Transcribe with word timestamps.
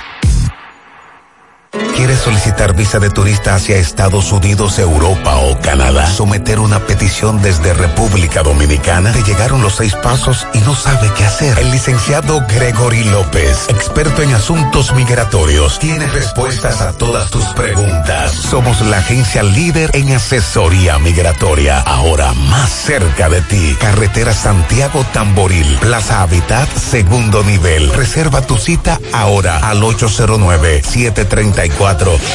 ¿Quieres 1.71 2.19
solicitar 2.19 2.75
visa 2.75 2.99
de 2.99 3.09
turista 3.09 3.55
hacia 3.55 3.77
Estados 3.77 4.33
Unidos, 4.33 4.77
Europa 4.77 5.37
o 5.37 5.57
Canadá? 5.59 6.05
¿Someter 6.07 6.59
una 6.59 6.79
petición 6.85 7.41
desde 7.41 7.73
República 7.73 8.43
Dominicana? 8.43 9.13
Te 9.13 9.23
llegaron 9.23 9.61
los 9.61 9.75
seis 9.75 9.95
pasos 9.95 10.45
y 10.53 10.59
no 10.59 10.75
sabe 10.75 11.09
qué 11.15 11.25
hacer. 11.25 11.57
El 11.59 11.71
licenciado 11.71 12.43
Gregory 12.49 13.05
López, 13.05 13.69
experto 13.69 14.21
en 14.21 14.33
asuntos 14.33 14.93
migratorios, 14.95 15.79
tiene 15.79 16.07
respuestas 16.07 16.81
a 16.81 16.91
todas 16.93 17.29
tus 17.29 17.45
preguntas. 17.53 18.33
Somos 18.33 18.81
la 18.81 18.97
agencia 18.97 19.43
líder 19.43 19.91
en 19.93 20.11
asesoría 20.11 20.99
migratoria, 20.99 21.79
ahora 21.81 22.33
más 22.33 22.69
cerca 22.69 23.29
de 23.29 23.41
ti. 23.41 23.77
Carretera 23.79 24.33
Santiago 24.33 25.05
Tamboril, 25.13 25.77
Plaza 25.79 26.21
Habitat, 26.21 26.67
segundo 26.75 27.43
nivel. 27.43 27.93
Reserva 27.93 28.41
tu 28.41 28.57
cita 28.57 28.99
ahora 29.13 29.69
al 29.69 29.83
809 29.83 30.81
730 30.83 31.60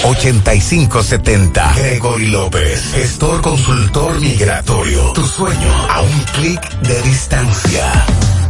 8570 0.05 1.75
Gregory 1.75 2.27
López, 2.29 2.93
gestor 2.95 3.41
consultor 3.43 4.21
migratorio. 4.21 5.13
Tu 5.15 5.27
sueño 5.27 5.73
a 5.91 6.03
un 6.03 6.21
clic 6.35 6.61
de 6.81 7.03
distancia. 7.03 8.07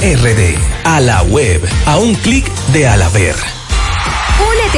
RD. 0.00 0.58
A 0.84 1.00
la 1.00 1.22
web. 1.22 1.64
A 1.86 1.98
un 1.98 2.14
clic 2.14 2.50
de 2.72 2.86
Alaber. 2.86 3.55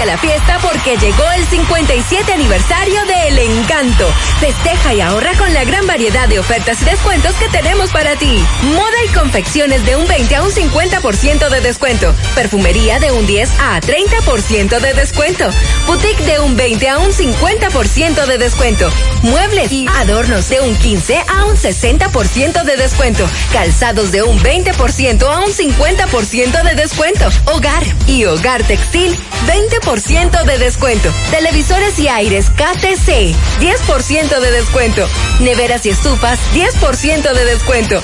A 0.01 0.07
la 0.07 0.17
fiesta 0.17 0.61
porque 0.63 0.97
llegó 0.97 1.25
el 1.33 1.45
57 1.49 2.33
aniversario 2.33 3.05
de 3.07 3.29
El 3.29 3.39
Encanto. 3.41 4.07
Festeja 4.39 4.95
y 4.95 5.01
ahorra 5.01 5.33
con 5.37 5.53
la 5.53 5.65
gran 5.65 5.89
variedad 5.89 6.29
de 6.29 6.39
ofertas 6.39 6.81
y 6.83 6.85
descuentos 6.85 7.35
que 7.35 7.49
tenemos 7.49 7.91
para 7.91 8.15
ti. 8.15 8.41
Moda 8.63 9.05
y 9.05 9.09
confecciones 9.09 9.85
de 9.85 9.97
un 9.97 10.07
20 10.07 10.37
a 10.37 10.43
un 10.45 10.53
50% 10.53 11.49
de 11.49 11.61
descuento. 11.63 12.15
Perfumería 12.37 13.01
de 13.01 13.11
un 13.11 13.27
10 13.27 13.51
a 13.59 13.81
30% 13.81 14.79
de 14.79 14.95
descuento. 14.95 15.51
Boutique 15.89 16.23
de 16.23 16.39
un 16.39 16.55
20 16.55 16.89
a 16.89 16.99
un 16.99 17.11
50% 17.11 18.27
de 18.27 18.39
descuento. 18.39 18.89
Muebles 19.23 19.73
y 19.73 19.89
adornos 19.97 20.49
de 20.49 20.61
un 20.61 20.77
15 20.77 21.25
a 21.27 21.45
un 21.47 21.57
60% 21.57 22.63
de 22.63 22.77
descuento. 22.77 23.29
Calzados 23.53 24.13
de 24.13 24.23
un 24.23 24.39
20% 24.39 25.23
a 25.25 25.41
un 25.41 25.53
50% 25.53 26.63
de 26.63 26.75
descuento. 26.77 27.29
Hogar 27.47 27.83
y 28.07 28.27
hogar 28.27 28.63
textil 28.63 29.19
20% 29.49 29.88
de 29.89 30.59
descuento. 30.59 31.11
Televisores 31.31 31.99
y 31.99 32.09
aires 32.09 32.51
KTC, 32.51 33.35
10% 33.59 34.39
de 34.39 34.51
descuento. 34.51 35.09
Neveras 35.41 35.87
y 35.87 35.89
estufas, 35.89 36.39
10% 36.53 37.33
de 37.33 37.45
descuento. 37.47 38.03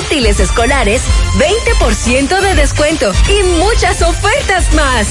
Útiles 0.00 0.40
escolares, 0.40 1.02
20% 1.38 2.40
de 2.40 2.54
descuento. 2.56 3.12
Y 3.28 3.44
muchas 3.60 4.02
ofertas 4.02 4.74
más. 4.74 5.06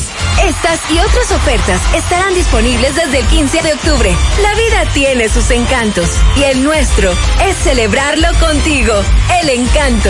Estas 0.45 0.81
y 0.91 0.99
otras 0.99 1.31
ofertas 1.31 1.79
estarán 1.95 2.33
disponibles 2.33 2.97
desde 2.97 3.19
el 3.19 3.25
15 3.27 3.61
de 3.61 3.73
octubre. 3.73 4.13
La 4.41 4.53
vida 4.55 4.91
tiene 4.93 5.29
sus 5.29 5.49
encantos 5.51 6.09
y 6.35 6.43
el 6.43 6.63
nuestro 6.65 7.13
es 7.45 7.55
celebrarlo 7.55 8.27
contigo. 8.41 8.93
El 9.41 9.49
encanto. 9.51 10.09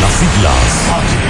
Las 0.00 0.12
siglas 0.14 1.29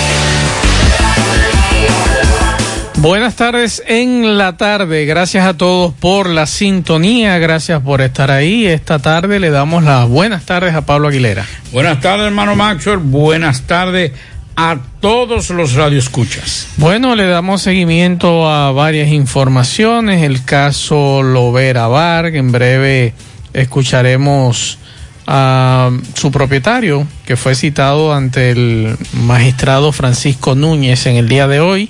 Buenas 3.01 3.35
tardes 3.35 3.81
en 3.87 4.37
la 4.37 4.57
tarde. 4.57 5.05
Gracias 5.05 5.43
a 5.47 5.57
todos 5.57 5.91
por 5.91 6.29
la 6.29 6.45
sintonía. 6.45 7.39
Gracias 7.39 7.81
por 7.81 7.99
estar 7.99 8.29
ahí. 8.29 8.67
Esta 8.67 8.99
tarde 8.99 9.39
le 9.39 9.49
damos 9.49 9.83
las 9.83 10.07
buenas 10.07 10.45
tardes 10.45 10.75
a 10.75 10.85
Pablo 10.85 11.07
Aguilera. 11.07 11.47
Buenas 11.73 11.99
tardes, 11.99 12.27
hermano 12.27 12.55
Maxwell. 12.55 12.99
Buenas 12.99 13.63
tardes 13.63 14.11
a 14.55 14.77
todos 14.99 15.49
los 15.49 15.73
radioescuchas. 15.73 16.67
Bueno, 16.77 17.15
le 17.15 17.25
damos 17.25 17.63
seguimiento 17.63 18.47
a 18.47 18.71
varias 18.71 19.09
informaciones. 19.09 20.21
El 20.21 20.45
caso 20.45 21.23
Lovera 21.23 21.87
Varg. 21.87 22.35
En 22.35 22.51
breve 22.51 23.15
escucharemos 23.51 24.77
a 25.25 25.89
su 26.13 26.31
propietario, 26.31 27.07
que 27.25 27.35
fue 27.35 27.55
citado 27.55 28.13
ante 28.13 28.51
el 28.51 28.95
magistrado 29.13 29.91
Francisco 29.91 30.53
Núñez 30.53 31.07
en 31.07 31.15
el 31.15 31.27
día 31.27 31.47
de 31.47 31.61
hoy. 31.61 31.89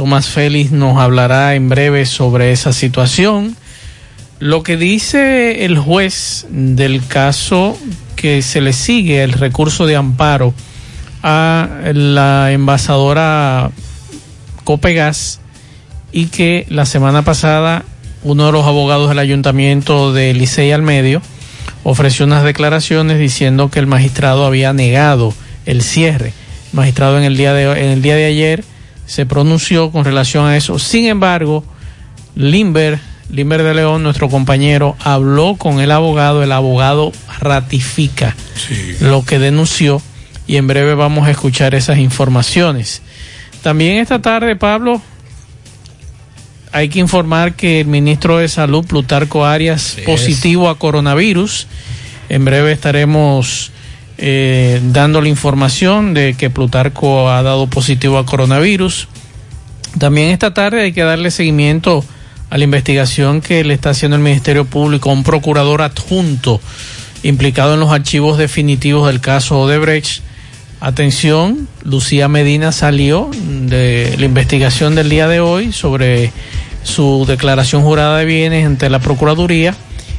Tomás 0.00 0.30
Félix 0.30 0.72
nos 0.72 0.96
hablará 0.96 1.54
en 1.54 1.68
breve 1.68 2.06
sobre 2.06 2.52
esa 2.52 2.72
situación. 2.72 3.54
Lo 4.38 4.62
que 4.62 4.78
dice 4.78 5.66
el 5.66 5.76
juez 5.78 6.46
del 6.48 7.06
caso 7.06 7.76
que 8.16 8.40
se 8.40 8.62
le 8.62 8.72
sigue 8.72 9.22
el 9.22 9.32
recurso 9.32 9.84
de 9.84 9.96
amparo 9.96 10.54
a 11.22 11.68
la 11.92 12.50
envasadora 12.50 13.72
Copegas 14.64 15.40
y 16.12 16.28
que 16.28 16.64
la 16.70 16.86
semana 16.86 17.20
pasada 17.20 17.84
uno 18.22 18.46
de 18.46 18.52
los 18.52 18.64
abogados 18.64 19.10
del 19.10 19.18
ayuntamiento 19.18 20.14
de 20.14 20.32
Licey 20.32 20.72
al 20.72 20.80
Medio 20.80 21.20
ofreció 21.84 22.24
unas 22.24 22.42
declaraciones 22.42 23.18
diciendo 23.18 23.70
que 23.70 23.80
el 23.80 23.86
magistrado 23.86 24.46
había 24.46 24.72
negado 24.72 25.34
el 25.66 25.82
cierre. 25.82 26.32
El 26.72 26.76
magistrado 26.78 27.18
en 27.18 27.24
el 27.24 27.36
día 27.36 27.52
de, 27.52 27.64
en 27.64 27.90
el 27.90 28.00
día 28.00 28.16
de 28.16 28.24
ayer 28.24 28.64
se 29.10 29.26
pronunció 29.26 29.90
con 29.90 30.04
relación 30.04 30.46
a 30.46 30.56
eso. 30.56 30.78
Sin 30.78 31.06
embargo, 31.06 31.64
Limber, 32.36 33.00
Limber 33.28 33.64
de 33.64 33.74
León, 33.74 34.04
nuestro 34.04 34.28
compañero, 34.28 34.96
habló 35.00 35.56
con 35.56 35.80
el 35.80 35.90
abogado, 35.90 36.44
el 36.44 36.52
abogado 36.52 37.10
ratifica 37.40 38.36
Sí. 38.54 38.94
lo 39.00 39.24
que 39.24 39.40
denunció 39.40 40.00
y 40.46 40.58
en 40.58 40.68
breve 40.68 40.94
vamos 40.94 41.26
a 41.26 41.32
escuchar 41.32 41.74
esas 41.74 41.98
informaciones. 41.98 43.02
También 43.64 43.96
esta 43.98 44.22
tarde, 44.22 44.54
Pablo, 44.54 45.02
hay 46.70 46.88
que 46.88 47.00
informar 47.00 47.54
que 47.54 47.80
el 47.80 47.88
ministro 47.88 48.38
de 48.38 48.46
Salud, 48.46 48.86
Plutarco 48.86 49.44
Arias, 49.44 49.96
positivo 50.06 50.68
a 50.68 50.78
coronavirus. 50.78 51.66
En 52.28 52.44
breve 52.44 52.70
estaremos 52.70 53.72
eh, 54.22 54.82
dando 54.92 55.22
la 55.22 55.30
información 55.30 56.12
de 56.12 56.34
que 56.34 56.50
Plutarco 56.50 57.30
ha 57.30 57.42
dado 57.42 57.68
positivo 57.68 58.18
a 58.18 58.26
coronavirus. 58.26 59.08
También 59.98 60.28
esta 60.28 60.52
tarde 60.52 60.82
hay 60.82 60.92
que 60.92 61.02
darle 61.02 61.30
seguimiento 61.30 62.04
a 62.50 62.58
la 62.58 62.64
investigación 62.64 63.40
que 63.40 63.64
le 63.64 63.72
está 63.72 63.90
haciendo 63.90 64.18
el 64.18 64.22
Ministerio 64.22 64.66
Público 64.66 65.08
a 65.08 65.14
un 65.14 65.24
procurador 65.24 65.80
adjunto 65.80 66.60
implicado 67.22 67.72
en 67.72 67.80
los 67.80 67.92
archivos 67.92 68.36
definitivos 68.36 69.06
del 69.06 69.22
caso 69.22 69.58
Odebrecht. 69.58 70.22
Atención, 70.80 71.66
Lucía 71.82 72.28
Medina 72.28 72.72
salió 72.72 73.30
de 73.32 74.16
la 74.18 74.26
investigación 74.26 74.96
del 74.96 75.08
día 75.08 75.28
de 75.28 75.40
hoy 75.40 75.72
sobre 75.72 76.30
su 76.82 77.24
declaración 77.26 77.82
jurada 77.82 78.18
de 78.18 78.26
bienes 78.26 78.66
ante 78.66 78.90
la 78.90 78.98
Procuraduría 78.98 79.74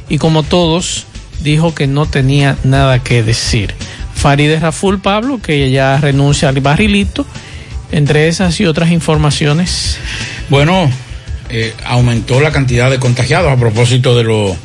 y 0.08 0.18
como 0.18 0.42
todos 0.42 1.06
dijo 1.42 1.72
que 1.72 1.86
no 1.86 2.06
tenía 2.06 2.56
nada 2.64 3.02
que 3.02 3.22
decir. 3.22 3.74
Farideh 4.14 4.60
Raful 4.60 5.00
Pablo, 5.00 5.40
que 5.40 5.70
ya 5.70 5.98
renuncia 5.98 6.48
al 6.48 6.60
barrilito, 6.60 7.26
entre 7.90 8.28
esas 8.28 8.58
y 8.60 8.66
otras 8.66 8.90
informaciones. 8.90 9.98
Bueno, 10.48 10.90
eh, 11.50 11.74
aumentó 11.84 12.40
la 12.40 12.50
cantidad 12.50 12.90
de 12.90 12.98
contagiados 12.98 13.52
a 13.52 13.56
propósito 13.56 14.16
de 14.16 14.24
lo 14.24 14.56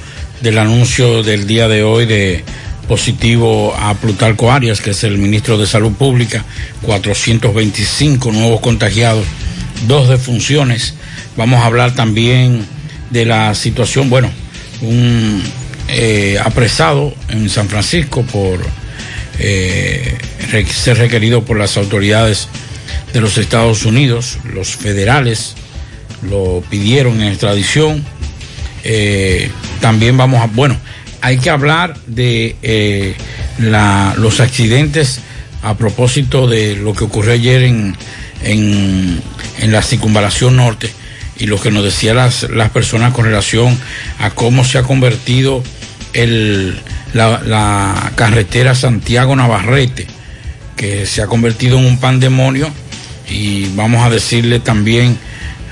del 0.41 0.57
anuncio 0.57 1.23
del 1.23 1.47
día 1.47 1.67
de 1.67 1.83
hoy 1.83 2.05
de 2.05 2.43
positivo 2.87 3.75
a 3.77 3.93
Plutarco 3.95 4.51
Arias, 4.51 4.81
que 4.81 4.91
es 4.91 5.03
el 5.03 5.17
ministro 5.17 5.57
de 5.57 5.67
Salud 5.67 5.91
Pública, 5.93 6.45
425 6.83 8.31
nuevos 8.31 8.61
contagiados, 8.61 9.25
dos 9.87 10.07
defunciones. 10.07 10.93
Vamos 11.35 11.61
a 11.61 11.65
hablar 11.65 11.93
también 11.93 12.65
de 13.09 13.25
la 13.25 13.53
situación, 13.55 14.09
bueno, 14.09 14.29
un 14.81 15.43
eh, 15.89 16.37
apresado 16.43 17.13
en 17.29 17.49
San 17.49 17.67
Francisco 17.67 18.23
por 18.23 18.59
eh, 19.39 20.17
ser 20.69 20.97
requerido 20.97 21.45
por 21.45 21.57
las 21.57 21.77
autoridades 21.77 22.47
de 23.13 23.21
los 23.21 23.37
Estados 23.37 23.85
Unidos, 23.85 24.37
los 24.53 24.75
federales 24.75 25.55
lo 26.29 26.63
pidieron 26.69 27.21
en 27.21 27.29
extradición. 27.29 28.03
Eh, 28.83 29.49
también 29.81 30.17
vamos 30.17 30.41
a, 30.41 30.47
bueno, 30.47 30.77
hay 31.21 31.37
que 31.37 31.49
hablar 31.49 31.97
de 32.07 32.55
eh, 32.61 33.15
los 33.59 34.39
accidentes 34.39 35.19
a 35.63 35.75
propósito 35.75 36.47
de 36.47 36.75
lo 36.75 36.93
que 36.93 37.03
ocurrió 37.03 37.33
ayer 37.33 37.63
en, 37.63 37.95
en, 38.43 39.21
en 39.59 39.71
la 39.71 39.81
circunvalación 39.81 40.55
norte 40.55 40.89
y 41.39 41.47
lo 41.47 41.59
que 41.59 41.71
nos 41.71 41.83
decían 41.83 42.17
las, 42.17 42.43
las 42.49 42.69
personas 42.69 43.13
con 43.13 43.25
relación 43.25 43.77
a 44.19 44.29
cómo 44.31 44.63
se 44.63 44.77
ha 44.77 44.83
convertido 44.83 45.63
el, 46.13 46.79
la, 47.13 48.11
carretera 48.15 48.75
Santiago 48.75 49.35
Navarrete, 49.35 50.07
que 50.75 51.05
se 51.05 51.21
ha 51.21 51.27
convertido 51.27 51.77
en 51.77 51.85
un 51.85 51.99
pandemonio 51.99 52.69
y 53.29 53.67
vamos 53.75 54.05
a 54.05 54.09
decirle 54.09 54.59
también 54.59 55.17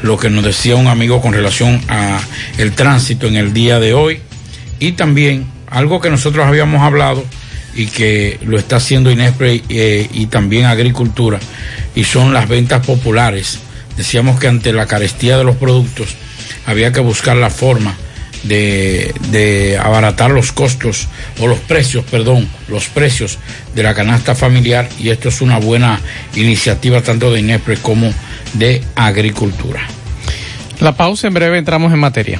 lo 0.01 0.17
que 0.17 0.29
nos 0.29 0.43
decía 0.43 0.75
un 0.75 0.87
amigo 0.87 1.21
con 1.21 1.33
relación 1.33 1.81
a 1.87 2.19
el 2.57 2.73
tránsito 2.73 3.27
en 3.27 3.35
el 3.35 3.53
día 3.53 3.79
de 3.79 3.93
hoy 3.93 4.19
y 4.79 4.93
también 4.93 5.47
algo 5.69 6.01
que 6.01 6.09
nosotros 6.09 6.45
habíamos 6.45 6.81
hablado 6.81 7.23
y 7.75 7.87
que 7.87 8.39
lo 8.45 8.57
está 8.57 8.77
haciendo 8.77 9.11
Inespre 9.11 9.63
eh, 9.69 10.07
y 10.13 10.27
también 10.27 10.65
Agricultura 10.65 11.39
y 11.95 12.03
son 12.03 12.33
las 12.33 12.47
ventas 12.47 12.85
populares. 12.85 13.59
Decíamos 13.97 14.39
que 14.39 14.47
ante 14.47 14.73
la 14.73 14.85
carestía 14.85 15.37
de 15.37 15.43
los 15.43 15.55
productos 15.55 16.15
había 16.65 16.91
que 16.91 16.99
buscar 16.99 17.37
la 17.37 17.49
forma 17.49 17.95
de, 18.47 19.79
abaratar 19.81 20.31
los 20.31 20.51
costos 20.51 21.07
o 21.39 21.47
los 21.47 21.59
precios, 21.59 22.05
perdón, 22.05 22.47
los 22.67 22.87
precios 22.87 23.39
de 23.73 23.83
la 23.83 23.93
canasta 23.93 24.35
familiar 24.35 24.87
y 24.99 25.09
esto 25.09 25.29
es 25.29 25.41
una 25.41 25.59
buena 25.59 25.99
iniciativa 26.35 27.01
tanto 27.01 27.31
de 27.31 27.39
Inespre 27.39 27.77
como 27.77 28.11
de 28.53 28.81
Agricultura. 28.95 29.81
La 30.79 30.95
pausa, 30.95 31.27
en 31.27 31.33
breve 31.33 31.57
entramos 31.57 31.93
en 31.93 31.99
materia. 31.99 32.39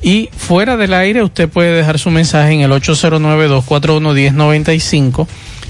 y 0.00 0.30
fuera 0.36 0.76
del 0.76 0.94
aire 0.94 1.22
usted 1.22 1.48
puede 1.48 1.76
dejar 1.76 1.98
su 1.98 2.10
mensaje 2.10 2.52
en 2.52 2.60
el 2.60 2.70
809-241-1095 2.70 5.26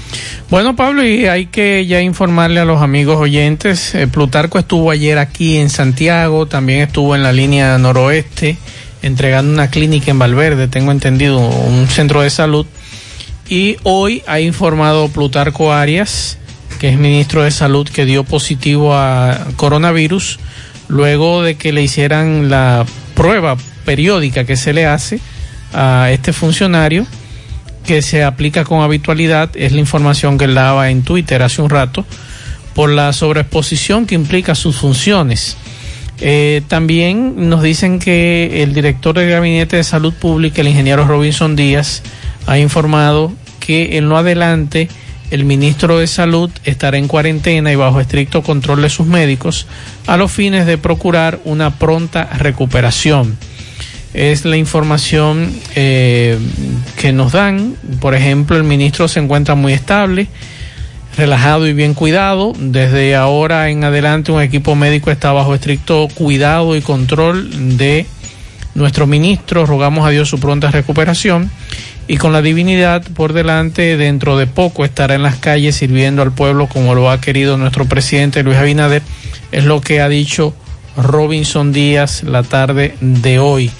Bueno, 0.50 0.76
Pablo, 0.76 1.07
y 1.07 1.26
hay 1.26 1.47
que 1.47 1.85
ya 1.87 2.00
informarle 2.00 2.61
a 2.61 2.64
los 2.64 2.81
amigos 2.81 3.19
oyentes, 3.19 3.95
eh, 3.95 4.07
Plutarco 4.07 4.59
estuvo 4.59 4.90
ayer 4.90 5.19
aquí 5.19 5.59
en 5.59 5.69
Santiago, 5.69 6.47
también 6.47 6.81
estuvo 6.81 7.14
en 7.14 7.23
la 7.23 7.33
línea 7.33 7.76
noroeste, 7.76 8.57
entregando 9.02 9.52
una 9.52 9.69
clínica 9.69 10.11
en 10.11 10.19
Valverde, 10.19 10.67
tengo 10.67 10.90
entendido, 10.90 11.38
un 11.38 11.87
centro 11.88 12.23
de 12.23 12.31
salud, 12.31 12.64
y 13.47 13.76
hoy 13.83 14.23
ha 14.26 14.40
informado 14.40 15.09
Plutarco 15.09 15.73
Arias, 15.73 16.38
que 16.81 16.88
es 16.88 16.99
ministro 16.99 17.43
de 17.43 17.50
Salud, 17.50 17.88
que 17.88 18.07
dio 18.07 18.25
positivo 18.25 18.95
a 18.95 19.49
coronavirus, 19.57 20.38
luego 20.88 21.43
de 21.43 21.57
que 21.57 21.73
le 21.73 21.83
hicieran 21.83 22.49
la 22.49 22.87
prueba 23.14 23.57
periódica 23.85 24.45
que 24.45 24.57
se 24.57 24.73
le 24.73 24.87
hace 24.87 25.21
a 25.72 26.10
este 26.10 26.32
funcionario 26.32 27.06
que 27.88 28.02
se 28.02 28.22
aplica 28.22 28.64
con 28.64 28.82
habitualidad, 28.82 29.50
es 29.54 29.72
la 29.72 29.80
información 29.80 30.37
que 30.37 30.44
él 30.44 30.54
daba 30.54 30.90
en 30.90 31.02
Twitter 31.02 31.42
hace 31.42 31.62
un 31.62 31.70
rato, 31.70 32.04
por 32.75 32.90
la 32.90 33.12
sobreexposición 33.12 34.06
que 34.06 34.14
implica 34.14 34.54
sus 34.54 34.76
funciones. 34.76 35.56
Eh, 36.20 36.62
también 36.68 37.48
nos 37.48 37.62
dicen 37.62 37.98
que 37.98 38.62
el 38.62 38.75
director 38.75 39.16
del 39.16 39.30
Gabinete 39.30 39.76
de 39.76 39.84
Salud 39.84 40.12
Pública, 40.12 40.60
el 40.60 40.68
ingeniero 40.68 41.06
Robinson 41.06 41.56
Díaz, 41.56 42.02
ha 42.46 42.58
informado 42.58 43.32
que 43.58 43.96
en 43.96 44.08
lo 44.08 44.18
adelante 44.18 44.88
el 45.30 45.44
ministro 45.44 45.98
de 45.98 46.06
Salud 46.06 46.50
estará 46.64 46.98
en 46.98 47.08
cuarentena 47.08 47.72
y 47.72 47.76
bajo 47.76 48.00
estricto 48.00 48.42
control 48.42 48.82
de 48.82 48.90
sus 48.90 49.06
médicos 49.06 49.66
a 50.06 50.16
los 50.16 50.30
fines 50.30 50.66
de 50.66 50.76
procurar 50.76 51.40
una 51.44 51.78
pronta 51.78 52.25
recuperación 52.37 53.37
es 54.18 54.44
la 54.44 54.56
información 54.56 55.54
eh, 55.76 56.38
que 56.96 57.12
nos 57.12 57.32
dan. 57.32 57.76
Por 58.00 58.16
ejemplo, 58.16 58.56
el 58.56 58.64
ministro 58.64 59.06
se 59.06 59.20
encuentra 59.20 59.54
muy 59.54 59.72
estable, 59.72 60.26
relajado 61.16 61.68
y 61.68 61.72
bien 61.72 61.94
cuidado. 61.94 62.52
Desde 62.58 63.14
ahora 63.14 63.70
en 63.70 63.84
adelante 63.84 64.32
un 64.32 64.42
equipo 64.42 64.75
médico 64.75 65.12
está 65.12 65.32
bajo 65.32 65.54
estricto 65.54 66.08
cuidado 66.14 66.75
y 66.75 66.80
control 66.80 67.78
de 67.78 68.06
nuestro 68.75 69.06
ministro. 69.06 69.66
Rogamos 69.66 70.04
a 70.04 70.10
Dios 70.10 70.28
su 70.28 70.40
pronta 70.40 70.72
recuperación. 70.72 71.50
Y 72.08 72.16
con 72.16 72.32
la 72.32 72.42
divinidad 72.42 73.04
por 73.14 73.34
delante, 73.34 73.96
dentro 73.96 74.37
de 74.37 74.46
poco 74.46 74.84
estará 74.84 75.14
en 75.14 75.22
las 75.22 75.37
calles 75.37 75.76
sirviendo 75.76 76.22
al 76.22 76.32
pueblo 76.32 76.66
como 76.66 76.94
lo 76.94 77.10
ha 77.10 77.20
querido 77.20 77.56
nuestro 77.56 77.84
presidente 77.84 78.42
Luis 78.42 78.56
Abinader. 78.56 79.02
Es 79.52 79.64
lo 79.64 79.80
que 79.80 80.00
ha 80.00 80.08
dicho 80.08 80.54
Robinson 80.96 81.72
Díaz 81.72 82.25
la 82.25 82.42
tarde 82.42 82.96
de 83.00 83.38
hoy 83.38 83.70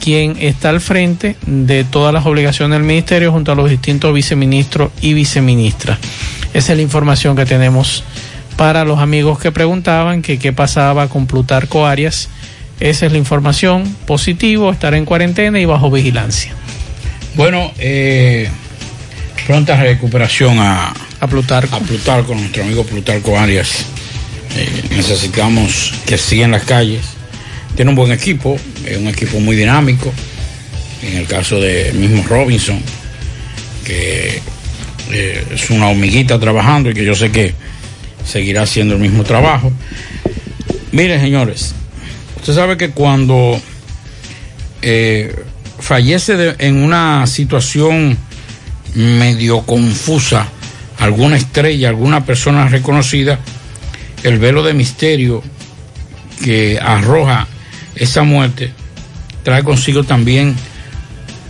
quien 0.00 0.36
está 0.38 0.70
al 0.70 0.80
frente 0.80 1.36
de 1.46 1.84
todas 1.84 2.12
las 2.12 2.26
obligaciones 2.26 2.78
del 2.78 2.86
ministerio 2.86 3.32
junto 3.32 3.52
a 3.52 3.54
los 3.54 3.70
distintos 3.70 4.12
viceministros 4.14 4.90
y 5.00 5.14
viceministras. 5.14 5.98
Esa 6.54 6.72
es 6.72 6.76
la 6.76 6.82
información 6.82 7.36
que 7.36 7.46
tenemos 7.46 8.04
para 8.56 8.84
los 8.84 8.98
amigos 8.98 9.38
que 9.38 9.52
preguntaban 9.52 10.22
que 10.22 10.38
qué 10.38 10.52
pasaba 10.52 11.08
con 11.08 11.26
Plutarco 11.26 11.86
Arias. 11.86 12.28
Esa 12.80 13.06
es 13.06 13.12
la 13.12 13.18
información. 13.18 13.94
Positivo, 14.06 14.70
estar 14.70 14.94
en 14.94 15.04
cuarentena 15.04 15.60
y 15.60 15.64
bajo 15.64 15.90
vigilancia. 15.90 16.52
Bueno, 17.34 17.72
eh, 17.78 18.48
pronta 19.46 19.76
recuperación 19.76 20.58
a, 20.58 20.94
a 21.20 21.26
Plutarco. 21.26 21.76
A 21.76 21.80
Plutarco, 21.80 22.34
nuestro 22.34 22.62
amigo 22.62 22.84
Plutarco 22.84 23.38
Arias. 23.38 23.86
Eh, 24.56 24.84
necesitamos 24.90 25.92
que 26.06 26.16
siga 26.16 26.46
en 26.46 26.52
las 26.52 26.64
calles. 26.64 27.04
Tiene 27.76 27.90
un 27.90 27.94
buen 27.94 28.10
equipo, 28.10 28.58
es 28.86 28.96
un 28.96 29.06
equipo 29.06 29.38
muy 29.38 29.54
dinámico. 29.54 30.12
En 31.02 31.18
el 31.18 31.26
caso 31.26 31.60
de 31.60 31.92
mismo 31.92 32.24
Robinson, 32.26 32.80
que 33.84 34.40
eh, 35.12 35.46
es 35.52 35.70
una 35.70 35.88
hormiguita 35.88 36.40
trabajando 36.40 36.90
y 36.90 36.94
que 36.94 37.04
yo 37.04 37.14
sé 37.14 37.30
que 37.30 37.54
seguirá 38.24 38.62
haciendo 38.62 38.94
el 38.94 39.00
mismo 39.00 39.24
trabajo. 39.24 39.70
Miren, 40.92 41.20
señores, 41.20 41.74
usted 42.36 42.54
sabe 42.54 42.78
que 42.78 42.90
cuando 42.90 43.60
eh, 44.80 45.34
fallece 45.78 46.56
en 46.58 46.78
una 46.78 47.26
situación 47.26 48.16
medio 48.94 49.62
confusa 49.62 50.48
alguna 50.98 51.36
estrella, 51.36 51.90
alguna 51.90 52.24
persona 52.24 52.68
reconocida, 52.68 53.38
el 54.22 54.38
velo 54.38 54.62
de 54.62 54.72
misterio 54.72 55.42
que 56.42 56.78
arroja 56.80 57.46
esa 57.96 58.22
muerte 58.22 58.72
trae 59.42 59.62
consigo 59.64 60.04
también 60.04 60.54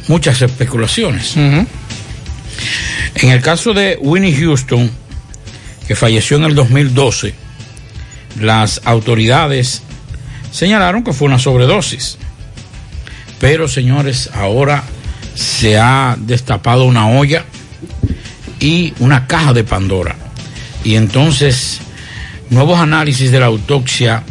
muchas 0.09 0.43
especulaciones. 0.43 1.37
En 1.37 3.31
el 3.31 3.41
caso 3.41 3.73
de 3.73 3.99
Winnie 4.01 4.37
Houston, 4.37 4.91
que 5.87 5.97
falleció 5.97 6.37
en 6.37 6.45
el 6.45 6.55
2012, 6.55 7.35
las 8.41 8.81
autoridades 8.85 9.83
señalaron 10.51 11.05
que 11.05 11.13
fue 11.13 11.29
una 11.29 11.39
sobredosis. 11.39 12.19
Pero 13.41 13.69
señores, 13.69 14.31
ahora 14.35 14.83
se 15.35 15.79
ha 15.79 16.17
destapado 16.19 16.85
una 16.85 17.09
olla 17.09 17.45
y 18.61 18.95
una 18.99 19.27
caja 19.27 19.53
de 19.53 19.65
Pandora. 19.65 20.17
Y 20.85 20.97
entonces, 20.97 21.81
nuevos 22.51 22.79
análisis 22.79 23.31
de 23.31 23.41
la 23.41 23.47
autopsia 23.47 24.23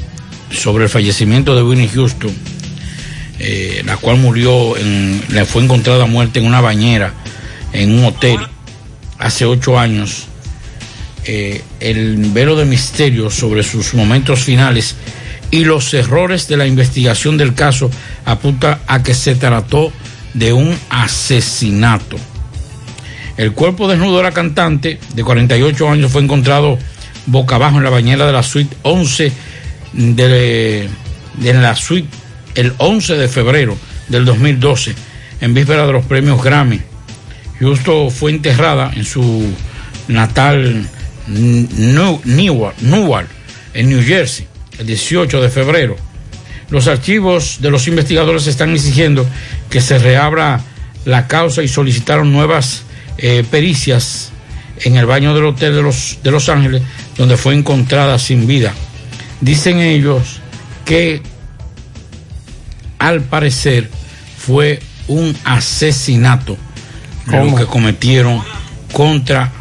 sobre 0.52 0.86
el 0.86 0.90
fallecimiento 0.90 1.56
de 1.56 1.64
Winnie 1.64 1.90
Houston, 1.90 2.34
eh, 3.40 3.82
la 3.86 3.98
cual 3.98 4.18
murió, 4.18 4.78
en, 4.78 5.22
le 5.30 5.46
fue 5.46 5.64
encontrada 5.64 6.06
muerta 6.06 6.40
en 6.40 6.46
una 6.46 6.62
bañera 6.62 7.14
en 7.74 7.98
un 7.98 8.06
hotel 8.06 8.40
hace 9.20 9.46
ocho 9.46 9.78
años. 9.78 10.28
Eh, 11.25 11.62
el 11.80 12.18
velo 12.32 12.56
de 12.56 12.66
misterio 12.66 13.32
sobre 13.32 13.64
sus 13.64 13.94
momentos 13.96 14.42
finales 14.42 14.96
y 15.52 15.66
los 15.66 15.94
errores 15.94 16.48
de 16.48 16.58
la 16.58 16.68
investigación 16.68 17.38
del 17.38 17.56
caso 17.56 17.90
apunta 18.25 18.82
a 18.88 19.02
que 19.02 19.14
se 19.14 19.36
trató 19.36 19.92
de 20.34 20.54
un 20.54 20.78
asesinato. 20.90 22.18
El 23.38 23.54
cuerpo 23.54 23.88
desnudo 23.88 24.18
de 24.18 24.24
la 24.24 24.32
cantante 24.32 25.00
de 25.14 25.24
48 25.24 25.90
años 25.90 26.12
fue 26.12 26.22
encontrado 26.22 26.78
boca 27.25 27.56
abajo 27.56 27.78
en 27.78 27.84
la 27.84 27.90
bañera 27.90 28.25
de 28.25 28.32
la 28.32 28.44
suite 28.44 28.75
11 28.84 29.32
de, 29.96 30.90
de 31.38 31.54
la 31.54 31.75
suite 31.75 32.10
el 32.56 32.74
11 32.78 33.16
de 33.16 33.28
febrero 33.28 33.78
del 34.10 34.25
2012 34.25 34.94
en 35.42 35.54
víspera 35.54 35.86
de 35.86 35.94
los 35.94 36.06
premios 36.06 36.44
Grammy. 36.44 36.80
Justo 37.60 38.10
fue 38.10 38.32
enterrada 38.32 38.92
en 38.96 39.06
su 39.06 39.46
natal 40.08 40.88
New- 41.28 42.22
Newark, 42.25 42.75
Newark, 42.82 43.28
en 43.74 43.90
New 43.90 44.04
Jersey, 44.04 44.48
el 44.78 44.88
18 44.88 45.42
de 45.42 45.50
febrero. 45.50 45.96
Los 46.70 46.88
archivos 46.88 47.58
de 47.62 47.72
los 47.72 47.88
investigadores 47.88 48.48
están 48.48 48.74
exigiendo 48.74 49.25
que 49.70 49.82
se 49.82 50.00
reabra 50.00 50.62
la 51.06 51.28
causa 51.28 51.62
y 51.64 51.68
solicitaron 51.68 52.32
nuevas 52.32 52.84
eh, 53.18 53.44
pericias 53.50 54.32
en 54.84 54.98
el 54.98 55.06
baño 55.06 55.34
del 55.36 55.46
hotel 55.46 55.75
de 55.75 55.82
los, 55.82 56.18
de 56.24 56.32
Los 56.32 56.50
Ángeles, 56.50 56.82
donde 57.18 57.38
fue 57.38 57.54
encontrada 57.54 58.18
sin 58.20 58.48
vida. 58.48 58.74
Dicen 59.42 59.80
ellos 59.80 60.39
que 60.86 61.22
al 63.00 63.22
parecer 63.22 63.89
fue 64.38 64.80
un 65.08 65.36
asesinato 65.44 66.58
lo 67.27 67.56
que 67.56 67.65
cometieron 67.65 68.42
contra 68.92 69.52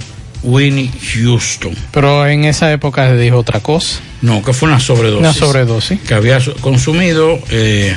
Winnie 0.43 0.91
Houston. 1.15 1.75
Pero 1.91 2.27
en 2.27 2.45
esa 2.45 2.71
época 2.71 3.09
se 3.09 3.17
dijo 3.17 3.39
otra 3.39 3.61
cosa. 3.61 4.01
No, 4.23 4.43
que 4.43 4.53
fue 4.53 4.69
una 4.69 4.81
sobredosis. 4.81 5.21
Una 5.21 5.33
sobredosis. 5.33 6.01
Que 6.01 6.15
había 6.15 6.39
consumido, 6.61 7.39
eh, 7.51 7.97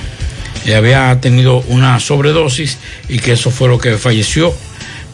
y 0.65 0.71
había 0.71 1.19
tenido 1.21 1.59
una 1.67 1.99
sobredosis 1.99 2.77
y 3.07 3.19
que 3.19 3.33
eso 3.33 3.51
fue 3.51 3.67
lo 3.67 3.77
que 3.77 3.97
falleció. 3.97 4.53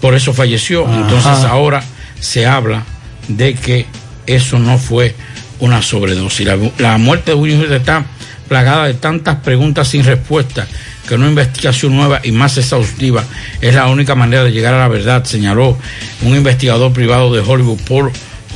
Por 0.02 0.16
eso 0.16 0.34
falleció. 0.34 0.88
Ajá. 0.88 1.02
Entonces 1.02 1.46
ahora 1.46 1.84
se 2.20 2.46
habla 2.46 2.84
de 3.28 3.56
que 3.56 3.86
eso 4.26 4.60
no 4.60 4.78
fue 4.78 5.16
una 5.60 5.82
sobredosis. 5.82 6.46
La, 6.48 6.58
la 6.78 6.98
muerte 6.98 7.32
de 7.32 7.36
Winnie 7.36 7.58
Houston 7.58 7.78
está 7.78 8.06
plagada 8.48 8.86
de 8.88 8.94
tantas 8.96 9.38
preguntas 9.38 9.88
sin 9.88 10.04
respuesta 10.04 10.68
que 11.08 11.16
una 11.16 11.28
investigación 11.28 11.96
nueva 11.96 12.20
y 12.24 12.32
más 12.32 12.58
exhaustiva 12.58 13.24
es 13.62 13.74
la 13.76 13.88
única 13.88 14.16
manera 14.16 14.44
de 14.44 14.52
llegar 14.52 14.74
a 14.74 14.80
la 14.80 14.88
verdad, 14.88 15.24
señaló 15.26 15.78
un 16.22 16.36
investigador 16.36 16.94
privado 16.94 17.34
de 17.34 17.42
Hollywood, 17.42 17.80
Paul 17.88 18.12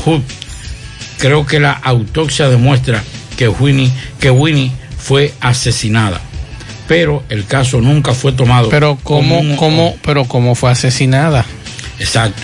Hood. 0.05 0.21
Creo 1.19 1.45
que 1.45 1.59
la 1.59 1.71
autopsia 1.71 2.47
demuestra 2.49 3.03
que 3.37 3.47
Winnie, 3.47 3.91
que 4.19 4.29
Winnie 4.31 4.71
fue 4.97 5.33
asesinada, 5.41 6.21
pero 6.87 7.23
el 7.29 7.45
caso 7.45 7.81
nunca 7.81 8.13
fue 8.13 8.31
tomado. 8.33 8.69
Pero 8.69 8.97
como 9.03 9.37
cómo, 9.37 9.39
un- 9.39 9.55
cómo, 9.57 9.97
pero 10.03 10.25
cómo 10.25 10.53
fue 10.55 10.71
asesinada. 10.71 11.43
Exacto. 11.99 12.43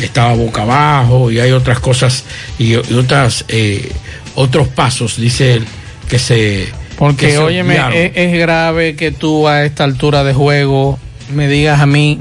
Estaba 0.00 0.34
boca 0.34 0.62
abajo 0.62 1.30
y 1.30 1.40
hay 1.40 1.50
otras 1.52 1.80
cosas 1.80 2.24
y, 2.58 2.72
y 2.72 2.74
otras 2.76 3.44
eh, 3.48 3.90
otros 4.34 4.68
pasos, 4.68 5.16
dice 5.16 5.54
él, 5.54 5.64
que 6.08 6.18
se 6.18 6.68
Porque, 6.96 7.26
que 7.26 7.32
se 7.32 7.38
óyeme, 7.38 7.74
obviaron. 7.74 7.92
es, 7.96 8.12
es 8.14 8.38
grave 8.38 8.94
que 8.94 9.10
tú 9.10 9.48
a 9.48 9.64
esta 9.64 9.84
altura 9.84 10.22
de 10.24 10.32
juego 10.34 10.98
me 11.34 11.48
digas 11.48 11.80
a 11.80 11.86
mí 11.86 12.20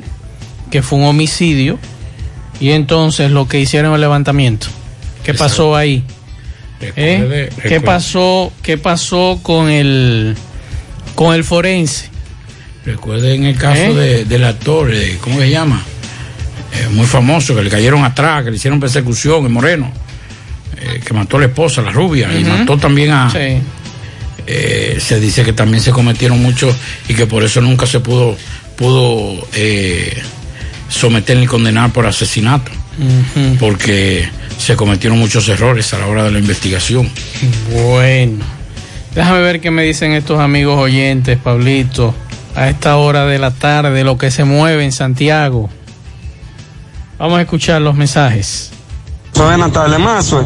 que 0.71 0.81
fue 0.81 0.99
un 0.99 1.05
homicidio 1.05 1.77
y 2.59 2.71
entonces 2.71 3.29
lo 3.31 3.47
que 3.47 3.59
hicieron 3.59 3.93
el 3.93 4.01
levantamiento. 4.01 4.67
¿Qué 5.23 5.31
Exacto. 5.31 5.53
pasó 5.53 5.75
ahí? 5.75 6.03
¿Eh? 6.81 7.49
¿Qué 7.63 7.81
pasó? 7.81 8.51
¿Qué 8.63 8.77
pasó 8.77 9.39
con 9.43 9.69
el 9.69 10.35
con 11.15 11.33
el 11.35 11.43
forense? 11.43 12.09
Recuerden 12.85 13.43
el 13.45 13.57
caso 13.57 13.81
¿Eh? 13.81 13.93
de, 13.93 14.25
del 14.25 14.43
actor, 14.43 14.91
¿cómo 15.21 15.39
se 15.39 15.49
llama? 15.49 15.83
Eh, 16.77 16.89
muy 16.91 17.05
famoso, 17.05 17.55
que 17.55 17.63
le 17.63 17.69
cayeron 17.69 18.03
atrás, 18.03 18.43
que 18.43 18.51
le 18.51 18.57
hicieron 18.57 18.79
persecución, 18.79 19.45
el 19.45 19.51
moreno, 19.51 19.91
eh, 20.79 21.01
que 21.05 21.13
mató 21.13 21.37
a 21.37 21.39
la 21.39 21.45
esposa, 21.47 21.81
la 21.81 21.91
rubia, 21.91 22.29
y 22.37 22.43
mató 22.43 22.77
también 22.77 23.11
a... 23.11 23.29
Sí. 23.31 23.61
eh, 24.47 24.97
se 24.99 25.19
dice 25.19 25.43
que 25.43 25.53
también 25.53 25.83
se 25.83 25.91
cometieron 25.91 26.41
muchos 26.41 26.75
y 27.09 27.13
que 27.13 27.25
por 27.25 27.43
eso 27.43 27.59
nunca 27.61 27.85
se 27.85 27.99
pudo, 27.99 28.37
pudo 28.77 29.45
eh, 29.53 30.21
someter 30.89 31.37
ni 31.37 31.45
condenar 31.45 31.91
por 31.91 32.05
asesinato, 32.05 32.71
porque 33.59 34.27
se 34.57 34.75
cometieron 34.75 35.19
muchos 35.19 35.47
errores 35.49 35.93
a 35.93 35.99
la 35.99 36.07
hora 36.07 36.23
de 36.23 36.31
la 36.31 36.39
investigación. 36.39 37.09
Bueno, 37.71 38.43
déjame 39.13 39.41
ver 39.41 39.59
qué 39.59 39.69
me 39.69 39.83
dicen 39.83 40.13
estos 40.13 40.39
amigos 40.39 40.79
oyentes, 40.79 41.37
Pablito, 41.37 42.15
a 42.55 42.69
esta 42.69 42.95
hora 42.97 43.25
de 43.25 43.39
la 43.39 43.51
tarde, 43.51 44.03
lo 44.03 44.17
que 44.17 44.31
se 44.31 44.45
mueve 44.45 44.83
en 44.85 44.91
Santiago. 44.91 45.69
Vamos 47.17 47.39
a 47.39 47.41
escuchar 47.41 47.81
los 47.81 47.95
mensajes. 47.95 48.71
Buenas 49.35 49.71
tardes, 49.71 49.99
Mazo. 49.99 50.43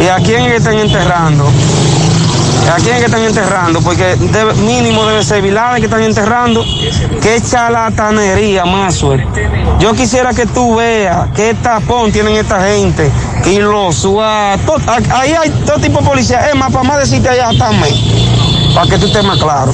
¿Y 0.00 0.06
a 0.08 0.16
quién 0.16 0.42
están 0.44 0.78
enterrando? 0.78 1.46
¿A 2.72 2.76
quién 2.76 2.98
que 2.98 3.04
están 3.04 3.20
enterrando? 3.22 3.80
Porque 3.82 4.16
mínimo 4.64 5.04
debe 5.06 5.22
ser 5.22 5.42
Vilares 5.42 5.80
que 5.80 5.86
están 5.86 6.02
enterrando. 6.02 6.64
Qué 7.22 7.40
charlatanería, 7.48 8.64
Mazo. 8.64 9.16
Yo 9.78 9.92
quisiera 9.94 10.32
que 10.32 10.46
tú 10.46 10.76
veas 10.76 11.28
qué 11.36 11.54
tapón 11.54 12.10
tienen 12.10 12.34
esta 12.36 12.64
gente 12.66 13.10
y 13.46 13.58
los 13.58 14.06
a- 14.20 14.54
Ahí 15.10 15.32
hay 15.32 15.50
todo 15.66 15.78
tipo 15.78 16.00
de 16.00 16.06
policía. 16.06 16.48
Es 16.48 16.54
más, 16.56 16.72
para 16.72 16.84
más 16.84 16.98
decirte 17.00 17.28
allá 17.28 17.50
también. 17.58 17.94
Para 18.74 18.90
que 18.90 18.98
tú 18.98 19.06
estés 19.06 19.24
más 19.24 19.38
claro. 19.38 19.72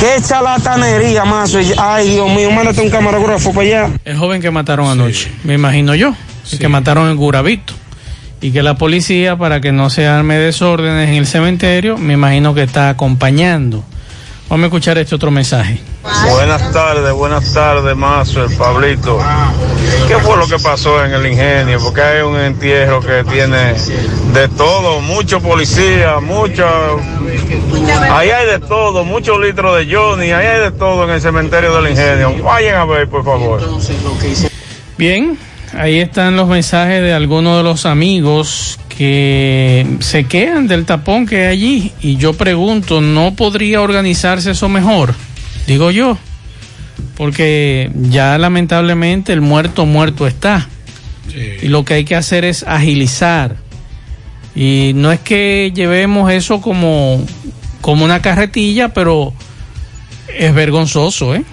Qué 0.00 0.22
charlatanería, 0.22 1.24
Mazo. 1.24 1.58
Ay, 1.76 2.10
Dios 2.10 2.30
mío, 2.30 2.50
mándate 2.50 2.80
un 2.80 2.88
camarógrafo 2.88 3.52
para 3.52 3.66
allá. 3.66 3.90
El 4.04 4.16
joven 4.16 4.40
que 4.40 4.50
mataron 4.50 4.88
anoche, 4.88 5.30
me 5.44 5.54
imagino 5.54 5.94
yo, 5.94 6.14
el 6.50 6.58
que 6.58 6.68
mataron 6.68 7.10
en 7.10 7.16
Gurabito. 7.16 7.74
Y 8.40 8.50
que 8.50 8.62
la 8.62 8.74
policía, 8.76 9.36
para 9.36 9.60
que 9.60 9.70
no 9.70 9.88
se 9.90 10.06
arme 10.06 10.36
desórdenes 10.36 11.10
en 11.10 11.14
el 11.14 11.26
cementerio, 11.26 11.98
me 11.98 12.14
imagino 12.14 12.54
que 12.54 12.62
está 12.62 12.88
acompañando. 12.88 13.84
Vamos 14.52 14.64
a 14.64 14.66
escuchar 14.66 14.98
este 14.98 15.14
otro 15.14 15.30
mensaje. 15.30 15.80
Buenas 16.28 16.72
tardes, 16.72 17.10
buenas 17.14 17.54
tardes, 17.54 17.96
Mazo, 17.96 18.44
el 18.44 18.54
Pablito. 18.54 19.18
¿Qué 20.06 20.18
fue 20.18 20.36
lo 20.36 20.46
que 20.46 20.58
pasó 20.58 21.02
en 21.02 21.10
el 21.10 21.26
ingenio? 21.26 21.80
Porque 21.82 22.02
hay 22.02 22.20
un 22.20 22.38
entierro 22.38 23.00
que 23.00 23.24
tiene 23.24 23.72
de 24.34 24.48
todo, 24.54 25.00
mucho 25.00 25.40
policía, 25.40 26.20
mucho... 26.20 26.66
Ahí 28.10 28.28
hay 28.28 28.46
de 28.46 28.58
todo, 28.58 29.04
muchos 29.04 29.40
litros 29.40 29.74
de 29.74 29.90
Johnny, 29.90 30.32
ahí 30.32 30.46
hay 30.46 30.60
de 30.60 30.72
todo 30.72 31.04
en 31.04 31.10
el 31.12 31.22
cementerio 31.22 31.74
del 31.74 31.92
ingenio. 31.92 32.34
Vayan 32.44 32.76
a 32.76 32.84
ver, 32.84 33.08
por 33.08 33.24
favor. 33.24 33.58
Bien, 34.98 35.38
ahí 35.74 35.98
están 35.98 36.36
los 36.36 36.48
mensajes 36.48 37.02
de 37.02 37.12
algunos 37.12 37.58
de 37.58 37.62
los 37.62 37.86
amigos 37.86 38.78
que 38.88 39.86
se 40.00 40.24
quejan 40.24 40.68
del 40.68 40.84
tapón 40.84 41.26
que 41.26 41.46
hay 41.46 41.48
allí. 41.48 41.92
Y 42.00 42.16
yo 42.16 42.34
pregunto, 42.34 43.00
¿no 43.00 43.34
podría 43.34 43.80
organizarse 43.80 44.52
eso 44.52 44.68
mejor? 44.68 45.14
Digo 45.66 45.90
yo. 45.90 46.18
Porque 47.16 47.90
ya 47.94 48.38
lamentablemente 48.38 49.32
el 49.32 49.40
muerto 49.40 49.86
muerto 49.86 50.26
está. 50.26 50.68
Y 51.62 51.68
lo 51.68 51.84
que 51.84 51.94
hay 51.94 52.04
que 52.04 52.16
hacer 52.16 52.44
es 52.44 52.64
agilizar. 52.64 53.56
Y 54.54 54.92
no 54.94 55.12
es 55.12 55.20
que 55.20 55.72
llevemos 55.74 56.30
eso 56.30 56.60
como, 56.60 57.24
como 57.80 58.04
una 58.04 58.20
carretilla, 58.20 58.90
pero 58.90 59.32
es 60.36 60.54
vergonzoso, 60.54 61.34
¿eh? 61.34 61.44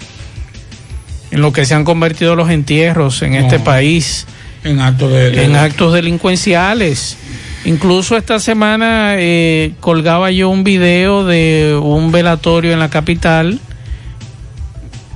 En 1.30 1.40
lo 1.40 1.52
que 1.52 1.64
se 1.64 1.74
han 1.74 1.84
convertido 1.84 2.34
los 2.34 2.50
entierros 2.50 3.22
en 3.22 3.34
este 3.34 3.58
país. 3.58 4.26
En 4.64 4.80
actos 4.80 5.12
de, 5.12 5.44
En 5.44 5.56
actos 5.56 5.92
delincuenciales. 5.92 7.16
Incluso 7.64 8.16
esta 8.16 8.40
semana 8.40 9.14
eh, 9.18 9.72
colgaba 9.80 10.30
yo 10.30 10.48
un 10.48 10.64
video 10.64 11.24
de 11.24 11.78
un 11.80 12.10
velatorio 12.10 12.72
en 12.72 12.78
la 12.78 12.88
capital 12.88 13.60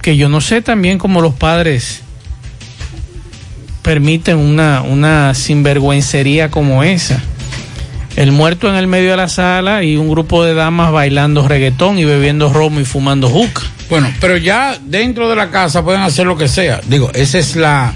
que 0.03 0.19
yo 0.19 0.29
no 0.29 0.43
sé 0.43 0.61
también 0.61 0.99
cómo 0.99 1.23
los 1.23 1.33
padres 1.33 2.03
permiten 3.81 4.37
una, 4.37 4.83
una 4.83 5.33
sinvergüencería 5.33 6.51
como 6.51 6.83
esa. 6.83 7.23
El 8.15 8.31
muerto 8.31 8.69
en 8.69 8.77
el 8.77 8.87
medio 8.87 9.13
de 9.13 9.17
la 9.17 9.29
sala 9.29 9.83
y 9.83 9.97
un 9.97 10.11
grupo 10.11 10.45
de 10.45 10.53
damas 10.53 10.93
bailando 10.93 11.49
reggaetón 11.49 11.99
y 11.99 12.05
bebiendo 12.05 12.53
romo 12.53 12.81
y 12.81 12.85
fumando 12.85 13.29
hookah. 13.29 13.63
Bueno, 13.91 14.13
pero 14.21 14.37
ya 14.37 14.79
dentro 14.85 15.29
de 15.29 15.37
la 15.37 15.51
casa 15.51 15.85
pueden 15.85 16.01
hacer 16.03 16.27
lo 16.27 16.37
que 16.37 16.49
sea. 16.49 16.81
Digo, 16.87 17.11
esa 17.15 17.39
es 17.39 17.57
la 17.57 17.93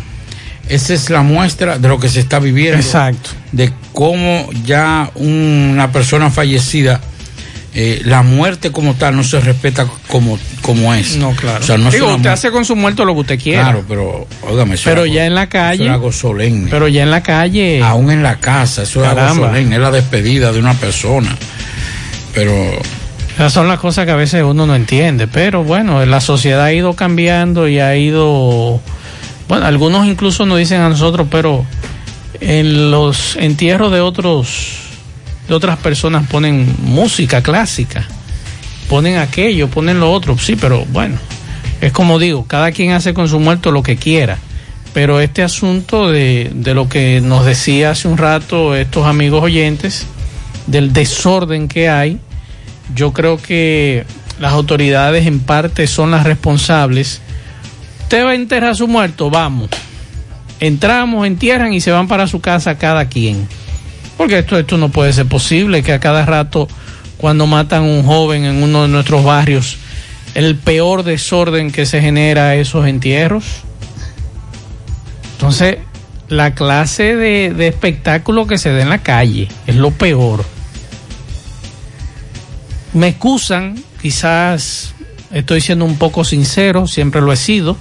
esa 0.69 0.93
es 0.93 1.09
la 1.09 1.23
muestra 1.23 1.79
de 1.79 1.89
lo 1.89 1.99
que 1.99 2.09
se 2.11 2.21
está 2.21 2.39
viviendo. 2.41 2.77
Exacto. 2.79 3.31
De 3.53 3.73
cómo 3.95 4.49
ya 4.67 5.11
una 5.15 5.91
persona 5.93 6.29
fallecida, 6.31 7.01
eh, 7.75 8.03
la 8.05 8.23
muerte 8.23 8.71
como 8.71 8.93
tal 8.95 9.17
no 9.17 9.25
se 9.25 9.41
respeta 9.41 9.87
como, 10.09 10.39
como 10.61 10.93
es. 10.93 11.17
No, 11.17 11.31
claro. 11.35 11.61
O 11.65 11.67
sea, 11.67 11.79
no 11.79 11.91
Digo, 11.91 12.15
usted 12.17 12.29
hace 12.29 12.51
con 12.51 12.67
su 12.67 12.77
muerto 12.77 13.07
lo 13.07 13.15
que 13.15 13.21
usted 13.21 13.41
quiera. 13.41 13.63
Claro, 13.63 13.85
pero, 13.89 14.27
óigame, 14.47 14.75
eso 14.75 14.91
Pero 14.91 15.07
es 15.07 15.13
ya 15.15 15.23
algo- 15.23 15.29
en 15.29 15.35
la 15.37 15.43
eso 15.45 15.51
calle. 15.53 15.85
es 15.87 15.91
algo 15.91 16.13
solemne. 16.13 16.71
Pero 16.71 16.87
ya 16.89 17.03
en 17.03 17.11
la 17.13 17.23
calle. 17.23 17.83
Aún 17.83 18.11
en 18.11 18.23
la 18.23 18.37
casa, 18.39 18.83
eso 18.83 19.01
es 19.03 19.09
algo 19.09 19.21
Caramba. 19.21 19.49
solemne, 19.49 19.77
es 19.77 19.81
la 19.81 19.91
despedida 19.91 20.53
de 20.53 20.59
una 20.59 20.75
persona. 20.75 21.35
Pero 22.35 22.53
Son 23.47 23.69
las 23.69 23.79
cosas 23.79 24.05
que 24.05 24.11
a 24.11 24.17
veces 24.17 24.43
uno 24.43 24.67
no 24.67 24.75
entiende, 24.75 25.29
pero 25.29 25.63
bueno, 25.63 26.05
la 26.05 26.21
sociedad 26.21 26.65
ha 26.65 26.73
ido 26.73 26.95
cambiando 26.95 27.69
y 27.69 27.79
ha 27.79 27.97
ido, 27.97 28.81
bueno, 29.49 29.65
algunos 29.65 30.09
incluso 30.09 30.45
nos 30.45 30.59
dicen 30.59 30.81
a 30.81 30.89
nosotros, 30.89 31.29
pero 31.31 31.65
en 32.41 32.91
los 32.91 33.37
entierros 33.37 33.93
de 33.93 34.01
otros, 34.01 34.81
de 35.49 35.55
otras 35.55 35.79
personas 35.79 36.27
ponen 36.27 36.75
música 36.83 37.41
clásica, 37.41 38.09
ponen 38.89 39.19
aquello, 39.19 39.69
ponen 39.69 40.01
lo 40.01 40.11
otro, 40.13 40.37
sí, 40.37 40.57
pero 40.57 40.85
bueno, 40.87 41.17
es 41.81 41.93
como 41.93 42.19
digo, 42.19 42.45
cada 42.45 42.73
quien 42.73 42.91
hace 42.91 43.15
con 43.15 43.29
su 43.29 43.39
muerto 43.39 43.71
lo 43.71 43.85
que 43.85 43.97
quiera. 43.97 44.39
Pero 44.95 45.21
este 45.21 45.45
asunto 45.45 46.11
de, 46.11 46.51
de 46.53 46.75
lo 46.75 46.89
que 46.89 47.21
nos 47.21 47.45
decía 47.45 47.93
hace 47.93 48.09
un 48.09 48.19
rato 48.19 48.75
estos 48.75 49.07
amigos 49.07 49.45
oyentes, 49.45 50.07
del 50.67 50.93
desorden 50.93 51.69
que 51.69 51.89
hay, 51.89 52.19
yo 52.95 53.13
creo 53.13 53.37
que 53.37 54.05
las 54.41 54.53
autoridades 54.53 55.27
en 55.27 55.41
parte 55.41 55.87
son 55.87 56.11
las 56.11 56.25
responsables. 56.25 57.21
Usted 58.03 58.25
va 58.25 58.31
a 58.31 58.35
enterrar 58.35 58.71
a 58.71 58.75
su 58.75 58.89
muerto, 58.89 59.31
vamos. 59.31 59.69
Entramos, 60.61 61.27
entierran 61.27 61.73
y 61.73 61.81
se 61.81 61.91
van 61.91 62.09
para 62.09 62.27
su 62.27 62.41
casa 62.41 62.79
cada 62.79 63.07
quien. 63.09 63.47
Porque 64.17 64.39
esto, 64.39 64.59
esto 64.59 64.79
no 64.79 64.89
puede 64.89 65.13
ser 65.13 65.27
posible, 65.27 65.83
que 65.83 65.93
a 65.93 66.01
cada 66.01 66.25
rato 66.25 66.69
cuando 67.17 67.47
matan 67.47 67.83
a 67.83 67.87
un 67.87 68.05
joven 68.05 68.45
en 68.45 68.63
uno 68.63 68.83
de 68.83 68.89
nuestros 68.89 69.25
barrios, 69.25 69.77
el 70.35 70.57
peor 70.57 71.03
desorden 71.03 71.71
que 71.71 71.87
se 71.87 72.01
genera 72.01 72.55
esos 72.55 72.87
entierros. 72.87 73.45
Entonces, 75.33 75.79
la 76.29 76.55
clase 76.55 77.17
de, 77.17 77.53
de 77.55 77.69
espectáculo 77.69 78.47
que 78.47 78.59
se 78.59 78.73
da 78.73 78.83
en 78.83 78.89
la 78.89 78.99
calle 78.99 79.49
es 79.67 79.77
lo 79.77 79.91
peor 79.91 80.45
me 82.93 83.09
excusan, 83.09 83.77
quizás 84.01 84.95
estoy 85.33 85.61
siendo 85.61 85.85
un 85.85 85.99
poco 85.99 86.25
sincero, 86.25 86.87
siempre 86.87 87.21
lo 87.21 87.33
he 87.33 87.37
sido, 87.37 87.77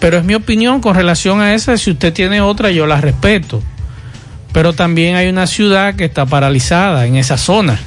pero 0.00 0.18
es 0.18 0.24
mi 0.24 0.34
opinión 0.34 0.80
con 0.80 0.94
relación 0.94 1.40
a 1.40 1.54
esa, 1.54 1.76
si 1.76 1.90
usted 1.92 2.12
tiene 2.12 2.40
otra 2.40 2.70
yo 2.70 2.86
la 2.86 3.00
respeto. 3.00 3.62
Pero 4.52 4.72
también 4.72 5.16
hay 5.16 5.28
una 5.28 5.46
ciudad 5.46 5.94
que 5.94 6.04
está 6.04 6.26
paralizada 6.26 7.06
en 7.06 7.16
esa 7.16 7.38
zona 7.38 7.78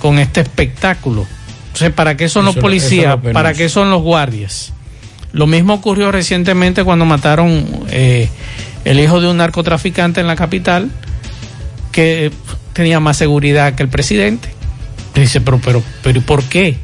con 0.00 0.18
este 0.18 0.40
espectáculo. 0.40 1.26
Entonces, 1.66 1.92
¿para 1.92 2.16
qué 2.16 2.28
son 2.28 2.44
los 2.44 2.54
Eso 2.54 2.60
policías? 2.62 3.22
lo. 3.22 3.32
¿Para 3.32 3.54
qué 3.54 3.68
son 3.68 3.90
los 3.90 4.02
guardias? 4.02 4.72
Lo 5.32 5.46
mismo 5.46 5.74
ocurrió 5.74 6.10
recientemente 6.10 6.82
cuando 6.82 7.04
mataron 7.04 7.64
eh, 7.90 8.28
el 8.84 8.98
hijo 8.98 9.20
de 9.20 9.28
un 9.28 9.36
narcotraficante 9.36 10.20
en 10.20 10.26
la 10.26 10.34
capital 10.34 10.90
que 11.92 12.32
tenía 12.72 12.98
más 12.98 13.16
seguridad 13.18 13.74
que 13.74 13.82
el 13.82 13.88
presidente. 13.88 14.57
Dice, 15.18 15.40
pero, 15.40 15.58
pero, 15.58 15.82
pero 16.02 16.18
¿y 16.18 16.22
por 16.22 16.44
qué? 16.44 16.78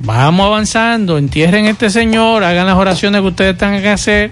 Vamos 0.00 0.46
avanzando, 0.46 1.18
entierren 1.18 1.66
a 1.66 1.70
este 1.70 1.90
señor, 1.90 2.44
hagan 2.44 2.66
las 2.66 2.76
oraciones 2.76 3.20
que 3.20 3.26
ustedes 3.26 3.58
tengan 3.58 3.82
que 3.82 3.88
hacer 3.88 4.30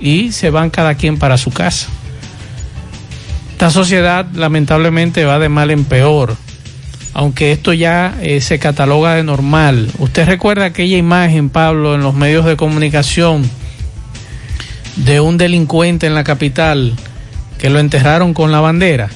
y 0.00 0.32
se 0.32 0.48
van 0.48 0.70
cada 0.70 0.94
quien 0.94 1.18
para 1.18 1.36
su 1.36 1.50
casa. 1.50 1.88
Esta 3.52 3.70
sociedad 3.70 4.26
lamentablemente 4.32 5.24
va 5.26 5.38
de 5.38 5.50
mal 5.50 5.70
en 5.70 5.84
peor, 5.84 6.36
aunque 7.12 7.52
esto 7.52 7.74
ya 7.74 8.16
eh, 8.22 8.40
se 8.40 8.58
cataloga 8.58 9.14
de 9.14 9.24
normal. 9.24 9.90
Usted 9.98 10.26
recuerda 10.26 10.64
aquella 10.64 10.96
imagen, 10.96 11.50
Pablo, 11.50 11.94
en 11.96 12.00
los 12.00 12.14
medios 12.14 12.46
de 12.46 12.56
comunicación 12.56 13.48
de 14.96 15.20
un 15.20 15.36
delincuente 15.36 16.06
en 16.06 16.14
la 16.14 16.24
capital 16.24 16.94
que 17.58 17.68
lo 17.68 17.78
enterraron 17.78 18.32
con 18.32 18.52
la 18.52 18.60
bandera. 18.60 19.10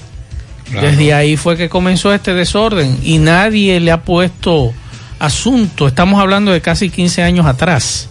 Claro. 0.72 0.88
Desde 0.88 1.14
ahí 1.14 1.36
fue 1.36 1.56
que 1.56 1.68
comenzó 1.68 2.12
este 2.12 2.34
desorden 2.34 2.98
y 3.02 3.18
nadie 3.18 3.78
le 3.78 3.92
ha 3.92 4.02
puesto 4.02 4.72
asunto. 5.18 5.86
Estamos 5.86 6.20
hablando 6.20 6.50
de 6.50 6.60
casi 6.60 6.90
15 6.90 7.22
años 7.22 7.46
atrás. 7.46 8.08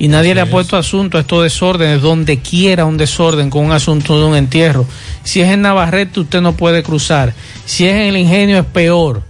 Y 0.00 0.06
nadie 0.06 0.34
le 0.34 0.40
ha 0.40 0.46
puesto 0.46 0.76
asunto 0.76 1.18
a 1.18 1.22
estos 1.22 1.42
desórdenes, 1.42 2.00
donde 2.00 2.38
quiera 2.38 2.84
un 2.84 2.96
desorden 2.96 3.50
con 3.50 3.64
un 3.64 3.72
asunto 3.72 4.18
de 4.18 4.26
un 4.26 4.36
entierro. 4.36 4.86
Si 5.24 5.40
es 5.40 5.48
en 5.48 5.62
Navarrete, 5.62 6.20
usted 6.20 6.40
no 6.40 6.52
puede 6.52 6.84
cruzar. 6.84 7.34
Si 7.64 7.84
es 7.84 7.94
en 7.94 8.02
el 8.02 8.16
ingenio, 8.16 8.58
es 8.58 8.64
peor. 8.64 9.24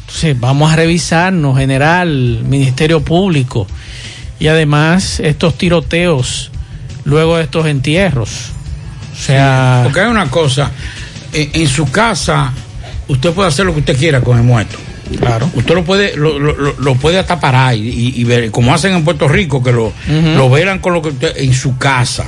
Entonces, 0.00 0.40
vamos 0.40 0.72
a 0.72 0.76
revisarnos, 0.76 1.58
general, 1.58 2.40
Ministerio 2.42 3.02
Público. 3.04 3.66
Y 4.40 4.46
además, 4.46 5.20
estos 5.20 5.58
tiroteos 5.58 6.50
luego 7.04 7.36
de 7.36 7.44
estos 7.44 7.66
entierros. 7.66 8.30
O 9.12 9.20
sea, 9.20 9.80
Porque 9.84 10.00
hay 10.00 10.06
una 10.06 10.30
cosa, 10.30 10.70
en, 11.32 11.50
en 11.52 11.68
su 11.68 11.90
casa 11.90 12.52
usted 13.08 13.30
puede 13.32 13.48
hacer 13.48 13.66
lo 13.66 13.72
que 13.74 13.80
usted 13.80 13.96
quiera 13.96 14.20
con 14.20 14.36
el 14.38 14.44
muerto. 14.44 14.76
Claro. 15.18 15.50
Usted 15.54 15.74
lo 15.74 15.84
puede, 15.84 16.16
lo, 16.16 16.38
lo- 16.38 16.54
lo- 16.54 16.74
lo 16.78 16.94
puede 16.96 17.18
hasta 17.18 17.40
parar 17.40 17.74
y, 17.74 17.88
y- 17.88 18.12
y 18.20 18.24
ver, 18.24 18.50
como 18.50 18.74
hacen 18.74 18.92
en 18.94 19.04
Puerto 19.04 19.26
Rico, 19.26 19.62
que 19.62 19.72
lo, 19.72 19.86
Ujú. 19.86 19.94
lo 20.36 20.50
velan 20.50 20.80
con 20.80 20.92
lo 20.92 21.00
que 21.00 21.08
usted, 21.08 21.32
en 21.36 21.54
su 21.54 21.78
casa. 21.78 22.26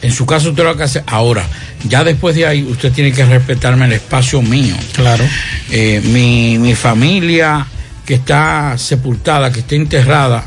En 0.00 0.10
su 0.10 0.24
casa 0.26 0.48
usted 0.48 0.64
lo 0.64 0.76
que 0.76 0.82
hace. 0.84 1.02
Ahora, 1.06 1.44
ya 1.86 2.02
después 2.04 2.34
de 2.34 2.46
ahí, 2.46 2.62
usted 2.64 2.90
tiene 2.92 3.12
que 3.12 3.24
respetarme 3.24 3.84
el 3.84 3.92
espacio 3.92 4.40
mío. 4.42 4.74
Claro. 4.94 5.24
Eh, 5.70 6.00
mi, 6.04 6.58
mi 6.58 6.74
familia 6.74 7.66
que 8.06 8.14
está 8.14 8.76
sepultada, 8.78 9.52
que 9.52 9.60
está 9.60 9.74
enterrada 9.76 10.44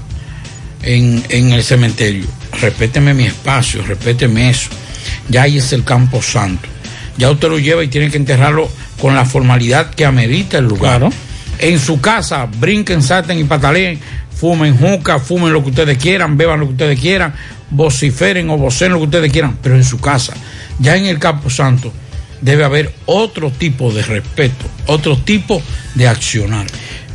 en, 0.82 1.24
en 1.30 1.54
el 1.54 1.64
cementerio, 1.64 2.26
respéteme 2.60 3.14
mi 3.14 3.26
espacio, 3.26 3.82
respéteme 3.84 4.50
eso. 4.50 4.70
Ya 5.30 5.44
ahí 5.44 5.58
es 5.60 5.72
el 5.72 5.84
campo 5.84 6.22
santo. 6.22 6.68
Ya 7.18 7.32
usted 7.32 7.50
lo 7.50 7.60
lleva 7.60 7.84
y 7.84 7.88
tiene 7.88 8.10
que 8.10 8.18
enterrarlo 8.18 8.70
con 9.02 9.16
la 9.16 9.26
formalidad 9.26 9.90
que 9.92 10.06
amerita 10.06 10.58
el 10.58 10.66
lugar. 10.66 11.00
Claro. 11.00 11.14
En 11.60 11.80
su 11.80 12.02
casa, 12.02 12.48
brinquen, 12.60 13.02
salten 13.02 13.40
y 13.40 13.46
pataleen, 13.46 14.00
fumen 14.36 14.78
juca, 14.78 15.20
fumen 15.20 15.54
lo 15.54 15.64
que 15.64 15.70
ustedes 15.70 15.98
quieran, 15.98 16.38
beban 16.38 16.60
lo 16.60 16.66
que 16.68 16.74
ustedes 16.74 17.00
quieran, 17.00 17.34
vociferen 17.72 18.50
o 18.50 18.58
vocen 18.58 18.92
lo 18.92 18.98
que 19.00 19.06
ustedes 19.06 19.32
quieran, 19.32 19.58
pero 19.62 19.76
en 19.76 19.84
su 19.84 20.00
casa. 20.00 20.34
Ya 20.80 20.98
en 20.98 21.06
el 21.06 21.20
campo 21.20 21.50
santo 21.50 21.94
debe 22.42 22.66
haber 22.66 22.94
otro 23.06 23.50
tipo 23.52 23.92
de 23.92 24.04
respeto, 24.04 24.66
otro 24.88 25.18
tipo 25.18 25.62
de 25.96 26.08
accionar. 26.08 26.66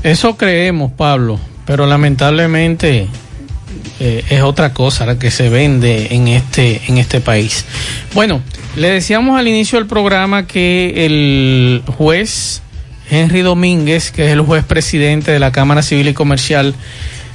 Eso 0.02 0.36
creemos, 0.36 0.92
Pablo, 0.92 1.38
pero 1.66 1.86
lamentablemente 1.86 3.06
eh, 4.00 4.24
es 4.30 4.42
otra 4.42 4.72
cosa 4.72 5.04
la 5.04 5.18
que 5.18 5.30
se 5.30 5.50
vende 5.50 6.08
en 6.14 6.28
este, 6.28 6.80
en 6.88 6.96
este 6.96 7.20
país. 7.20 7.66
Bueno, 8.14 8.40
le 8.76 8.90
decíamos 8.90 9.38
al 9.38 9.48
inicio 9.48 9.78
del 9.78 9.88
programa 9.88 10.46
que 10.46 11.06
el 11.06 11.82
juez 11.86 12.62
Henry 13.10 13.40
Domínguez, 13.40 14.12
que 14.12 14.26
es 14.26 14.32
el 14.32 14.40
juez 14.40 14.64
presidente 14.64 15.32
de 15.32 15.40
la 15.40 15.50
Cámara 15.50 15.82
Civil 15.82 16.08
y 16.08 16.14
Comercial 16.14 16.74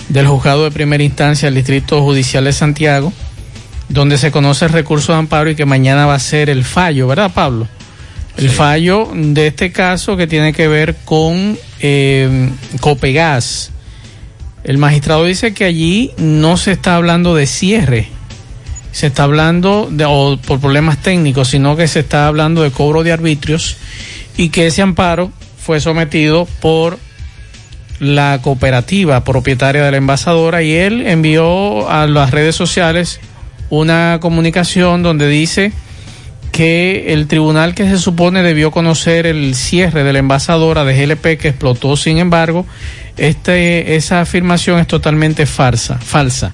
del 0.09 0.27
Juzgado 0.27 0.63
de 0.63 0.71
Primera 0.71 1.03
Instancia 1.03 1.47
del 1.47 1.55
Distrito 1.55 2.01
Judicial 2.01 2.45
de 2.45 2.53
Santiago, 2.53 3.11
donde 3.89 4.17
se 4.17 4.31
conoce 4.31 4.65
el 4.65 4.71
recurso 4.71 5.11
de 5.11 5.19
amparo 5.19 5.49
y 5.49 5.55
que 5.55 5.65
mañana 5.65 6.05
va 6.05 6.15
a 6.15 6.19
ser 6.19 6.49
el 6.49 6.63
fallo, 6.63 7.07
¿verdad, 7.07 7.31
Pablo? 7.33 7.67
El 8.37 8.49
fallo 8.49 9.09
de 9.13 9.47
este 9.47 9.71
caso 9.71 10.17
que 10.17 10.27
tiene 10.27 10.53
que 10.53 10.67
ver 10.67 10.95
con 11.05 11.57
eh, 11.79 12.49
Copegas. 12.79 13.71
El 14.63 14.77
magistrado 14.77 15.25
dice 15.25 15.53
que 15.53 15.65
allí 15.65 16.11
no 16.17 16.57
se 16.57 16.71
está 16.71 16.95
hablando 16.95 17.35
de 17.35 17.45
cierre, 17.45 18.09
se 18.95 19.07
está 19.07 19.23
hablando 19.23 19.89
de, 19.91 20.05
o 20.07 20.37
por 20.37 20.61
problemas 20.61 20.99
técnicos, 20.99 21.49
sino 21.49 21.75
que 21.75 21.85
se 21.85 21.99
está 21.99 22.27
hablando 22.27 22.63
de 22.63 22.71
cobro 22.71 23.03
de 23.03 23.11
arbitrios 23.11 23.75
y 24.37 24.47
que 24.47 24.67
ese 24.67 24.83
amparo 24.83 25.33
fue 25.57 25.81
sometido 25.81 26.47
por 26.61 26.97
la 27.99 28.39
cooperativa 28.41 29.21
propietaria 29.25 29.83
de 29.83 29.91
la 29.91 29.97
envasadora 29.97 30.63
y 30.63 30.71
él 30.71 31.05
envió 31.07 31.89
a 31.89 32.07
las 32.07 32.31
redes 32.31 32.55
sociales 32.55 33.19
una 33.69 34.19
comunicación 34.21 35.03
donde 35.03 35.27
dice 35.27 35.73
que 36.53 37.11
el 37.11 37.27
tribunal 37.27 37.75
que 37.75 37.89
se 37.89 37.97
supone 37.97 38.43
debió 38.43 38.71
conocer 38.71 39.25
el 39.25 39.55
cierre 39.55 40.05
de 40.05 40.13
la 40.13 40.19
envasadora 40.19 40.85
de 40.85 41.05
GLP 41.05 41.37
que 41.37 41.49
explotó, 41.49 41.97
sin 41.97 42.17
embargo, 42.17 42.65
este, 43.17 43.97
esa 43.97 44.21
afirmación 44.21 44.79
es 44.79 44.87
totalmente 44.87 45.45
falsa, 45.45 45.97
falsa. 45.97 46.53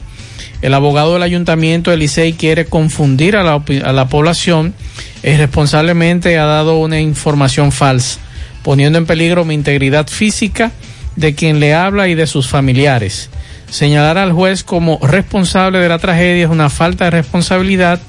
El 0.62 0.76
abogado 0.76 1.13
del 1.13 1.24
ayuntamiento 1.24 1.89
de 1.89 1.97
Licey 1.97 2.34
quiere 2.34 2.65
confundir 2.65 3.36
a 3.36 3.43
la, 3.43 4.08
población 4.08 4.76
y 5.24 5.36
responsablemente 5.36 6.38
ha 6.38 6.45
dado 6.45 6.78
una 6.78 7.00
información 7.00 7.71
falsa, 7.71 8.19
poniendo 8.62 9.00
en 9.00 9.08
peligro 9.08 9.43
mi 9.43 9.56
integridad 9.56 10.08
física 10.08 10.71
de 11.15 11.34
quien 11.34 11.60
le 11.60 11.74
habla 11.74 12.10
y 12.10 12.15
de 12.15 12.28
sus 12.28 12.47
familiares. 12.47 13.32
Señalar 13.71 14.19
al 14.19 14.34
juez 14.34 14.63
como 14.63 15.00
responsable 15.02 15.80
de 15.80 15.89
la 15.89 15.97
tragedia 15.97 16.43
es 16.43 16.50
una 16.50 16.69
falta 16.69 17.06
de 17.06 17.12
responsabilidad. 17.12 18.00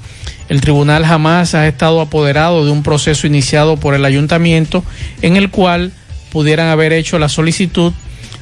El 0.47 0.61
tribunal 0.61 1.05
jamás 1.05 1.55
ha 1.55 1.67
estado 1.67 2.01
apoderado 2.01 2.65
de 2.65 2.71
un 2.71 2.83
proceso 2.83 3.25
iniciado 3.25 3.77
por 3.77 3.95
el 3.95 4.05
ayuntamiento 4.05 4.83
en 5.23 5.37
el 5.37 5.49
cual 5.49 5.91
pudieran 6.31 6.67
haber 6.67 6.93
hecho 6.93 7.17
la 7.17 7.29
solicitud 7.29 7.93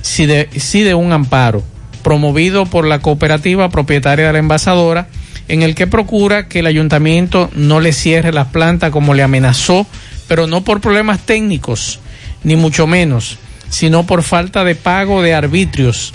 si 0.02 0.26
de, 0.26 0.50
si 0.58 0.82
de 0.82 0.96
un 0.96 1.14
amparo 1.14 1.64
promovido 2.02 2.66
por 2.66 2.86
la 2.86 3.00
cooperativa 3.00 3.70
propietaria 3.70 4.28
de 4.28 4.34
la 4.34 4.40
envasadora 4.40 5.08
en 5.48 5.64
el 5.64 5.76
que 5.76 5.88
procura 5.88 6.48
que 6.48 6.60
el 6.60 6.68
ayuntamiento 6.68 7.50
no 7.54 7.80
le 7.80 7.94
cierre 7.94 8.32
la 8.32 8.52
planta 8.52 8.92
como 8.92 9.14
le 9.14 9.24
amenazó, 9.24 9.86
pero 10.28 10.48
no 10.48 10.64
por 10.64 10.82
problemas 10.82 11.20
técnicos, 11.20 12.00
ni 12.44 12.56
mucho 12.56 12.88
menos, 12.88 13.38
sino 13.70 14.06
por 14.06 14.24
falta 14.24 14.64
de 14.64 14.76
pago 14.76 15.22
de 15.22 15.34
arbitrios. 15.34 16.14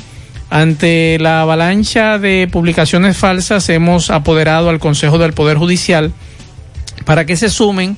Ante 0.49 1.19
la 1.21 1.43
avalancha 1.43 2.19
de 2.19 2.49
publicaciones 2.51 3.17
falsas 3.17 3.69
hemos 3.69 4.11
apoderado 4.11 4.71
al 4.71 4.79
Consejo 4.79 5.19
del 5.19 5.33
Poder 5.33 5.59
Judicial 5.59 6.13
para 7.05 7.27
que 7.27 7.37
se 7.37 7.51
sumen 7.51 7.97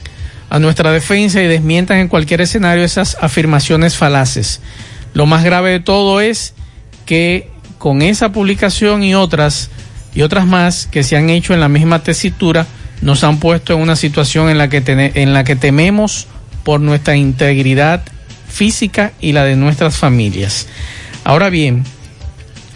a 0.51 0.59
nuestra 0.59 0.92
defensa 0.92 1.42
y 1.42 1.46
desmientan 1.46 1.98
en 1.98 2.09
cualquier 2.09 2.40
escenario 2.40 2.85
esas 2.85 3.16
afirmaciones 3.20 3.96
falaces. 3.96 4.61
Lo 5.12 5.27
más 5.27 5.44
grave 5.44 5.70
de 5.70 5.81
todo 5.81 6.20
es 6.20 6.55
que 7.07 7.51
con 7.79 8.03
esa 8.03 8.33
publicación 8.33 9.03
y 9.03 9.14
otras 9.14 9.71
y 10.14 10.23
otras 10.23 10.47
más 10.47 10.87
que 10.87 11.03
se 11.03 11.17
han 11.17 11.31
hecho 11.31 11.55
en 11.55 11.61
la 11.61 11.69
misma 11.69 12.03
tesitura 12.03 12.67
nos 13.01 13.23
han 13.25 13.38
puesto 13.38 13.73
en 13.73 13.81
una 13.81 13.97
situación 13.97 14.51
en 14.51 14.59
la 14.59 14.69
que 14.69 14.83
en 15.14 15.33
la 15.33 15.45
que 15.45 15.57
tememos 15.57 16.27
por 16.64 16.81
nuestra 16.81 17.17
integridad 17.17 18.03
física 18.49 19.12
y 19.21 19.33
la 19.33 19.45
de 19.45 19.57
nuestras 19.57 19.97
familias. 19.97 20.67
Ahora 21.25 21.51
bien, 21.51 21.85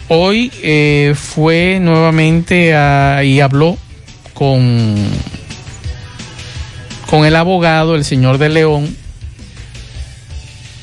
hoy 0.07 0.51
eh, 0.61 1.13
fue 1.15 1.79
nuevamente 1.81 2.69
y 3.25 3.39
habló 3.39 3.77
con, 4.33 4.95
con 7.09 7.25
el 7.25 7.35
abogado, 7.35 7.95
el 7.95 8.05
señor 8.05 8.37
de 8.37 8.49
León, 8.49 8.95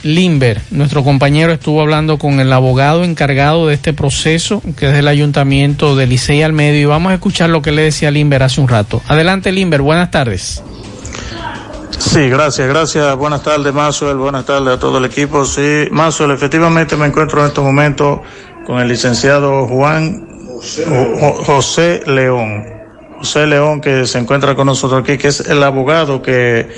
Limber, 0.03 0.63
nuestro 0.71 1.05
compañero 1.05 1.53
estuvo 1.53 1.81
hablando 1.81 2.19
con 2.19 2.41
el 2.41 2.53
abogado 2.53 3.05
encargado 3.05 3.67
de 3.67 3.75
este 3.75 3.93
proceso, 3.93 4.63
que 4.77 4.91
es 4.91 4.95
el 4.97 5.09
ayuntamiento 5.09 5.95
de 5.95 6.07
Licey 6.07 6.43
al 6.43 6.53
medio, 6.53 6.81
y 6.81 6.85
vamos 6.87 7.13
a 7.13 7.15
escuchar 7.15 7.51
lo 7.51 7.61
que 7.61 7.73
le 7.73 7.83
decía 7.83 8.11
Limber 8.11 8.43
hace 8.43 8.61
un 8.61 8.69
rato. 8.69 9.03
Adelante, 9.09 9.53
Limber, 9.53 9.83
buenas 9.83 10.11
tardes. 10.11 10.63
Sí, 11.99 12.31
gracias, 12.31 12.67
gracias. 12.67 13.15
Buenas 13.17 13.43
tardes, 13.43 13.75
Mazuel. 13.75 14.17
Buenas 14.17 14.47
tardes 14.47 14.75
a 14.75 14.79
todo 14.79 14.97
el 14.99 15.05
equipo. 15.05 15.45
Sí, 15.45 15.87
Mazuel, 15.91 16.31
efectivamente 16.31 16.97
me 16.97 17.07
encuentro 17.07 17.41
en 17.43 17.49
estos 17.49 17.63
momentos 17.63 18.21
con 18.67 18.81
el 18.81 18.89
licenciado 18.89 19.67
Juan 19.67 20.27
José 21.45 22.01
León. 22.07 22.65
José 23.19 23.47
León, 23.47 23.83
que 23.83 24.07
se 24.07 24.19
encuentra 24.19 24.55
con 24.55 24.67
nosotros 24.67 25.03
aquí, 25.03 25.19
que 25.19 25.29
es 25.29 25.41
el 25.41 25.63
abogado 25.63 26.23
que 26.23 26.69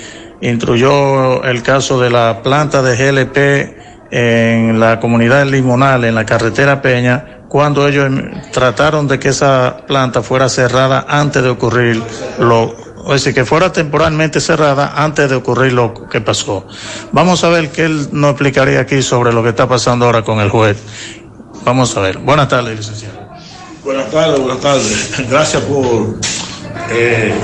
instruyó 0.42 1.44
el 1.44 1.62
caso 1.62 2.00
de 2.00 2.10
la 2.10 2.42
planta 2.42 2.82
de 2.82 2.96
GLP 2.96 3.82
en 4.10 4.78
la 4.78 5.00
comunidad 5.00 5.46
limonal, 5.46 6.04
en 6.04 6.14
la 6.14 6.26
carretera 6.26 6.82
Peña, 6.82 7.38
cuando 7.48 7.88
ellos 7.88 8.10
trataron 8.52 9.08
de 9.08 9.18
que 9.18 9.28
esa 9.28 9.78
planta 9.86 10.22
fuera 10.22 10.48
cerrada 10.48 11.06
antes 11.08 11.42
de 11.42 11.48
ocurrir 11.48 12.02
lo, 12.38 12.74
o 13.04 13.12
decir, 13.12 13.34
que 13.34 13.44
fuera 13.44 13.72
temporalmente 13.72 14.40
cerrada 14.40 14.92
antes 14.96 15.30
de 15.30 15.36
ocurrir 15.36 15.72
lo 15.72 16.08
que 16.08 16.20
pasó. 16.20 16.66
Vamos 17.12 17.42
a 17.44 17.48
ver 17.48 17.70
qué 17.70 17.84
él 17.84 18.08
nos 18.12 18.32
explicaría 18.32 18.80
aquí 18.80 19.02
sobre 19.02 19.32
lo 19.32 19.42
que 19.42 19.50
está 19.50 19.68
pasando 19.68 20.06
ahora 20.06 20.22
con 20.22 20.40
el 20.40 20.50
juez. 20.50 20.76
Vamos 21.64 21.96
a 21.96 22.00
ver. 22.00 22.18
Buenas 22.18 22.48
tardes, 22.48 22.76
licenciado. 22.76 23.20
Buenas 23.84 24.10
tardes, 24.10 24.40
buenas 24.40 24.60
tardes. 24.60 25.28
Gracias 25.30 25.62
por 25.62 26.18
eh, 26.90 27.34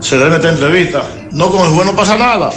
cederme 0.00 0.36
esta 0.36 0.50
entrevista. 0.50 1.02
No, 1.36 1.50
con 1.50 1.66
el 1.66 1.74
juez 1.74 1.84
no 1.84 1.94
pasa 1.94 2.16
nada. 2.16 2.50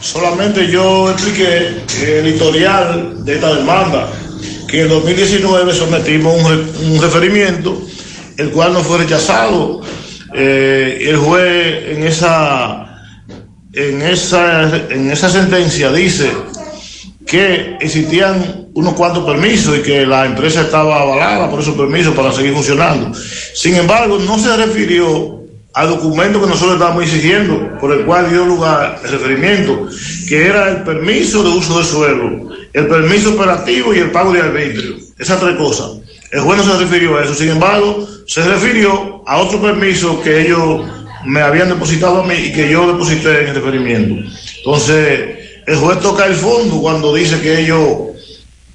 Solamente 0.00 0.68
yo 0.68 1.10
expliqué 1.10 1.82
el 2.00 2.28
historial 2.28 3.24
de 3.24 3.34
esta 3.34 3.56
demanda, 3.56 4.08
que 4.68 4.82
en 4.82 4.88
2019 4.88 5.74
sometimos 5.74 6.40
un, 6.40 6.92
un 6.92 7.02
referimiento, 7.02 7.82
el 8.36 8.50
cual 8.50 8.72
no 8.72 8.84
fue 8.84 8.98
rechazado. 8.98 9.80
Eh, 10.32 11.06
el 11.08 11.16
juez 11.16 11.96
en 11.96 12.04
esa, 12.04 13.02
en, 13.72 14.00
esa, 14.00 14.76
en 14.90 15.10
esa 15.10 15.28
sentencia 15.28 15.90
dice 15.90 16.30
que 17.26 17.78
existían 17.80 18.68
unos 18.74 18.94
cuantos 18.94 19.24
permisos 19.24 19.76
y 19.76 19.82
que 19.82 20.06
la 20.06 20.24
empresa 20.24 20.60
estaba 20.60 21.02
avalada 21.02 21.50
por 21.50 21.58
esos 21.58 21.74
permisos 21.74 22.14
para 22.14 22.30
seguir 22.30 22.54
funcionando. 22.54 23.10
Sin 23.54 23.74
embargo, 23.74 24.18
no 24.18 24.38
se 24.38 24.56
refirió 24.56 25.39
al 25.72 25.88
documento 25.88 26.40
que 26.40 26.48
nosotros 26.48 26.74
estábamos 26.74 27.04
exigiendo, 27.04 27.78
por 27.78 27.92
el 27.92 28.04
cual 28.04 28.28
dio 28.28 28.44
lugar 28.44 29.00
el 29.04 29.10
referimiento, 29.10 29.88
que 30.28 30.46
era 30.46 30.68
el 30.70 30.82
permiso 30.82 31.42
de 31.42 31.50
uso 31.50 31.78
de 31.78 31.84
suelo, 31.84 32.48
el 32.72 32.86
permiso 32.88 33.34
operativo 33.34 33.94
y 33.94 33.98
el 33.98 34.10
pago 34.10 34.32
de 34.32 34.40
arbitrio. 34.40 34.96
Esas 35.18 35.40
tres 35.40 35.56
cosas. 35.56 35.98
El 36.32 36.40
juez 36.40 36.58
no 36.58 36.72
se 36.72 36.78
refirió 36.78 37.18
a 37.18 37.24
eso, 37.24 37.34
sin 37.34 37.50
embargo, 37.50 38.06
se 38.26 38.42
refirió 38.42 39.22
a 39.26 39.38
otro 39.38 39.60
permiso 39.60 40.20
que 40.22 40.42
ellos 40.42 40.86
me 41.24 41.40
habían 41.40 41.68
depositado 41.68 42.22
a 42.22 42.26
mí 42.26 42.34
y 42.34 42.52
que 42.52 42.70
yo 42.70 42.92
deposité 42.92 43.42
en 43.42 43.48
el 43.48 43.54
referimiento. 43.56 44.30
Entonces, 44.58 45.38
el 45.66 45.76
juez 45.76 46.00
toca 46.00 46.26
el 46.26 46.34
fondo 46.34 46.80
cuando 46.80 47.14
dice 47.14 47.40
que 47.40 47.60
ellos, 47.60 47.80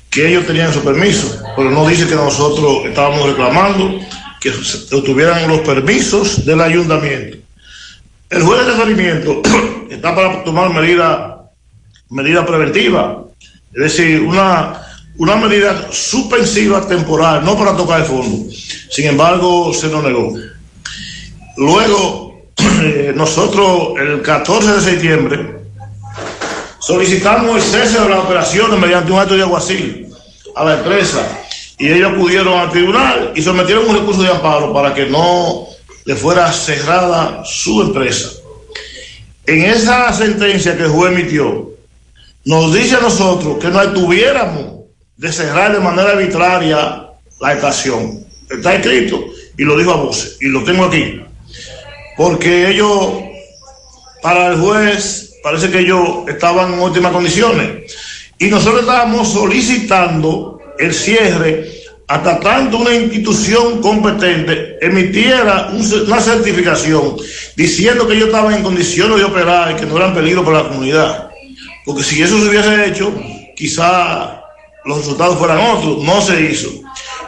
que 0.10 0.30
ellos 0.30 0.46
tenían 0.46 0.74
su 0.74 0.84
permiso, 0.84 1.42
pero 1.56 1.72
no 1.72 1.88
dice 1.88 2.08
que 2.08 2.16
nosotros 2.16 2.86
estábamos 2.86 3.30
reclamando 3.30 4.00
que 4.46 4.96
obtuvieran 4.96 5.48
los 5.48 5.62
permisos 5.62 6.46
del 6.46 6.62
ayuntamiento. 6.62 7.38
El 8.30 8.44
juez 8.44 8.64
de 8.64 8.72
referimiento 8.74 9.42
está 9.90 10.14
para 10.14 10.44
tomar 10.44 10.72
medidas 10.72 11.34
medida 12.12 12.46
preventiva, 12.46 13.24
es 13.74 13.82
decir, 13.82 14.22
una, 14.22 14.80
una 15.18 15.36
medida 15.38 15.92
suspensiva 15.92 16.88
temporal, 16.88 17.44
no 17.44 17.58
para 17.58 17.76
tocar 17.76 18.02
el 18.02 18.06
fondo. 18.06 18.52
Sin 18.92 19.08
embargo, 19.08 19.74
se 19.74 19.88
nos 19.88 20.04
negó. 20.04 20.38
Luego, 21.58 22.42
eh, 22.84 23.14
nosotros 23.16 24.00
el 24.00 24.22
14 24.22 24.74
de 24.74 24.82
septiembre 24.82 25.56
solicitamos 26.80 27.56
el 27.56 27.62
cese 27.64 28.00
de 28.00 28.10
las 28.10 28.20
operaciones 28.20 28.80
mediante 28.80 29.12
un 29.12 29.18
acto 29.18 29.34
de 29.34 29.42
aguacil 29.42 30.08
a 30.56 30.64
la 30.64 30.76
empresa 30.76 31.45
y 31.78 31.92
ellos 31.92 32.14
acudieron 32.14 32.58
al 32.58 32.72
tribunal 32.72 33.34
y 33.36 33.42
sometieron 33.42 33.90
un 33.90 33.98
recurso 33.98 34.24
de 34.24 34.30
amparo 34.30 34.74
para 34.74 34.94
que 34.94 35.06
no 35.08 35.68
le 36.06 36.16
fuera 36.16 36.52
cerrada 36.52 37.44
su 37.44 37.82
empresa. 37.82 38.30
En 39.46 39.64
esa 39.64 40.12
sentencia 40.14 40.78
que 40.78 40.84
el 40.84 40.90
juez 40.90 41.12
emitió, 41.12 41.72
nos 42.46 42.74
dice 42.74 42.96
a 42.96 43.02
nosotros 43.02 43.58
que 43.60 43.68
no 43.68 43.82
tuviéramos 43.92 44.86
de 45.18 45.32
cerrar 45.32 45.74
de 45.74 45.80
manera 45.80 46.12
arbitraria 46.12 47.10
la 47.40 47.54
estación. 47.54 48.26
Está 48.50 48.76
escrito 48.76 49.26
y 49.58 49.64
lo 49.64 49.78
dijo 49.78 49.92
a 49.92 49.98
voces 49.98 50.38
y 50.42 50.48
lo 50.48 50.64
tengo 50.64 50.86
aquí. 50.86 51.22
Porque 52.18 52.70
ellos, 52.70 53.14
para 54.22 54.48
el 54.48 54.60
juez, 54.60 55.34
parece 55.44 55.70
que 55.70 55.80
ellos 55.80 56.00
estaban 56.28 56.74
en 56.74 56.80
óptimas 56.80 57.12
condiciones. 57.12 57.94
Y 58.38 58.48
nosotros 58.48 58.82
estábamos 58.82 59.32
solicitando 59.32 60.55
el 60.80 60.94
cierre 60.94 61.72
hasta 62.08 62.40
tanto 62.40 62.78
una 62.78 62.94
institución 62.94 63.82
competente 63.82 64.78
emitiera 64.80 65.72
una 65.72 66.22
certificación 66.22 67.16
diciendo 67.56 68.08
que 68.08 68.14
ellos 68.14 68.28
estaban 68.28 68.54
en 68.54 68.64
condiciones 68.64 69.18
de 69.18 69.24
operar 69.24 69.72
y 69.72 69.76
que 69.76 69.88
no 69.88 69.98
eran 69.98 70.14
peligro 70.14 70.46
para 70.46 70.64
la 70.64 70.70
comunidad. 70.70 71.30
Porque 71.84 72.04
si 72.04 72.22
eso 72.22 72.40
se 72.40 72.50
hubiese 72.50 72.86
hecho, 72.88 73.12
quizá 73.56 74.42
los 74.86 75.00
resultados 75.00 75.38
fueran 75.38 75.60
otros. 75.60 76.04
No 76.04 76.22
se 76.22 76.42
hizo. 76.42 76.70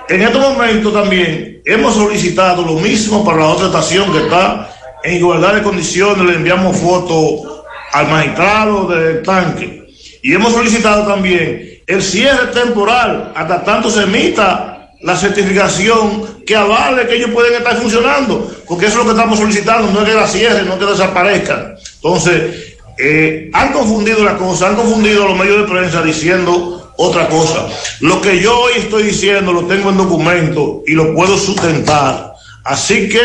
En 0.09 0.21
este 0.21 0.37
momento 0.37 0.91
también 0.91 1.61
hemos 1.65 1.95
solicitado 1.95 2.63
lo 2.63 2.73
mismo 2.73 3.25
para 3.25 3.39
la 3.39 3.47
otra 3.47 3.67
estación 3.67 4.11
que 4.11 4.19
está 4.19 4.69
en 5.03 5.17
igualdad 5.17 5.55
de 5.55 5.63
condiciones. 5.63 6.23
Le 6.23 6.35
enviamos 6.35 6.77
fotos 6.77 7.63
al 7.93 8.07
magistrado 8.09 8.87
del 8.87 9.23
tanque. 9.23 9.87
Y 10.21 10.33
hemos 10.33 10.53
solicitado 10.53 11.07
también 11.07 11.76
el 11.87 12.03
cierre 12.03 12.47
temporal 12.47 13.31
hasta 13.33 13.63
tanto 13.63 13.89
se 13.89 14.03
emita 14.03 14.91
la 15.01 15.15
certificación 15.15 16.43
que 16.45 16.55
avale 16.55 17.07
que 17.07 17.15
ellos 17.15 17.31
pueden 17.31 17.53
estar 17.55 17.77
funcionando, 17.77 18.51
porque 18.67 18.87
eso 18.87 18.99
es 18.99 19.05
lo 19.05 19.11
que 19.11 19.17
estamos 19.17 19.39
solicitando, 19.39 19.91
no 19.91 20.01
es 20.01 20.09
que 20.09 20.15
la 20.15 20.27
cierre, 20.27 20.63
no 20.63 20.77
que 20.77 20.85
desaparezcan. 20.85 21.75
Entonces, 21.95 22.75
eh, 22.97 23.49
han 23.53 23.71
confundido 23.71 24.23
la 24.23 24.37
cosa, 24.37 24.67
han 24.67 24.75
confundido 24.75 25.27
los 25.27 25.37
medios 25.37 25.61
de 25.61 25.73
prensa 25.73 26.01
diciendo 26.01 26.91
otra 26.97 27.29
cosa. 27.29 27.67
Lo 28.01 28.19
que 28.21 28.39
yo 28.39 28.59
hoy 28.59 28.73
estoy 28.77 29.03
diciendo 29.03 29.53
lo 29.53 29.65
tengo 29.65 29.91
en 29.91 29.97
documento 29.97 30.83
y 30.85 30.93
lo 30.93 31.13
puedo 31.13 31.37
sustentar. 31.37 32.33
Así 32.65 33.07
que 33.07 33.21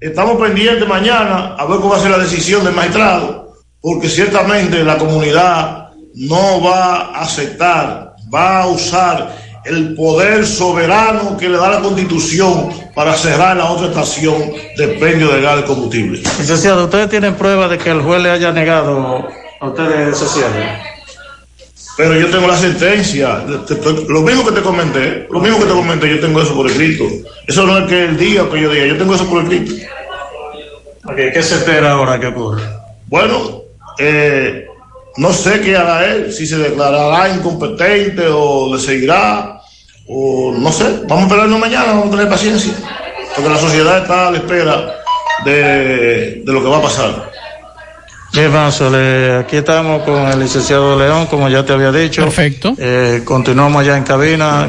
estamos 0.00 0.40
pendientes 0.40 0.88
mañana 0.88 1.54
a 1.58 1.66
ver 1.66 1.76
cómo 1.76 1.90
va 1.90 1.98
a 1.98 2.00
ser 2.00 2.10
la 2.10 2.18
decisión 2.18 2.64
del 2.64 2.74
magistrado, 2.74 3.52
porque 3.80 4.08
ciertamente 4.08 4.82
la 4.82 4.96
comunidad 4.96 5.81
no 6.14 6.62
va 6.62 6.96
a 6.96 7.22
aceptar, 7.22 8.14
va 8.32 8.62
a 8.62 8.66
usar 8.66 9.36
el 9.64 9.94
poder 9.94 10.44
soberano 10.44 11.36
que 11.36 11.48
le 11.48 11.56
da 11.56 11.70
la 11.70 11.80
constitución 11.80 12.70
para 12.94 13.14
cerrar 13.14 13.56
la 13.56 13.70
otra 13.70 13.88
estación 13.88 14.52
de 14.76 14.84
expendio 14.84 15.28
de 15.28 15.40
gas 15.40 15.56
de 15.56 15.64
combustible. 15.64 16.18
Licenciado, 16.38 16.84
¿ustedes 16.84 17.08
tienen 17.08 17.34
prueba 17.34 17.68
de 17.68 17.78
que 17.78 17.90
el 17.90 18.02
juez 18.02 18.20
le 18.22 18.30
haya 18.30 18.52
negado 18.52 19.28
a 19.60 19.66
ustedes 19.66 20.20
ese 20.20 20.26
cierre? 20.28 20.92
Pero 21.96 22.18
yo 22.18 22.30
tengo 22.30 22.48
la 22.48 22.56
sentencia, 22.56 23.44
lo 24.08 24.22
mismo 24.22 24.44
que 24.46 24.52
te 24.52 24.62
comenté, 24.62 25.26
lo 25.30 25.40
mismo 25.40 25.58
que 25.58 25.64
te 25.66 25.72
comenté, 25.72 26.08
yo 26.08 26.20
tengo 26.20 26.40
eso 26.40 26.54
por 26.54 26.66
escrito. 26.66 27.04
Eso 27.46 27.66
no 27.66 27.78
es 27.78 27.86
que 27.86 28.04
el 28.04 28.16
día 28.16 28.48
que 28.50 28.60
yo 28.60 28.70
diga, 28.70 28.86
yo 28.86 28.96
tengo 28.96 29.14
eso 29.14 29.28
por 29.28 29.42
escrito. 29.42 29.74
¿Qué 31.14 31.42
se 31.42 31.56
espera 31.56 31.92
ahora 31.92 32.18
que 32.18 32.28
ocurra? 32.28 32.62
Bueno, 33.08 33.62
eh, 33.98 34.66
no 35.16 35.32
sé 35.32 35.60
qué 35.60 35.76
hará 35.76 36.06
él, 36.06 36.32
si 36.32 36.46
se 36.46 36.58
declarará 36.58 37.28
incompetente 37.28 38.26
o 38.28 38.74
le 38.74 38.80
seguirá, 38.80 39.60
o 40.08 40.54
no 40.56 40.72
sé, 40.72 41.02
vamos 41.08 41.24
a 41.24 41.26
esperarlo 41.28 41.58
mañana, 41.58 41.86
vamos 41.86 42.08
a 42.08 42.10
tener 42.10 42.28
paciencia, 42.28 42.72
porque 43.34 43.50
la 43.50 43.58
sociedad 43.58 44.02
está 44.02 44.28
a 44.28 44.30
la 44.30 44.38
espera 44.38 44.94
de, 45.44 46.42
de 46.44 46.52
lo 46.52 46.62
que 46.62 46.68
va 46.68 46.78
a 46.78 46.82
pasar. 46.82 47.32
Bien, 48.32 48.50
Manso, 48.50 48.90
aquí 49.38 49.56
estamos 49.56 50.04
con 50.04 50.26
el 50.26 50.40
licenciado 50.40 50.98
León, 50.98 51.26
como 51.26 51.50
ya 51.50 51.66
te 51.66 51.74
había 51.74 51.92
dicho. 51.92 52.22
Perfecto. 52.22 52.74
Eh, 52.78 53.20
continuamos 53.26 53.84
ya 53.84 53.98
en 53.98 54.04
cabina. 54.04 54.68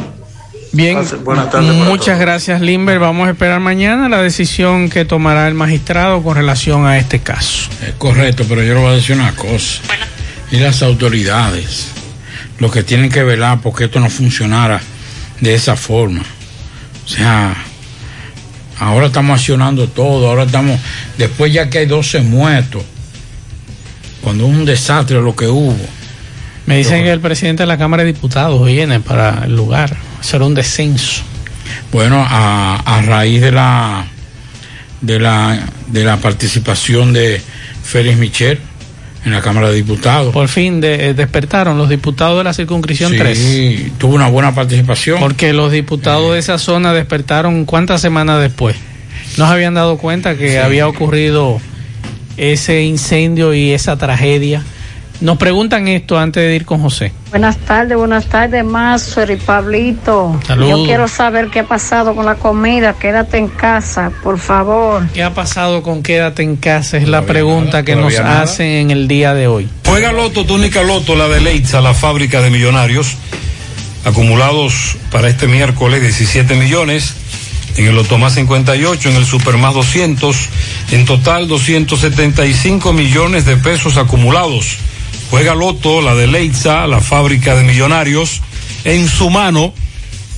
Bien, 0.74 0.98
buenas 1.24 1.50
tardes. 1.50 1.72
Muchas 1.74 2.20
gracias, 2.20 2.60
Limber. 2.60 3.00
Vamos 3.00 3.28
a 3.28 3.32
esperar 3.32 3.62
mañana 3.62 4.10
la 4.10 4.22
decisión 4.22 4.90
que 4.90 5.06
tomará 5.06 5.48
el 5.48 5.54
magistrado 5.54 6.22
con 6.24 6.36
relación 6.36 6.86
a 6.86 6.98
este 6.98 7.20
caso. 7.20 7.70
Es 7.88 7.94
correcto, 7.94 8.44
pero 8.50 8.64
yo 8.64 8.74
le 8.74 8.80
voy 8.82 8.90
a 8.90 8.96
decir 8.96 9.16
una 9.16 9.34
cosa. 9.34 9.82
Y 10.54 10.58
las 10.58 10.84
autoridades, 10.84 11.88
los 12.60 12.72
que 12.72 12.84
tienen 12.84 13.10
que 13.10 13.24
velar 13.24 13.60
porque 13.62 13.86
esto 13.86 14.00
no 14.00 14.08
funcionara 14.08 14.80
de 15.42 15.56
esa 15.56 15.76
forma. 15.76 16.22
O 17.04 17.10
sea, 17.10 17.56
ahora 18.78 19.08
estamos 19.08 19.40
accionando 19.40 19.88
todo, 19.88 20.28
ahora 20.28 20.44
estamos, 20.44 20.80
después 21.18 21.52
ya 21.52 21.72
que 21.72 21.80
hay 21.80 21.86
12 21.88 22.22
muertos 22.22 22.84
cuando 24.22 24.46
un 24.46 24.64
desastre 24.64 25.20
lo 25.20 25.36
que 25.36 25.48
hubo. 25.48 25.76
Me 26.68 26.78
dicen 26.78 27.04
que 27.04 27.12
el 27.12 27.20
presidente 27.20 27.64
de 27.64 27.68
la 27.68 27.80
Cámara 27.80 28.04
de 28.04 28.14
Diputados 28.14 28.64
viene 28.64 29.00
para 29.00 29.46
el 29.46 29.56
lugar, 29.56 29.98
será 30.22 30.46
un 30.46 30.54
descenso. 30.54 31.24
Bueno, 31.92 32.24
a, 32.30 32.76
a 32.76 33.02
raíz 33.02 33.42
de 33.42 33.52
la 33.52 34.06
de 35.02 35.20
la 35.20 35.68
de 35.88 36.04
la 36.04 36.18
participación 36.18 37.12
de 37.12 37.42
Félix 37.84 38.18
Michel 38.20 38.60
en 39.26 39.32
la 39.32 39.42
Cámara 39.42 39.70
de 39.70 39.76
Diputados. 39.76 40.34
Por 40.34 40.48
fin 40.48 40.82
de, 40.82 41.14
despertaron 41.14 41.78
los 41.78 41.90
diputados 41.90 42.38
de 42.38 42.44
la 42.44 42.54
circunscripción 42.54 43.12
sí, 43.12 43.18
3. 43.18 43.92
tuvo 43.98 44.16
una 44.16 44.30
buena 44.30 44.54
participación. 44.54 45.20
Porque 45.20 45.54
los 45.54 45.72
diputados 45.72 46.34
de 46.34 46.40
esa 46.40 46.58
zona 46.58 46.94
despertaron 46.94 47.66
cuántas 47.66 48.02
semanas 48.02 48.42
después. 48.42 48.76
No 49.38 49.48
se 49.48 49.54
habían 49.54 49.74
dado 49.74 49.98
cuenta 49.98 50.38
que 50.38 50.52
sí. 50.52 50.58
había 50.58 50.88
ocurrido 50.88 51.60
ese 52.38 52.84
incendio 52.84 53.54
y 53.54 53.72
esa 53.72 53.98
tragedia. 53.98 54.64
Nos 55.24 55.38
preguntan 55.38 55.88
esto 55.88 56.20
antes 56.20 56.44
de 56.44 56.54
ir 56.54 56.66
con 56.66 56.82
José. 56.82 57.14
Buenas 57.30 57.56
tardes, 57.60 57.98
buenas 57.98 58.26
tardes, 58.26 58.66
Mazo 58.66 59.24
y 59.32 59.38
Pablito. 59.38 60.38
Saludos. 60.46 60.70
Yo 60.70 60.86
quiero 60.86 61.08
saber 61.08 61.48
qué 61.48 61.62
ha 61.62 61.64
pasado 61.64 62.14
con 62.14 62.26
la 62.26 62.36
comida. 62.36 62.94
Quédate 63.00 63.38
en 63.38 63.48
casa, 63.48 64.12
por 64.22 64.38
favor. 64.38 65.08
¿Qué 65.14 65.24
ha 65.24 65.34
pasado 65.34 65.82
con 65.82 66.04
Quédate 66.04 66.44
en 66.44 66.58
casa? 66.58 66.98
Es 66.98 67.08
la 67.08 67.22
pregunta 67.22 67.68
nada, 67.68 67.84
que 67.84 67.96
nos 67.96 68.14
nada. 68.14 68.42
hacen 68.42 68.68
en 68.68 68.92
el 68.92 69.08
día 69.08 69.34
de 69.34 69.48
hoy. 69.48 69.70
Juega 69.86 70.12
Loto, 70.12 70.46
túnica 70.46 70.84
Loto, 70.84 71.16
la 71.16 71.30
de 71.30 71.40
Leitza, 71.40 71.80
la 71.80 71.94
fábrica 71.94 72.42
de 72.42 72.50
millonarios. 72.50 73.16
Acumulados 74.04 74.98
para 75.10 75.30
este 75.30 75.48
miércoles 75.48 76.02
17 76.02 76.54
millones 76.56 77.16
en 77.78 77.88
el 77.88 77.96
Loto 77.96 78.18
más 78.18 78.34
58, 78.34 79.10
en 79.10 79.16
el 79.16 79.26
Super 79.26 79.56
más 79.56 79.74
200, 79.74 80.50
en 80.92 81.06
total 81.06 81.48
275 81.48 82.92
millones 82.92 83.46
de 83.46 83.56
pesos 83.56 83.96
acumulados. 83.96 84.80
Juega 85.34 85.56
Loto, 85.56 86.04
la 86.04 86.14
de 86.14 86.28
Leitza, 86.28 86.86
la 86.86 87.02
fábrica 87.02 87.56
de 87.56 87.64
millonarios, 87.64 88.44
en 88.84 89.08
su 89.08 89.32
mano. 89.32 89.74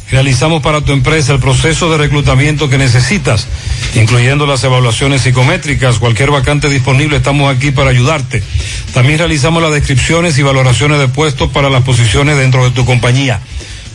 Realizamos 0.10 0.64
para 0.64 0.80
tu 0.80 0.94
empresa 0.94 1.34
el 1.34 1.40
proceso 1.40 1.92
de 1.92 1.98
reclutamiento 1.98 2.70
que 2.70 2.78
necesitas, 2.78 3.46
incluyendo 3.96 4.48
las 4.48 4.64
evaluaciones 4.64 5.22
psicométricas, 5.22 6.00
cualquier 6.00 6.32
vacante 6.32 6.70
disponible, 6.70 7.18
estamos 7.18 7.54
aquí 7.54 7.72
para 7.72 7.90
ayudarte. 7.90 8.42
También 8.94 9.20
realizamos 9.20 9.62
las 9.62 9.74
descripciones 9.74 10.38
y 10.38 10.44
valoraciones 10.44 10.98
de 10.98 11.10
puestos 11.10 11.52
para 11.52 11.70
las 11.70 11.84
posiciones 11.84 12.38
dentro 12.38 12.64
de 12.64 12.72
tu 12.72 12.86
compañía. 12.86 13.42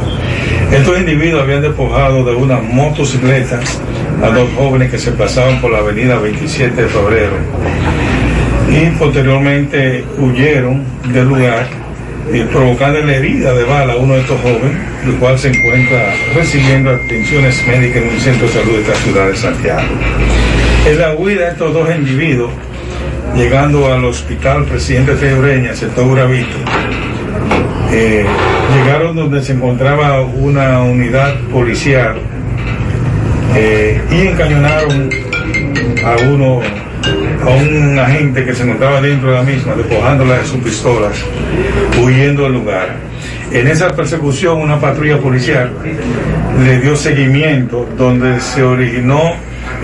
Estos 0.73 0.99
individuos 0.99 1.43
habían 1.43 1.61
despojado 1.61 2.25
de 2.25 2.35
una 2.35 2.57
motocicleta 2.59 3.61
a 4.23 4.29
dos 4.31 4.49
jóvenes 4.57 4.91
que 4.91 4.99
se 4.99 5.13
pasaban 5.13 5.61
por 5.61 5.71
la 5.73 5.79
avenida 5.81 6.17
27 6.19 6.83
de 6.83 6.89
febrero 6.89 7.37
y 8.71 8.87
posteriormente 8.99 10.05
huyeron 10.19 10.83
del 11.13 11.29
lugar 11.29 11.69
y 12.33 12.43
provocando 12.45 13.01
la 13.01 13.17
herida 13.17 13.53
de 13.53 13.65
bala 13.65 13.95
a 13.95 13.97
uno 13.97 14.15
de 14.15 14.21
estos 14.21 14.41
jóvenes, 14.41 14.77
el 15.05 15.15
cual 15.17 15.39
se 15.39 15.49
encuentra 15.49 16.15
recibiendo 16.35 16.91
atenciones 16.91 17.67
médicas 17.67 18.03
en 18.03 18.09
un 18.09 18.21
centro 18.21 18.47
de 18.47 18.53
salud 18.53 18.73
de 18.73 18.81
esta 18.81 18.95
ciudad 18.95 19.29
de 19.29 19.37
Santiago. 19.37 19.89
En 20.87 20.99
la 20.99 21.15
huida 21.15 21.47
de 21.47 21.51
estos 21.53 21.73
dos 21.73 21.89
individuos, 21.95 22.51
llegando 23.37 23.93
al 23.93 24.05
hospital 24.05 24.65
Presidente 24.65 25.15
Febreña, 25.15 25.75
sector 25.75 26.15
Gravito, 26.15 26.57
eh, 27.93 28.25
llegaron 28.75 29.15
donde 29.15 29.43
se 29.43 29.53
encontraba 29.53 30.23
una 30.23 30.83
unidad 30.83 31.39
policial 31.53 32.17
eh, 33.55 34.01
y 34.11 34.27
encañonaron 34.29 35.11
a 36.05 36.17
uno, 36.29 36.61
a 37.47 37.51
un 37.51 37.99
agente 37.99 38.45
que 38.45 38.55
se 38.55 38.65
encontraba 38.65 39.01
dentro 39.01 39.31
de 39.31 39.37
la 39.37 39.43
misma, 39.43 39.75
despojándola 39.75 40.39
de 40.39 40.45
sus 40.47 40.61
pistolas, 40.61 41.17
huyendo 42.03 42.45
del 42.45 42.53
lugar. 42.55 42.97
En 43.53 43.69
esa 43.69 43.95
persecución, 43.95 44.59
una 44.59 44.81
patrulla 44.81 45.19
policial 45.19 45.71
le 46.65 46.81
dio 46.81 46.97
seguimiento 46.97 47.89
donde 47.97 48.41
se 48.41 48.63
originó 48.63 49.35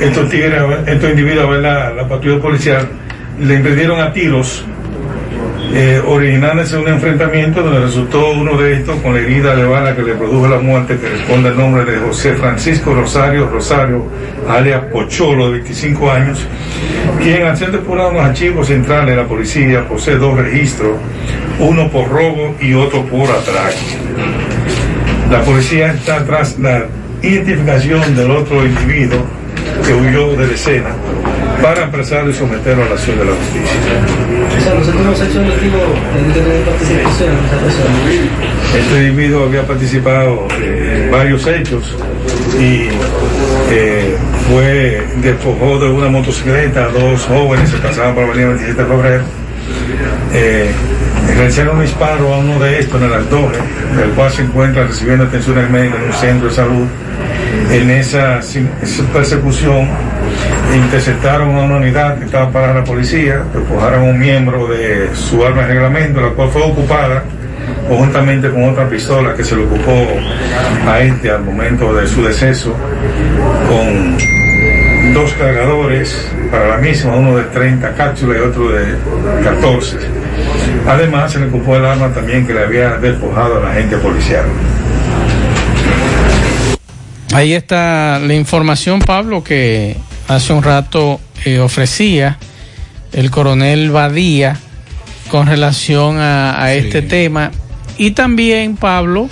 estos 0.01 0.29
tigres, 0.29 0.63
estos 0.87 1.11
individuos 1.11 1.61
la, 1.61 1.91
la 1.91 2.09
patrulla 2.09 2.41
policial, 2.41 2.89
le 3.39 3.55
emprendieron 3.55 4.01
a 4.01 4.13
tiros 4.13 4.65
eh, 5.73 6.03
originándose 6.05 6.77
un 6.77 6.89
enfrentamiento 6.89 7.63
donde 7.63 7.81
resultó 7.81 8.33
uno 8.33 8.61
de 8.61 8.75
estos 8.75 8.97
con 9.01 9.15
la 9.15 9.21
herida 9.21 9.55
de 9.55 9.65
bala 9.65 9.95
que 9.95 10.03
le 10.03 10.15
produjo 10.15 10.49
la 10.49 10.59
muerte, 10.59 10.99
que 10.99 11.09
responde 11.09 11.51
al 11.51 11.57
nombre 11.57 11.85
de 11.85 11.99
José 11.99 12.35
Francisco 12.35 12.93
Rosario 12.93 13.47
Rosario, 13.47 14.05
alias 14.49 14.83
Pocholo, 14.93 15.47
de 15.47 15.59
25 15.59 16.11
años, 16.11 16.45
quien 17.23 17.47
al 17.47 17.57
ser 17.57 17.71
depurado 17.71 18.11
en 18.11 18.17
los 18.17 18.25
archivos 18.25 18.67
centrales 18.67 19.15
de 19.15 19.23
la 19.23 19.29
policía 19.29 19.87
posee 19.87 20.17
dos 20.17 20.37
registros, 20.37 20.97
uno 21.61 21.89
por 21.89 22.09
robo 22.09 22.57
y 22.61 22.75
otro 22.75 23.05
por 23.05 23.31
atraco. 23.31 23.77
La 25.31 25.43
policía 25.43 25.93
está 25.93 26.25
tras 26.25 26.59
la 26.59 26.87
identificación 27.23 28.17
del 28.17 28.33
otro 28.33 28.67
individuo 28.67 29.21
que 29.87 29.95
huyó 29.95 30.33
de 30.37 30.47
la 30.49 30.53
escena 30.53 30.91
para 31.63 31.85
apresarlo 31.85 32.31
y 32.31 32.35
someterlo 32.35 32.85
a 32.85 32.89
la 32.89 32.95
acción 32.95 33.19
de 33.19 33.25
la 33.25 33.33
justicia. 33.33 33.81
O 34.57 34.63
sea, 34.63 34.75
últimos 34.75 35.21
hechos 35.21 35.35
delictivos 35.35 35.83
en 36.19 36.33
que 36.33 36.41
tener 36.41 36.63
participación 36.63 37.31
en 37.31 37.45
esa 37.45 37.59
persona. 37.59 37.95
Este 38.79 39.09
individuo 39.09 39.45
había 39.45 39.67
participado 39.67 40.49
eh, 40.61 41.05
en 41.05 41.11
varios 41.11 41.47
hechos 41.47 41.97
y 42.59 42.89
eh, 43.71 44.17
fue 44.49 45.03
despojó 45.23 45.79
de 45.79 45.91
una 45.91 46.09
motocicleta 46.09 46.85
a 46.85 46.89
dos 46.89 47.25
jóvenes 47.27 47.71
que 47.71 47.79
pasaban 47.79 48.15
por 48.15 48.25
la 48.25 48.31
avenida 48.31 48.49
27 48.49 48.83
de 48.83 48.89
febrero. 48.89 49.25
Eh, 50.33 50.71
realizaron 51.37 51.77
un 51.77 51.83
disparo 51.83 52.35
a 52.35 52.39
uno 52.39 52.59
de 52.59 52.79
estos 52.79 53.01
en 53.01 53.07
el 53.07 53.15
abdomen, 53.15 53.61
el 54.03 54.11
cual 54.11 54.31
se 54.31 54.43
encuentra 54.43 54.87
recibiendo 54.87 55.25
atenciones 55.25 55.71
médicas 55.71 55.99
en 56.01 56.07
un 56.07 56.13
centro 56.13 56.49
de 56.49 56.55
salud. 56.55 56.87
En 57.71 57.91
esa 57.91 58.41
persecución 59.13 59.89
interceptaron 60.77 61.57
a 61.57 61.63
una 61.63 61.77
unidad 61.77 62.19
que 62.19 62.27
estaba 62.27 62.51
para 62.51 62.75
la 62.75 62.85
policía, 62.85 63.43
despojaron 63.53 64.03
un 64.03 64.19
miembro 64.19 64.67
de 64.67 65.11
su 65.15 65.45
arma 65.45 65.63
de 65.63 65.69
reglamento, 65.69 66.21
la 66.21 66.31
cual 66.31 66.49
fue 66.51 66.63
ocupada 66.63 67.25
conjuntamente 67.89 68.51
con 68.51 68.65
otra 68.69 68.89
pistola 68.89 69.35
que 69.35 69.45
se 69.45 69.57
le 69.57 69.65
ocupó 69.65 70.07
a 70.87 71.01
este 71.01 71.31
al 71.31 71.43
momento 71.43 71.93
de 71.95 72.07
su 72.07 72.23
deceso, 72.23 72.75
con 73.69 74.17
dos 75.15 75.33
cargadores 75.35 76.29
para 76.51 76.69
la 76.69 76.77
misma, 76.77 77.17
uno 77.17 77.37
de 77.37 77.45
30 77.45 77.95
cápsulas 77.95 78.39
y 78.39 78.41
otro 78.41 78.71
de 78.71 78.95
14. 79.43 79.97
Además, 80.87 81.33
se 81.33 81.41
le 81.41 81.47
ocupó 81.47 81.77
el 81.77 81.85
arma 81.85 82.09
también 82.13 82.47
que 82.47 82.55
le 82.55 82.61
había 82.63 82.97
despojado 82.97 83.59
a 83.59 83.61
la 83.61 83.71
agente 83.73 83.97
policial. 83.99 84.45
Ahí 87.33 87.55
está 87.55 88.19
la 88.19 88.35
información, 88.35 89.01
Pablo, 89.01 89.45
que 89.45 89.97
hace 90.35 90.53
un 90.53 90.63
rato 90.63 91.21
eh, 91.45 91.59
ofrecía 91.59 92.39
el 93.13 93.31
coronel 93.31 93.91
Badía 93.91 94.57
con 95.29 95.47
relación 95.47 96.19
a, 96.19 96.63
a 96.63 96.75
este 96.75 97.03
tema. 97.03 97.51
Y 97.99 98.13
también, 98.13 98.77
Pablo, 98.77 99.29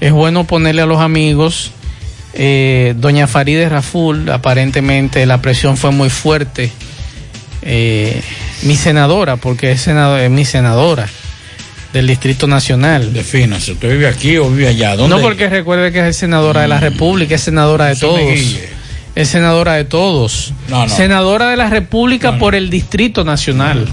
es 0.00 0.12
bueno 0.12 0.44
ponerle 0.44 0.82
a 0.82 0.86
los 0.86 1.00
amigos, 1.00 1.72
eh, 2.34 2.94
doña 2.96 3.26
Farideh 3.26 3.68
Raful, 3.68 4.28
aparentemente 4.30 5.24
la 5.26 5.40
presión 5.42 5.76
fue 5.76 5.90
muy 5.90 6.10
fuerte. 6.10 6.70
Eh, 7.62 8.20
mi 8.62 8.76
senadora, 8.76 9.36
porque 9.36 9.72
es, 9.72 9.80
senado- 9.80 10.18
es 10.18 10.30
mi 10.30 10.44
senadora 10.44 11.08
del 11.92 12.06
Distrito 12.06 12.46
Nacional. 12.46 13.12
Defínase, 13.12 13.72
¿usted 13.72 13.90
vive 13.90 14.08
aquí 14.08 14.36
o 14.38 14.48
vive 14.50 14.68
allá? 14.68 14.96
¿Dónde? 14.96 15.16
No, 15.16 15.22
porque 15.22 15.48
recuerde 15.48 15.92
que 15.92 16.08
es 16.08 16.16
senadora 16.16 16.62
de 16.62 16.68
la 16.68 16.80
República, 16.80 17.34
es 17.34 17.42
senadora 17.42 17.86
de 17.86 17.92
Eso 17.92 18.06
todos. 18.08 18.20
Es 19.14 19.28
senadora 19.28 19.74
de 19.74 19.84
todos. 19.84 20.52
No, 20.68 20.86
no. 20.86 20.88
Senadora 20.88 21.48
de 21.50 21.56
la 21.56 21.68
República 21.68 22.38
por 22.38 22.54
el 22.54 22.70
Distrito 22.70 23.24
Nacional. 23.24 23.86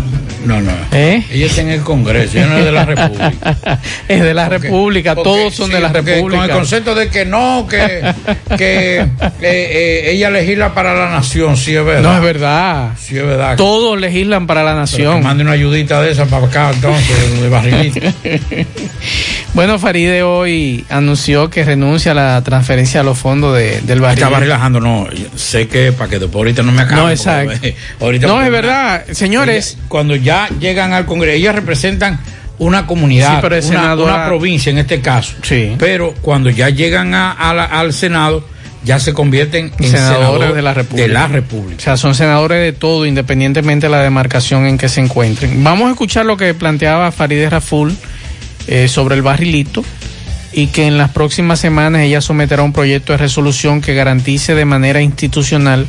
No, 0.45 0.61
no. 0.61 0.71
¿Eh? 0.91 1.23
Ella 1.31 1.45
está 1.45 1.61
en 1.61 1.69
el 1.69 1.81
Congreso, 1.81 2.37
ella 2.37 2.47
no 2.47 2.57
es 2.57 2.65
de 2.65 2.71
la 2.71 2.85
República. 2.85 3.79
es 4.07 4.21
de 4.21 4.33
la 4.33 4.49
República, 4.49 5.15
Porque- 5.15 5.29
todos 5.29 5.53
son 5.55 5.67
sí, 5.67 5.73
de 5.73 5.79
la 5.79 5.89
República. 5.89 6.41
Con 6.41 6.49
el 6.49 6.55
concepto 6.55 6.95
de 6.95 7.09
que 7.09 7.25
no, 7.25 7.67
que, 7.69 8.13
que 8.57 8.99
eh, 8.99 9.07
eh, 9.41 10.11
ella 10.11 10.29
legisla 10.29 10.73
para 10.73 10.93
la 10.93 11.09
nación, 11.09 11.57
sí 11.57 11.75
es 11.75 11.83
verdad. 11.83 12.09
No 12.09 12.15
es 12.15 12.23
verdad. 12.23 12.89
Sí 12.99 13.17
es 13.17 13.25
verdad. 13.25 13.55
Todos 13.57 13.99
legislan 13.99 14.47
para 14.47 14.63
la 14.63 14.75
nación. 14.75 15.17
que 15.17 15.23
mande 15.23 15.43
una 15.43 15.53
ayudita 15.53 16.01
de 16.01 16.11
esa 16.11 16.25
para 16.25 16.47
acá, 16.47 16.71
entonces, 16.73 17.41
de 17.41 17.49
barrilito. 17.49 17.99
Bueno, 19.53 19.79
Faride 19.79 20.21
hoy 20.21 20.85
anunció 20.89 21.49
que 21.49 21.63
renuncia 21.65 22.11
a 22.11 22.15
la 22.15 22.43
transferencia 22.43 23.01
a 23.01 23.03
los 23.03 23.17
fondos 23.17 23.57
de, 23.57 23.81
del 23.81 23.99
barril. 23.99 24.19
Estaba 24.19 24.39
relajando, 24.39 24.79
no. 24.79 25.07
Sé 25.35 25.67
que 25.67 25.91
para 25.91 26.07
que 26.09 26.19
después 26.19 26.35
ahorita 26.35 26.61
no 26.61 26.71
me 26.71 26.83
acabe. 26.83 27.01
No, 27.01 27.09
exacto. 27.09 27.53
porque, 27.53 27.75
ahorita 27.99 28.27
No, 28.27 28.41
es 28.43 28.51
verdad, 28.51 29.05
señores. 29.11 29.73
Ella- 29.73 29.85
cuando 29.87 30.15
ya 30.15 30.28
llegan 30.59 30.93
al 30.93 31.05
Congreso, 31.05 31.35
ellas 31.35 31.55
representan 31.55 32.19
una 32.57 32.85
comunidad, 32.87 33.39
Sí, 33.41 33.45
una, 33.47 33.61
senadora- 33.61 34.15
una 34.15 34.25
provincia 34.27 34.69
en 34.69 34.77
este 34.79 34.99
caso. 35.01 35.33
Sí. 35.43 35.75
Pero 35.79 36.13
cuando 36.21 36.49
ya 36.49 36.69
llegan 36.69 37.13
a- 37.13 37.31
a 37.31 37.53
la- 37.53 37.63
al 37.65 37.93
Senado, 37.93 38.45
ya 38.83 38.99
se 38.99 39.13
convierten 39.13 39.71
en 39.79 39.89
senadores 39.91 40.17
senadores 40.19 40.55
de 40.55 40.61
la 40.61 40.73
República. 40.73 41.07
De 41.07 41.13
la 41.13 41.27
República. 41.27 41.77
O 41.79 41.83
sea, 41.83 41.97
son 41.97 42.15
senadores 42.15 42.59
de 42.61 42.71
todo, 42.73 43.05
independientemente 43.05 43.87
de 43.87 43.91
la 43.91 44.01
demarcación 44.01 44.65
en 44.65 44.77
que 44.77 44.87
se 44.89 45.01
encuentren. 45.01 45.63
Vamos 45.63 45.87
a 45.87 45.91
escuchar 45.91 46.25
lo 46.25 46.37
que 46.37 46.53
planteaba 46.53 47.11
Farideh 47.11 47.49
Raful 47.49 47.95
eh, 48.67 48.87
sobre 48.87 49.15
el 49.15 49.21
barrilito 49.21 49.83
y 50.53 50.67
que 50.67 50.85
en 50.87 50.97
las 50.97 51.11
próximas 51.11 51.59
semanas 51.59 52.01
ella 52.01 52.21
someterá 52.21 52.63
un 52.63 52.73
proyecto 52.73 53.13
de 53.13 53.17
resolución 53.17 53.81
que 53.81 53.93
garantice 53.95 54.53
de 54.55 54.65
manera 54.65 55.01
institucional 55.01 55.85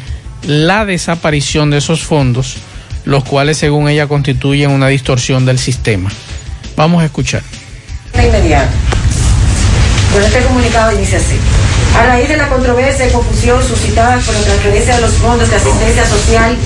la 0.47 0.84
desaparición 0.84 1.70
de 1.70 1.78
esos 1.78 2.03
fondos, 2.03 2.57
los 3.05 3.24
cuales 3.24 3.59
según 3.59 3.88
ella 3.88 4.07
constituyen 4.07 4.70
una 4.70 4.88
distorsión 4.88 5.46
del 5.46 5.59
sistema. 5.59 6.11
Vamos 6.76 7.03
a 7.03 7.07
escuchar. 7.07 7.42
de 8.14 8.26
inmediato. 8.26 8.70
Bueno, 10.12 10.26
este 10.26 10.40
comunicado 10.42 10.96
dice 10.96 11.16
así. 11.16 11.36
A 11.98 12.07
raíz 12.07 12.28
de 12.28 12.36
la 12.36 12.48
controversia 12.48 13.09
y 13.09 13.12
confusión 13.12 13.62
suscitada 13.66 14.18
por 14.18 14.34
la 14.34 14.40
transferencia 14.40 14.96
de 14.96 15.01
los 15.03 15.12
fondos 15.14 15.48
de 15.51 15.57
asistencia 15.57 16.07
social 16.07 16.57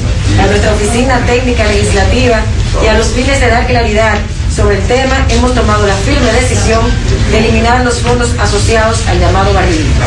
a 0.41 0.47
nuestra 0.47 0.73
oficina 0.73 1.19
técnica 1.27 1.65
legislativa 1.65 2.41
y 2.83 2.87
a 2.87 2.99
los 2.99 3.09
fines 3.09 3.41
de 3.41 3.49
dar 3.49 3.67
claridad 3.67 4.19
sobre 4.55 4.77
el 4.79 4.87
tema, 4.87 5.27
hemos 5.31 5.53
tomado 5.53 5.85
la 5.87 5.95
firme 5.95 6.33
decisión 6.33 6.81
de 7.33 7.39
eliminar 7.39 7.85
los 7.85 7.99
fondos 8.01 8.31
asociados 8.39 9.05
al 9.09 9.19
llamado 9.19 9.53
barrilito. 9.53 10.01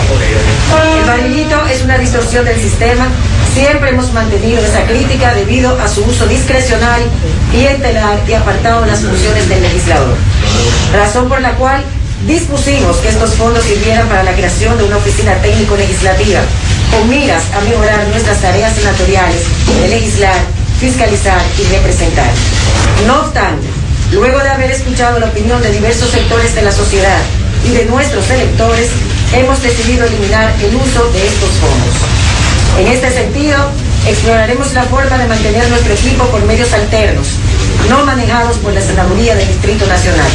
El 1.00 1.06
barrilito 1.06 1.66
es 1.68 1.82
una 1.82 1.98
distorsión 1.98 2.46
del 2.46 2.60
sistema. 2.60 3.08
Siempre 3.54 3.90
hemos 3.90 4.14
mantenido 4.14 4.64
esa 4.64 4.86
crítica 4.86 5.34
debido 5.34 5.78
a 5.82 5.88
su 5.88 6.02
uso 6.06 6.28
discrecional, 6.28 7.02
clientelar 7.52 8.20
y 8.28 8.34
apartado 8.34 8.82
de 8.82 8.88
las 8.88 9.02
funciones 9.02 9.50
del 9.50 9.62
legislador. 9.62 10.16
Razón 10.94 11.28
por 11.28 11.42
la 11.42 11.52
cual 11.56 11.84
dispusimos 12.26 12.98
que 12.98 13.10
estos 13.10 13.32
fondos 13.32 13.66
sirvieran 13.66 14.08
para 14.08 14.24
la 14.24 14.32
creación 14.32 14.78
de 14.78 14.86
una 14.86 14.98
oficina 14.98 15.34
técnico-legislativa 15.42 16.40
con 16.92 17.10
miras 17.10 17.44
a 17.54 17.62
mejorar 17.62 18.08
nuestras 18.08 18.40
tareas 18.40 18.74
senatoriales 18.74 19.42
de 19.82 19.88
legislar 19.90 20.36
fiscalizar 20.80 21.42
y 21.60 21.64
representar. 21.76 22.30
No 23.08 23.22
obstante, 23.22 23.68
luego 24.12 24.40
de 24.40 24.50
haber 24.50 24.72
escuchado 24.72 25.20
la 25.20 25.28
opinión 25.28 25.62
de 25.62 25.72
diversos 25.72 26.10
sectores 26.10 26.56
de 26.56 26.62
la 26.62 26.72
sociedad 26.72 27.20
y 27.66 27.74
de 27.74 27.86
nuestros 27.86 28.30
electores, 28.30 28.90
hemos 29.34 29.62
decidido 29.62 30.06
eliminar 30.06 30.54
el 30.62 30.76
uso 30.76 31.12
de 31.12 31.28
estos 31.28 31.50
fondos. 31.60 31.96
En 32.80 32.88
este 32.88 33.12
sentido, 33.12 33.58
exploraremos 34.08 34.74
la 34.74 34.84
forma 34.84 35.18
de 35.18 35.28
mantener 35.28 35.68
nuestro 35.70 35.94
equipo 35.94 36.26
por 36.26 36.42
medios 36.44 36.72
alternos, 36.74 37.28
no 37.90 38.06
manejados 38.06 38.58
por 38.58 38.74
la 38.74 38.82
Senaduría 38.82 39.36
del 39.36 39.48
Distrito 39.48 39.86
Nacional. 39.88 40.30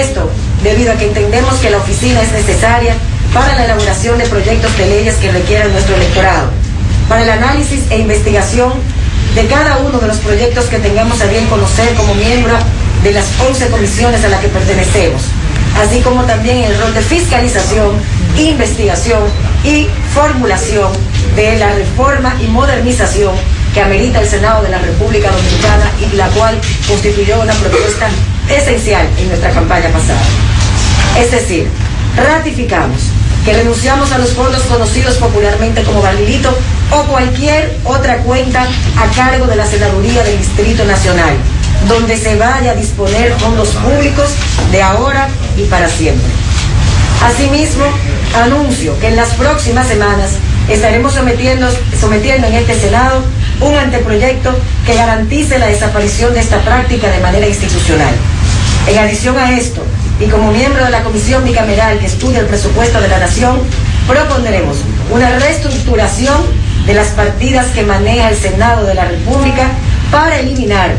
Esto 0.00 0.30
debido 0.62 0.92
a 0.92 0.96
que 0.96 1.06
entendemos 1.06 1.54
que 1.56 1.70
la 1.70 1.78
oficina 1.78 2.22
es 2.22 2.32
necesaria 2.32 2.94
para 3.34 3.54
la 3.56 3.64
elaboración 3.66 4.18
de 4.18 4.24
proyectos 4.26 4.76
de 4.78 4.86
leyes 4.86 5.16
que 5.16 5.30
requieran 5.30 5.72
nuestro 5.72 5.96
electorado, 5.96 6.50
para 7.08 7.22
el 7.22 7.30
análisis 7.30 7.80
e 7.90 7.98
investigación 7.98 8.72
de 9.34 9.46
cada 9.46 9.76
uno 9.78 9.98
de 9.98 10.06
los 10.06 10.16
proyectos 10.18 10.64
que 10.66 10.78
tengamos 10.78 11.20
a 11.20 11.26
bien 11.26 11.44
conocer 11.46 11.92
como 11.94 12.14
miembro 12.14 12.56
de 13.06 13.12
las 13.12 13.26
11 13.38 13.68
comisiones 13.68 14.24
a 14.24 14.28
las 14.28 14.40
que 14.40 14.48
pertenecemos, 14.48 15.22
así 15.80 16.00
como 16.00 16.24
también 16.24 16.64
el 16.64 16.76
rol 16.76 16.92
de 16.92 17.00
fiscalización, 17.00 17.92
investigación 18.36 19.22
y 19.62 19.86
formulación 20.12 20.90
de 21.36 21.56
la 21.56 21.72
reforma 21.72 22.34
y 22.42 22.48
modernización 22.48 23.32
que 23.72 23.80
amerita 23.80 24.20
el 24.20 24.26
Senado 24.26 24.64
de 24.64 24.70
la 24.70 24.78
República 24.78 25.30
Dominicana 25.30 25.88
y 26.00 26.16
la 26.16 26.26
cual 26.30 26.60
constituyó 26.88 27.40
una 27.40 27.52
propuesta 27.52 28.08
esencial 28.48 29.06
en 29.18 29.28
nuestra 29.28 29.50
campaña 29.50 29.88
pasada. 29.90 30.22
Es 31.16 31.30
decir, 31.30 31.68
ratificamos 32.16 33.02
que 33.44 33.52
renunciamos 33.52 34.10
a 34.10 34.18
los 34.18 34.30
fondos 34.30 34.62
conocidos 34.62 35.14
popularmente 35.18 35.84
como 35.84 36.02
Barrilito 36.02 36.52
o 36.90 37.04
cualquier 37.04 37.78
otra 37.84 38.16
cuenta 38.24 38.62
a 38.62 39.14
cargo 39.14 39.46
de 39.46 39.54
la 39.54 39.64
Senaduría 39.64 40.24
del 40.24 40.38
Distrito 40.38 40.84
Nacional, 40.84 41.36
donde 41.88 42.16
se 42.16 42.36
vaya 42.36 42.72
a 42.72 42.74
disponer 42.74 43.32
fondos 43.34 43.68
públicos 43.68 44.30
de 44.72 44.82
ahora 44.82 45.28
y 45.56 45.62
para 45.64 45.88
siempre. 45.88 46.26
Asimismo, 47.24 47.84
anuncio 48.34 48.98
que 49.00 49.08
en 49.08 49.16
las 49.16 49.30
próximas 49.30 49.86
semanas 49.86 50.32
estaremos 50.68 51.14
sometiendo, 51.14 51.68
sometiendo 51.98 52.46
en 52.46 52.54
este 52.54 52.74
Senado 52.74 53.22
un 53.60 53.74
anteproyecto 53.74 54.54
que 54.84 54.94
garantice 54.94 55.58
la 55.58 55.66
desaparición 55.66 56.34
de 56.34 56.40
esta 56.40 56.60
práctica 56.60 57.08
de 57.08 57.20
manera 57.20 57.46
institucional. 57.46 58.14
En 58.86 58.98
adición 58.98 59.36
a 59.38 59.56
esto, 59.56 59.82
y 60.20 60.26
como 60.26 60.52
miembro 60.52 60.84
de 60.84 60.90
la 60.90 61.02
comisión 61.02 61.44
bicameral 61.44 61.98
que 61.98 62.06
estudia 62.06 62.40
el 62.40 62.46
presupuesto 62.46 63.00
de 63.00 63.08
la 63.08 63.18
Nación, 63.18 63.58
propondremos 64.06 64.76
una 65.10 65.38
reestructuración 65.38 66.36
de 66.86 66.94
las 66.94 67.08
partidas 67.08 67.66
que 67.68 67.82
maneja 67.82 68.30
el 68.30 68.36
Senado 68.36 68.84
de 68.86 68.94
la 68.94 69.06
República 69.06 69.68
para 70.10 70.38
eliminar 70.38 70.92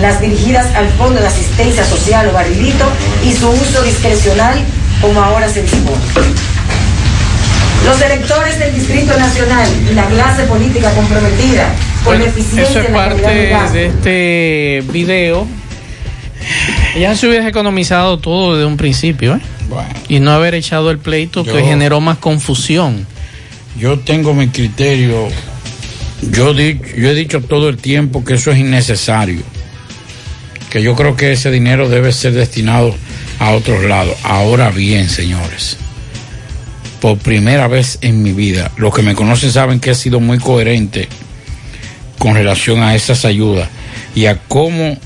las 0.00 0.20
dirigidas 0.20 0.74
al 0.74 0.88
Fondo 0.90 1.20
de 1.20 1.26
Asistencia 1.26 1.84
Social 1.84 2.28
o 2.28 2.32
Barrilito 2.32 2.84
y 3.24 3.32
su 3.32 3.48
uso 3.48 3.82
discrecional 3.82 4.58
como 5.00 5.20
ahora 5.22 5.48
se 5.48 5.62
dispone. 5.62 5.96
Los 7.86 8.00
electores 8.00 8.58
del 8.58 8.74
Distrito 8.74 9.16
Nacional 9.18 9.68
y 9.90 9.94
la 9.94 10.04
clase 10.06 10.44
política 10.44 10.90
comprometida 10.94 11.68
con 12.02 12.18
la 12.18 12.24
eficiencia 12.24 12.62
Eso 12.62 12.80
es 12.80 12.86
en 12.86 12.92
la 12.94 13.08
calidad 13.08 13.58
parte 13.60 13.78
de 13.78 13.86
este 13.86 14.92
video. 14.92 15.46
Ya 16.98 17.14
se 17.14 17.28
hubiese 17.28 17.48
economizado 17.48 18.18
todo 18.18 18.54
desde 18.56 18.66
un 18.66 18.76
principio, 18.76 19.34
¿eh? 19.36 19.40
Y 20.08 20.20
no 20.20 20.30
haber 20.32 20.54
echado 20.54 20.90
el 20.90 20.98
pleito 20.98 21.44
que 21.44 21.62
generó 21.62 22.00
más 22.00 22.18
confusión. 22.18 23.06
Yo 23.78 23.98
tengo 23.98 24.32
mi 24.34 24.48
criterio. 24.48 25.28
Yo, 26.30 26.54
di- 26.54 26.80
yo 26.96 27.08
he 27.10 27.14
dicho 27.14 27.40
todo 27.42 27.68
el 27.68 27.76
tiempo 27.76 28.24
que 28.24 28.34
eso 28.34 28.50
es 28.50 28.58
innecesario. 28.58 29.42
Que 30.74 30.82
yo 30.82 30.96
creo 30.96 31.14
que 31.14 31.30
ese 31.30 31.52
dinero 31.52 31.88
debe 31.88 32.10
ser 32.10 32.32
destinado 32.32 32.92
a 33.38 33.52
otros 33.52 33.84
lados. 33.84 34.16
Ahora 34.24 34.70
bien, 34.72 35.08
señores, 35.08 35.76
por 37.00 37.16
primera 37.18 37.68
vez 37.68 37.98
en 38.00 38.24
mi 38.24 38.32
vida, 38.32 38.72
los 38.76 38.92
que 38.92 39.02
me 39.02 39.14
conocen 39.14 39.52
saben 39.52 39.78
que 39.78 39.90
he 39.92 39.94
sido 39.94 40.18
muy 40.18 40.38
coherente 40.38 41.08
con 42.18 42.34
relación 42.34 42.82
a 42.82 42.96
esas 42.96 43.24
ayudas 43.24 43.68
y 44.16 44.26
a 44.26 44.38
cómo 44.48 44.98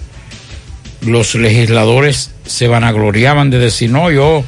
los 1.03 1.35
legisladores 1.35 2.31
se 2.47 2.67
vanagloriaban 2.67 3.51
de 3.51 3.59
decir, 3.59 3.91
no, 3.91 4.11
yo, 4.11 4.43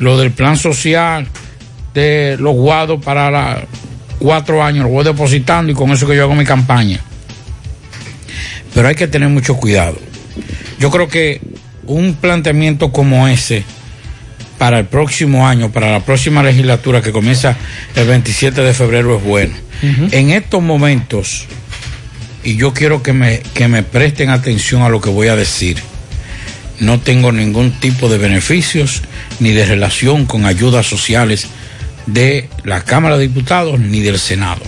lo 0.00 0.18
del 0.18 0.32
plan 0.32 0.56
social 0.56 1.28
de 1.94 2.36
los 2.40 2.56
guados 2.56 3.00
para 3.04 3.30
la- 3.30 3.62
cuatro 4.18 4.60
años, 4.64 4.82
lo 4.86 4.90
voy 4.90 5.04
depositando 5.04 5.70
y 5.70 5.76
con 5.76 5.92
eso 5.92 6.04
que 6.08 6.16
yo 6.16 6.24
hago 6.24 6.34
mi 6.34 6.44
campaña. 6.44 6.98
Pero 8.74 8.88
hay 8.88 8.96
que 8.96 9.06
tener 9.06 9.28
mucho 9.28 9.54
cuidado. 9.56 10.07
Yo 10.78 10.90
creo 10.90 11.08
que 11.08 11.40
un 11.86 12.14
planteamiento 12.14 12.92
como 12.92 13.26
ese 13.28 13.64
para 14.58 14.78
el 14.78 14.86
próximo 14.86 15.46
año, 15.46 15.70
para 15.70 15.90
la 15.90 16.00
próxima 16.00 16.42
legislatura 16.42 17.00
que 17.00 17.12
comienza 17.12 17.56
el 17.94 18.06
27 18.06 18.60
de 18.60 18.74
febrero 18.74 19.16
es 19.16 19.24
bueno. 19.24 19.54
En 20.10 20.30
estos 20.30 20.60
momentos, 20.60 21.46
y 22.42 22.56
yo 22.56 22.74
quiero 22.74 23.02
que 23.02 23.12
me, 23.12 23.40
que 23.54 23.68
me 23.68 23.84
presten 23.84 24.30
atención 24.30 24.82
a 24.82 24.88
lo 24.88 25.00
que 25.00 25.08
voy 25.08 25.28
a 25.28 25.36
decir, 25.36 25.78
no 26.80 26.98
tengo 26.98 27.30
ningún 27.30 27.70
tipo 27.72 28.08
de 28.08 28.18
beneficios 28.18 29.02
ni 29.38 29.50
de 29.50 29.64
relación 29.64 30.26
con 30.26 30.46
ayudas 30.46 30.86
sociales 30.86 31.46
de 32.06 32.48
la 32.64 32.82
Cámara 32.82 33.16
de 33.16 33.28
Diputados 33.28 33.78
ni 33.78 34.00
del 34.00 34.18
Senado. 34.18 34.62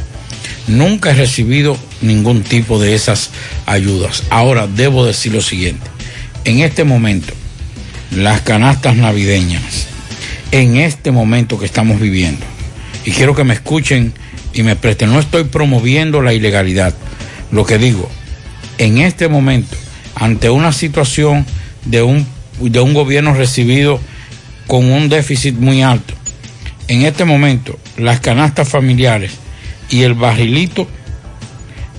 Nunca 0.69 1.11
he 1.11 1.15
recibido 1.15 1.77
ningún 2.01 2.43
tipo 2.43 2.79
de 2.79 2.95
esas 2.95 3.31
ayudas. 3.67 4.23
Ahora 4.31 4.69
debo 4.69 5.05
decir 5.05 5.33
lo 5.33 5.41
siguiente. 5.41 5.87
En 6.51 6.59
este 6.59 6.83
momento, 6.83 7.33
las 8.11 8.41
canastas 8.41 8.97
navideñas, 8.97 9.87
en 10.51 10.79
este 10.79 11.13
momento 11.13 11.61
que 11.61 11.65
estamos 11.65 12.01
viviendo, 12.01 12.45
y 13.05 13.13
quiero 13.13 13.37
que 13.37 13.45
me 13.45 13.55
escuchen 13.55 14.13
y 14.53 14.65
me 14.65 14.75
presten, 14.75 15.13
no 15.13 15.21
estoy 15.21 15.45
promoviendo 15.45 16.23
la 16.23 16.35
ilegalidad. 16.35 16.93
Lo 17.53 17.65
que 17.65 17.79
digo, 17.79 18.11
en 18.79 18.99
este 18.99 19.29
momento, 19.29 19.77
ante 20.17 20.51
una 20.51 20.73
situación 20.73 21.47
de 21.85 22.03
un, 22.03 22.27
de 22.59 22.81
un 22.81 22.95
gobierno 22.95 23.33
recibido 23.33 24.01
con 24.67 24.91
un 24.91 25.09
déficit 25.09 25.55
muy 25.55 25.83
alto, 25.83 26.15
en 26.89 27.03
este 27.03 27.25
momento 27.25 27.79
las 27.97 28.19
canastas 28.19 28.69
familiares 28.69 29.35
y 29.89 30.03
el 30.03 30.15
barrilito 30.15 30.89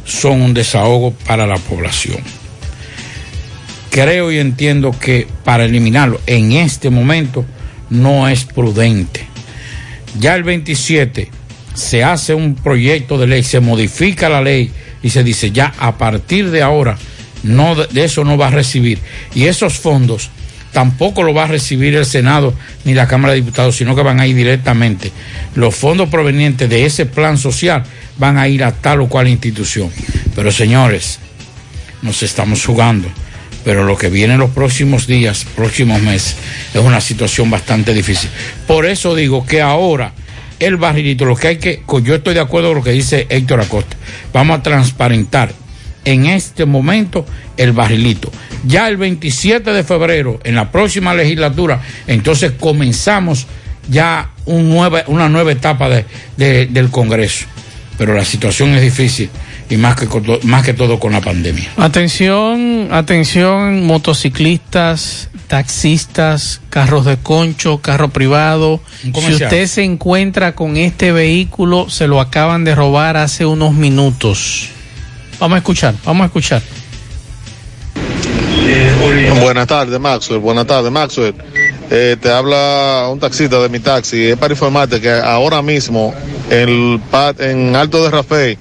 son 0.03 0.41
un 0.41 0.53
desahogo 0.53 1.13
para 1.25 1.47
la 1.47 1.55
población. 1.55 2.40
Creo 3.91 4.31
y 4.31 4.39
entiendo 4.39 4.95
que 4.97 5.27
para 5.43 5.65
eliminarlo 5.65 6.19
en 6.25 6.53
este 6.53 6.89
momento 6.89 7.45
no 7.89 8.29
es 8.29 8.45
prudente. 8.45 9.27
Ya 10.17 10.33
el 10.35 10.43
27 10.43 11.29
se 11.73 12.03
hace 12.03 12.33
un 12.33 12.55
proyecto 12.55 13.17
de 13.17 13.27
ley, 13.27 13.43
se 13.43 13.59
modifica 13.59 14.29
la 14.29 14.41
ley 14.41 14.71
y 15.03 15.09
se 15.09 15.23
dice 15.23 15.51
ya 15.51 15.73
a 15.77 15.97
partir 15.97 16.51
de 16.51 16.61
ahora 16.61 16.97
no 17.43 17.75
de 17.75 18.05
eso 18.05 18.23
no 18.23 18.37
va 18.37 18.47
a 18.47 18.51
recibir 18.51 18.99
y 19.33 19.45
esos 19.45 19.79
fondos 19.79 20.29
tampoco 20.71 21.23
lo 21.23 21.33
va 21.33 21.43
a 21.43 21.47
recibir 21.47 21.95
el 21.95 22.05
Senado 22.05 22.53
ni 22.85 22.93
la 22.93 23.07
Cámara 23.07 23.33
de 23.33 23.41
Diputados, 23.41 23.75
sino 23.75 23.93
que 23.93 24.03
van 24.03 24.21
a 24.21 24.27
ir 24.27 24.37
directamente. 24.37 25.11
Los 25.55 25.75
fondos 25.75 26.07
provenientes 26.07 26.69
de 26.69 26.85
ese 26.85 27.05
plan 27.05 27.37
social 27.37 27.83
van 28.17 28.37
a 28.37 28.47
ir 28.47 28.63
a 28.63 28.71
tal 28.71 29.01
o 29.01 29.09
cual 29.09 29.27
institución. 29.27 29.89
Pero 30.33 30.49
señores, 30.49 31.19
nos 32.01 32.23
estamos 32.23 32.65
jugando. 32.65 33.09
Pero 33.63 33.83
lo 33.83 33.97
que 33.97 34.09
viene 34.09 34.33
en 34.33 34.39
los 34.39 34.49
próximos 34.49 35.05
días, 35.07 35.45
próximos 35.55 36.01
meses, 36.01 36.35
es 36.73 36.81
una 36.81 36.99
situación 37.01 37.49
bastante 37.49 37.93
difícil. 37.93 38.29
Por 38.67 38.85
eso 38.85 39.13
digo 39.15 39.45
que 39.45 39.61
ahora 39.61 40.13
el 40.59 40.77
barrilito, 40.77 41.25
lo 41.25 41.35
que 41.35 41.47
hay 41.47 41.57
que, 41.57 41.83
yo 42.03 42.15
estoy 42.15 42.33
de 42.33 42.39
acuerdo 42.39 42.69
con 42.69 42.77
lo 42.77 42.83
que 42.83 42.91
dice 42.91 43.27
Héctor 43.29 43.61
Acosta, 43.61 43.95
vamos 44.33 44.59
a 44.59 44.63
transparentar 44.63 45.51
en 46.05 46.25
este 46.25 46.65
momento 46.65 47.25
el 47.57 47.71
barrilito. 47.73 48.31
Ya 48.65 48.87
el 48.87 48.97
27 48.97 49.71
de 49.71 49.83
febrero, 49.83 50.39
en 50.43 50.55
la 50.55 50.71
próxima 50.71 51.13
legislatura, 51.13 51.81
entonces 52.07 52.53
comenzamos 52.59 53.45
ya 53.89 54.31
una 54.45 55.29
nueva 55.29 55.51
etapa 55.51 55.89
de- 55.89 56.65
del 56.67 56.89
Congreso. 56.89 57.45
Pero 57.97 58.15
la 58.15 58.25
situación 58.25 58.73
es 58.73 58.81
difícil 58.81 59.29
y 59.71 59.77
más 59.77 59.95
que, 59.95 60.07
más 60.43 60.65
que 60.65 60.73
todo 60.73 60.99
con 60.99 61.13
la 61.13 61.21
pandemia. 61.21 61.71
Atención, 61.77 62.89
atención, 62.91 63.85
motociclistas, 63.85 65.29
taxistas, 65.47 66.59
carros 66.69 67.05
de 67.05 67.15
concho, 67.15 67.79
carro 67.79 68.09
privado. 68.09 68.81
Si 69.01 69.33
usted 69.33 69.67
se 69.67 69.83
encuentra 69.83 70.55
con 70.55 70.75
este 70.75 71.13
vehículo, 71.13 71.89
se 71.89 72.07
lo 72.07 72.19
acaban 72.19 72.65
de 72.65 72.75
robar 72.75 73.15
hace 73.15 73.45
unos 73.45 73.73
minutos. 73.73 74.67
Vamos 75.39 75.55
a 75.55 75.59
escuchar, 75.59 75.95
vamos 76.03 76.23
a 76.23 76.25
escuchar. 76.25 76.61
Buenas 79.41 79.67
tardes, 79.67 79.99
Maxwell. 79.99 80.39
Buenas 80.39 80.67
tardes, 80.67 80.91
Maxwell. 80.91 81.33
Eh, 81.89 82.17
te 82.21 82.29
habla 82.29 83.07
un 83.11 83.19
taxista 83.19 83.59
de 83.59 83.69
mi 83.69 83.79
taxi. 83.79 84.27
Es 84.27 84.37
para 84.37 84.53
informarte 84.53 84.99
que 84.99 85.09
ahora 85.09 85.61
mismo 85.61 86.13
en, 86.51 87.01
en 87.39 87.75
Alto 87.75 88.03
de 88.03 88.11
Rafael 88.11 88.57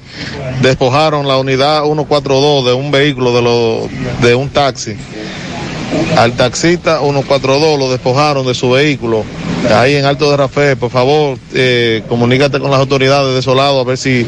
despojaron 0.62 1.26
la 1.26 1.36
unidad 1.36 1.82
142 1.84 2.66
de 2.66 2.72
un 2.72 2.90
vehículo 2.90 3.34
de, 3.34 3.42
lo, 3.42 3.88
de 4.22 4.34
un 4.34 4.48
taxi. 4.48 4.96
Al 6.16 6.32
taxista 6.34 7.00
142 7.00 7.78
lo 7.78 7.90
despojaron 7.90 8.46
de 8.46 8.54
su 8.54 8.70
vehículo 8.70 9.24
ahí 9.74 9.96
en 9.96 10.04
Alto 10.04 10.30
de 10.30 10.36
Rafael. 10.36 10.76
Por 10.76 10.90
favor, 10.90 11.36
eh, 11.52 12.04
comunícate 12.08 12.60
con 12.60 12.70
las 12.70 12.78
autoridades 12.78 13.44
de 13.44 13.54
lado 13.54 13.80
a 13.80 13.84
ver 13.84 13.98
si, 13.98 14.24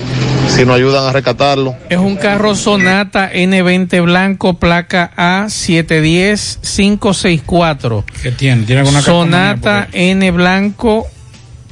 si 0.48 0.64
nos 0.64 0.74
ayudan 0.76 1.04
a 1.04 1.12
rescatarlo. 1.12 1.76
Es 1.88 1.98
un 1.98 2.16
carro 2.16 2.56
Sonata 2.56 3.30
N20 3.32 4.02
blanco, 4.02 4.54
placa 4.54 5.12
A710564. 5.16 8.04
¿Qué 8.22 8.32
tiene? 8.32 8.64
¿Tiene 8.64 8.80
alguna 8.80 9.02
Sonata 9.02 9.86
N 9.92 10.28
blanco, 10.32 11.06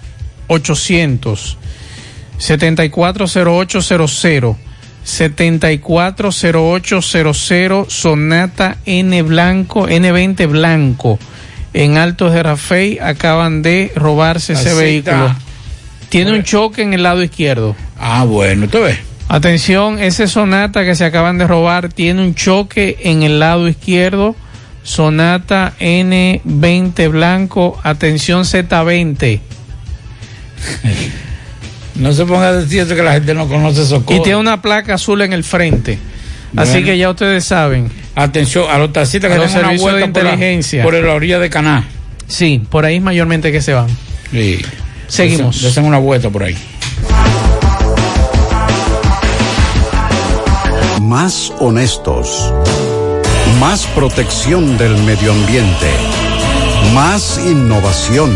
800 0.47 1.59
740800 2.39 4.57
740800 5.05 7.93
Sonata 7.93 8.79
N 8.87 9.23
blanco, 9.23 9.87
N20 9.89 10.49
blanco. 10.49 11.19
En 11.73 11.97
Altos 11.99 12.33
de 12.33 12.43
Rafey 12.43 12.99
acaban 13.01 13.63
de 13.63 13.93
robarse 13.95 14.55
ese 14.55 14.75
vehículo. 14.75 15.27
está. 15.27 15.39
Tiene 16.09 16.33
un 16.33 16.43
choque 16.45 16.83
en 16.83 16.95
el 16.95 17.03
lado 17.03 17.23
izquierdo. 17.23 17.77
Ah, 17.99 18.25
bueno, 18.25 18.69
tú 18.69 18.81
ves. 18.83 18.99
Atención, 19.29 19.99
ese 19.99 20.29
Sonata 20.29 20.85
que 20.85 20.95
se 20.95 21.05
acaban 21.05 21.37
de 21.39 21.47
robar 21.47 21.89
tiene 21.89 22.23
un 22.23 22.35
choque 22.35 22.99
en 23.03 23.23
el 23.25 23.41
lado 23.41 23.69
izquierdo. 23.69 24.37
Sonata 24.85 25.73
N20 25.81 27.11
blanco, 27.11 27.81
atención 27.83 28.45
Z20. 28.45 29.41
No 31.97 32.13
se 32.13 32.25
ponga 32.25 32.49
a 32.49 32.53
decir 32.55 32.81
eso 32.81 32.95
que 32.95 33.03
la 33.03 33.13
gente 33.13 33.35
no 33.35 33.47
conoce 33.49 33.83
esos 33.83 34.03
Y 34.09 34.21
tiene 34.21 34.37
una 34.37 34.61
placa 34.61 34.95
azul 34.95 35.23
en 35.23 35.33
el 35.33 35.45
frente. 35.45 35.99
Así 36.57 36.83
que 36.85 36.97
ya 36.99 37.11
ustedes 37.11 37.45
saben. 37.45 37.91
Atención 38.15 38.67
a 38.71 38.79
los 38.79 38.93
taxistas 38.93 39.29
que 39.31 39.39
den 39.39 39.49
una 39.49 39.53
servicios 39.53 39.85
de 39.87 39.91
vuelta 40.01 40.13
por 40.13 40.23
la- 40.25 40.31
inteligencia. 40.35 40.83
por 40.85 40.95
la 40.95 41.13
orilla 41.15 41.39
de 41.41 41.51
Caná. 41.51 41.85
Sí, 42.29 42.63
por 42.71 42.85
ahí 42.85 43.01
mayormente 43.01 43.51
que 43.53 43.61
se 43.61 43.73
van. 43.75 43.89
Sí. 44.31 44.61
Seguimos. 45.09 45.57
Desen- 45.57 45.63
desen 45.63 45.85
una 45.85 45.99
vuelta 45.99 46.31
por 46.31 46.45
ahí. 46.45 46.57
Más 51.01 51.53
honestos. 51.59 52.53
Más 53.61 53.87
protección 53.95 54.77
del 54.79 54.97
medio 54.99 55.33
ambiente. 55.33 55.91
Más 56.95 57.39
innovación. 57.45 58.31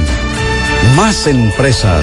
Más 0.97 1.27
empresas. 1.27 2.03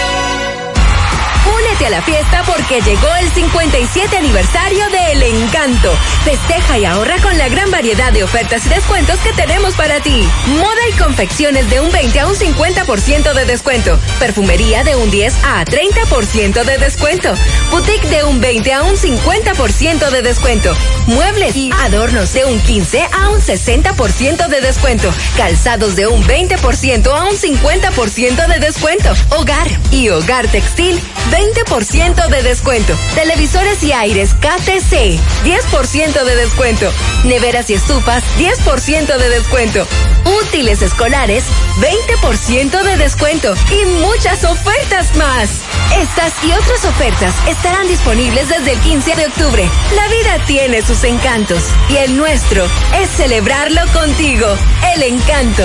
A 1.85 1.89
la 1.89 2.01
fiesta 2.03 2.43
porque 2.45 2.79
llegó 2.81 3.07
el 3.15 3.31
57 3.31 4.15
aniversario 4.15 4.87
de 4.89 5.13
El 5.13 5.23
Encanto. 5.23 5.91
Festeja 6.23 6.77
y 6.77 6.85
ahorra 6.85 7.19
con 7.23 7.35
la 7.39 7.49
gran 7.49 7.71
variedad 7.71 8.13
de 8.13 8.23
ofertas 8.23 8.67
y 8.67 8.69
descuentos 8.69 9.17
que 9.21 9.33
tenemos 9.33 9.73
para 9.73 9.99
ti. 9.99 10.23
Moda 10.45 10.89
y 10.93 10.99
confecciones 10.99 11.67
de 11.71 11.79
un 11.79 11.91
20 11.91 12.19
a 12.19 12.27
un 12.27 12.35
50% 12.35 13.33
de 13.33 13.45
descuento. 13.45 13.97
Perfumería 14.19 14.83
de 14.83 14.95
un 14.95 15.09
10 15.09 15.33
a 15.43 15.65
30% 15.65 16.63
de 16.63 16.77
descuento. 16.77 17.33
Boutique 17.71 18.07
de 18.09 18.25
un 18.25 18.39
20 18.39 18.73
a 18.73 18.83
un 18.83 18.95
50% 18.95 20.11
de 20.11 20.21
descuento. 20.21 20.75
Muebles 21.07 21.55
y 21.55 21.71
adornos 21.81 22.31
de 22.33 22.45
un 22.45 22.59
15 22.59 23.07
a 23.11 23.29
un 23.29 23.41
60% 23.41 24.47
de 24.49 24.61
descuento. 24.61 25.11
Calzados 25.35 25.95
de 25.95 26.05
un 26.05 26.23
20% 26.23 27.07
a 27.07 27.23
un 27.23 27.35
50% 27.35 28.47
de 28.47 28.59
descuento. 28.59 29.13
Hogar 29.31 29.67
y 29.89 30.09
hogar 30.09 30.47
textil 30.47 31.01
20% 31.31 31.70
de 31.71 32.43
descuento. 32.43 32.93
Televisores 33.15 33.81
y 33.81 33.93
aires 33.93 34.33
KTC 34.33 35.17
10% 35.45 36.23
de 36.25 36.35
descuento. 36.35 36.91
Neveras 37.23 37.69
y 37.69 37.75
estufas 37.75 38.25
10% 38.37 39.17
de 39.17 39.29
descuento. 39.29 39.87
Útiles 40.43 40.81
escolares 40.81 41.45
20% 41.79 42.83
de 42.83 42.97
descuento 42.97 43.53
y 43.71 43.85
muchas 44.01 44.43
ofertas 44.43 45.15
más. 45.15 45.49
Estas 45.97 46.33
y 46.43 46.51
otras 46.51 46.83
ofertas 46.83 47.33
estarán 47.47 47.87
disponibles 47.87 48.49
desde 48.49 48.73
el 48.73 48.79
15 48.81 49.15
de 49.15 49.25
octubre. 49.27 49.69
La 49.95 50.07
vida 50.09 50.45
tiene 50.45 50.81
sus 50.81 51.05
encantos 51.05 51.63
y 51.89 51.95
el 51.95 52.17
nuestro 52.17 52.65
es 52.99 53.09
celebrarlo 53.11 53.81
contigo. 53.93 54.45
El 54.93 55.03
encanto. 55.03 55.63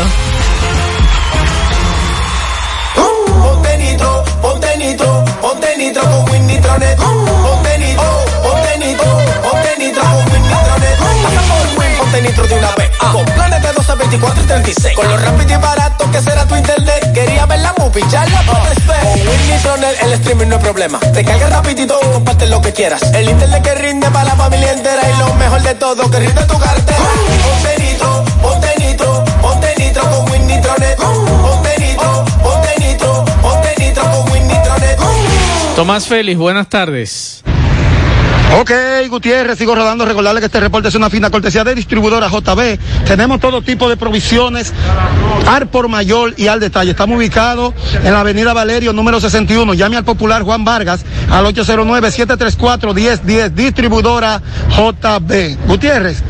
12, 13.87 13.99
24 13.99 14.43
y 14.43 14.47
36. 14.47 14.97
Con 14.97 15.09
lo 15.09 15.17
rápido 15.17 15.53
y 15.53 15.63
barato 15.63 16.11
que 16.11 16.21
será 16.21 16.45
tu 16.47 16.57
internet. 16.57 17.13
Quería 17.13 17.47
ver 17.47 17.61
la 17.61 17.73
movie, 17.79 18.05
ya 18.11 18.27
la 18.27 18.43
puedes 18.43 18.87
ver. 18.87 19.01
Con 19.01 19.29
Win 19.29 19.51
Nitronet 19.51 20.03
el 20.03 20.13
streaming 20.15 20.47
no 20.47 20.57
es 20.57 20.63
problema. 20.63 20.99
Te 20.99 21.25
carga 21.25 21.49
rapidito, 21.49 21.99
comparte 22.13 22.47
lo 22.49 22.61
que 22.61 22.73
quieras. 22.73 23.03
El 23.15 23.29
internet 23.29 23.63
que 23.63 23.75
rinde 23.75 24.11
para 24.11 24.25
la 24.25 24.37
familia 24.37 24.73
entera. 24.73 25.03
Y 25.09 25.19
lo 25.19 25.35
mejor 25.35 25.63
de 25.63 25.75
todo, 25.75 26.11
que 26.11 26.19
rinde 26.19 26.43
tu 26.45 26.59
cartera. 26.59 26.99
Ponte 27.45 27.83
nitro, 27.83 28.25
ponte 28.43 28.75
nitro, 28.79 29.25
ponte 29.41 29.75
nitro 29.79 30.03
con 30.11 30.31
Win 30.31 30.47
Nitronet. 30.47 30.97
Ponte 30.97 31.79
nitro, 31.79 32.25
ponte 32.43 32.75
nitro, 32.81 33.25
ponte 33.41 33.75
nitro 33.79 34.03
con 34.03 34.33
Win 34.33 34.49
Nitronet. 34.49 34.99
Tomás 35.77 36.07
Félix, 36.07 36.39
buenas 36.39 36.69
tardes. 36.69 37.43
Ok, 38.59 38.71
Gutiérrez, 39.09 39.59
sigo 39.59 39.75
rodando. 39.75 40.05
Recordarle 40.05 40.41
que 40.41 40.47
este 40.47 40.61
reporte 40.61 40.89
es 40.89 40.95
una 40.95 41.11
fina 41.11 41.31
cortesía 41.31 41.65
de 41.65 41.75
distribuidora 41.75 42.29
JB. 42.29 42.79
Tenemos 43.07 43.41
todo 43.41 43.61
tipo 43.63 43.89
de 43.89 43.97
provisiones, 43.97 44.73
al 45.47 45.69
por 45.69 45.89
mayor 45.89 46.35
y 46.37 46.47
al 46.47 46.61
detalle. 46.61 46.93
Estamos 46.93 47.19
ubicados 47.19 47.75
en 48.03 48.13
la 48.13 48.21
avenida 48.21 48.53
Valerio, 48.53 48.93
número 48.93 49.21
61. 49.21 49.75
Llame 49.75 49.97
al 49.97 50.05
popular 50.05 50.43
Juan 50.43 50.65
Vargas 50.65 51.05
al 51.31 51.45
809-734-1010, 51.47 53.51
distribuidora 53.51 54.41
JB. 54.71 55.57
Gutiérrez. 55.67 56.23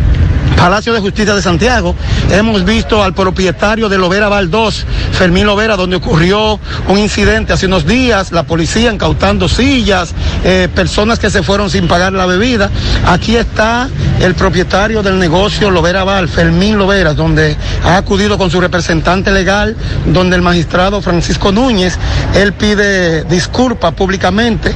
Palacio 0.56 0.92
de 0.92 1.00
Justicia 1.00 1.34
de 1.34 1.42
Santiago. 1.42 1.94
Hemos 2.30 2.64
visto 2.64 3.02
al 3.02 3.14
propietario 3.14 3.88
de 3.88 3.98
Lovera 3.98 4.28
Val 4.28 4.50
2, 4.50 4.86
Fermín 5.12 5.46
Lovera, 5.46 5.76
donde 5.76 5.96
ocurrió 5.96 6.58
un 6.88 6.98
incidente 6.98 7.52
hace 7.52 7.66
unos 7.66 7.86
días, 7.86 8.32
la 8.32 8.44
policía 8.44 8.92
incautando 8.92 9.48
sillas, 9.48 10.14
eh, 10.44 10.68
personas 10.74 11.18
que 11.18 11.30
se 11.30 11.42
fueron 11.42 11.70
sin 11.70 11.86
pagar 11.86 12.12
la 12.12 12.26
bebida. 12.26 12.70
Aquí 13.06 13.36
está 13.36 13.88
el 14.20 14.34
propietario 14.34 15.02
del 15.02 15.18
negocio 15.18 15.70
Lovera 15.70 16.04
Val, 16.04 16.28
Fermín 16.28 16.78
Lovera, 16.78 17.14
donde 17.14 17.56
ha 17.84 17.96
acudido 17.96 18.38
con 18.38 18.50
su 18.50 18.60
representante 18.60 19.30
legal, 19.30 19.76
donde 20.06 20.36
el 20.36 20.42
magistrado 20.42 21.00
Francisco 21.02 21.52
Núñez, 21.52 21.98
él 22.34 22.52
pide 22.54 23.24
disculpas 23.24 23.92
públicamente 23.94 24.74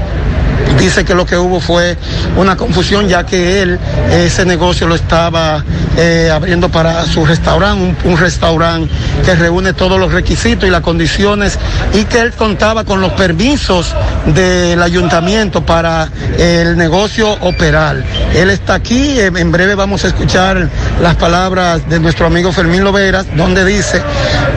dice 0.79 1.05
que 1.05 1.15
lo 1.15 1.27
que 1.27 1.37
hubo 1.37 1.61
fue 1.61 1.97
una 2.37 2.57
confusión 2.57 3.09
ya 3.09 3.25
que 3.25 3.63
él 3.63 3.79
ese 4.11 4.45
negocio 4.45 4.87
lo 4.87 4.95
estaba 4.95 5.65
eh, 5.97 6.31
abriendo 6.33 6.69
para 6.69 7.05
su 7.05 7.25
restaurante, 7.25 7.97
un, 8.05 8.13
un 8.13 8.19
restaurante 8.19 8.93
que 9.25 9.35
reúne 9.35 9.73
todos 9.73 9.99
los 9.99 10.13
requisitos 10.13 10.69
y 10.69 10.73
las 10.73 10.81
condiciones 10.81 11.59
y 11.93 12.05
que 12.05 12.21
él 12.21 12.33
contaba 12.33 12.85
con 12.85 13.01
los 13.01 13.13
permisos 13.13 13.95
del 14.27 14.83
ayuntamiento 14.83 15.65
para 15.65 16.09
el 16.39 16.77
negocio 16.77 17.33
operar. 17.41 18.03
Él 18.35 18.51
está 18.51 18.75
aquí, 18.75 19.21
en 19.21 19.53
breve 19.53 19.75
vamos 19.75 20.05
a 20.05 20.09
escuchar 20.09 20.69
las 21.03 21.17
palabras 21.17 21.89
de 21.89 22.01
nuestro 22.01 22.27
amigo 22.27 22.53
Fermín 22.53 22.85
Loveras, 22.85 23.27
donde 23.37 23.65
dice 23.65 24.03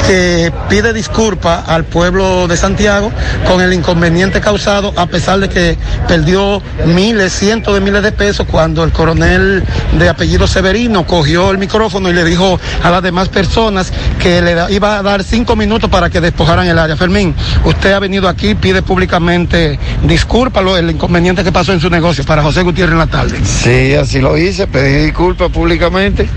que 0.07 0.51
pide 0.69 0.93
disculpa 0.93 1.63
al 1.65 1.83
pueblo 1.85 2.47
de 2.47 2.57
Santiago 2.57 3.11
con 3.47 3.61
el 3.61 3.73
inconveniente 3.73 4.41
causado, 4.41 4.93
a 4.95 5.05
pesar 5.07 5.39
de 5.39 5.49
que 5.49 5.77
perdió 6.07 6.61
miles, 6.85 7.33
cientos 7.33 7.73
de 7.73 7.81
miles 7.81 8.03
de 8.03 8.11
pesos 8.11 8.47
cuando 8.49 8.83
el 8.83 8.91
coronel 8.91 9.63
de 9.97 10.09
apellido 10.09 10.47
Severino 10.47 11.05
cogió 11.05 11.51
el 11.51 11.57
micrófono 11.57 12.09
y 12.09 12.13
le 12.13 12.23
dijo 12.23 12.59
a 12.81 12.89
las 12.89 13.01
demás 13.01 13.29
personas 13.29 13.91
que 14.19 14.41
le 14.41 14.73
iba 14.73 14.97
a 14.97 15.03
dar 15.03 15.23
cinco 15.23 15.55
minutos 15.55 15.89
para 15.89 16.09
que 16.09 16.21
despojaran 16.21 16.67
el 16.67 16.77
área. 16.79 16.95
Fermín, 16.95 17.35
usted 17.65 17.93
ha 17.93 17.99
venido 17.99 18.27
aquí, 18.27 18.55
pide 18.55 18.81
públicamente 18.81 19.79
disculpas 20.03 20.63
lo 20.63 20.77
el 20.77 20.91
inconveniente 20.91 21.43
que 21.43 21.51
pasó 21.51 21.73
en 21.73 21.79
su 21.79 21.89
negocio 21.89 22.23
para 22.23 22.41
José 22.41 22.61
Gutiérrez 22.63 22.93
en 22.93 22.99
la 22.99 23.07
tarde. 23.07 23.37
Sí, 23.43 23.93
así 23.93 24.19
lo 24.19 24.37
hice, 24.37 24.67
pedí 24.67 25.05
disculpas 25.05 25.49
públicamente 25.49 26.27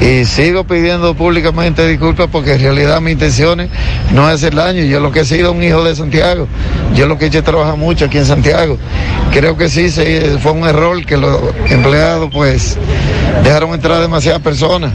y 0.00 0.24
sigo 0.24 0.64
pidiendo 0.64 1.14
públicamente 1.14 1.86
disculpas 1.86 2.28
porque 2.30 2.54
en 2.54 2.60
realidad 2.60 3.00
mis 3.00 3.14
intenciones 3.14 3.70
no 4.12 4.28
es 4.28 4.36
hacer 4.36 4.54
daño. 4.54 4.84
Yo 4.84 5.00
lo 5.00 5.10
que 5.12 5.20
he 5.20 5.24
sido 5.24 5.52
un 5.52 5.62
hijo 5.62 5.82
de 5.84 5.94
Santiago, 5.94 6.46
yo 6.94 7.06
lo 7.06 7.18
que 7.18 7.26
he 7.26 7.28
hecho 7.28 7.38
es 7.38 7.44
trabajar 7.44 7.76
mucho 7.76 8.06
aquí 8.06 8.18
en 8.18 8.26
Santiago. 8.26 8.78
Creo 9.32 9.56
que 9.56 9.68
sí, 9.68 9.90
se- 9.90 10.38
fue 10.38 10.52
un 10.52 10.66
error 10.66 11.04
que 11.04 11.16
los 11.16 11.40
empleados 11.68 12.30
pues 12.32 12.78
dejaron 13.44 13.74
entrar 13.74 14.00
demasiadas 14.00 14.40
personas 14.40 14.92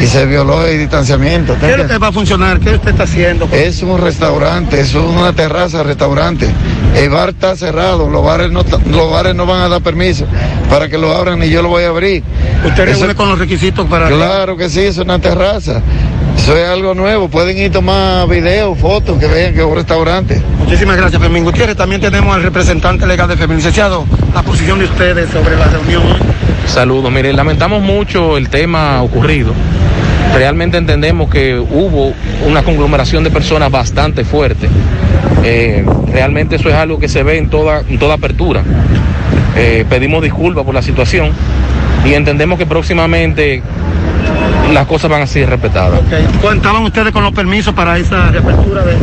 y 0.00 0.06
se 0.06 0.26
violó 0.26 0.64
el 0.66 0.78
distanciamiento. 0.78 1.56
¿Qué 1.60 1.84
que 1.86 1.98
va 1.98 2.08
a 2.08 2.12
funcionar? 2.12 2.60
¿Qué 2.60 2.70
usted 2.74 2.90
está 2.90 3.02
haciendo? 3.04 3.48
Es 3.52 3.82
un 3.82 4.00
restaurante, 4.00 4.80
es 4.80 4.94
una 4.94 5.32
terraza 5.32 5.82
restaurante. 5.82 6.48
El 6.96 7.10
bar 7.10 7.30
está 7.30 7.56
cerrado, 7.56 8.08
los 8.08 8.24
bares 8.24 8.50
no, 8.50 8.64
los 8.86 9.10
bares 9.10 9.34
no 9.34 9.46
van 9.46 9.62
a 9.62 9.68
dar 9.68 9.80
permiso 9.80 10.24
para 10.68 10.88
que 10.88 10.98
lo 10.98 11.12
abran 11.14 11.42
y 11.42 11.48
yo 11.50 11.62
lo 11.62 11.68
voy 11.68 11.84
a 11.84 11.88
abrir. 11.88 12.22
¿Usted 12.64 12.84
reúne 12.84 13.14
con 13.14 13.28
los 13.28 13.38
requisitos 13.38 13.86
para...? 13.86 14.08
Claro 14.08 14.56
que 14.56 14.68
sí, 14.68 14.80
es 14.80 14.98
una 14.98 15.18
terraza. 15.18 15.82
Eso 16.36 16.56
es 16.56 16.68
algo 16.68 16.94
nuevo. 16.94 17.28
Pueden 17.28 17.58
ir 17.58 17.70
a 17.70 17.72
tomar 17.72 18.28
videos, 18.28 18.78
fotos, 18.78 19.18
que 19.18 19.26
vean 19.26 19.54
que 19.54 19.60
es 19.60 19.66
un 19.66 19.74
restaurante. 19.74 20.40
Muchísimas 20.58 20.96
gracias, 20.96 21.20
Fermín 21.20 21.44
Gutiérrez. 21.44 21.76
También 21.76 22.00
tenemos 22.00 22.34
al 22.34 22.42
representante 22.42 23.06
legal 23.06 23.28
de 23.28 23.36
Fermín. 23.36 23.58
Licenciado, 23.58 24.04
la 24.34 24.42
posición 24.42 24.78
de 24.78 24.86
ustedes 24.86 25.30
sobre 25.30 25.56
la 25.56 25.66
reunión 25.66 26.02
hoy. 26.04 26.18
Saludos, 26.66 27.10
mire, 27.10 27.32
lamentamos 27.32 27.82
mucho 27.82 28.36
el 28.36 28.48
tema 28.48 29.02
ocurrido. 29.02 29.52
Realmente 30.34 30.78
entendemos 30.78 31.28
que 31.28 31.58
hubo 31.58 32.14
una 32.46 32.62
conglomeración 32.62 33.24
de 33.24 33.30
personas 33.30 33.70
bastante 33.70 34.24
fuerte. 34.24 34.68
Eh, 35.42 35.84
realmente 36.12 36.56
eso 36.56 36.68
es 36.68 36.74
algo 36.74 36.98
que 36.98 37.08
se 37.08 37.22
ve 37.22 37.38
en 37.38 37.50
toda, 37.50 37.82
en 37.88 37.98
toda 37.98 38.14
apertura. 38.14 38.62
Eh, 39.56 39.84
pedimos 39.90 40.22
disculpas 40.22 40.64
por 40.64 40.74
la 40.74 40.82
situación 40.82 41.32
y 42.04 42.14
entendemos 42.14 42.58
que 42.58 42.66
próximamente 42.66 43.62
las 44.72 44.86
cosas 44.86 45.10
van 45.10 45.22
a 45.22 45.26
ser 45.26 45.48
respetadas. 45.48 46.00
¿Contaban 46.40 46.82
ustedes 46.82 47.12
con 47.12 47.22
los 47.22 47.32
permisos 47.32 47.74
para 47.74 47.98
esa 47.98 48.30
reapertura 48.30 48.84
de...? 48.84 48.96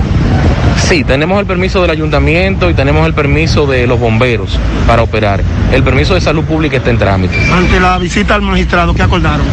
Sí, 0.78 1.04
tenemos 1.04 1.40
el 1.40 1.46
permiso 1.46 1.82
del 1.82 1.92
ayuntamiento 1.92 2.70
y 2.70 2.74
tenemos 2.74 3.06
el 3.08 3.14
permiso 3.14 3.66
de 3.66 3.88
los 3.88 4.00
bomberos 4.00 4.58
para 4.86 5.02
operar. 5.02 5.42
El 5.72 5.84
permiso 5.84 6.14
de 6.14 6.22
salud 6.22 6.44
pública 6.44 6.78
está 6.78 6.92
en 6.92 6.98
trámite. 6.98 7.36
Ante 7.52 7.80
la 7.80 7.98
visita 7.98 8.36
al 8.36 8.42
magistrado, 8.44 8.94
¿qué 8.94 9.02
acordaron? 9.02 9.46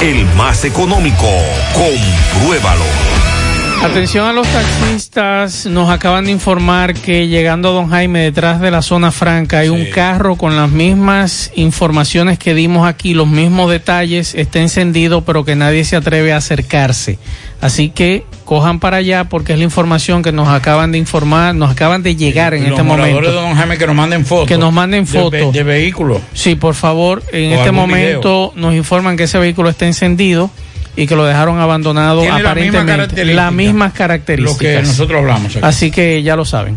El 0.00 0.24
más 0.36 0.64
económico. 0.64 1.28
Compruébalo. 1.74 3.35
Atención 3.82 4.26
a 4.26 4.32
los 4.32 4.46
taxistas, 4.48 5.66
nos 5.66 5.90
acaban 5.90 6.24
de 6.24 6.32
informar 6.32 6.92
que 6.94 7.28
llegando 7.28 7.68
a 7.68 7.72
Don 7.72 7.88
Jaime 7.88 8.20
detrás 8.20 8.60
de 8.60 8.70
la 8.70 8.82
zona 8.82 9.10
franca 9.12 9.60
hay 9.60 9.68
un 9.68 9.86
carro 9.86 10.36
con 10.36 10.56
las 10.56 10.70
mismas 10.70 11.52
informaciones 11.54 12.38
que 12.38 12.52
dimos 12.52 12.86
aquí, 12.86 13.14
los 13.14 13.28
mismos 13.28 13.70
detalles, 13.70 14.34
está 14.34 14.58
encendido 14.60 15.22
pero 15.22 15.44
que 15.44 15.54
nadie 15.54 15.84
se 15.84 15.94
atreve 15.96 16.32
a 16.32 16.38
acercarse. 16.38 17.18
Así 17.60 17.88
que 17.90 18.24
cojan 18.44 18.80
para 18.80 18.98
allá 18.98 19.24
porque 19.24 19.52
es 19.52 19.58
la 19.58 19.64
información 19.64 20.22
que 20.22 20.32
nos 20.32 20.48
acaban 20.48 20.90
de 20.92 20.98
informar, 20.98 21.54
nos 21.54 21.70
acaban 21.70 22.02
de 22.02 22.16
llegar 22.16 22.54
en 22.54 22.64
Los 22.64 22.72
este 22.72 22.82
momento. 22.82 23.20
de 23.22 23.32
Don 23.32 23.54
Jaime 23.54 23.78
que 23.78 23.86
nos 23.86 23.96
manden 23.96 24.26
fotos. 24.26 24.48
Que 24.48 24.58
nos 24.58 24.72
manden 24.72 25.04
de 25.04 25.10
fotos. 25.10 25.30
ve- 25.30 25.50
De, 25.52 25.62
vehículos. 25.62 26.20
Sí, 26.34 26.54
por 26.56 26.74
favor, 26.74 27.22
en 27.32 27.52
O 27.52 27.56
este 27.56 27.72
momento 27.72 28.52
nos 28.56 28.74
informan 28.74 29.16
que 29.16 29.24
ese 29.24 29.38
vehículo 29.38 29.68
está 29.70 29.86
encendido 29.86 30.50
y 30.96 31.06
que 31.06 31.14
lo 31.14 31.24
dejaron 31.24 31.60
abandonado 31.60 32.22
aparentemente. 32.30 33.24
Las 33.26 33.52
mismas 33.52 33.92
características. 33.92 34.74
Lo 34.74 34.80
que 34.80 34.86
nosotros 34.86 35.20
hablamos 35.20 35.54
aquí. 35.54 35.64
Así 35.64 35.90
que 35.90 36.22
ya 36.22 36.34
lo 36.34 36.44
saben. 36.44 36.76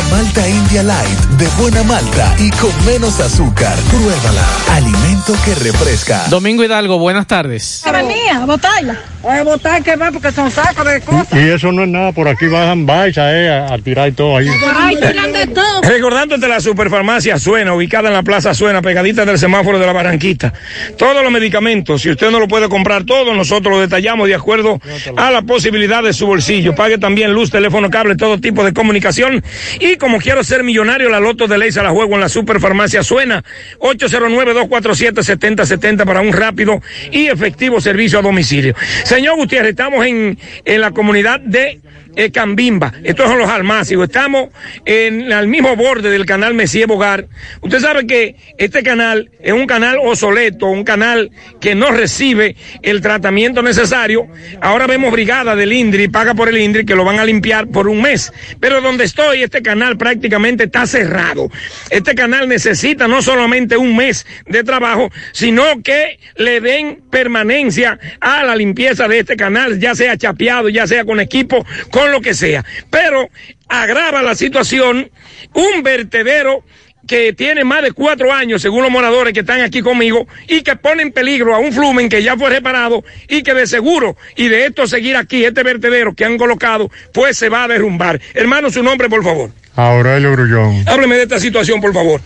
Nueva 0.00 0.16
Malta 0.16 0.48
India 0.48 0.82
Light 0.82 1.18
de 1.36 1.46
buena 1.60 1.82
malta 1.82 2.34
y 2.38 2.50
con 2.50 2.70
menos 2.86 3.18
azúcar. 3.20 3.74
Pruébala. 3.90 4.46
Alimento 4.72 5.34
que 5.44 5.54
refresca. 5.54 6.24
Domingo 6.28 6.64
Hidalgo, 6.64 6.98
buenas 6.98 7.26
tardes. 7.26 7.82
Venía, 7.90 8.42
a 8.42 8.46
botarla. 8.46 8.98
A 9.22 9.42
botar 9.42 9.82
que 9.82 9.96
va 9.96 10.10
porque 10.10 10.32
son 10.32 10.50
sacos 10.50 10.86
de 10.86 11.00
cosas. 11.02 11.32
Y 11.32 11.50
eso 11.50 11.70
no 11.72 11.82
es 11.82 11.88
nada, 11.90 12.12
por 12.12 12.26
aquí 12.26 12.46
bajan 12.46 12.86
baisa, 12.86 13.36
eh, 13.36 13.50
a, 13.50 13.74
a 13.74 13.78
tirar 13.78 14.12
todo 14.12 14.38
ahí. 14.38 14.48
Ay, 14.74 14.96
tiran 14.96 15.32
de 15.32 15.46
todo. 15.48 15.82
Recordándote 15.82 16.48
la 16.48 16.60
superfarmacia 16.60 17.38
Suena, 17.38 17.74
ubicada 17.74 18.08
en 18.08 18.14
la 18.14 18.22
Plaza 18.22 18.54
Suena, 18.54 18.80
pegadita 18.80 19.26
del 19.26 19.38
semáforo 19.38 19.78
de 19.78 19.86
la 19.86 19.92
Barranquita. 19.92 20.54
Todos 20.96 21.22
los 21.22 21.30
medicamentos, 21.30 22.00
si 22.00 22.10
usted 22.10 22.30
no 22.30 22.40
lo 22.40 22.48
puede 22.48 22.70
comprar 22.70 23.04
todo, 23.04 23.34
nosotros 23.34 23.74
lo 23.74 23.80
detallamos 23.80 24.26
de 24.26 24.34
acuerdo 24.36 24.80
a 25.16 25.30
la 25.30 25.42
posibilidad 25.42 26.02
de 26.02 26.14
su 26.14 26.26
bolsillo. 26.26 26.74
Pague 26.74 26.96
también 26.96 27.32
luz, 27.32 27.50
teléfono, 27.50 27.90
cable, 27.90 28.16
todo 28.16 28.40
tipo 28.40 28.64
de 28.64 28.72
comunicación. 28.72 29.44
Y 29.80 29.89
como 29.96 30.18
quiero 30.18 30.44
ser 30.44 30.62
millonario, 30.62 31.08
la 31.08 31.20
loto 31.20 31.46
de 31.46 31.56
ley 31.58 31.70
la 31.70 31.90
juego 31.90 32.14
en 32.14 32.20
la 32.20 32.28
superfarmacia 32.28 33.02
Suena. 33.02 33.42
809-247-7070 33.80 36.04
para 36.04 36.20
un 36.20 36.32
rápido 36.32 36.82
y 37.10 37.26
efectivo 37.26 37.80
servicio 37.80 38.18
a 38.18 38.22
domicilio. 38.22 38.74
Señor 39.04 39.36
Gutiérrez, 39.36 39.70
estamos 39.70 40.04
en, 40.06 40.38
en 40.64 40.80
la 40.80 40.90
comunidad 40.90 41.40
de 41.40 41.80
eh, 42.16 42.30
Cambimba. 42.30 42.92
Estos 43.04 43.28
son 43.28 43.38
los 43.38 43.48
almácigos. 43.48 44.08
Estamos 44.08 44.50
en 44.84 45.32
al 45.32 45.48
mismo 45.48 45.76
borde 45.76 46.10
del 46.10 46.26
canal 46.26 46.54
Messier 46.54 46.86
Bogar. 46.86 47.26
Usted 47.60 47.80
sabe 47.80 48.06
que 48.06 48.36
este 48.58 48.82
canal 48.82 49.30
es 49.40 49.52
un 49.52 49.66
canal 49.66 49.98
obsoleto, 50.02 50.66
un 50.66 50.84
canal 50.84 51.30
que 51.60 51.74
no 51.74 51.90
recibe 51.90 52.56
el 52.82 53.00
tratamiento 53.00 53.62
necesario. 53.62 54.26
Ahora 54.60 54.86
vemos 54.86 55.12
brigada 55.12 55.56
del 55.56 55.72
INDRI, 55.72 56.08
paga 56.08 56.34
por 56.34 56.48
el 56.48 56.58
INDRI, 56.58 56.84
que 56.84 56.94
lo 56.94 57.04
van 57.04 57.18
a 57.18 57.24
limpiar 57.24 57.68
por 57.68 57.88
un 57.88 58.02
mes. 58.02 58.32
Pero 58.60 58.80
donde 58.80 59.04
estoy, 59.04 59.42
este 59.42 59.62
canal 59.62 59.96
prácticamente 59.96 60.64
está 60.64 60.86
cerrado. 60.86 61.50
Este 61.90 62.14
canal 62.14 62.48
necesita 62.48 63.08
no 63.08 63.22
solamente 63.22 63.76
un 63.76 63.96
mes 63.96 64.26
de 64.46 64.64
trabajo, 64.64 65.10
sino 65.32 65.82
que 65.82 66.18
le 66.36 66.60
den 66.60 67.02
permanencia 67.10 67.98
a 68.20 68.42
la 68.44 68.56
limpieza 68.56 69.08
de 69.08 69.20
este 69.20 69.36
canal, 69.36 69.78
ya 69.78 69.94
sea 69.94 70.16
chapeado, 70.16 70.68
ya 70.68 70.86
sea 70.86 71.04
con 71.04 71.20
equipo, 71.20 71.64
con 71.90 71.99
lo 72.08 72.20
que 72.20 72.34
sea. 72.34 72.64
Pero 72.90 73.28
agrava 73.68 74.22
la 74.22 74.34
situación 74.34 75.10
un 75.54 75.82
vertedero 75.82 76.64
que 77.06 77.32
tiene 77.32 77.64
más 77.64 77.82
de 77.82 77.92
cuatro 77.92 78.32
años, 78.32 78.62
según 78.62 78.82
los 78.82 78.90
moradores 78.90 79.32
que 79.32 79.40
están 79.40 79.62
aquí 79.62 79.80
conmigo, 79.82 80.28
y 80.46 80.62
que 80.62 80.76
pone 80.76 81.02
en 81.02 81.12
peligro 81.12 81.54
a 81.54 81.58
un 81.58 81.72
flumen 81.72 82.08
que 82.08 82.22
ya 82.22 82.36
fue 82.36 82.50
reparado 82.50 83.02
y 83.28 83.42
que 83.42 83.54
de 83.54 83.66
seguro, 83.66 84.16
y 84.36 84.48
de 84.48 84.66
esto 84.66 84.86
seguir 84.86 85.16
aquí, 85.16 85.44
este 85.44 85.62
vertedero 85.62 86.14
que 86.14 86.24
han 86.24 86.38
colocado, 86.38 86.90
pues 87.12 87.36
se 87.36 87.48
va 87.48 87.64
a 87.64 87.68
derrumbar. 87.68 88.20
Hermano, 88.34 88.70
su 88.70 88.82
nombre, 88.82 89.08
por 89.08 89.24
favor. 89.24 89.50
Aurelio 89.74 90.32
Grullón. 90.32 90.84
Hábleme 90.86 91.16
de 91.16 91.22
esta 91.22 91.40
situación, 91.40 91.80
por 91.80 91.92
favor. 91.92 92.20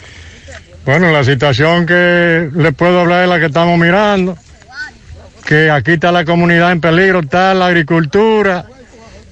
Bueno, 0.84 1.10
la 1.12 1.24
situación 1.24 1.86
que 1.86 2.50
le 2.54 2.72
puedo 2.72 3.00
hablar 3.00 3.22
es 3.22 3.28
la 3.30 3.40
que 3.40 3.46
estamos 3.46 3.78
mirando, 3.78 4.36
que 5.46 5.70
aquí 5.70 5.92
está 5.92 6.12
la 6.12 6.26
comunidad 6.26 6.72
en 6.72 6.80
peligro, 6.82 7.20
está 7.20 7.54
la 7.54 7.68
agricultura, 7.68 8.66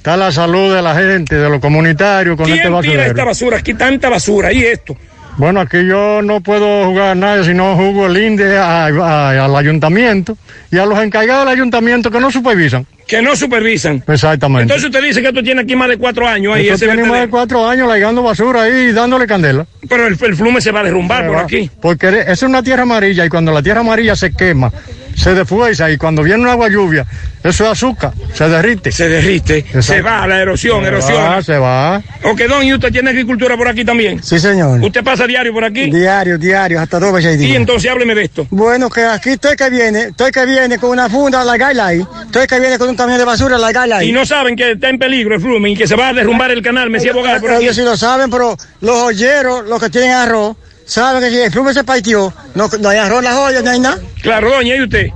está 0.03 0.17
la 0.17 0.33
salud 0.33 0.75
de 0.75 0.83
la 0.83 0.97
gente, 0.97 1.37
de 1.37 1.49
los 1.49 1.61
comunitarios 1.61 2.37
con 2.37 2.51
este 2.51 2.69
¿Quién 2.69 2.81
tira 2.81 3.07
esta 3.07 3.23
basura? 3.25 3.59
Aquí 3.59 3.73
tanta 3.75 4.09
basura, 4.09 4.53
y 4.53 4.65
esto. 4.65 4.97
Bueno, 5.37 5.61
aquí 5.61 5.79
yo 5.87 6.21
no 6.23 6.41
puedo 6.41 6.87
jugar 6.87 7.11
a 7.11 7.15
nadie, 7.15 7.45
sino 7.45 7.77
jugo 7.77 8.07
el 8.09 8.17
INDE 8.17 8.59
a- 8.59 8.87
a- 8.87 9.45
al 9.45 9.55
ayuntamiento 9.57 10.37
y 10.73 10.79
a 10.79 10.87
los 10.87 10.99
encargados 11.01 11.45
del 11.47 11.55
ayuntamiento 11.55 12.11
que 12.11 12.19
no 12.19 12.33
supervisan. 12.33 12.85
Que 13.07 13.23
no 13.23 13.37
supervisan. 13.37 14.03
Exactamente. 14.09 14.63
Entonces 14.65 14.87
usted 14.87 15.03
dice 15.05 15.23
que 15.23 15.29
esto 15.29 15.43
tiene 15.43 15.61
aquí 15.63 15.77
más 15.77 15.89
de 15.89 15.97
cuatro 15.99 16.27
años 16.27 16.57
ahí, 16.57 16.69
ese 16.69 16.85
tiene 16.87 17.05
más 17.05 17.21
de 17.21 17.29
cuatro 17.29 17.67
años 17.67 17.87
largando 17.87 18.25
basura 18.25 18.63
ahí 18.63 18.89
y 18.89 18.93
dándole 18.93 19.27
candela. 19.29 19.65
Pero 19.89 20.09
el, 20.09 20.19
el 20.21 20.35
flumen 20.37 20.61
se 20.61 20.73
va 20.73 20.81
a 20.81 20.85
derrumbar 20.85 21.29
por 21.29 21.37
aquí. 21.39 21.71
Porque 21.81 22.25
es 22.27 22.43
una 22.43 22.61
tierra 22.63 22.83
amarilla 22.83 23.25
y 23.25 23.29
cuando 23.29 23.53
la 23.53 23.63
tierra 23.63 23.81
amarilla 23.83 24.17
se 24.17 24.33
quema, 24.35 24.73
se 25.17 25.35
defuerza 25.35 25.91
y 25.91 25.97
cuando 25.97 26.23
viene 26.23 26.43
un 26.43 26.49
agua 26.49 26.69
lluvia, 26.69 27.07
eso 27.43 27.65
es 27.65 27.71
azúcar, 27.73 28.13
se 28.35 28.49
derrite. 28.49 28.93
Se 28.93 29.09
derrite, 29.09 29.65
se 29.83 30.01
va 30.01 30.27
la 30.27 30.41
erosión, 30.41 30.83
Se 30.83 30.89
erosión. 30.89 31.17
va, 31.17 31.43
se 31.43 31.59
va. 31.59 32.03
Ok, 32.25 32.43
don, 32.49 32.63
¿y 32.65 32.73
usted 32.73 32.93
tiene 32.93 33.11
agricultura 33.11 33.57
por 33.57 33.67
aquí 33.69 33.85
también? 33.85 34.23
Sí, 34.23 34.39
señor. 34.39 34.81
¿Usted 34.81 35.03
pasa 35.03 35.27
diario 35.27 35.53
por 35.53 35.65
aquí? 35.65 35.91
Diario, 35.91 36.39
diario, 36.39 36.81
hasta 36.81 37.01
dos 37.01 37.13
veces 37.13 37.33
al 37.33 37.39
día. 37.39 37.49
Y 37.49 37.57
entonces 37.57 37.91
hábleme 37.91 38.15
de 38.15 38.25
esto. 38.25 38.47
Bueno, 38.51 38.89
que 38.91 39.03
aquí 39.05 39.31
estoy 39.31 39.57
que 39.57 39.71
viene, 39.71 40.03
estoy 40.11 40.31
que 40.31 40.47
viene 40.47 40.79
con 40.79 40.91
una 40.91 41.09
funda 41.09 41.41
a 41.41 41.45
largarla 41.45 41.87
ahí, 41.87 42.07
estoy 42.27 42.47
que 42.47 42.61
viene 42.61 42.79
con 42.79 42.89
un 42.89 42.97
camión 42.97 43.19
de 43.19 43.25
basura 43.25 43.57
a 43.57 43.59
largarla 43.59 43.99
ahí. 43.99 44.11
Y 44.11 44.13
no 44.13 44.25
saben 44.25 44.55
que 44.55 44.73
está 44.73 44.89
en 44.89 44.99
peligro 44.99 45.35
el 45.35 45.41
flumen 45.41 45.73
y 45.73 45.77
que 45.77 45.87
se 45.87 45.97
va 45.97 46.09
a 46.09 46.13
derrumbar 46.13 46.51
el 46.51 46.63
canal 46.63 46.91
por 46.91 47.51
aquí. 47.51 47.65
Ellos 47.65 47.77
sí 47.77 47.83
lo 47.83 47.97
saben, 47.97 48.31
pero 48.31 48.57
los 48.81 48.97
joyeros, 49.03 49.67
los 49.67 49.81
que 49.83 49.91
tienen 49.91 50.13
arroz, 50.13 50.57
saben 50.87 51.23
que 51.23 51.31
si 51.31 51.39
el 51.39 51.53
flumen 51.53 51.75
se 51.75 51.85
partió, 51.85 52.33
no, 52.55 52.69
no 52.81 52.89
hay 52.89 52.99
arroz 52.99 53.19
en 53.19 53.25
las 53.25 53.37
ollas, 53.37 53.65
no 53.65 53.71
hay 53.71 53.81
nada. 53.81 54.01
Claro, 54.23 54.51
doña, 54.51 54.77
¿y 54.77 54.83
usted? 54.83 55.09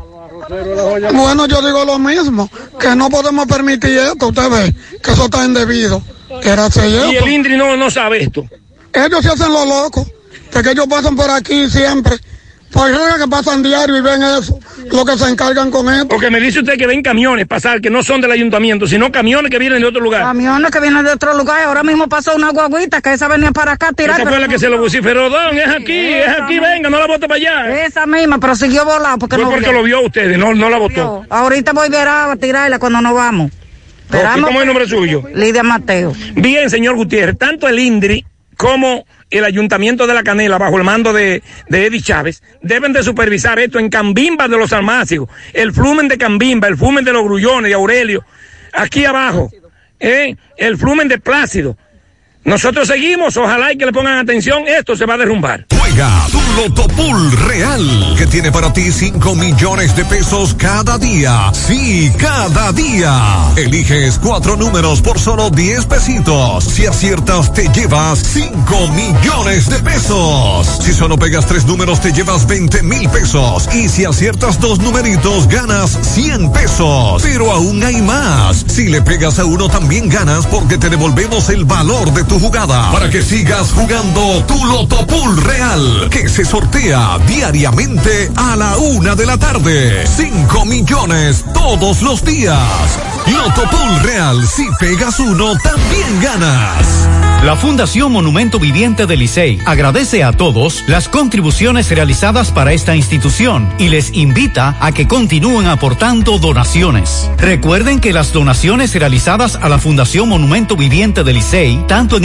Bueno, 1.12 1.46
yo 1.46 1.60
digo 1.62 1.84
lo 1.84 1.98
mismo, 1.98 2.48
que 2.78 2.94
no 2.94 3.10
podemos 3.10 3.46
permitir 3.46 3.98
esto, 3.98 4.28
usted 4.28 4.48
ve, 4.48 4.74
que 5.02 5.10
eso 5.10 5.24
está 5.24 5.44
indebido. 5.44 6.02
Era 6.42 6.68
Y 6.76 7.16
el 7.16 7.28
INDRI 7.28 7.56
no, 7.56 7.76
no 7.76 7.90
sabe 7.90 8.22
esto. 8.22 8.46
Ellos 8.92 9.22
se 9.22 9.28
hacen 9.28 9.52
los 9.52 9.66
locos, 9.66 10.06
de 10.52 10.62
que 10.62 10.70
ellos 10.70 10.86
pasan 10.86 11.16
por 11.16 11.30
aquí 11.30 11.68
siempre. 11.68 12.16
Por 12.76 12.90
regla 12.90 13.16
que 13.18 13.26
pasan 13.26 13.62
diario 13.62 13.96
y 13.96 14.00
ven 14.02 14.22
eso, 14.22 14.58
lo 14.92 15.04
que 15.06 15.16
se 15.16 15.26
encargan 15.30 15.70
con 15.70 15.90
esto. 15.90 16.08
Porque 16.08 16.30
me 16.30 16.38
dice 16.38 16.60
usted 16.60 16.76
que 16.76 16.86
ven 16.86 17.02
camiones 17.02 17.46
pasar 17.46 17.80
que 17.80 17.88
no 17.88 18.02
son 18.02 18.20
del 18.20 18.30
ayuntamiento, 18.30 18.86
sino 18.86 19.10
camiones 19.10 19.50
que 19.50 19.58
vienen 19.58 19.80
de 19.80 19.86
otro 19.86 20.02
lugar. 20.02 20.22
Camiones 20.22 20.70
que 20.70 20.80
vienen 20.80 21.02
de 21.02 21.12
otro 21.12 21.32
lugar. 21.32 21.62
Ahora 21.62 21.82
mismo 21.82 22.06
pasó 22.06 22.36
una 22.36 22.50
guaguita 22.50 23.00
que 23.00 23.14
esa 23.14 23.28
venía 23.28 23.50
para 23.52 23.72
acá 23.72 23.88
a 23.88 23.92
tirar. 23.92 24.20
Esa 24.20 24.28
fue 24.28 24.38
la 24.38 24.48
que 24.48 24.58
se 24.58 24.68
lo 24.68 24.78
vociferó, 24.78 25.30
don, 25.30 25.56
es 25.56 25.68
aquí, 25.68 25.96
es 25.96 26.28
aquí, 26.28 26.58
venga, 26.58 26.90
no 26.90 26.98
la 26.98 27.06
bote 27.06 27.26
para 27.26 27.36
allá. 27.36 27.86
Esa 27.86 28.04
misma, 28.04 28.38
pero 28.38 28.54
siguió 28.54 28.84
volado 28.84 29.16
porque 29.18 29.36
Fue 29.36 29.44
no 29.46 29.50
porque 29.50 29.70
vio. 29.70 29.72
lo 29.72 29.82
vio 29.82 30.00
ustedes, 30.02 30.36
no, 30.36 30.54
no 30.54 30.68
la 30.68 30.76
votó. 30.76 31.24
Ahorita 31.30 31.72
voy 31.72 31.86
a 31.86 31.90
ver 31.90 32.08
a 32.08 32.36
tirarla 32.38 32.78
cuando 32.78 33.00
nos 33.00 33.14
vamos. 33.14 33.52
¿Cómo 34.10 34.50
es 34.50 34.60
el 34.60 34.66
nombre 34.66 34.86
suyo? 34.86 35.24
Lidia 35.34 35.62
Mateo. 35.62 36.12
Bien, 36.34 36.68
señor 36.68 36.94
Gutiérrez, 36.96 37.38
tanto 37.38 37.68
el 37.68 37.78
INDRI 37.78 38.24
como 38.56 39.06
el 39.30 39.44
Ayuntamiento 39.44 40.06
de 40.06 40.14
La 40.14 40.22
Canela, 40.22 40.58
bajo 40.58 40.78
el 40.78 40.84
mando 40.84 41.12
de, 41.12 41.42
de 41.68 41.86
Eddie 41.86 42.00
Chávez, 42.00 42.42
deben 42.62 42.92
de 42.92 43.02
supervisar 43.02 43.58
esto 43.58 43.78
en 43.78 43.88
Cambimba 43.88 44.48
de 44.48 44.56
los 44.56 44.72
Almácigos, 44.72 45.28
el 45.52 45.72
flumen 45.72 46.08
de 46.08 46.18
Cambimba, 46.18 46.68
el 46.68 46.76
flumen 46.76 47.04
de 47.04 47.12
los 47.12 47.24
Grullones, 47.24 47.70
de 47.70 47.74
Aurelio, 47.74 48.24
aquí 48.72 49.04
abajo, 49.04 49.50
¿eh? 50.00 50.36
el 50.56 50.76
flumen 50.76 51.08
de 51.08 51.18
Plácido. 51.18 51.76
Nosotros 52.46 52.86
seguimos, 52.86 53.36
ojalá 53.36 53.72
y 53.72 53.76
que 53.76 53.86
le 53.86 53.92
pongan 53.92 54.18
atención, 54.18 54.68
esto 54.68 54.94
se 54.94 55.04
va 55.04 55.14
a 55.14 55.16
derrumbar. 55.16 55.66
Juega 55.76 56.08
tu 56.30 56.40
Loto 56.56 56.86
Pool 56.94 57.32
Real, 57.32 58.14
que 58.16 58.26
tiene 58.28 58.52
para 58.52 58.72
ti 58.72 58.92
5 58.92 59.34
millones 59.34 59.96
de 59.96 60.04
pesos 60.04 60.54
cada 60.54 60.96
día. 60.96 61.50
Sí, 61.52 62.12
cada 62.16 62.72
día. 62.72 63.20
Eliges 63.56 64.20
cuatro 64.20 64.56
números 64.56 65.02
por 65.02 65.18
solo 65.18 65.50
10 65.50 65.86
pesitos. 65.86 66.62
Si 66.62 66.86
aciertas, 66.86 67.52
te 67.52 67.68
llevas 67.72 68.20
5 68.20 68.88
millones 68.90 69.68
de 69.68 69.80
pesos. 69.80 70.68
Si 70.82 70.92
solo 70.92 71.18
pegas 71.18 71.46
tres 71.46 71.66
números, 71.66 72.00
te 72.00 72.12
llevas 72.12 72.46
20 72.46 72.84
mil 72.84 73.08
pesos. 73.08 73.68
Y 73.74 73.88
si 73.88 74.04
aciertas 74.04 74.60
dos 74.60 74.78
numeritos, 74.78 75.48
ganas 75.48 75.98
100 76.00 76.52
pesos. 76.52 77.22
Pero 77.24 77.50
aún 77.50 77.82
hay 77.82 78.00
más. 78.02 78.64
Si 78.68 78.86
le 78.86 79.02
pegas 79.02 79.40
a 79.40 79.44
uno, 79.44 79.68
también 79.68 80.08
ganas 80.08 80.46
porque 80.46 80.78
te 80.78 80.88
devolvemos 80.88 81.48
el 81.48 81.64
valor 81.64 82.12
de 82.12 82.22
tu 82.22 82.35
jugada. 82.38 82.90
Para 82.92 83.10
que 83.10 83.22
sigas 83.22 83.72
jugando 83.72 84.44
tu 84.46 84.64
Loto 84.64 85.06
Pool 85.06 85.36
Real, 85.42 86.08
que 86.10 86.28
se 86.28 86.44
sortea 86.44 87.18
diariamente 87.26 88.30
a 88.36 88.56
la 88.56 88.76
una 88.76 89.14
de 89.14 89.26
la 89.26 89.38
tarde. 89.38 90.06
5 90.06 90.64
millones 90.66 91.44
todos 91.54 92.02
los 92.02 92.24
días. 92.24 92.58
Loto 93.26 93.62
Pool 93.70 94.00
Real, 94.02 94.46
si 94.46 94.66
pegas 94.78 95.18
uno, 95.18 95.56
también 95.58 96.20
ganas. 96.20 97.06
La 97.44 97.54
Fundación 97.54 98.10
Monumento 98.10 98.58
Viviente 98.58 99.06
del 99.06 99.20
Licey 99.20 99.60
agradece 99.66 100.24
a 100.24 100.32
todos 100.32 100.82
las 100.88 101.08
contribuciones 101.08 101.90
realizadas 101.90 102.50
para 102.50 102.72
esta 102.72 102.96
institución 102.96 103.72
y 103.78 103.88
les 103.88 104.12
invita 104.14 104.76
a 104.80 104.90
que 104.90 105.06
continúen 105.06 105.66
aportando 105.66 106.38
donaciones. 106.38 107.30
Recuerden 107.38 108.00
que 108.00 108.12
las 108.12 108.32
donaciones 108.32 108.94
realizadas 108.94 109.56
a 109.56 109.68
la 109.68 109.78
Fundación 109.78 110.28
Monumento 110.28 110.76
Viviente 110.76 111.22
del 111.22 111.36
Licey, 111.36 111.84
tanto 111.86 112.16
en 112.16 112.24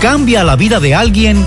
Cambia 0.00 0.42
la 0.42 0.56
vida 0.56 0.80
de 0.80 0.96
alguien 0.96 1.46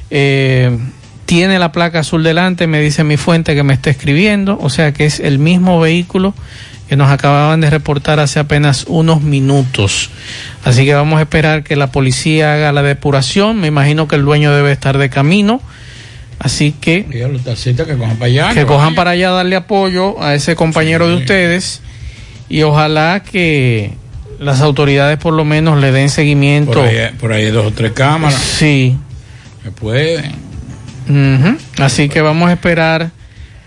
Tiene 0.08 1.58
la 1.58 1.72
placa 1.72 1.98
azul 2.00 2.22
delante, 2.22 2.66
me 2.68 2.80
dice 2.80 3.02
mi 3.02 3.16
fuente 3.16 3.56
que 3.56 3.64
me 3.64 3.74
está 3.74 3.90
escribiendo, 3.90 4.56
o 4.60 4.70
sea 4.70 4.92
que 4.92 5.06
es 5.06 5.18
el 5.18 5.40
mismo 5.40 5.80
vehículo 5.80 6.32
que 6.88 6.96
nos 6.96 7.10
acababan 7.10 7.60
de 7.60 7.70
reportar 7.70 8.20
hace 8.20 8.38
apenas 8.38 8.84
unos 8.88 9.22
minutos. 9.22 10.10
Así 10.64 10.84
que 10.84 10.94
vamos 10.94 11.18
a 11.18 11.22
esperar 11.22 11.64
que 11.64 11.76
la 11.76 11.88
policía 11.88 12.54
haga 12.54 12.72
la 12.72 12.82
depuración, 12.82 13.60
me 13.60 13.68
imagino 13.68 14.08
que 14.08 14.16
el 14.16 14.24
dueño 14.24 14.52
debe 14.52 14.72
estar 14.72 14.98
de 14.98 15.08
camino. 15.10 15.60
Así 16.38 16.72
que 16.72 17.06
que 17.06 17.96
cojan 17.96 18.16
para 18.16 18.26
allá. 18.26 18.54
que 18.54 18.66
cojan 18.66 18.94
para 18.94 19.10
allá 19.12 19.30
darle 19.30 19.56
apoyo 19.56 20.22
a 20.22 20.34
ese 20.34 20.56
compañero 20.56 21.08
de 21.08 21.14
ustedes 21.14 21.80
y 22.48 22.62
ojalá 22.62 23.22
que 23.22 23.92
las 24.38 24.60
autoridades 24.60 25.18
por 25.18 25.32
lo 25.32 25.44
menos 25.44 25.80
le 25.80 25.92
den 25.92 26.10
seguimiento. 26.10 26.72
Por 26.72 26.84
ahí, 26.84 27.10
por 27.18 27.32
ahí 27.32 27.46
hay 27.46 27.50
dos 27.50 27.66
o 27.66 27.70
tres 27.70 27.92
cámaras. 27.92 28.38
Sí. 28.38 28.96
Se 29.62 29.70
pueden. 29.70 30.32
Ujú. 31.08 31.56
Así 31.78 32.08
que 32.08 32.20
vamos 32.20 32.50
a 32.50 32.52
esperar. 32.52 33.10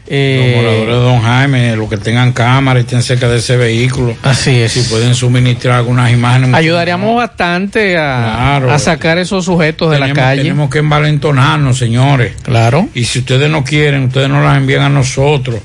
Eh, 0.10 0.52
Los 0.56 0.64
moradores 0.64 0.96
de 0.96 1.02
Don 1.02 1.22
Jaime, 1.22 1.76
los 1.76 1.90
que 1.90 1.98
tengan 1.98 2.32
cámara 2.34 2.80
y 2.80 2.84
estén 2.84 3.04
cerca 3.04 3.28
de 3.28 3.38
ese 3.38 3.58
vehículo. 3.58 4.16
Así 4.24 4.52
es. 4.56 4.72
Si 4.72 4.82
pueden 4.84 5.14
suministrar 5.16 5.76
algunas 5.78 6.12
imágenes. 6.12 6.54
ayudaríamos 6.54 7.16
bastante 7.16 7.98
a, 7.98 8.60
Claro. 8.60 8.72
a 8.72 8.80
sacar 8.80 9.18
esos 9.18 9.46
sujetos 9.46 9.92
de 9.92 10.00
la 10.00 10.14
calle. 10.14 10.44
Tenemos 10.44 10.70
que 10.70 10.80
envalentonarnos, 10.80 11.78
señores. 11.78 12.34
Claro. 12.44 12.88
Y 12.94 13.04
si 13.06 13.20
ustedes 13.20 13.50
no 13.50 13.64
quieren, 13.64 14.04
ustedes 14.06 14.30
nos 14.30 14.44
las 14.44 14.58
envían 14.58 14.84
a 14.84 14.90
nosotros, 14.90 15.60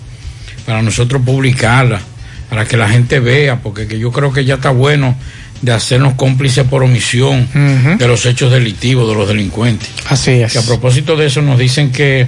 para 0.67 0.83
nosotros 0.83 1.23
publicarlas, 1.25 2.03
para 2.51 2.65
que 2.65 2.77
la 2.77 2.89
gente 2.89 3.21
vea, 3.21 3.57
porque 3.61 3.87
que 3.87 3.99
yo 3.99 4.11
creo 4.13 4.33
que 4.33 4.45
ya 4.45 4.55
está 4.55 4.71
bueno 4.71 5.17
de 5.63 5.71
hacernos 5.73 6.15
cómplices 6.15 6.67
por 6.67 6.83
omisión 6.83 7.47
de 7.97 8.09
los 8.09 8.27
hechos 8.27 8.51
delictivos 8.51 9.09
de 9.09 9.15
los 9.15 9.29
delincuentes. 9.29 9.89
Así 10.09 10.33
es. 10.33 10.53
Que 10.53 10.59
a 10.59 10.63
propósito 10.63 11.15
de 11.17 11.27
eso 11.27 11.41
nos 11.41 11.57
dicen 11.59 11.93
que 11.93 12.27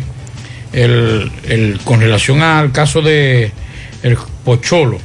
el, 0.75 1.31
el- 1.49 1.79
con 1.85 2.01
relación 2.01 2.43
al 2.43 2.72
caso 2.72 3.01
de 3.03 3.51
el 4.03 4.16
Pocholo, 4.45 4.99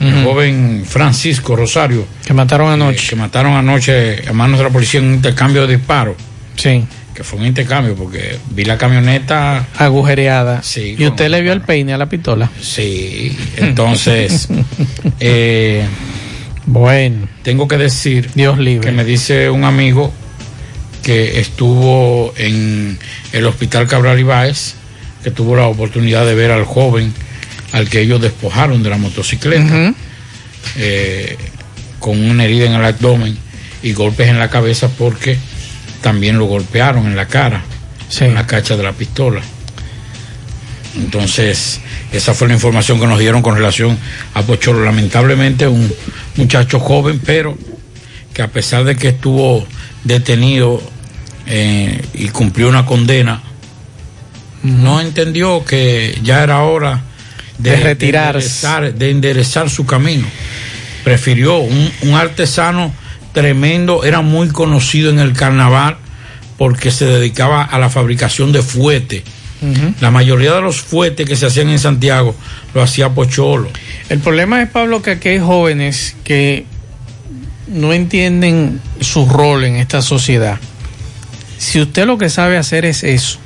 el 0.00 0.24
joven 0.24 0.84
Francisco 0.88 1.54
Rosario, 1.54 2.06
Que 2.24 2.32
mataron 2.34 2.72
anoche. 2.72 3.08
que 3.10 3.16
mataron 3.16 3.52
anoche 3.52 4.26
a 4.28 4.32
manos 4.32 4.58
de 4.58 4.64
la 4.64 4.70
policía 4.70 4.98
en 5.00 5.06
un 5.06 5.14
intercambio 5.14 5.66
de 5.66 5.76
disparos. 5.76 6.16
Sí. 6.56 6.84
Que 7.14 7.22
fue 7.22 7.38
un 7.38 7.46
intercambio, 7.46 7.94
porque 7.94 8.38
vi 8.50 8.64
la 8.64 8.78
camioneta. 8.78 9.66
Agujereada. 9.76 10.62
Sí, 10.62 10.94
¿Y 10.98 11.06
usted 11.06 11.28
le 11.28 11.42
vio 11.42 11.52
el 11.52 11.60
peine 11.60 11.92
a 11.92 11.98
la 11.98 12.08
pistola? 12.08 12.50
Sí. 12.62 13.36
Entonces, 13.58 14.48
eh, 15.20 15.84
bueno. 16.66 17.28
Tengo 17.42 17.68
que 17.68 17.76
decir 17.76 18.30
Dios 18.34 18.58
libre. 18.58 18.86
que 18.88 18.92
me 18.92 19.04
dice 19.04 19.50
un 19.50 19.64
amigo 19.64 20.12
que 21.02 21.40
estuvo 21.40 22.32
en 22.36 22.98
el 23.32 23.46
hospital 23.46 23.86
Cabral 23.86 24.18
Ibáez, 24.18 24.74
que 25.22 25.30
tuvo 25.30 25.56
la 25.56 25.66
oportunidad 25.66 26.24
de 26.26 26.34
ver 26.34 26.50
al 26.50 26.64
joven 26.64 27.12
al 27.72 27.88
que 27.88 28.00
ellos 28.00 28.20
despojaron 28.20 28.82
de 28.82 28.90
la 28.90 28.96
motocicleta, 28.96 29.94
eh, 30.76 31.36
con 31.98 32.18
una 32.18 32.44
herida 32.44 32.66
en 32.66 32.72
el 32.72 32.84
abdomen 32.84 33.36
y 33.82 33.92
golpes 33.92 34.28
en 34.28 34.38
la 34.38 34.50
cabeza 34.50 34.88
porque 34.88 35.38
también 36.02 36.38
lo 36.38 36.46
golpearon 36.46 37.06
en 37.06 37.16
la 37.16 37.26
cara, 37.26 37.62
en 38.20 38.34
la 38.34 38.46
cacha 38.46 38.76
de 38.76 38.82
la 38.82 38.92
pistola. 38.92 39.40
Entonces, 40.96 41.80
esa 42.12 42.34
fue 42.34 42.48
la 42.48 42.54
información 42.54 42.98
que 42.98 43.06
nos 43.06 43.18
dieron 43.18 43.42
con 43.42 43.54
relación 43.54 43.96
a 44.34 44.42
Pocholo. 44.42 44.84
Lamentablemente, 44.84 45.68
un 45.68 45.92
muchacho 46.36 46.80
joven, 46.80 47.20
pero 47.24 47.56
que 48.34 48.42
a 48.42 48.48
pesar 48.48 48.84
de 48.84 48.96
que 48.96 49.08
estuvo 49.08 49.66
detenido 50.02 50.82
eh, 51.46 52.02
y 52.14 52.28
cumplió 52.28 52.68
una 52.68 52.86
condena, 52.86 53.42
no 54.62 55.00
entendió 55.00 55.64
que 55.64 56.18
ya 56.22 56.42
era 56.42 56.62
hora 56.62 57.02
de, 57.58 57.70
De 57.70 57.76
retirarse. 57.78 58.38
enderezar, 58.46 58.94
de 58.94 59.10
enderezar 59.10 59.70
su 59.70 59.86
camino. 59.86 60.26
Prefirió 61.04 61.58
un, 61.58 61.90
un 62.02 62.14
artesano 62.14 62.92
tremendo, 63.32 64.04
era 64.04 64.20
muy 64.20 64.48
conocido 64.48 65.10
en 65.10 65.18
el 65.18 65.32
carnaval 65.32 65.96
porque 66.58 66.90
se 66.90 67.06
dedicaba 67.06 67.62
a 67.62 67.78
la 67.78 67.88
fabricación 67.88 68.52
de 68.52 68.62
fuete. 68.62 69.24
La 70.00 70.10
mayoría 70.10 70.54
de 70.54 70.62
los 70.62 70.80
fuetes 70.80 71.26
que 71.28 71.36
se 71.36 71.44
hacían 71.44 71.68
en 71.68 71.78
Santiago 71.78 72.34
lo 72.72 72.82
hacía 72.82 73.10
Pocholo. 73.10 73.68
El 74.08 74.18
problema 74.20 74.62
es, 74.62 74.70
Pablo, 74.70 75.02
que 75.02 75.10
aquí 75.10 75.28
hay 75.28 75.38
jóvenes 75.38 76.16
que 76.24 76.64
no 77.68 77.92
entienden 77.92 78.80
su 79.02 79.26
rol 79.28 79.64
en 79.64 79.76
esta 79.76 80.00
sociedad. 80.00 80.58
Si 81.58 81.78
usted 81.78 82.06
lo 82.06 82.16
que 82.16 82.30
sabe 82.30 82.56
hacer 82.56 82.86
es 82.86 83.04
eso, 83.04 83.38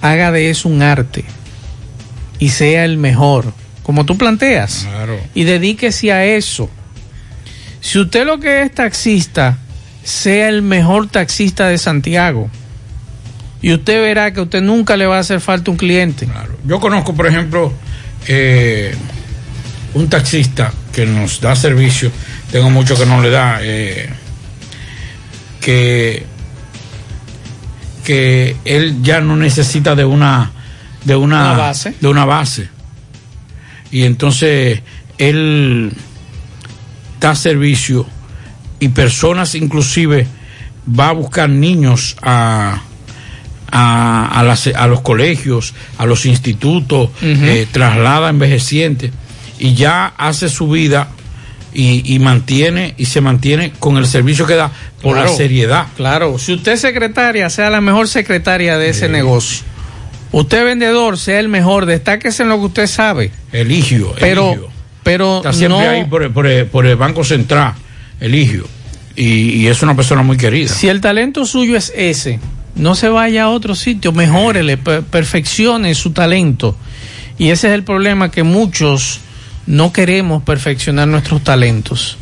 haga 0.00 0.30
de 0.32 0.50
eso 0.50 0.68
un 0.68 0.82
arte 0.82 1.24
y 2.38 2.50
sea 2.50 2.84
el 2.84 2.98
mejor, 2.98 3.52
como 3.82 4.04
tú 4.06 4.16
planteas, 4.18 4.86
Claro. 4.90 5.18
y 5.34 5.44
dedíquese 5.44 6.12
a 6.12 6.24
eso. 6.24 6.70
Si 7.80 7.98
usted 7.98 8.24
lo 8.26 8.38
que 8.40 8.62
es 8.62 8.72
taxista, 8.74 9.58
sea 10.04 10.48
el 10.48 10.62
mejor 10.62 11.08
taxista 11.08 11.68
de 11.68 11.78
Santiago. 11.78 12.50
Y 13.60 13.72
usted 13.72 14.00
verá 14.00 14.32
que 14.32 14.40
a 14.40 14.44
usted 14.44 14.62
nunca 14.62 14.96
le 14.96 15.06
va 15.06 15.16
a 15.16 15.20
hacer 15.20 15.40
falta 15.40 15.70
un 15.70 15.76
cliente. 15.76 16.28
Yo 16.64 16.78
conozco, 16.80 17.14
por 17.14 17.26
ejemplo, 17.26 17.72
eh, 18.28 18.94
un 19.94 20.08
taxista 20.08 20.72
que 20.92 21.06
nos 21.06 21.40
da 21.40 21.56
servicio, 21.56 22.12
tengo 22.52 22.70
mucho 22.70 22.96
que 22.96 23.04
no 23.06 23.20
le 23.20 23.30
da, 23.30 23.58
eh, 23.62 24.08
que, 25.60 26.24
que 28.08 28.56
él 28.64 29.02
ya 29.02 29.20
no 29.20 29.36
necesita 29.36 29.94
de 29.94 30.06
una 30.06 30.50
de 31.04 31.14
una, 31.14 31.52
Una 31.52 31.58
base. 31.58 31.94
de 32.00 32.08
una 32.08 32.24
base. 32.24 32.68
Y 33.90 34.04
entonces 34.04 34.80
él 35.18 35.92
da 37.20 37.34
servicio 37.34 38.06
y 38.80 38.88
personas 38.88 39.54
inclusive 39.54 40.26
va 40.88 41.10
a 41.10 41.12
buscar 41.12 41.50
niños 41.50 42.16
a, 42.22 42.80
a, 43.70 44.28
a 44.40 44.42
las- 44.42 44.68
a 44.68 44.86
los 44.86 45.02
colegios, 45.02 45.74
a 45.98 46.06
los 46.06 46.24
institutos, 46.24 47.10
eh, 47.20 47.66
traslada 47.70 48.30
envejecientes 48.30 49.12
y 49.58 49.74
ya 49.74 50.14
hace 50.16 50.48
su 50.48 50.70
vida 50.70 51.08
y, 51.80 52.14
y 52.14 52.18
mantiene 52.18 52.94
y 52.98 53.04
se 53.04 53.20
mantiene 53.20 53.70
con 53.78 53.96
el 53.98 54.06
servicio 54.06 54.46
que 54.46 54.54
da 54.56 54.72
por 55.00 55.16
la 55.16 55.28
seriedad. 55.28 55.86
Claro, 55.96 56.36
si 56.38 56.54
usted 56.54 56.72
es 56.72 56.80
secretaria, 56.80 57.48
sea 57.50 57.70
la 57.70 57.80
mejor 57.80 58.08
secretaria 58.08 58.78
de 58.78 58.88
ese 58.88 59.08
negocio. 59.08 59.64
Usted 60.32 60.64
vendedor, 60.64 61.16
sea 61.18 61.38
el 61.38 61.48
mejor, 61.48 61.86
destáquese 61.86 62.42
en 62.42 62.48
lo 62.48 62.58
que 62.58 62.64
usted 62.66 62.86
sabe. 62.88 63.30
Eligio, 63.52 64.12
Pero 64.18 64.48
eligio. 64.52 64.68
Pero 65.04 65.36
Está 65.38 65.52
siempre 65.52 65.84
no- 65.84 65.88
ahí 65.90 66.04
por, 66.04 66.22
el- 66.24 66.32
por 66.32 66.46
el, 66.48 66.66
por 66.66 66.84
el 66.84 66.96
Banco 66.96 67.22
Central, 67.22 67.74
Eligio. 68.20 68.66
Y, 69.14 69.52
y 69.62 69.68
es 69.68 69.80
una 69.82 69.94
persona 69.94 70.22
muy 70.22 70.36
querida. 70.36 70.68
Si 70.68 70.88
el 70.88 71.00
talento 71.00 71.46
suyo 71.46 71.76
es 71.76 71.92
ese, 71.96 72.40
no 72.74 72.94
se 72.96 73.08
vaya 73.08 73.44
a 73.44 73.48
otro 73.50 73.74
sitio, 73.76 74.10
mejórele, 74.12 74.76
per- 74.76 75.02
perfeccione 75.04 75.94
su 75.94 76.10
talento. 76.10 76.76
Y 77.38 77.50
ese 77.50 77.68
es 77.68 77.74
el 77.74 77.84
problema 77.84 78.30
que 78.32 78.42
muchos 78.42 79.20
no 79.68 79.92
queremos 79.92 80.42
perfeccionar 80.42 81.06
nuestros 81.06 81.44
talentos. 81.44 82.16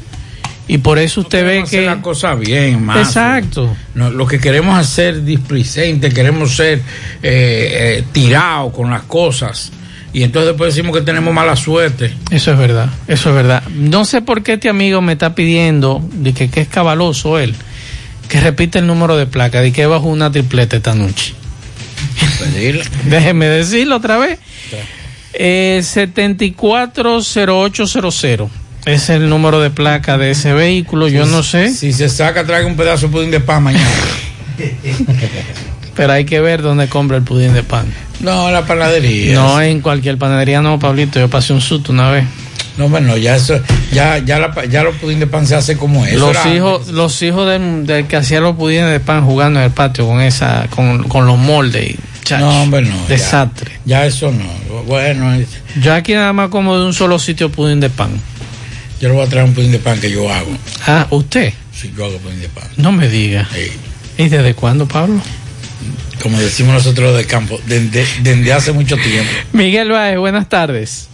Y 0.69 0.79
por 0.79 0.99
eso 0.99 1.21
usted 1.21 1.45
ve 1.45 1.61
hacer 1.61 1.81
que... 1.81 1.87
la 1.87 2.03
cosa 2.03 2.35
bien, 2.35 2.85
más. 2.85 3.07
Exacto. 3.07 3.75
No, 3.95 4.11
lo 4.11 4.27
que 4.27 4.41
queremos 4.41 4.81
es 4.81 4.89
ser 4.89 5.25
displicentes, 5.25 6.13
queremos 6.13 6.57
ser 6.57 6.79
eh, 6.79 6.83
eh, 7.23 8.05
tirados 8.11 8.75
con 8.75 8.91
las 8.91 9.03
cosas. 9.03 9.71
Y 10.13 10.25
entonces 10.25 10.49
después 10.49 10.75
decimos 10.75 10.97
que 10.97 11.05
tenemos 11.05 11.33
mala 11.33 11.55
suerte. 11.55 12.13
Eso 12.31 12.53
es 12.53 12.59
verdad, 12.59 12.91
eso 13.07 13.29
es 13.29 13.35
verdad. 13.37 13.63
No 13.77 14.05
sé 14.05 14.23
por 14.23 14.43
qué 14.43 14.55
este 14.55 14.69
amigo 14.69 15.01
me 15.01 15.13
está 15.13 15.37
pidiendo, 15.37 16.03
de 16.15 16.35
que, 16.35 16.51
que 16.51 16.63
es 16.63 16.69
cabaloso 16.69 17.39
él, 17.39 17.55
que 18.29 18.41
repite 18.41 18.81
el 18.81 18.89
número 18.89 19.17
de 19.17 19.27
placa, 19.27 19.61
de 19.61 19.73
que 19.73 19.87
bajo 19.87 20.09
una 20.09 20.33
tripleta 20.33 20.77
esta 20.77 20.95
noche. 20.97 21.35
Déjeme 23.05 23.47
decirlo 23.47 23.97
otra 23.97 24.17
vez. 24.17 24.41
Eh, 25.39 25.81
740800 25.83 28.49
es 28.87 29.11
el 29.11 29.29
número 29.29 29.61
de 29.61 29.71
placa 29.71 30.17
de 30.17 30.31
ese 30.31 30.53
vehículo. 30.53 31.09
Yo 31.09 31.27
no 31.27 31.43
sé, 31.43 31.75
Si 31.75 31.93
se 31.93 32.09
saca, 32.09 32.47
traiga 32.47 32.69
un 32.69 32.77
pedazo 32.77 33.09
de 33.09 33.13
pudín 33.13 33.33
de 33.33 33.41
pan 33.41 33.65
mañana. 33.65 33.85
pero 35.97 36.13
hay 36.13 36.25
que 36.25 36.41
ver 36.41 36.63
dónde 36.63 36.89
compra 36.89 37.17
el 37.17 37.25
pudín 37.25 37.53
de 37.53 37.65
pan. 37.65 37.87
no, 38.21 38.49
la 38.51 38.65
panadería. 38.65 39.35
No 39.35 39.61
en 39.61 39.81
cualquier 39.81 40.19
panadería, 40.19 40.63
no, 40.63 40.79
Pablito. 40.79 41.19
Yo 41.19 41.29
pasé 41.29 41.53
un 41.53 41.61
susto 41.61 41.91
una 41.93 42.11
vez. 42.11 42.25
No, 42.79 42.89
bueno, 42.91 43.17
ya 43.17 43.37
eso, 43.37 43.59
ya, 43.91 44.19
ya, 44.19 44.39
la, 44.39 44.53
ya 44.67 44.83
los 44.83 44.95
pudín 44.97 45.19
de 45.19 45.27
pan 45.27 45.47
se 45.47 45.55
hace 45.55 45.79
como 45.79 46.05
eso. 46.05 46.19
los 46.19 46.31
era 46.31 46.55
hijos, 46.55 46.89
los 46.89 47.23
hijos 47.23 47.49
del, 47.49 47.87
del 47.87 48.07
que 48.07 48.17
hacía 48.17 48.41
los 48.41 48.55
pudines 48.55 48.91
de 48.91 49.01
pan 49.01 49.25
jugando 49.25 49.61
en 49.61 49.67
el 49.67 49.73
patio 49.73 50.07
con 50.07 50.21
esa, 50.21 50.67
con, 50.69 51.05
con 51.05 51.27
los 51.27 51.39
moldes. 51.39 51.97
Chacho, 52.27 52.45
No, 52.45 52.63
hombre, 52.63 52.83
no. 52.83 53.07
Desastre. 53.07 53.73
Ya, 53.85 54.05
eso 54.05 54.31
no. 54.33 54.83
Bueno, 54.85 55.33
es- 55.35 55.49
Yo 55.81 55.95
aquí 55.95 56.13
nada 56.15 56.33
más 56.33 56.49
como 56.51 56.79
de 56.79 56.85
un 56.87 56.93
solo 56.93 57.19
sitio 57.19 57.51
pudín 57.51 57.81
de 57.81 57.89
pan. 57.91 58.11
yo 59.01 59.09
le 59.09 59.15
voy 59.15 59.25
a 59.27 59.29
traer 59.29 59.45
un 59.47 59.55
pudín 59.55 59.73
de 59.73 59.79
pan 59.79 60.01
que 60.01 60.11
yo 60.11 60.31
hago. 60.33 60.51
Ah, 60.87 61.07
¿usted? 61.11 61.53
Si 61.75 61.93
yo 61.97 62.05
hago 62.07 62.19
pudín 62.19 62.41
de 62.41 62.49
pan. 62.49 62.65
No 62.77 62.93
me 62.93 63.09
diga. 63.09 63.49
Sí. 63.55 63.71
¿Y 64.19 64.29
desde 64.29 64.55
cuándo, 64.55 64.87
Pablo? 64.89 65.21
Como 66.23 66.39
decimos 66.41 66.73
nosotros 66.75 67.17
de 67.17 67.25
campo, 67.27 67.61
desde, 67.67 68.07
desde 68.23 68.53
hace 68.53 68.73
mucho 68.73 68.97
tiempo. 68.97 69.31
Miguel 69.53 69.91
Baez, 69.91 70.19
buenas 70.19 70.49
tardes. 70.49 71.09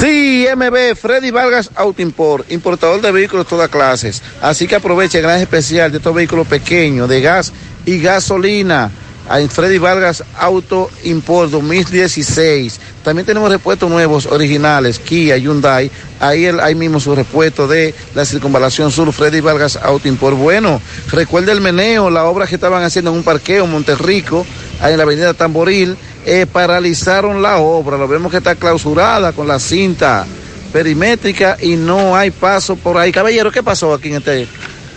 Sí, 0.00 0.46
MB, 0.56 0.96
Freddy 0.96 1.30
Vargas 1.30 1.70
Auto 1.76 2.02
Import, 2.02 2.50
importador 2.50 3.00
de 3.00 3.12
vehículos 3.12 3.46
de 3.46 3.50
todas 3.50 3.68
clases. 3.68 4.20
Así 4.42 4.66
que 4.66 4.74
aproveche 4.74 5.18
el 5.18 5.22
gran 5.24 5.40
especial 5.40 5.92
de 5.92 5.98
estos 5.98 6.12
vehículos 6.14 6.46
pequeños, 6.48 7.08
de 7.08 7.20
gas 7.20 7.52
y 7.86 7.98
gasolina. 8.00 8.90
En 9.30 9.48
Freddy 9.48 9.78
Vargas 9.78 10.24
Auto 10.36 10.90
Import 11.04 11.50
2016. 11.50 12.80
También 13.04 13.24
tenemos 13.24 13.50
repuestos 13.50 13.88
nuevos, 13.88 14.26
originales, 14.26 14.98
Kia, 14.98 15.36
Hyundai. 15.36 15.90
Ahí, 16.20 16.44
el, 16.44 16.60
ahí 16.60 16.74
mismo 16.74 17.00
su 17.00 17.14
repuesto 17.14 17.66
de 17.66 17.94
la 18.14 18.24
circunvalación 18.24 18.90
sur, 18.90 19.12
Freddy 19.12 19.40
Vargas 19.40 19.76
Auto 19.76 20.08
Import. 20.08 20.36
Bueno, 20.36 20.80
recuerde 21.10 21.52
el 21.52 21.60
meneo, 21.60 22.10
la 22.10 22.24
obra 22.24 22.46
que 22.46 22.56
estaban 22.56 22.82
haciendo 22.82 23.10
en 23.10 23.18
un 23.18 23.22
parqueo 23.22 23.64
en 23.64 23.70
Monterrico, 23.70 24.44
ahí 24.80 24.92
en 24.92 24.98
la 24.98 25.04
avenida 25.04 25.34
Tamboril, 25.34 25.96
eh, 26.26 26.46
paralizaron 26.50 27.42
la 27.42 27.58
obra. 27.58 27.96
Lo 27.96 28.08
vemos 28.08 28.30
que 28.30 28.38
está 28.38 28.54
clausurada 28.54 29.32
con 29.32 29.48
la 29.48 29.58
cinta 29.58 30.26
perimétrica 30.72 31.56
y 31.60 31.76
no 31.76 32.16
hay 32.16 32.30
paso 32.30 32.76
por 32.76 32.96
ahí. 32.96 33.12
Caballero, 33.12 33.50
¿qué 33.52 33.62
pasó 33.62 33.92
aquí 33.94 34.08
en 34.08 34.16
este? 34.16 34.48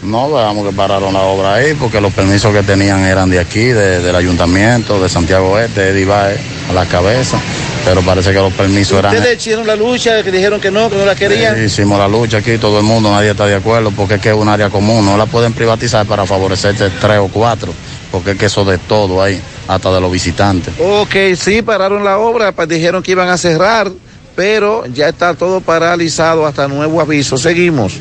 No, 0.05 0.31
veamos 0.31 0.65
que 0.67 0.73
pararon 0.75 1.13
la 1.13 1.21
obra 1.21 1.55
ahí 1.55 1.73
porque 1.73 1.99
los 1.99 2.13
permisos 2.13 2.53
que 2.53 2.63
tenían 2.63 2.99
eran 3.05 3.29
de 3.29 3.39
aquí, 3.39 3.65
de- 3.65 3.99
del 4.01 4.15
ayuntamiento, 4.15 5.01
de 5.01 5.09
Santiago 5.09 5.57
Este, 5.59 5.81
de 5.81 5.89
Edivae 5.91 6.37
a 6.69 6.73
la 6.73 6.85
cabeza, 6.85 7.39
pero 7.83 8.01
parece 8.01 8.31
que 8.31 8.39
los 8.39 8.53
permisos 8.53 8.97
eran... 8.99 9.15
Ustedes 9.15 9.37
hicieron 9.37 9.65
la 9.67 9.75
lucha, 9.75 10.23
que 10.23 10.31
dijeron 10.31 10.59
que 10.61 10.71
no, 10.71 10.89
que 10.89 10.95
no 10.97 11.05
la 11.05 11.15
querían. 11.15 11.55
Sí, 11.55 11.61
hicimos 11.63 11.97
la 11.99 12.07
lucha 12.07 12.37
aquí, 12.37 12.57
todo 12.57 12.77
el 12.79 12.83
mundo, 12.83 13.11
nadie 13.11 13.31
está 13.31 13.45
de 13.45 13.55
acuerdo 13.55 13.91
porque 13.91 14.15
es 14.15 14.21
que 14.21 14.29
es 14.29 14.35
un 14.35 14.47
área 14.49 14.69
común, 14.69 15.05
no 15.05 15.17
la 15.17 15.25
pueden 15.25 15.53
privatizar 15.53 16.05
para 16.05 16.25
favorecerse 16.25 16.89
tres 17.01 17.19
o 17.19 17.27
cuatro, 17.27 17.73
porque 18.11 18.31
es 18.31 18.37
que 18.37 18.45
eso 18.45 18.63
de 18.65 18.77
todo 18.77 19.21
ahí, 19.21 19.39
hasta 19.67 19.91
de 19.93 20.01
los 20.01 20.11
visitantes. 20.11 20.73
Ok, 20.79 21.15
sí, 21.37 21.61
pararon 21.61 22.03
la 22.03 22.17
obra, 22.19 22.51
pues 22.51 22.67
dijeron 22.67 23.01
que 23.03 23.11
iban 23.11 23.29
a 23.29 23.37
cerrar, 23.37 23.91
pero 24.35 24.85
ya 24.87 25.07
está 25.09 25.33
todo 25.33 25.61
paralizado 25.61 26.45
hasta 26.45 26.67
nuevo 26.67 26.99
aviso. 27.01 27.37
Seguimos. 27.37 27.93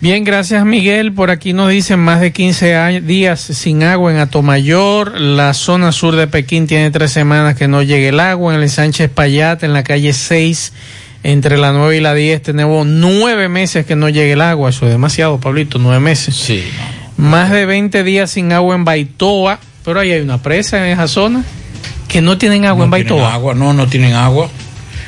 Bien, 0.00 0.22
gracias 0.22 0.64
Miguel. 0.64 1.12
Por 1.12 1.30
aquí 1.30 1.52
nos 1.52 1.70
dicen 1.70 1.98
más 1.98 2.20
de 2.20 2.32
15 2.32 2.76
años- 2.76 3.04
días 3.04 3.40
sin 3.40 3.82
agua 3.82 4.12
en 4.12 4.18
Atomayor. 4.18 5.20
La 5.20 5.54
zona 5.54 5.90
sur 5.90 6.14
de 6.14 6.28
Pekín 6.28 6.68
tiene 6.68 6.90
tres 6.92 7.10
semanas 7.10 7.56
que 7.56 7.66
no 7.66 7.82
llegue 7.82 8.08
el 8.10 8.20
agua. 8.20 8.54
En 8.54 8.62
el 8.62 8.70
Sánchez 8.70 9.10
Payat, 9.10 9.64
en 9.64 9.72
la 9.72 9.82
calle 9.82 10.12
6, 10.12 10.72
entre 11.24 11.58
la 11.58 11.72
9 11.72 11.96
y 11.96 12.00
la 12.00 12.14
10, 12.14 12.40
tenemos 12.42 12.86
nueve 12.86 13.48
meses 13.48 13.84
que 13.86 13.96
no 13.96 14.08
llegue 14.08 14.32
el 14.32 14.40
agua. 14.40 14.70
Eso 14.70 14.86
es 14.86 14.92
demasiado, 14.92 15.40
Pablito, 15.40 15.78
nueve 15.80 15.98
meses. 15.98 16.36
Sí. 16.36 16.62
Más 17.16 17.50
de 17.50 17.66
20 17.66 18.04
días 18.04 18.30
sin 18.30 18.52
agua 18.52 18.76
en 18.76 18.84
Baitoa. 18.84 19.58
Pero 19.84 19.98
ahí 20.00 20.12
hay 20.12 20.20
una 20.20 20.40
presa 20.40 20.76
en 20.86 20.92
esa 20.92 21.08
zona 21.08 21.42
que 22.06 22.20
no 22.20 22.38
tienen 22.38 22.66
agua 22.66 22.84
en 22.84 22.90
No 22.90 22.96
tienen 22.96 23.14
Baitoa. 23.14 23.34
agua, 23.34 23.54
no, 23.54 23.72
no 23.72 23.86
tienen 23.88 24.12
agua. 24.12 24.48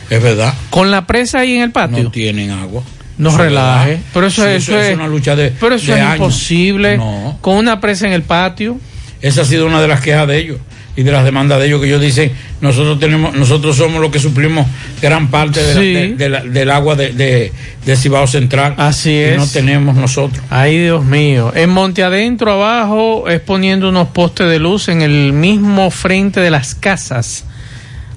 Es 0.09 0.21
verdad. 0.21 0.53
Con 0.71 0.91
la 0.91 1.07
presa 1.07 1.39
ahí 1.41 1.55
en 1.55 1.63
el 1.63 1.71
patio. 1.71 2.03
No 2.03 2.11
tienen 2.11 2.51
agua. 2.51 2.83
No 3.21 3.37
relaje. 3.37 4.01
Pero 4.15 4.27
eso, 4.27 4.43
Sí, 4.45 4.49
eso 4.51 4.81
es, 4.81 4.95
una 4.95 5.07
lucha 5.09 5.37
de. 5.37 5.51
Pero 5.51 5.75
eso 5.75 5.93
de 5.93 5.99
es 5.99 6.05
años. 6.05 6.17
imposible. 6.17 6.97
No. 6.97 7.39
Con 7.41 7.57
una 7.57 7.81
presa 7.81 8.07
en 8.07 8.13
el 8.13 8.23
patio. 8.23 8.79
Esa 9.23 9.43
ha 9.43 9.45
sido 9.45 9.67
una 9.67 9.81
de 9.83 9.89
las 9.89 10.01
quejas 10.01 10.27
de 10.27 10.39
ellos 10.39 10.59
y 10.97 11.03
de 11.03 11.13
las 11.13 11.25
demandas 11.25 11.61
de 11.61 11.67
ellos 11.67 11.81
que 11.81 11.87
ellos 11.87 12.01
dicen 12.01 12.33
nosotros 12.61 12.99
tenemos 12.99 13.33
nosotros 13.35 13.77
somos 13.77 14.01
los 14.03 14.11
que 14.11 14.19
suplimos 14.19 14.67
gran 15.01 15.29
parte 15.29 15.63
de 15.63 15.75
la- 15.75 15.81
de- 15.81 16.15
de 16.17 16.29
la- 16.29 16.41
del 16.43 16.71
agua 16.71 16.97
de, 16.97 17.53
Cibao 17.97 18.27
Central 18.27 18.75
Así 18.77 19.11
que 19.11 19.33
es. 19.35 19.39
no 19.39 19.47
tenemos 19.47 19.95
nosotros 19.95 20.43
Ay, 20.51 20.79
Dios 20.79 21.05
mío. 21.05 21.53
En 21.55 21.71
Monte 21.71 22.03
Adentro, 22.03 22.53
abajo, 22.53 23.29
es 23.29 23.41
poniendo 23.41 23.89
unos 23.91 24.09
postes 24.09 24.49
de 24.49 24.59
luz 24.59 24.89
en 24.89 25.01
el 25.03 25.33
mismo 25.33 25.91
frente 25.91 26.41
de 26.41 26.51
las 26.51 26.75
casas. 26.75 27.45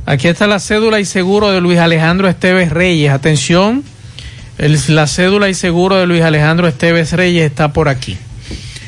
Aquí 0.06 0.28
está 0.28 0.48
la 0.48 0.60
cédula 0.60 1.00
y 1.00 1.06
seguro 1.06 1.52
de 1.52 1.62
Luis 1.62 1.78
Alejandro 1.80 2.28
Esteves 2.28 2.72
Reyes. 2.72 3.12
Atención, 3.12 3.84
la 4.58 5.08
cédula 5.08 5.50
y 5.50 5.54
seguro 5.54 5.98
de 5.98 6.06
Luis 6.06 6.22
Alejandro 6.22 6.68
Esteves 6.68 7.12
Reyes 7.14 7.44
está 7.44 7.74
por 7.74 7.90
aquí. 7.90 8.18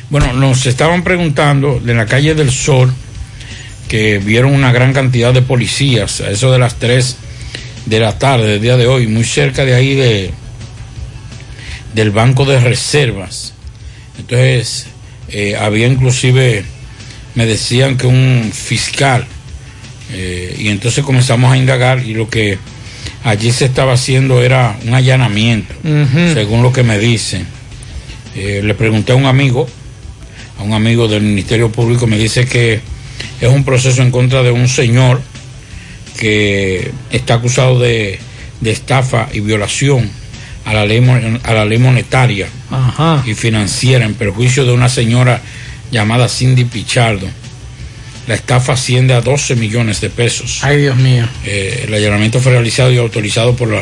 bueno 0.10 0.34
nos 0.34 0.66
estaban 0.66 1.04
preguntando 1.04 1.80
de 1.80 1.94
la 1.94 2.06
calle 2.06 2.36
del 2.36 2.52
Sol 2.52 2.94
que 3.88 4.20
vieron 4.20 4.54
una 4.54 4.72
gran 4.72 4.94
cantidad 4.94 5.34
de 5.34 5.42
policías 5.42 6.22
a 6.22 6.30
eso 6.30 6.52
de 6.52 6.60
las 6.60 6.76
3 6.76 7.18
de 7.86 8.00
la 8.00 8.18
tarde 8.18 8.48
del 8.48 8.62
día 8.62 8.78
de 8.78 8.88
hoy 8.88 9.08
muy 9.08 9.24
cerca 9.24 9.66
de 9.66 9.74
ahí 9.74 9.96
de 9.96 10.32
del 11.94 12.12
banco 12.12 12.46
de 12.46 12.60
reservas 12.60 13.54
entonces 14.20 14.88
eh, 15.30 15.56
había 15.56 15.88
inclusive 15.88 16.64
me 17.34 17.46
decían 17.46 17.98
que 17.98 18.08
un 18.08 18.52
fiscal 18.54 19.26
eh, 20.12 20.56
y 20.60 20.68
entonces 20.70 21.04
comenzamos 21.04 21.52
a 21.52 21.58
indagar 21.58 22.06
y 22.06 22.14
lo 22.14 22.30
que 22.30 22.60
allí 23.26 23.52
se 23.52 23.66
estaba 23.66 23.94
haciendo 23.94 24.42
era 24.42 24.78
un 24.86 24.94
allanamiento, 24.94 25.74
según 26.34 26.62
lo 26.62 26.72
que 26.72 26.84
me 26.84 26.98
dicen. 26.98 27.46
Eh, 28.36 28.62
le 28.64 28.74
pregunté 28.76 29.14
a 29.14 29.16
un 29.16 29.26
amigo, 29.26 29.68
a 30.60 30.64
un 30.64 30.74
amigo 30.74 31.08
del 31.08 31.24
Ministerio 31.24 31.72
Público, 31.72 32.06
me 32.06 32.18
dice 32.18 32.46
que 32.46 32.80
es 33.42 33.50
un 33.50 33.66
proceso 33.66 34.02
en 34.02 34.12
contra 34.12 34.44
de 34.44 34.52
un 34.52 34.68
señor 34.68 35.22
que 36.20 36.92
está 37.12 37.36
acusado 37.36 37.80
de, 37.80 38.20
de 38.62 38.72
estafa 38.72 39.28
y 39.34 39.40
violación 39.40 40.10
a 40.66 40.74
la 40.74 40.86
ley, 40.86 41.04
a 41.44 41.54
la 41.54 41.66
ley 41.66 41.80
monetaria 41.80 42.48
Ajá. 42.70 43.24
y 43.26 43.34
financiera 43.34 44.06
en 44.06 44.14
perjuicio 44.14 44.66
de 44.66 44.74
una 44.74 44.88
señora 44.88 45.42
llamada 45.92 46.30
Cindy 46.30 46.66
Pichardo. 46.66 47.28
La 48.28 48.36
estafa 48.36 48.74
asciende 48.74 49.14
a 49.14 49.22
12 49.22 49.56
millones 49.56 50.02
de 50.02 50.10
pesos. 50.10 50.60
Ay, 50.64 50.78
Dios 50.78 50.98
mío. 50.98 51.28
Eh, 51.46 51.86
el 51.88 51.94
allanamiento 51.94 52.40
fue 52.40 52.54
realizado 52.54 52.92
y 52.92 52.98
autorizado 52.98 53.56
por 53.56 53.70
la, 53.70 53.82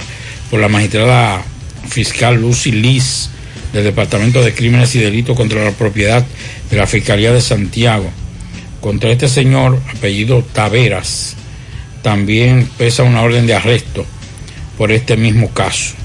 por 0.49 0.59
la 0.59 0.67
magistrada 0.67 1.43
fiscal 1.89 2.41
Lucy 2.41 2.71
Liz 2.71 3.29
del 3.71 3.83
Departamento 3.85 4.43
de 4.43 4.53
Crímenes 4.53 4.93
y 4.95 4.99
Delitos 4.99 5.35
contra 5.35 5.63
la 5.63 5.71
Propiedad 5.71 6.25
de 6.69 6.77
la 6.77 6.87
Fiscalía 6.87 7.31
de 7.31 7.41
Santiago. 7.41 8.09
Contra 8.81 9.11
este 9.11 9.29
señor, 9.29 9.81
apellido 9.95 10.43
Taveras, 10.43 11.35
también 12.01 12.69
pesa 12.77 13.03
una 13.03 13.21
orden 13.21 13.47
de 13.47 13.55
arresto 13.55 14.05
por 14.77 14.91
este 14.91 15.15
mismo 15.15 15.49
caso. 15.51 15.95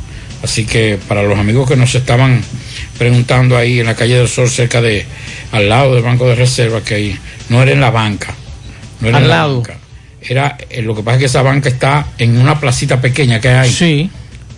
Así 0.43 0.65
que 0.65 0.99
para 1.09 1.23
los 1.23 1.39
amigos 1.39 1.69
que 1.69 1.77
nos 1.77 1.95
estaban 1.95 2.41
preguntando 2.99 3.57
ahí 3.57 3.81
en 3.81 3.87
la 3.87 3.95
calle 3.95 4.17
del 4.17 4.29
Sol, 4.29 4.49
cerca 4.49 4.81
de, 4.81 5.05
al 5.53 5.69
lado 5.69 5.95
del 5.95 6.05
Banco 6.05 6.27
de 6.29 6.35
Reserva, 6.35 6.81
que 6.83 6.95
ahí 6.95 7.19
no 7.49 7.63
era 7.63 7.73
en 7.73 7.81
la 7.81 7.91
banca, 7.91 8.35
no 9.01 9.09
era 9.09 9.19
Al 9.19 9.25
en 9.25 9.29
la 9.29 9.37
lado. 9.37 9.57
banca. 9.57 9.79
Era, 10.21 10.57
eh, 10.71 10.83
lo 10.83 10.95
que 10.95 11.03
pasa 11.03 11.17
es 11.17 11.21
que 11.21 11.27
esa 11.27 11.43
banca 11.43 11.69
está 11.69 12.07
en 12.19 12.39
una 12.39 12.59
placita 12.61 13.01
pequeña 13.01 13.41
que 13.41 13.49
hay. 13.49 13.71
Sí. 13.71 14.11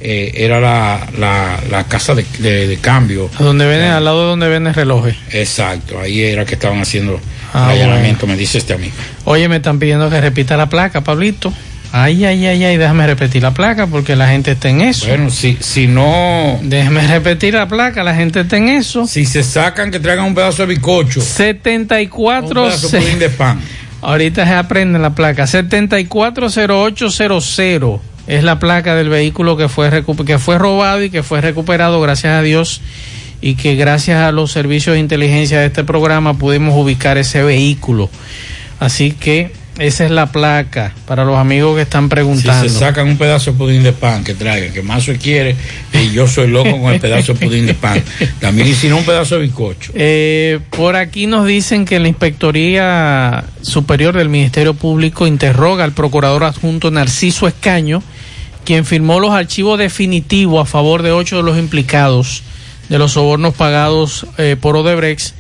eh, 0.03 0.33
era 0.35 0.61
la, 0.61 1.07
la, 1.19 1.61
la 1.71 1.85
casa 1.85 2.15
de, 2.15 2.25
de- 2.39 2.67
de 2.67 2.77
cambio. 2.79 3.31
Donde 3.39 3.67
venden, 3.67 3.91
al 3.91 4.05
lado 4.05 4.23
de 4.23 4.27
donde 4.29 4.49
venden 4.49 4.73
relojes. 4.73 5.15
Exacto, 5.31 6.01
ahí 6.01 6.23
era 6.23 6.45
que 6.47 6.55
estaban 6.55 6.81
haciendo 6.81 7.21
Ah, 7.53 7.75
el 7.75 7.83
allanamiento, 7.83 8.27
me 8.27 8.37
dice 8.37 8.57
este 8.59 8.73
amigo. 8.73 8.95
Oye, 9.25 9.47
me 9.49 9.57
están 9.57 9.79
pidiendo 9.79 10.09
que 10.09 10.19
repita 10.21 10.57
la 10.57 10.69
placa, 10.71 11.03
Pablito. 11.03 11.53
Ay, 11.93 12.25
ay, 12.25 12.47
ay, 12.47 12.63
ay, 12.65 12.77
déjame 12.77 13.05
repetir 13.07 13.43
la 13.43 13.53
placa 13.53 13.89
porque 13.89 14.15
la 14.15 14.29
gente 14.29 14.53
está 14.53 14.69
en 14.69 14.81
eso. 14.81 15.09
Bueno, 15.09 15.29
si, 15.31 15.57
si 15.61 15.89
no... 15.89 16.61
Déjame 16.63 17.05
repetir 17.09 17.55
la 17.55 17.67
placa, 17.67 18.05
la 18.05 18.15
gente 18.15 18.41
está 18.41 18.59
en 18.59 18.69
eso. 18.69 19.09
Si 19.09 19.25
se 19.27 19.43
sacan, 19.43 19.91
que 19.91 19.99
traigan 19.99 20.27
un 20.27 20.35
pedazo 20.37 20.63
de 20.67 20.75
bicocho. 20.75 21.21
74... 21.21 22.63
Un 22.63 22.69
pedazo 22.69 22.89
de 23.19 23.31
pan. 23.31 23.61
Ahorita 24.03 24.47
se 24.47 24.53
aprende 24.55 25.01
la 25.01 25.15
placa. 25.17 25.49
740800 25.49 28.01
es 28.27 28.45
la 28.45 28.59
placa 28.59 28.95
del 28.95 29.09
vehículo 29.09 29.57
que 29.57 29.69
fue, 29.69 29.91
recu- 29.91 30.25
que 30.25 30.39
fue 30.39 30.59
robado 30.59 31.03
y 31.03 31.11
que 31.11 31.23
fue 31.23 31.41
recuperado, 31.41 32.01
gracias 32.01 32.35
a 32.35 32.43
Dios. 32.43 32.81
Y 33.43 33.55
que 33.55 33.75
gracias 33.75 34.23
a 34.23 34.33
los 34.33 34.53
servicios 34.53 34.95
de 34.95 35.01
inteligencia 35.01 35.61
de 35.61 35.67
este 35.67 35.83
programa 35.83 36.35
pudimos 36.39 36.75
ubicar 36.77 37.17
ese 37.19 37.43
vehículo. 37.43 38.11
Así 38.79 39.13
que 39.13 39.51
esa 39.81 40.05
es 40.05 40.11
la 40.11 40.31
placa 40.31 40.93
para 41.07 41.25
los 41.25 41.39
amigos 41.39 41.75
que 41.75 41.83
están 41.83 42.05
Si 42.05 42.11
preguntando. 42.11 42.69
se 42.69 42.79
sacan 42.79 43.09
un 43.09 43.17
pedazo 43.17 43.53
de 43.53 43.59
pudín 43.59 43.83
de 43.83 43.93
pan, 43.93 44.23
que 44.23 44.35
traigan, 44.35 44.73
que 44.75 44.83
más 44.83 45.05
se 45.05 45.17
quiere, 45.17 45.57
y 45.95 46.11
yo 46.13 46.29
soy 46.29 46.49
loco 46.49 46.71
con 46.81 46.93
el 46.93 47.01
pedazo 47.01 47.33
de 47.33 47.47
pudín 47.47 47.65
de 47.65 47.73
pan. 47.75 48.03
También, 48.41 48.75
si 48.75 48.89
no, 48.89 48.99
un 48.99 49.05
pedazo 49.05 49.37
de 49.37 49.43
bizcocho. 49.43 49.93
Eh, 49.95 50.61
por 50.71 50.97
aquí 50.97 51.27
nos 51.27 51.47
dicen 51.47 51.87
que 51.87 51.99
la 51.99 52.09
Inspectoría 52.09 53.45
Superior 53.63 54.15
del 54.17 54.29
Ministerio 54.29 54.75
Público 54.75 55.27
interroga 55.27 55.83
al 55.83 55.93
procurador 55.93 56.45
adjunto 56.45 56.91
Narciso 56.91 57.49
Escaño, 57.49 58.03
quien 58.67 58.85
firmó 58.85 59.19
los 59.19 59.33
archivos 59.33 59.79
definitivos 59.79 60.63
a 60.63 60.71
favor 60.71 61.03
de 61.03 61.13
ocho 61.13 61.39
de 61.39 61.43
los 61.43 61.59
implicados 61.59 62.43
de 62.91 62.99
los 62.99 63.13
sobornos 63.13 63.55
pagados 63.55 64.27
eh, 64.37 64.57
por 64.61 64.77
Odebrecht. 64.77 65.35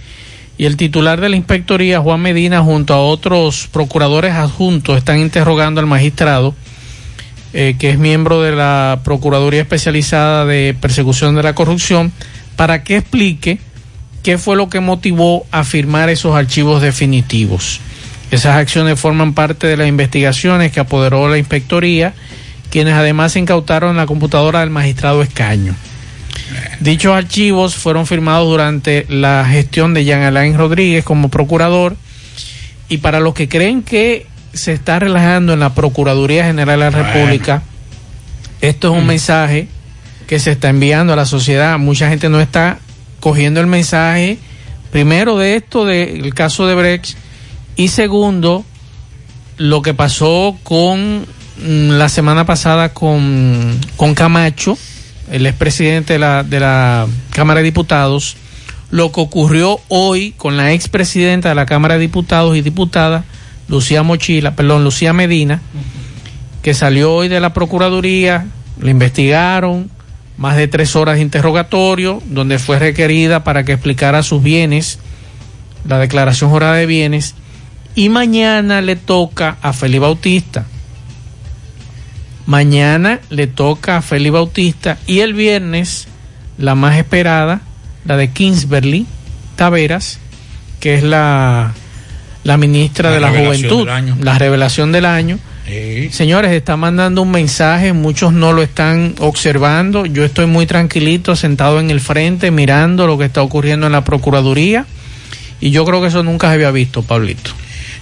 Y 0.60 0.66
el 0.66 0.76
titular 0.76 1.22
de 1.22 1.30
la 1.30 1.36
inspectoría, 1.36 2.00
Juan 2.00 2.20
Medina, 2.20 2.60
junto 2.60 2.92
a 2.92 2.98
otros 2.98 3.66
procuradores 3.72 4.34
adjuntos, 4.34 4.98
están 4.98 5.18
interrogando 5.18 5.80
al 5.80 5.86
magistrado, 5.86 6.54
eh, 7.54 7.76
que 7.78 7.88
es 7.88 7.98
miembro 7.98 8.42
de 8.42 8.52
la 8.52 9.00
Procuraduría 9.02 9.62
Especializada 9.62 10.44
de 10.44 10.76
Persecución 10.78 11.34
de 11.34 11.44
la 11.44 11.54
Corrupción, 11.54 12.12
para 12.56 12.84
que 12.84 12.98
explique 12.98 13.58
qué 14.22 14.36
fue 14.36 14.54
lo 14.54 14.68
que 14.68 14.80
motivó 14.80 15.46
a 15.50 15.64
firmar 15.64 16.10
esos 16.10 16.36
archivos 16.36 16.82
definitivos. 16.82 17.80
Esas 18.30 18.56
acciones 18.56 19.00
forman 19.00 19.32
parte 19.32 19.66
de 19.66 19.78
las 19.78 19.88
investigaciones 19.88 20.72
que 20.72 20.80
apoderó 20.80 21.26
la 21.30 21.38
inspectoría, 21.38 22.12
quienes 22.68 22.92
además 22.92 23.34
incautaron 23.34 23.96
la 23.96 24.04
computadora 24.04 24.60
del 24.60 24.68
magistrado 24.68 25.22
Escaño. 25.22 25.74
Dichos 26.80 27.14
archivos 27.14 27.74
fueron 27.74 28.06
firmados 28.06 28.48
durante 28.48 29.06
la 29.08 29.44
gestión 29.44 29.94
de 29.94 30.04
Jean 30.04 30.22
Alain 30.22 30.56
Rodríguez 30.56 31.04
como 31.04 31.28
procurador. 31.28 31.96
Y 32.88 32.98
para 32.98 33.20
los 33.20 33.34
que 33.34 33.48
creen 33.48 33.82
que 33.82 34.26
se 34.52 34.72
está 34.72 34.98
relajando 34.98 35.52
en 35.52 35.60
la 35.60 35.74
Procuraduría 35.74 36.44
General 36.44 36.78
de 36.78 36.90
la 36.90 36.90
República, 36.90 37.62
esto 38.60 38.92
es 38.92 39.00
un 39.00 39.06
mensaje 39.06 39.68
que 40.26 40.38
se 40.38 40.52
está 40.52 40.68
enviando 40.68 41.12
a 41.12 41.16
la 41.16 41.26
sociedad. 41.26 41.78
Mucha 41.78 42.08
gente 42.08 42.28
no 42.28 42.40
está 42.40 42.78
cogiendo 43.20 43.60
el 43.60 43.66
mensaje, 43.66 44.38
primero 44.90 45.36
de 45.36 45.56
esto, 45.56 45.84
del 45.84 46.34
caso 46.34 46.66
de 46.66 46.74
Brecht, 46.74 47.16
y 47.76 47.88
segundo, 47.88 48.64
lo 49.56 49.82
que 49.82 49.94
pasó 49.94 50.56
con 50.62 51.20
mm, 51.62 51.90
la 51.90 52.08
semana 52.08 52.44
pasada 52.44 52.92
con, 52.92 53.78
con 53.96 54.14
Camacho, 54.14 54.76
el 55.30 55.46
expresidente 55.46 56.14
de 56.14 56.18
la, 56.18 56.42
de 56.42 56.60
la 56.60 57.06
Cámara 57.30 57.60
de 57.60 57.64
Diputados, 57.64 58.36
lo 58.90 59.12
que 59.12 59.20
ocurrió 59.20 59.80
hoy 59.88 60.32
con 60.36 60.56
la 60.56 60.72
expresidenta 60.72 61.50
de 61.50 61.54
la 61.54 61.66
Cámara 61.66 61.94
de 61.94 62.00
Diputados 62.00 62.56
y 62.56 62.62
diputada, 62.62 63.24
Lucía 63.68 64.02
Mochila, 64.02 64.56
perdón, 64.56 64.82
Lucía 64.82 65.12
Medina, 65.12 65.62
que 66.62 66.74
salió 66.74 67.14
hoy 67.14 67.28
de 67.28 67.40
la 67.40 67.54
Procuraduría, 67.54 68.46
la 68.80 68.90
investigaron, 68.90 69.90
más 70.36 70.56
de 70.56 70.68
tres 70.68 70.96
horas 70.96 71.16
de 71.16 71.22
interrogatorio, 71.22 72.22
donde 72.26 72.58
fue 72.58 72.78
requerida 72.78 73.44
para 73.44 73.64
que 73.64 73.72
explicara 73.72 74.22
sus 74.22 74.42
bienes, 74.42 74.98
la 75.86 75.98
declaración 75.98 76.50
jurada 76.50 76.74
de 76.74 76.86
bienes, 76.86 77.34
y 77.94 78.08
mañana 78.08 78.80
le 78.80 78.96
toca 78.96 79.58
a 79.62 79.72
Felipe 79.72 80.00
Bautista. 80.00 80.66
Mañana 82.50 83.20
le 83.30 83.46
toca 83.46 83.98
a 83.98 84.02
Felipe 84.02 84.32
Bautista 84.32 84.98
y 85.06 85.20
el 85.20 85.34
viernes 85.34 86.08
la 86.58 86.74
más 86.74 86.96
esperada, 86.96 87.60
la 88.04 88.16
de 88.16 88.32
Kingsbury 88.32 89.06
Taveras, 89.54 90.18
que 90.80 90.96
es 90.96 91.04
la, 91.04 91.72
la 92.42 92.56
ministra 92.56 93.10
La 93.10 93.14
de 93.14 93.20
la 93.20 93.30
Juventud, 93.30 93.88
la 94.20 94.36
revelación 94.36 94.90
del 94.90 95.04
año. 95.04 95.38
Señores, 96.10 96.50
está 96.50 96.76
mandando 96.76 97.22
un 97.22 97.30
mensaje, 97.30 97.92
muchos 97.92 98.32
no 98.32 98.52
lo 98.52 98.64
están 98.64 99.14
observando. 99.20 100.04
Yo 100.04 100.24
estoy 100.24 100.46
muy 100.46 100.66
tranquilito, 100.66 101.36
sentado 101.36 101.78
en 101.78 101.88
el 101.92 102.00
frente, 102.00 102.50
mirando 102.50 103.06
lo 103.06 103.16
que 103.16 103.26
está 103.26 103.42
ocurriendo 103.42 103.86
en 103.86 103.92
la 103.92 104.02
Procuraduría. 104.02 104.86
Y 105.60 105.70
yo 105.70 105.84
creo 105.84 106.00
que 106.00 106.08
eso 106.08 106.24
nunca 106.24 106.48
se 106.48 106.54
había 106.54 106.72
visto, 106.72 107.04
Pablito. 107.04 107.52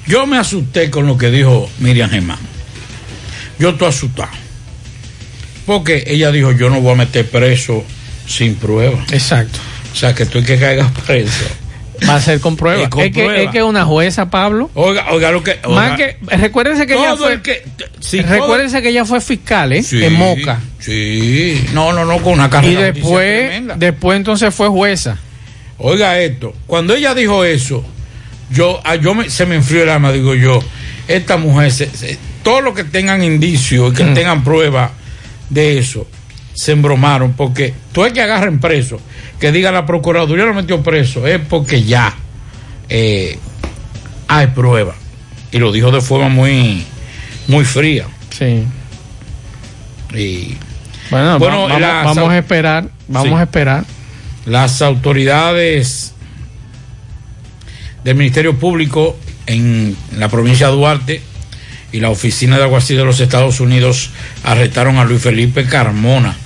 Yo 0.06 0.26
me 0.26 0.38
asusté 0.38 0.88
con 0.88 1.06
lo 1.06 1.18
que 1.18 1.30
dijo 1.30 1.68
Miriam 1.80 2.08
Germán. 2.08 2.38
Yo 3.58 3.70
estoy 3.70 3.88
asustado. 3.88 4.30
Porque 5.66 6.04
ella 6.06 6.30
dijo, 6.30 6.52
yo 6.52 6.70
no 6.70 6.80
voy 6.80 6.92
a 6.92 6.96
meter 6.96 7.28
preso 7.28 7.84
sin 8.26 8.54
prueba. 8.54 9.04
Exacto. 9.10 9.58
O 9.92 9.96
sea, 9.96 10.14
que 10.14 10.26
tú 10.26 10.42
que 10.42 10.58
caigas 10.58 10.90
preso. 11.06 11.44
Va 12.08 12.14
a 12.14 12.20
ser 12.20 12.38
con 12.40 12.56
prueba. 12.56 12.88
Con 12.88 13.02
es, 13.04 13.12
que, 13.12 13.44
es 13.44 13.50
que 13.50 13.62
una 13.62 13.84
jueza, 13.84 14.30
Pablo. 14.30 14.70
Oiga, 14.74 15.06
oiga 15.10 15.32
lo 15.32 15.42
que... 15.42 15.58
Más 15.68 15.92
oiga. 15.92 15.96
que, 15.96 16.16
recuérdense 16.36 16.86
que 16.86 16.94
ella 16.94 17.16
fue, 17.16 17.32
el 17.34 17.42
que- 17.42 17.64
recuérdense 18.22 18.80
que 18.80 18.90
ella 18.90 19.04
fue 19.04 19.20
fiscal, 19.20 19.72
¿eh? 19.72 19.82
Sí, 19.82 20.02
en 20.04 20.12
Moca. 20.12 20.60
Sí, 20.78 21.66
no, 21.72 21.92
no, 21.92 22.04
no, 22.04 22.18
con 22.22 22.34
una 22.34 22.46
Y 22.46 22.50
carrera 22.50 22.80
judicial 22.92 22.94
después, 23.66 23.78
después 23.80 24.16
entonces 24.16 24.54
fue 24.54 24.68
jueza. 24.68 25.18
Oiga 25.78 26.18
esto, 26.20 26.54
cuando 26.66 26.94
ella 26.94 27.14
dijo 27.14 27.44
eso, 27.44 27.84
yo, 28.50 28.80
a- 28.84 28.94
yo 28.96 29.14
me- 29.14 29.28
se 29.28 29.44
me 29.44 29.56
enfrió 29.56 29.82
el 29.82 29.88
alma, 29.88 30.12
digo 30.12 30.34
yo, 30.36 30.62
esta 31.08 31.36
mujer, 31.36 31.72
se- 31.72 31.90
se- 31.90 32.16
todo 32.48 32.60
lo 32.62 32.72
que 32.74 32.84
tengan 32.84 33.22
indicios 33.22 33.92
y 33.92 33.96
que 33.96 34.04
Mm. 34.04 34.14
tengan 34.14 34.44
prueba 34.44 34.90
de 35.50 35.78
eso, 35.78 36.06
se 36.54 36.72
embromaron, 36.72 37.32
porque 37.34 37.74
tú 37.92 38.04
es 38.04 38.12
que 38.12 38.20
agarren 38.22 38.58
preso, 38.58 38.98
que 39.38 39.52
diga 39.52 39.70
la 39.70 39.84
Procuraduría 39.86 40.44
lo 40.46 40.54
metió 40.54 40.82
preso, 40.82 41.26
es 41.26 41.40
porque 41.48 41.82
ya 41.82 42.14
eh, 42.88 43.38
hay 44.28 44.46
prueba. 44.48 44.94
Y 45.52 45.58
lo 45.58 45.70
dijo 45.72 45.90
de 45.90 46.00
forma 46.00 46.28
muy, 46.30 46.84
muy 47.48 47.64
fría. 47.64 48.06
Sí. 48.30 48.64
Y 50.14 50.56
Bueno, 51.10 51.38
Bueno, 51.38 51.68
va- 51.68 52.02
vamos, 52.04 52.30
a 52.30 52.38
esperar, 52.38 52.88
vamos 53.08 53.28
Sí. 53.28 53.34
a 53.34 53.42
esperar. 53.42 53.84
Las 54.46 54.80
autoridades 54.82 56.12
del 58.04 58.14
Ministerio 58.16 58.58
Público 58.58 59.16
en 59.46 59.96
la 60.18 60.28
provincia 60.28 60.66
de 60.68 60.72
Duarte 60.74 61.22
y 61.92 62.00
la 62.00 62.10
Oficina 62.10 62.56
de 62.56 62.64
Alguacil 62.64 62.96
de 62.96 63.04
los 63.04 63.20
Estados 63.20 63.60
Unidos 63.60 64.10
arrestaron 64.44 64.98
a 64.98 65.04
Luis 65.04 65.22
Felipe 65.22 65.64
Carmona, 65.64 66.36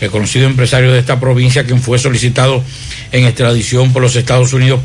reconocido 0.00 0.46
empresario 0.46 0.92
de 0.92 1.00
esta 1.00 1.20
provincia, 1.20 1.64
quien 1.64 1.80
fue 1.80 1.98
solicitado 1.98 2.62
en 3.12 3.24
extradición 3.24 3.92
por 3.92 4.02
los 4.02 4.16
Estados 4.16 4.52
Unidos 4.52 4.80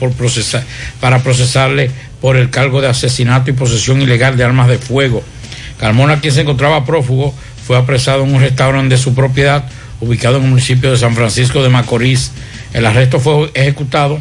para 1.00 1.20
procesarle 1.20 1.92
por 2.22 2.38
el 2.38 2.50
cargo 2.50 2.82
de 2.82 2.88
asesinato 2.88 3.50
y 3.50 3.54
posesión 3.54 4.02
ilegal 4.02 4.38
de 4.38 4.44
armas 4.44 4.68
de 4.68 4.78
fuego. 4.78 5.24
Carmona, 5.80 6.20
quien 6.20 6.34
se 6.34 6.42
encontraba 6.42 6.86
prófugo, 6.86 7.34
fue 7.66 7.78
apresado 7.78 8.24
en 8.24 8.34
un 8.34 8.42
restaurante 8.42 8.96
de 8.96 9.02
su 9.02 9.14
propiedad 9.14 9.66
ubicado 10.02 10.38
en 10.38 10.44
el 10.44 10.50
municipio 10.50 10.92
de 10.92 10.98
San 10.98 11.16
Francisco 11.16 11.62
de 11.62 11.70
Macorís. 11.70 12.32
El 12.74 12.86
arresto 12.86 13.20
fue 13.20 13.52
ejecutado 13.54 14.20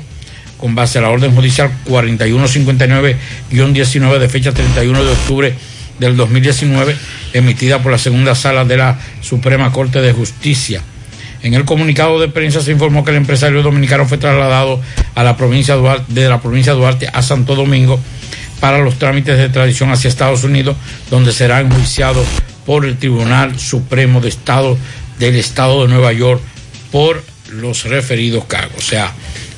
con 0.58 0.74
base 0.74 0.98
a 0.98 1.02
la 1.02 1.10
orden 1.10 1.34
judicial 1.34 1.70
4159-19 1.86 4.18
de 4.18 4.28
fecha 4.28 4.52
31 4.52 5.04
de 5.04 5.12
octubre 5.12 5.54
del 5.98 6.16
2019, 6.16 6.96
emitida 7.32 7.82
por 7.82 7.92
la 7.92 7.98
segunda 7.98 8.34
sala 8.34 8.64
de 8.64 8.76
la 8.76 8.98
Suprema 9.20 9.72
Corte 9.72 10.00
de 10.00 10.12
Justicia. 10.12 10.82
En 11.42 11.54
el 11.54 11.64
comunicado 11.64 12.18
de 12.20 12.28
prensa 12.28 12.60
se 12.60 12.72
informó 12.72 13.04
que 13.04 13.12
el 13.12 13.16
empresario 13.18 13.62
dominicano 13.62 14.06
fue 14.06 14.18
trasladado 14.18 14.80
a 15.14 15.22
la 15.22 15.36
provincia 15.36 15.74
de 15.74 15.80
Duarte, 15.80 16.12
de 16.12 16.28
la 16.28 16.40
provincia 16.40 16.72
Duarte 16.72 17.08
a 17.12 17.22
Santo 17.22 17.54
Domingo 17.54 18.00
para 18.60 18.78
los 18.78 18.98
trámites 18.98 19.36
de 19.36 19.44
extradición 19.44 19.90
hacia 19.90 20.08
Estados 20.08 20.42
Unidos, 20.42 20.76
donde 21.10 21.32
será 21.32 21.60
enjuiciado 21.60 22.24
por 22.66 22.84
el 22.84 22.98
Tribunal 22.98 23.58
Supremo 23.58 24.20
de 24.20 24.28
Estado 24.28 24.76
del 25.18 25.36
Estado 25.36 25.82
de 25.82 25.88
Nueva 25.92 26.12
York 26.12 26.40
por 26.92 27.22
los 27.50 27.84
referidos 27.84 28.44
cargos, 28.44 28.78
o 28.78 28.82
sea, 28.82 29.12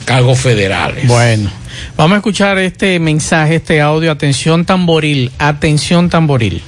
cargos 0.04 0.38
federales. 0.38 1.06
Bueno, 1.06 1.50
vamos 1.96 2.14
a 2.14 2.18
escuchar 2.18 2.58
este 2.58 2.98
mensaje, 2.98 3.56
este 3.56 3.80
audio. 3.80 4.10
Atención 4.10 4.64
tamboril, 4.64 5.30
atención 5.38 6.10
tamboril. 6.10 6.62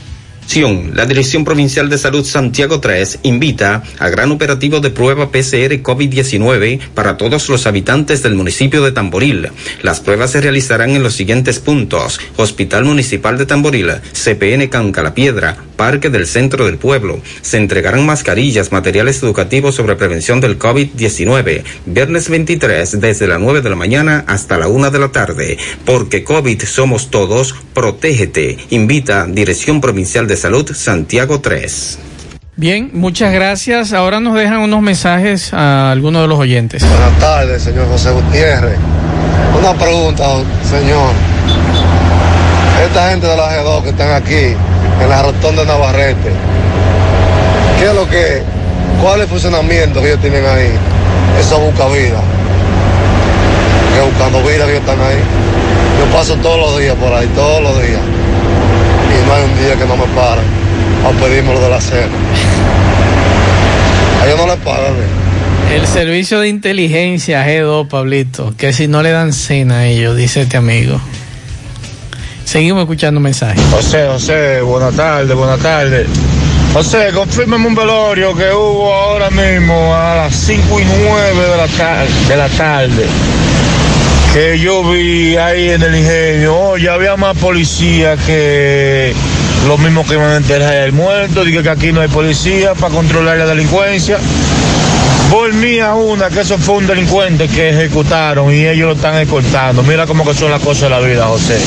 La 0.94 1.06
Dirección 1.06 1.44
Provincial 1.44 1.88
de 1.88 1.96
Salud 1.96 2.26
Santiago 2.26 2.78
3 2.78 3.20
invita 3.22 3.82
a 3.98 4.10
gran 4.10 4.30
operativo 4.32 4.80
de 4.80 4.90
prueba 4.90 5.30
PCR 5.30 5.80
COVID-19 5.82 6.78
para 6.94 7.16
todos 7.16 7.48
los 7.48 7.66
habitantes 7.66 8.22
del 8.22 8.34
municipio 8.34 8.84
de 8.84 8.92
Tamboril. 8.92 9.48
Las 9.80 10.00
pruebas 10.00 10.32
se 10.32 10.42
realizarán 10.42 10.90
en 10.90 11.02
los 11.02 11.14
siguientes 11.14 11.58
puntos. 11.58 12.20
Hospital 12.36 12.84
Municipal 12.84 13.38
de 13.38 13.46
Tamboril, 13.46 13.92
CPN 14.12 14.68
Canca 14.68 15.02
la 15.02 15.14
Piedra, 15.14 15.56
Parque 15.76 16.10
del 16.10 16.26
Centro 16.26 16.66
del 16.66 16.76
Pueblo. 16.76 17.22
Se 17.40 17.56
entregarán 17.56 18.04
mascarillas, 18.04 18.72
materiales 18.72 19.22
educativos 19.22 19.74
sobre 19.76 19.96
prevención 19.96 20.40
del 20.40 20.58
COVID-19. 20.58 21.62
Viernes 21.86 22.28
23 22.28 23.00
desde 23.00 23.26
las 23.26 23.40
9 23.40 23.62
de 23.62 23.70
la 23.70 23.76
mañana 23.76 24.24
hasta 24.26 24.58
la 24.58 24.68
1 24.68 24.90
de 24.90 24.98
la 24.98 25.08
tarde. 25.08 25.56
Porque 25.86 26.24
COVID 26.24 26.62
somos 26.64 27.10
todos, 27.10 27.54
protégete. 27.72 28.58
Invita 28.68 29.26
Dirección 29.26 29.80
Provincial 29.80 30.26
de 30.26 30.31
Salud 30.36 30.70
Santiago 30.74 31.40
3. 31.40 31.98
Bien, 32.56 32.90
muchas 32.92 33.32
gracias. 33.32 33.92
Ahora 33.92 34.20
nos 34.20 34.34
dejan 34.34 34.58
unos 34.58 34.82
mensajes 34.82 35.54
a 35.54 35.90
algunos 35.90 36.22
de 36.22 36.28
los 36.28 36.38
oyentes. 36.38 36.86
Buenas 36.86 37.18
tardes, 37.18 37.62
señor 37.62 37.88
José 37.88 38.10
Gutiérrez. 38.10 38.78
Una 39.58 39.72
pregunta, 39.74 40.24
señor. 40.68 41.12
Esta 42.86 43.10
gente 43.10 43.26
de 43.26 43.36
la 43.36 43.50
G2 43.50 43.82
que 43.82 43.88
están 43.90 44.12
aquí, 44.12 44.54
en 45.02 45.08
la 45.08 45.22
rotonda 45.22 45.62
de 45.62 45.68
Navarrete, 45.68 46.30
¿qué 47.78 47.86
es 47.86 47.94
lo 47.94 48.08
que, 48.08 48.42
cuál 49.00 49.20
es 49.20 49.22
el 49.22 49.28
funcionamiento 49.28 50.00
que 50.00 50.08
ellos 50.08 50.20
tienen 50.20 50.44
ahí? 50.44 50.72
Eso 51.40 51.58
busca 51.58 51.86
vida. 51.88 52.20
Que 53.94 54.00
buscando 54.02 54.40
vida 54.40 54.66
que 54.66 54.72
ellos 54.72 54.80
están 54.80 55.00
ahí. 55.00 55.20
Yo 55.98 56.16
paso 56.16 56.36
todos 56.36 56.58
los 56.58 56.80
días 56.80 56.96
por 56.96 57.12
ahí, 57.12 57.26
todos 57.34 57.62
los 57.62 57.82
días. 57.82 58.00
Que 59.62 59.86
no 59.86 59.96
me 59.96 60.04
paren 60.14 60.44
a 61.06 61.10
pedirme 61.22 61.54
lo 61.54 61.60
de 61.60 61.70
la 61.70 61.80
cena. 61.80 62.08
A 64.20 64.26
ellos 64.26 64.36
no 64.38 64.46
les 64.46 64.56
pagan. 64.56 64.92
¿eh? 64.92 65.76
El 65.76 65.86
servicio 65.86 66.40
de 66.40 66.48
inteligencia 66.48 67.46
G2, 67.46 67.88
Pablito, 67.88 68.52
que 68.58 68.72
si 68.72 68.86
no 68.88 69.02
le 69.02 69.10
dan 69.12 69.32
cena 69.32 69.78
a 69.78 69.86
ellos, 69.86 70.16
dice 70.16 70.42
este 70.42 70.56
amigo. 70.58 71.00
Seguimos 72.44 72.82
escuchando 72.82 73.18
mensajes. 73.20 73.62
José, 73.70 74.06
José, 74.08 74.60
buenas 74.62 74.94
tardes, 74.94 75.34
buenas 75.34 75.60
tardes. 75.60 76.06
José, 76.74 77.08
confírmame 77.14 77.66
un 77.66 77.74
velorio 77.74 78.34
que 78.36 78.50
hubo 78.52 78.92
ahora 78.92 79.30
mismo 79.30 79.94
a 79.94 80.16
las 80.16 80.34
5 80.34 80.80
y 80.80 80.84
9 80.84 81.40
de 81.50 81.56
la, 81.56 81.68
tar- 81.68 82.08
de 82.28 82.36
la 82.36 82.48
tarde. 82.48 83.06
Que 84.34 84.58
yo 84.58 84.82
vi 84.90 85.36
ahí 85.36 85.70
en 85.70 85.82
el 85.82 85.94
ingenio. 85.96 86.56
Oye, 86.58 86.88
había 86.90 87.16
más 87.16 87.36
policía 87.36 88.16
que 88.26 89.14
los 89.66 89.78
mismos 89.78 90.06
que 90.06 90.14
iban 90.14 90.30
a 90.30 90.36
enterrar 90.36 90.74
el 90.74 90.92
muerto. 90.92 91.44
Dije 91.44 91.62
que 91.62 91.70
aquí 91.70 91.92
no 91.92 92.00
hay 92.00 92.08
policía 92.08 92.74
para 92.74 92.94
controlar 92.94 93.38
la 93.38 93.46
delincuencia. 93.46 94.18
Volví 95.30 95.78
a 95.78 95.94
una 95.94 96.28
que 96.28 96.40
eso 96.40 96.58
fue 96.58 96.76
un 96.76 96.86
delincuente 96.86 97.48
que 97.48 97.70
ejecutaron 97.70 98.52
y 98.52 98.66
ellos 98.66 98.88
lo 98.88 98.94
están 98.94 99.14
escoltando. 99.16 99.82
Mira 99.82 100.06
cómo 100.06 100.24
que 100.24 100.34
son 100.34 100.50
las 100.50 100.60
cosas 100.60 100.82
de 100.82 100.90
la 100.90 101.00
vida, 101.00 101.26
José. 101.26 101.58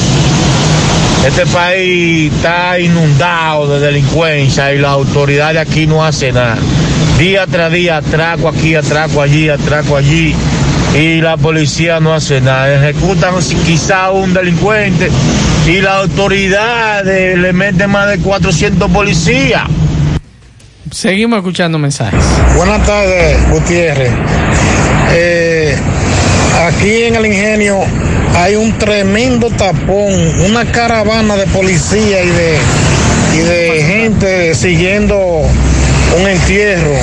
Este 1.25 1.47
país 1.47 2.31
está 2.31 2.79
inundado 2.79 3.67
de 3.67 3.79
delincuencia 3.79 4.71
y 4.73 4.77
la 4.77 4.89
autoridad 4.89 5.53
de 5.53 5.59
aquí 5.59 5.87
no 5.87 6.05
hace 6.05 6.31
nada. 6.31 6.57
Día 7.17 7.47
tras 7.47 7.71
día, 7.71 7.97
atraco 7.97 8.49
aquí, 8.49 8.75
atraco 8.75 9.21
allí, 9.21 9.49
atraco 9.49 9.97
allí. 9.97 10.35
Y 10.95 11.21
la 11.21 11.35
policía 11.37 11.99
no 11.99 12.13
hace 12.13 12.41
nada. 12.41 12.75
Ejecutan 12.75 13.33
quizá 13.65 14.11
un 14.11 14.33
delincuente 14.33 15.09
y 15.67 15.81
la 15.81 15.97
autoridad 15.97 17.07
eh, 17.07 17.35
le 17.35 17.51
mete 17.51 17.87
más 17.87 18.07
de 18.09 18.19
400 18.19 18.91
policías. 18.91 19.63
Seguimos 20.91 21.37
escuchando 21.37 21.79
mensajes. 21.79 22.23
Buenas 22.55 22.85
tardes, 22.85 23.49
Gutiérrez. 23.49 24.11
Eh, 25.11 25.75
aquí 26.67 27.03
en 27.03 27.15
el 27.15 27.25
ingenio 27.25 27.79
hay 28.35 28.55
un 28.55 28.77
tremendo 28.77 29.49
tapón, 29.49 30.13
una 30.45 30.65
caravana 30.71 31.35
de 31.35 31.47
policía 31.47 32.23
y 32.23 32.29
de, 32.29 32.57
y 33.33 33.37
de 33.39 33.83
gente 33.83 34.55
siguiendo 34.55 35.17
un 35.17 36.27
entierro. 36.27 36.95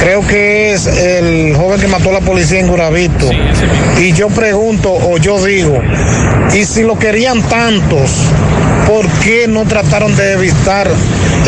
Creo 0.00 0.26
que 0.26 0.72
es 0.72 0.86
el 0.86 1.54
joven 1.56 1.80
que 1.80 1.88
mató 1.88 2.10
a 2.10 2.14
la 2.14 2.20
policía 2.20 2.60
en 2.60 2.68
Guravito. 2.68 3.30
y 3.98 4.12
yo 4.12 4.28
pregunto, 4.28 4.92
o 4.92 5.18
yo 5.18 5.44
digo, 5.44 5.80
y 6.52 6.64
si 6.64 6.82
lo 6.82 6.98
querían 6.98 7.42
tantos, 7.42 8.10
¿por 8.86 9.06
qué 9.22 9.46
no 9.48 9.64
trataron 9.64 10.14
de 10.16 10.32
evitar 10.32 10.88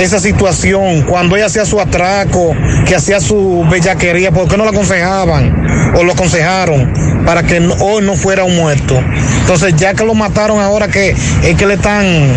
esa 0.01 0.18
situación 0.18 1.02
cuando 1.02 1.36
ella 1.36 1.47
hacía 1.47 1.64
su 1.64 1.81
atraco, 1.81 2.55
que 2.86 2.94
hacía 2.97 3.20
su 3.20 3.64
bellaquería? 3.70 4.31
¿Por 4.31 4.48
qué 4.48 4.56
no 4.56 4.64
lo 4.64 4.70
aconsejaban 4.70 5.94
o 5.94 6.02
lo 6.02 6.12
aconsejaron 6.12 6.93
para 7.24 7.43
que 7.43 7.59
hoy 7.81 8.05
no 8.05 8.14
fuera 8.14 8.44
un 8.44 8.56
muerto? 8.56 8.98
Entonces, 9.40 9.74
ya 9.77 9.94
que 9.94 10.05
lo 10.05 10.14
mataron 10.14 10.60
ahora 10.60 10.89
que 10.89 11.10
es 11.10 11.56
que 11.56 11.66
le 11.66 11.74
están 11.74 12.31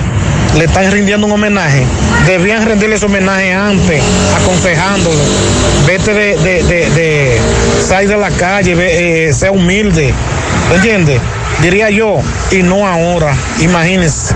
le 0.58 0.66
están 0.66 0.92
rindiendo 0.92 1.28
un 1.28 1.34
homenaje. 1.34 1.86
Debían 2.26 2.66
rendirle 2.66 2.96
ese 2.96 3.06
homenaje 3.06 3.54
antes, 3.54 4.02
aconsejándolo. 4.42 5.20
Vete 5.86 6.14
de, 6.14 6.38
de, 6.38 6.64
de, 6.64 6.90
de 6.90 7.40
sal 7.88 8.08
de 8.08 8.18
la 8.18 8.32
calle, 8.32 8.76
ve, 8.76 9.30
eh, 9.30 9.34
sea 9.34 9.52
humilde. 9.52 10.14
¿Entiendes? 10.74 11.22
Diría 11.62 11.90
yo, 11.90 12.22
y 12.52 12.64
no 12.64 12.88
ahora. 12.88 13.36
Imagínense. 13.60 14.34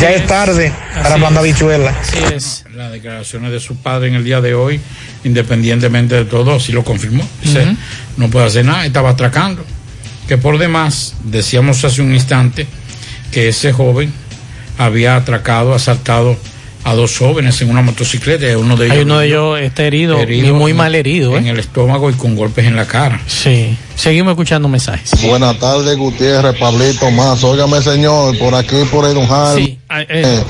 ya 0.00 0.10
es, 0.10 0.26
tarde 0.26 0.72
para 1.02 1.16
Banda 1.16 1.42
Bichuela. 1.42 1.94
Así 2.00 2.18
es. 2.34 2.64
Las 2.74 2.92
declaraciones 2.92 3.52
de 3.52 3.60
su 3.60 3.76
padre 3.76 4.08
en 4.08 4.14
el 4.14 4.24
día 4.24 4.40
de 4.40 4.54
hoy, 4.54 4.80
independientemente 5.24 6.16
de 6.16 6.24
todo, 6.24 6.58
sí 6.58 6.72
lo 6.72 6.84
confirmó. 6.84 7.26
Dice, 7.42 7.76
no 8.16 8.28
puede 8.28 8.46
hacer 8.46 8.64
nada, 8.64 8.84
estaba 8.84 9.10
atracando. 9.10 9.64
Que 10.28 10.38
por 10.38 10.58
demás, 10.58 11.14
decíamos 11.24 11.84
hace 11.84 12.02
un 12.02 12.14
instante 12.14 12.66
que 13.30 13.48
ese 13.48 13.72
joven 13.72 14.12
había 14.78 15.16
atracado, 15.16 15.74
asaltado 15.74 16.36
a 16.84 16.94
dos 16.94 17.16
jóvenes 17.16 17.60
en 17.62 17.70
una 17.70 17.82
motocicleta. 17.82 18.50
y 18.50 18.54
Uno 18.54 18.76
de 18.76 18.86
ellos 18.86 18.96
Hay 18.96 19.02
uno 19.04 19.18
de 19.18 19.26
ellos 19.26 19.60
está 19.60 19.84
herido, 19.84 20.22
y 20.30 20.42
muy 20.52 20.74
mal 20.74 20.94
herido. 20.94 21.34
¿eh? 21.34 21.38
En 21.38 21.46
el 21.46 21.58
estómago 21.58 22.10
y 22.10 22.14
con 22.14 22.36
golpes 22.36 22.66
en 22.66 22.76
la 22.76 22.86
cara. 22.86 23.20
Sí. 23.26 23.76
Seguimos 23.96 24.32
escuchando 24.32 24.68
mensajes. 24.68 25.10
Buenas 25.26 25.58
tardes, 25.58 25.96
Gutiérrez, 25.96 26.58
Pablito 26.58 27.10
Más. 27.12 27.42
Óigame, 27.44 27.80
señor, 27.80 28.36
por 28.38 28.54
aquí, 28.54 28.84
por 28.90 29.06
el 29.06 29.14
Don 29.14 29.26
Jaime, 29.26 29.64
Sí, 29.64 29.78
ah, 29.88 30.00
eh, 30.08 30.42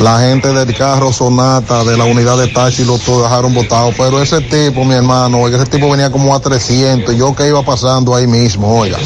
La 0.00 0.18
gente 0.20 0.52
del 0.52 0.76
carro 0.76 1.12
Sonata, 1.12 1.84
de 1.84 1.96
la 1.96 2.04
unidad 2.04 2.36
de 2.36 2.48
taxi, 2.48 2.84
lo 2.84 2.98
dejaron 2.98 3.54
botado. 3.54 3.92
Pero 3.96 4.20
ese 4.20 4.40
tipo, 4.40 4.84
mi 4.84 4.94
hermano, 4.94 5.38
oiga, 5.40 5.58
ese 5.58 5.70
tipo 5.70 5.88
venía 5.90 6.10
como 6.10 6.34
a 6.34 6.40
300. 6.40 7.16
Yo 7.16 7.34
que 7.34 7.46
iba 7.46 7.62
pasando 7.62 8.14
ahí 8.14 8.26
mismo, 8.26 8.78
oiga. 8.78 8.98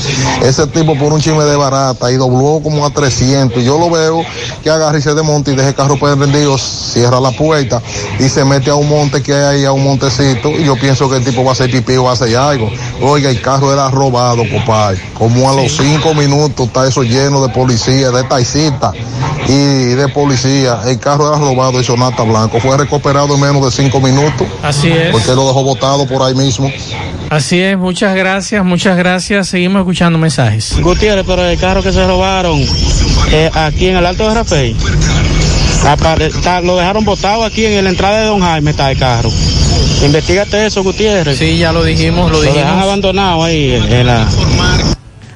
Ese 0.43 0.67
tipo 0.67 0.97
por 0.97 1.13
un 1.13 1.21
chisme 1.21 1.45
de 1.45 1.57
barata 1.57 2.11
y 2.11 2.17
dobló 2.17 2.61
como 2.63 2.85
a 2.87 2.91
300. 2.91 3.63
Yo 3.63 3.79
lo 3.79 3.91
veo 3.91 4.25
que 4.65 4.71
agarra 4.71 4.99
y 4.99 5.03
se 5.03 5.15
desmonta 5.15 5.53
y 5.53 5.55
deja 5.55 5.69
el 5.69 5.75
carro 5.75 5.99
prendido, 5.99 6.57
cierra 6.59 7.21
la 7.21 7.31
puerta 7.31 7.83
y 8.19 8.29
se 8.29 8.45
mete 8.45 8.71
a 8.71 8.75
un 8.75 8.89
monte 8.89 9.23
que 9.23 9.33
hay 9.33 9.59
ahí, 9.59 9.65
a 9.65 9.73
un 9.73 9.85
montecito. 9.85 10.51
Y 10.51 10.65
yo 10.65 10.77
pienso 10.77 11.09
que 11.11 11.17
el 11.17 11.25
tipo 11.25 11.45
va 11.45 11.51
a 11.51 11.53
hacer 11.53 11.71
pipí 11.71 11.97
o 11.97 12.05
va 12.05 12.11
a 12.11 12.15
hacer 12.15 12.35
algo. 12.37 12.71
Oiga, 13.01 13.31
el 13.31 13.41
carro 13.41 13.73
era 13.73 13.82
robado, 13.91 14.43
compadre. 14.51 15.01
Como 15.15 15.51
a 15.51 15.55
los 15.55 15.77
cinco 15.77 16.15
minutos 16.15 16.67
está 16.67 16.87
eso 16.87 17.03
lleno 17.03 17.47
de 17.47 17.53
policía, 17.53 18.11
de 18.11 18.25
taxistas 18.25 18.93
y 19.49 19.95
de 19.95 20.09
policía. 20.09 20.81
El 20.87 20.99
carro 20.99 21.29
era 21.29 21.39
robado 21.39 21.81
y 21.81 21.85
Sonata 21.85 22.23
Blanco. 22.23 22.61
Fue 22.61 22.77
recuperado 22.77 23.35
en 23.35 23.41
menos 23.41 23.65
de 23.65 23.83
cinco 23.83 24.01
minutos. 24.01 24.47
Así 24.63 24.89
es. 24.89 25.11
Porque 25.11 25.35
lo 25.35 25.47
dejó 25.47 25.65
botado 25.65 26.07
por 26.07 26.23
ahí 26.23 26.35
mismo. 26.35 26.71
Así 27.31 27.61
es, 27.61 27.79
muchas 27.79 28.15
gracias, 28.15 28.63
muchas 28.63 28.97
gracias. 28.99 29.49
Seguimos 29.49 29.81
escuchando 29.81 30.19
mensajes. 30.19 30.79
Gutiérrez, 30.83 31.25
pero 31.27 31.47
el 31.47 31.59
carro 31.59 31.83
que 31.83 31.91
se 31.91 32.07
robaron 32.07 32.61
eh, 33.31 33.51
aquí 33.55 33.89
en 33.89 33.97
el 33.97 34.05
Alto 34.05 34.29
de 34.29 34.35
Rapey, 34.35 34.77
apare- 35.85 36.27
está- 36.27 36.61
lo 36.61 36.77
dejaron 36.77 37.05
botado 37.05 37.45
aquí 37.45 37.65
en 37.67 37.85
la 37.85 37.91
entrada 37.91 38.21
de 38.21 38.27
Don 38.27 38.41
Jaime, 38.41 38.71
está 38.71 38.91
el 38.91 38.99
carro. 38.99 39.31
Investígate 40.05 40.67
eso, 40.67 40.83
Gutiérrez. 40.83 41.39
Sí, 41.39 41.59
ya 41.59 41.73
lo 41.73 41.85
dijimos, 41.85 42.31
lo 42.31 42.41
dijimos. 42.41 42.65
dejan 42.65 42.79
abandonado 42.81 43.45
ahí 43.45 43.73
en 43.89 44.07
la... 44.07 44.27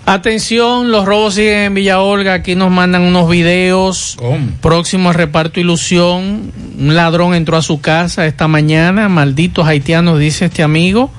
Atención, 0.09 0.93
los 0.93 1.05
robos 1.05 1.35
siguen 1.35 1.59
en 1.64 1.74
Villa 1.74 2.01
Olga. 2.01 2.35
Aquí 2.35 2.55
nos 2.55 2.70
mandan 2.70 3.02
unos 3.02 3.28
videos. 3.28 4.16
Próximo 4.60 5.09
al 5.09 5.16
reparto 5.16 5.59
Ilusión. 5.59 6.52
Un 6.78 6.94
ladrón 6.94 7.35
entró 7.35 7.56
a 7.56 7.62
su 7.62 7.81
casa 7.81 8.24
esta 8.27 8.47
mañana. 8.47 9.09
Malditos 9.09 9.66
haitianos, 9.66 10.20
dice 10.20 10.44
este 10.44 10.62
amigo. 10.62 11.10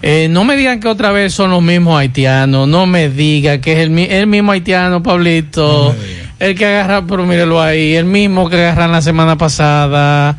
Eh, 0.00 0.28
no 0.30 0.44
me 0.44 0.56
digan 0.56 0.80
que 0.80 0.88
otra 0.88 1.12
vez 1.12 1.34
son 1.34 1.50
los 1.50 1.62
mismos 1.62 1.98
haitianos. 2.00 2.66
No 2.68 2.86
me 2.86 3.10
diga 3.10 3.60
que 3.60 3.72
es 3.74 3.78
el, 3.80 3.98
el 3.98 4.26
mismo 4.26 4.52
haitiano, 4.52 5.02
Pablito. 5.02 5.94
El 6.42 6.56
que 6.56 6.66
agarra, 6.66 7.06
pero 7.06 7.24
mírelo 7.24 7.62
ahí. 7.62 7.94
El 7.94 8.04
mismo 8.04 8.50
que 8.50 8.56
agarran 8.56 8.90
la 8.90 9.00
semana 9.00 9.38
pasada. 9.38 10.36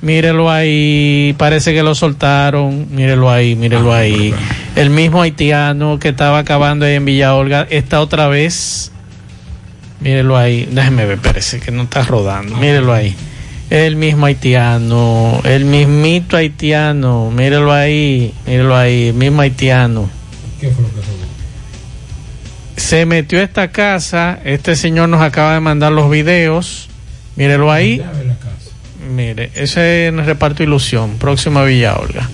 Mírelo 0.00 0.50
ahí, 0.50 1.34
parece 1.36 1.74
que 1.74 1.82
lo 1.82 1.94
soltaron. 1.94 2.86
Mírelo 2.90 3.30
ahí, 3.30 3.54
mírelo 3.54 3.92
ahí. 3.92 4.34
El 4.74 4.88
mismo 4.88 5.20
haitiano 5.20 5.98
que 5.98 6.08
estaba 6.08 6.38
acabando 6.38 6.86
ahí 6.86 6.94
en 6.94 7.04
Villa 7.04 7.34
Olga 7.34 7.66
está 7.68 8.00
otra 8.00 8.26
vez. 8.28 8.90
Mírelo 10.00 10.38
ahí. 10.38 10.66
Déjeme 10.70 11.04
ver, 11.04 11.18
parece 11.18 11.60
que 11.60 11.70
no 11.70 11.82
está 11.82 12.02
rodando. 12.02 12.56
Mírelo 12.56 12.94
ahí. 12.94 13.14
El 13.68 13.96
mismo 13.96 14.24
haitiano, 14.24 15.42
el 15.44 15.66
mismito 15.66 16.38
haitiano, 16.38 17.30
míralo 17.30 17.72
ahí, 17.72 18.32
míralo 18.46 18.76
ahí, 18.76 19.08
el 19.08 19.14
mismo 19.14 19.42
haitiano. 19.42 20.08
¿Qué 20.60 20.70
fue 20.70 20.84
lo 20.84 20.88
que? 20.88 21.33
Se 22.94 23.06
metió 23.06 23.40
a 23.40 23.42
esta 23.42 23.72
casa, 23.72 24.38
este 24.44 24.76
señor 24.76 25.08
nos 25.08 25.20
acaba 25.20 25.54
de 25.54 25.58
mandar 25.58 25.90
los 25.90 26.08
videos, 26.08 26.88
mírelo 27.34 27.72
ahí. 27.72 28.00
Mire, 29.12 29.50
ese 29.56 30.06
es 30.06 30.12
el 30.14 30.24
reparto 30.24 30.62
Ilusión, 30.62 31.16
próxima 31.18 31.62
a 31.62 31.64
Villa 31.64 31.96
Olga. 31.96 32.30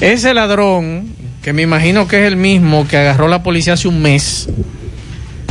Ese 0.00 0.32
ladrón, 0.32 1.14
que 1.42 1.52
me 1.52 1.60
imagino 1.60 2.08
que 2.08 2.22
es 2.22 2.26
el 2.28 2.36
mismo 2.36 2.88
que 2.88 2.96
agarró 2.96 3.28
la 3.28 3.42
policía 3.42 3.74
hace 3.74 3.86
un 3.86 4.00
mes, 4.00 4.48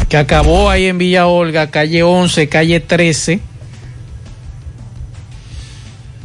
que 0.10 0.18
acabó 0.18 0.68
ahí 0.72 0.88
en 0.88 0.98
Villa 0.98 1.28
Olga, 1.28 1.70
calle 1.70 2.02
11, 2.02 2.50
calle 2.50 2.80
13, 2.80 3.40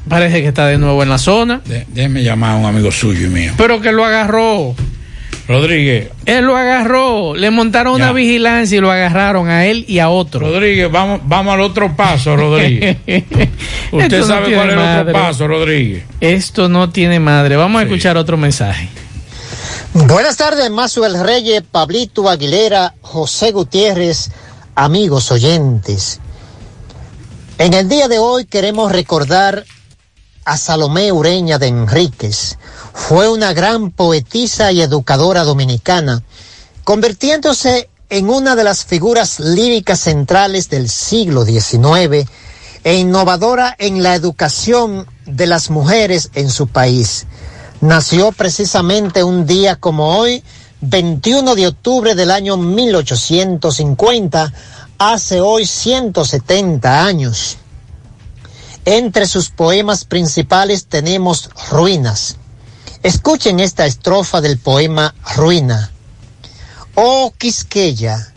parece 0.08 0.40
que 0.40 0.48
está 0.48 0.66
de 0.66 0.78
nuevo 0.78 1.02
en 1.02 1.10
la 1.10 1.18
zona, 1.18 1.60
De- 1.66 1.84
déjeme 1.92 2.22
llamar 2.22 2.52
a 2.52 2.56
un 2.56 2.64
amigo 2.64 2.90
suyo 2.90 3.26
y 3.26 3.28
mío. 3.30 3.52
pero 3.58 3.82
que 3.82 3.92
lo 3.92 4.02
agarró. 4.06 4.74
Rodríguez. 5.48 6.10
Él 6.26 6.44
lo 6.44 6.54
agarró, 6.58 7.34
le 7.34 7.50
montaron 7.50 7.94
una 7.94 8.12
vigilancia 8.12 8.76
y 8.76 8.80
lo 8.82 8.92
agarraron 8.92 9.48
a 9.48 9.64
él 9.64 9.86
y 9.88 9.98
a 9.98 10.10
otro. 10.10 10.40
Rodríguez, 10.40 10.92
vamos, 10.92 11.22
vamos 11.24 11.54
al 11.54 11.62
otro 11.62 11.96
paso, 11.96 12.36
Rodríguez. 12.36 12.98
Usted 13.90 14.18
no 14.20 14.26
sabe 14.26 14.54
cuál 14.54 14.68
es 14.68 14.74
el 14.74 15.00
otro 15.00 15.12
paso, 15.12 15.48
Rodríguez. 15.48 16.04
Esto 16.20 16.68
no 16.68 16.90
tiene 16.90 17.18
madre. 17.18 17.56
Vamos 17.56 17.80
a 17.80 17.84
escuchar 17.84 18.18
otro 18.18 18.36
mensaje. 18.36 18.90
Buenas 19.94 20.36
tardes, 20.36 20.70
Mazuel 20.70 21.18
Reyes, 21.18 21.62
Pablito 21.62 22.28
Aguilera, 22.28 22.94
José 23.00 23.50
Gutiérrez, 23.52 24.30
amigos 24.74 25.32
oyentes. 25.32 26.20
En 27.56 27.72
el 27.72 27.88
día 27.88 28.06
de 28.06 28.18
hoy 28.18 28.44
queremos 28.44 28.92
recordar 28.92 29.64
a 30.48 30.56
Salomé 30.56 31.12
Ureña 31.12 31.58
de 31.58 31.66
Enríquez. 31.66 32.56
Fue 32.94 33.28
una 33.28 33.52
gran 33.52 33.90
poetisa 33.90 34.72
y 34.72 34.80
educadora 34.80 35.44
dominicana, 35.44 36.22
convirtiéndose 36.84 37.90
en 38.08 38.30
una 38.30 38.56
de 38.56 38.64
las 38.64 38.86
figuras 38.86 39.40
líricas 39.40 40.00
centrales 40.00 40.70
del 40.70 40.88
siglo 40.88 41.44
XIX 41.44 42.26
e 42.82 42.94
innovadora 42.96 43.76
en 43.78 44.02
la 44.02 44.14
educación 44.14 45.06
de 45.26 45.46
las 45.46 45.68
mujeres 45.68 46.30
en 46.32 46.48
su 46.50 46.66
país. 46.66 47.26
Nació 47.82 48.32
precisamente 48.32 49.22
un 49.22 49.44
día 49.44 49.76
como 49.76 50.16
hoy, 50.16 50.42
21 50.80 51.56
de 51.56 51.66
octubre 51.66 52.14
del 52.14 52.30
año 52.30 52.56
1850, 52.56 54.54
hace 54.96 55.42
hoy 55.42 55.66
170 55.66 57.04
años. 57.04 57.58
Entre 58.90 59.26
sus 59.26 59.50
poemas 59.50 60.06
principales 60.06 60.86
tenemos 60.86 61.50
Ruinas. 61.70 62.36
Escuchen 63.02 63.60
esta 63.60 63.84
estrofa 63.84 64.40
del 64.40 64.56
poema 64.56 65.14
Ruina. 65.36 65.92
Oh 66.94 67.34
Quisqueya, 67.36 68.32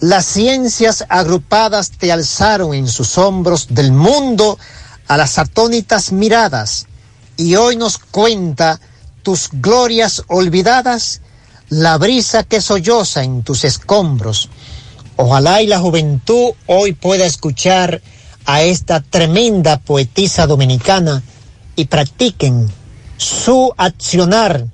las 0.00 0.26
ciencias 0.26 1.04
agrupadas 1.08 1.92
te 1.92 2.10
alzaron 2.10 2.74
en 2.74 2.88
sus 2.88 3.18
hombros 3.18 3.68
del 3.70 3.92
mundo 3.92 4.58
a 5.06 5.16
las 5.16 5.38
atónitas 5.38 6.10
miradas 6.10 6.88
y 7.36 7.54
hoy 7.54 7.76
nos 7.76 7.98
cuenta 7.98 8.80
tus 9.22 9.48
glorias 9.52 10.24
olvidadas, 10.26 11.20
la 11.68 11.98
brisa 11.98 12.42
que 12.42 12.60
solloza 12.60 13.22
en 13.22 13.44
tus 13.44 13.62
escombros. 13.62 14.50
Ojalá 15.14 15.62
y 15.62 15.68
la 15.68 15.78
juventud 15.78 16.50
hoy 16.66 16.94
pueda 16.94 17.26
escuchar 17.26 18.02
a 18.46 18.62
esta 18.62 19.00
tremenda 19.00 19.78
poetisa 19.78 20.46
dominicana 20.46 21.22
y 21.76 21.86
practiquen 21.86 22.68
su 23.16 23.72
accionar 23.76 24.66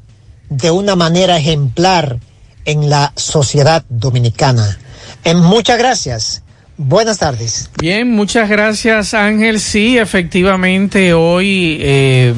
de 0.48 0.70
una 0.70 0.97
manera 0.97 1.38
ejemplar 1.38 2.18
en 2.64 2.90
la 2.90 3.12
sociedad 3.16 3.84
dominicana. 3.88 4.78
En 5.24 5.38
muchas 5.38 5.78
gracias. 5.78 6.42
Buenas 6.76 7.18
tardes. 7.18 7.70
Bien, 7.78 8.10
muchas 8.10 8.48
gracias 8.48 9.14
Ángel. 9.14 9.60
Sí, 9.60 9.98
efectivamente 9.98 11.12
hoy 11.12 11.78
eh, 11.80 12.34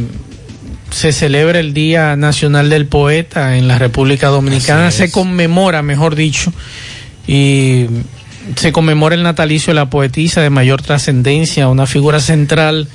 se 0.90 1.12
celebra 1.12 1.60
el 1.60 1.72
Día 1.72 2.16
Nacional 2.16 2.68
del 2.68 2.86
Poeta 2.86 3.56
en 3.56 3.68
la 3.68 3.78
República 3.78 4.28
Dominicana. 4.28 4.90
Se 4.90 5.10
conmemora, 5.10 5.82
mejor 5.82 6.16
dicho, 6.16 6.52
y 7.26 7.86
se 8.56 8.73
conmemora 8.73 9.14
el 9.14 9.23
natalicio 9.23 9.73
de 9.73 9.74
la 9.74 9.90
poetisa 9.90 10.40
de 10.40 10.51
mayor 10.51 10.82
trascendencia, 10.82 11.69
una 11.69 11.86
figura 11.86 12.20
central 12.20 12.89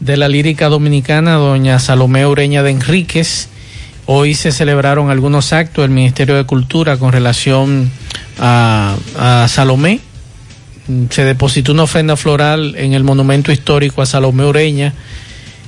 de 0.00 0.16
la 0.16 0.28
lírica 0.28 0.68
dominicana, 0.68 1.34
doña 1.34 1.78
Salomé 1.78 2.26
Ureña 2.26 2.62
de 2.62 2.70
Enríquez. 2.70 3.48
Hoy 4.06 4.34
se 4.34 4.52
celebraron 4.52 5.10
algunos 5.10 5.52
actos 5.52 5.82
del 5.84 5.90
Ministerio 5.90 6.36
de 6.36 6.44
Cultura 6.44 6.96
con 6.96 7.12
relación 7.12 7.90
a, 8.38 8.96
Salomé. 9.48 10.00
Se 11.10 11.24
depositó 11.24 11.72
una 11.72 11.82
ofrenda 11.82 12.16
floral 12.16 12.74
en 12.76 12.94
el 12.94 13.04
monumento 13.04 13.52
histórico 13.52 14.00
a 14.00 14.06
Salomé 14.06 14.46
Ureña. 14.46 14.94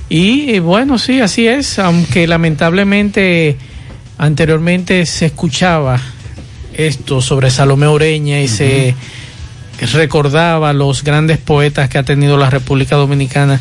Y 0.09 0.59
bueno, 0.59 0.97
sí, 0.97 1.21
así 1.21 1.47
es, 1.47 1.77
aunque 1.77 2.27
lamentablemente 2.27 3.57
anteriormente 4.17 5.05
se 5.05 5.27
escuchaba 5.27 6.01
esto 6.73 7.21
sobre 7.21 7.51
Salomé 7.51 7.87
Ureña 7.87 8.41
y 8.41 8.47
se 8.47 8.95
recordaba 9.87 10.73
los 10.73 11.03
grandes 11.03 11.37
poetas 11.37 11.89
que 11.89 11.97
ha 11.97 12.03
tenido 12.03 12.37
la 12.37 12.49
República 12.49 12.95
Dominicana. 12.95 13.59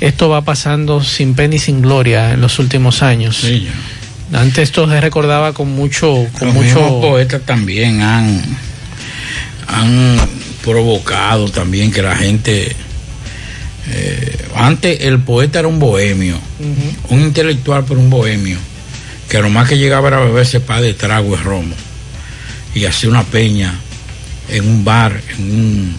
Esto 0.00 0.28
va 0.28 0.42
pasando 0.42 1.02
sin 1.02 1.34
pena 1.34 1.54
y 1.54 1.58
sin 1.58 1.80
gloria 1.80 2.32
en 2.32 2.40
los 2.40 2.58
últimos 2.58 3.02
años. 3.02 3.44
Antes 4.32 4.64
esto 4.64 4.88
se 4.88 5.00
recordaba 5.00 5.52
con 5.52 5.70
mucho, 5.72 6.26
con 6.38 6.48
Los 6.48 6.56
mucho 6.56 7.00
poetas 7.00 7.42
también 7.42 8.00
han, 8.00 8.42
han 9.66 10.16
provocado 10.62 11.48
también 11.50 11.90
que 11.90 12.02
la 12.02 12.16
gente. 12.16 12.74
eh, 13.88 14.48
antes 14.54 15.00
el 15.02 15.18
poeta 15.20 15.58
era 15.58 15.68
un 15.68 15.78
bohemio, 15.78 16.38
un 17.08 17.20
intelectual 17.20 17.84
pero 17.86 18.00
un 18.00 18.10
bohemio, 18.10 18.58
que 19.28 19.40
lo 19.40 19.50
más 19.50 19.68
que 19.68 19.76
llegaba 19.76 20.08
era 20.08 20.20
beberse 20.20 20.60
pa 20.60 20.80
de 20.80 20.94
trago 20.94 21.36
de 21.36 21.42
romo 21.42 21.74
y 22.74 22.84
hacer 22.86 23.10
una 23.10 23.24
peña 23.24 23.74
en 24.52 24.68
un 24.68 24.84
bar, 24.84 25.20
en 25.30 25.42
un, 25.42 25.96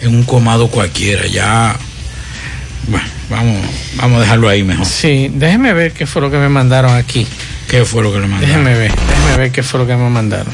en 0.00 0.14
un 0.14 0.22
comado 0.24 0.68
cualquiera. 0.68 1.26
Ya, 1.26 1.76
bueno, 2.86 3.06
vamos, 3.28 3.56
vamos 3.96 4.18
a 4.18 4.20
dejarlo 4.20 4.48
ahí 4.48 4.62
mejor. 4.62 4.86
Sí, 4.86 5.30
déjeme 5.34 5.72
ver 5.72 5.92
qué 5.92 6.06
fue 6.06 6.22
lo 6.22 6.30
que 6.30 6.38
me 6.38 6.48
mandaron 6.48 6.94
aquí. 6.94 7.26
¿Qué 7.68 7.84
fue 7.84 8.02
lo 8.02 8.12
que 8.12 8.20
le 8.20 8.26
mandaron? 8.26 8.64
Déjeme 8.64 8.78
ver, 8.78 8.92
déjeme 8.94 9.36
ver 9.36 9.52
qué 9.52 9.62
fue 9.62 9.80
lo 9.80 9.86
que 9.86 9.96
me 9.96 10.08
mandaron. 10.08 10.52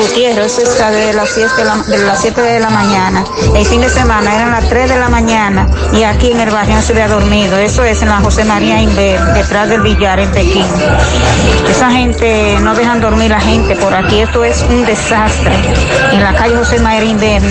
Gutiérrez, 0.00 0.58
eso 0.58 0.62
está 0.62 0.90
de 0.90 1.12
las 1.12 1.28
7 1.28 1.50
de, 1.56 1.64
la, 1.64 1.76
de 1.76 1.98
las 1.98 2.20
7 2.20 2.40
de 2.40 2.60
la 2.60 2.70
mañana. 2.70 3.24
El 3.54 3.66
fin 3.66 3.80
de 3.80 3.90
semana 3.90 4.34
eran 4.34 4.50
las 4.50 4.68
3 4.68 4.88
de 4.88 4.98
la 4.98 5.08
mañana 5.08 5.68
y 5.92 6.02
aquí 6.04 6.30
en 6.30 6.40
el 6.40 6.50
barrio 6.50 6.80
se 6.80 6.92
había 6.92 7.08
dormido. 7.08 7.58
Eso 7.58 7.84
es 7.84 8.00
en 8.02 8.08
la 8.08 8.16
José 8.16 8.44
María 8.44 8.80
Inver, 8.80 9.20
detrás 9.34 9.68
del 9.68 9.82
billar 9.82 10.18
en 10.18 10.30
Pekín. 10.30 10.64
Esa 11.70 11.90
gente 11.90 12.56
no 12.60 12.74
dejan 12.74 13.00
dormir 13.00 13.30
la 13.30 13.40
gente 13.40 13.76
por 13.76 13.94
aquí. 13.94 14.20
Esto 14.20 14.44
es 14.44 14.62
un 14.62 14.86
desastre. 14.86 15.52
En 16.12 16.22
la 16.22 16.34
calle 16.34 16.56
José 16.56 16.78
María 16.80 17.10
Inver, 17.10 17.42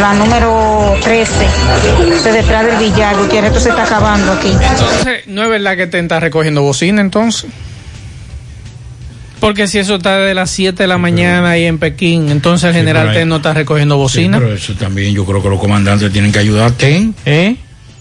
la 0.00 0.14
número 0.14 0.94
13, 1.02 1.32
eso 2.14 2.28
es 2.28 2.34
detrás 2.34 2.66
del 2.66 2.76
billar, 2.76 3.16
Gutiérrez, 3.16 3.52
esto 3.52 3.60
se 3.60 3.70
está 3.70 3.84
acabando 3.84 4.32
aquí. 4.32 4.50
Entonces, 4.50 5.26
¿no 5.26 5.42
es 5.44 5.48
verdad 5.48 5.76
que 5.76 5.86
te 5.86 5.98
está 5.98 6.20
recogiendo 6.20 6.62
bocina 6.62 7.00
entonces? 7.00 7.50
Porque 9.40 9.68
si 9.68 9.78
eso 9.78 9.96
está 9.96 10.18
de 10.18 10.34
las 10.34 10.50
7 10.50 10.82
de 10.82 10.86
la 10.86 10.98
mañana 10.98 11.50
ahí 11.50 11.64
en 11.66 11.78
Pekín, 11.78 12.30
entonces 12.30 12.68
el 12.68 12.72
Sí, 12.72 12.78
general 12.80 13.08
pero 13.08 13.18
Ten 13.18 13.28
no 13.28 13.36
está 13.36 13.52
recogiendo 13.54 13.96
bocina. 13.96 14.38
Sí, 14.38 14.42
pero 14.44 14.54
eso 14.56 14.72
también 14.74 15.14
yo 15.14 15.24
creo 15.24 15.42
que 15.42 15.48
los 15.48 15.60
comandantes 15.60 16.10
tienen 16.12 16.32
que 16.32 16.38
ayudar 16.38 16.68
a 16.68 16.70
TEN. 16.72 17.14
¿Eh? 17.26 17.56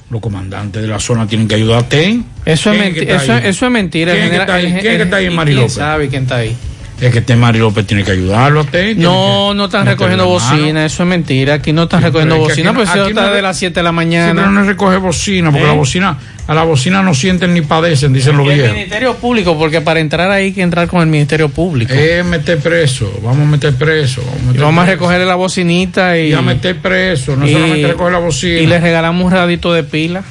Los 0.10 0.22
comandantes 0.22 0.82
de 0.82 0.88
la 0.88 1.00
zona 1.00 1.28
tienen 1.28 1.48
que 1.48 1.56
ayudar 1.56 1.80
a 1.80 1.90
TEN. 1.90 2.26
Eso 2.46 2.72
es, 2.72 2.78
¿Quién 2.80 2.94
menti- 2.94 3.06
que 3.06 3.14
está 3.16 3.38
eso, 3.40 3.66
es 3.66 3.72
mentira. 3.72 4.12
¿Quién 4.14 4.24
el 4.26 4.32
general- 4.32 4.48
está 4.66 4.76
ahí? 4.76 4.82
¿Quién 4.82 5.02
está 5.02 5.16
ahí, 5.18 5.26
el- 5.26 5.32
Mari 5.32 5.56
¿Quién 5.56 5.70
sabe 5.70 6.08
quién 6.08 6.24
está 6.24 6.38
ahí? 6.38 6.56
Es 7.02 7.12
que 7.12 7.20
este 7.20 7.36
Mari 7.36 7.60
López 7.60 7.86
tiene 7.86 8.06
que 8.06 8.12
ayudarlo 8.12 8.62
a 8.62 8.64
TEN. 8.64 9.02
No, 9.02 9.54
no 9.54 9.66
están 9.66 9.86
recogiendo 9.86 10.28
bocina, 10.28 10.86
eso 10.86 11.04
es 11.04 11.10
mentira. 11.10 11.56
Aquí 11.56 11.74
no 11.74 11.84
están 11.84 12.02
recogiendo 12.02 12.36
pero 12.36 12.48
es 12.48 12.54
que 12.56 12.62
bocina, 12.64 12.70
aquí 12.70 12.76
pues 12.78 12.88
no- 12.88 12.94
eso 12.96 13.04
aquí 13.04 13.12
está 13.12 13.28
no- 13.28 13.34
de 13.34 13.42
las 13.42 13.58
7 13.58 13.80
de 13.82 13.84
la 13.84 13.90
Sí, 13.90 13.96
mañana. 13.96 14.34
pero 14.34 14.52
no 14.52 14.64
recoge 14.64 14.96
bocina, 14.98 15.52
porque 15.52 15.66
¿Eh? 15.66 15.68
la 15.68 15.74
bocina, 15.74 16.18
a 16.48 16.54
la 16.56 16.64
bocina 16.64 17.02
no 17.04 17.14
sienten 17.14 17.54
ni 17.54 17.60
padecen, 17.62 18.14
dicen 18.14 18.38
los 18.38 18.48
el 18.48 18.54
viejos. 18.54 18.74
Ministerio 18.74 19.16
Público, 19.16 19.58
porque 19.60 19.82
para 19.82 20.00
entrar 20.00 20.32
ahí 20.32 20.46
hay 20.46 20.54
que 20.54 20.62
entrar 20.62 20.88
con 20.88 21.02
el 21.02 21.08
Ministerio 21.08 21.50
Público. 21.50 21.94
Es 21.94 22.24
meter 22.24 22.60
preso, 22.60 23.12
vamos 23.22 23.42
a 23.46 23.52
meter 23.52 23.76
preso. 23.76 24.22
Vamos 24.26 24.40
a, 24.42 24.46
meter 24.48 24.62
vamos 24.62 24.84
a 24.84 24.88
recogerle 24.88 25.26
la 25.26 25.36
bocinita 25.36 26.18
y, 26.18 26.30
Y 26.30 26.34
a 26.34 26.42
meter 26.42 26.78
preso, 26.78 27.36
no 27.36 27.46
y- 27.46 27.52
solamente 27.52 27.88
recoger 27.88 28.14
la 28.14 28.20
bocina. 28.20 28.60
y 28.60 28.68
le 28.68 28.80
regalamos 28.80 29.26
un 29.26 29.32
radito 29.34 29.74
de 29.74 29.84
pila. 29.84 30.24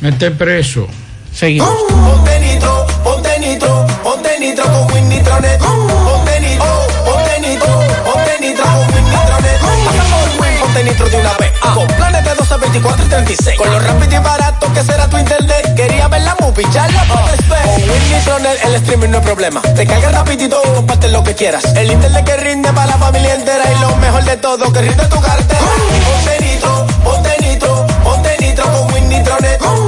Mete 0.00 0.32
preso. 0.32 0.88
Seguimos. 1.32 1.68
Ponte 1.88 2.40
nitro, 2.40 2.86
ponte 3.04 3.28
nitro, 3.38 3.77
ponte 4.08 4.38
nitro 4.40 4.64
con 4.64 4.92
Win 4.92 5.08
Nitronet. 5.08 5.60
Ponte 5.60 6.40
nitro, 6.40 6.86
ponte 7.04 7.40
nitro, 7.40 7.80
ponte 8.04 8.40
nitro 8.40 8.64
con 8.64 8.94
Win 8.94 9.04
Nitronet. 9.04 9.60
Pasa 9.84 10.04
Win, 10.40 10.58
ponte 10.60 10.84
nitro 10.84 11.08
de 11.10 11.16
una 11.18 11.32
vez. 11.34 11.52
Con 11.74 11.86
planes 11.88 12.24
de 12.24 12.34
12, 12.34 12.56
24 12.56 13.04
y 13.04 13.08
36. 13.08 13.58
Con 13.58 13.70
lo 13.70 13.78
rápido 13.78 14.14
y 14.14 14.18
barato 14.18 14.72
que 14.72 14.82
será 14.82 15.08
tu 15.08 15.18
internet. 15.18 15.74
Quería 15.76 16.08
ver 16.08 16.22
la 16.22 16.34
movie, 16.40 16.66
ya 16.72 16.88
la. 16.88 17.04
Con 17.04 17.82
Win 17.90 18.12
Nitronet 18.12 18.64
el 18.64 18.74
streaming 18.76 19.10
no 19.10 19.18
es 19.18 19.24
problema. 19.24 19.60
Te 19.60 19.86
carga 19.86 20.08
rapidito, 20.08 20.56
comparte 20.74 21.08
lo 21.08 21.22
que 21.22 21.34
quieras. 21.34 21.64
El 21.76 21.92
internet 21.92 22.24
que 22.24 22.36
rinde 22.38 22.72
para 22.72 22.86
la 22.86 22.96
familia 22.96 23.34
entera. 23.34 23.64
Y 23.70 23.80
lo 23.80 23.94
mejor 23.96 24.24
de 24.24 24.36
todo, 24.38 24.72
que 24.72 24.80
rinde 24.80 25.04
tu 25.04 25.20
cartera. 25.20 25.60
Ponte 25.60 26.44
nitro, 26.44 26.86
ponte 27.04 27.36
nitro, 27.42 27.86
ponte 28.02 28.36
nitro 28.40 28.64
con 28.72 28.94
Win 28.94 29.08
Nitronet. 29.10 29.87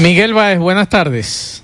Miguel 0.00 0.32
Báez, 0.32 0.58
buenas 0.58 0.88
tardes. 0.88 1.60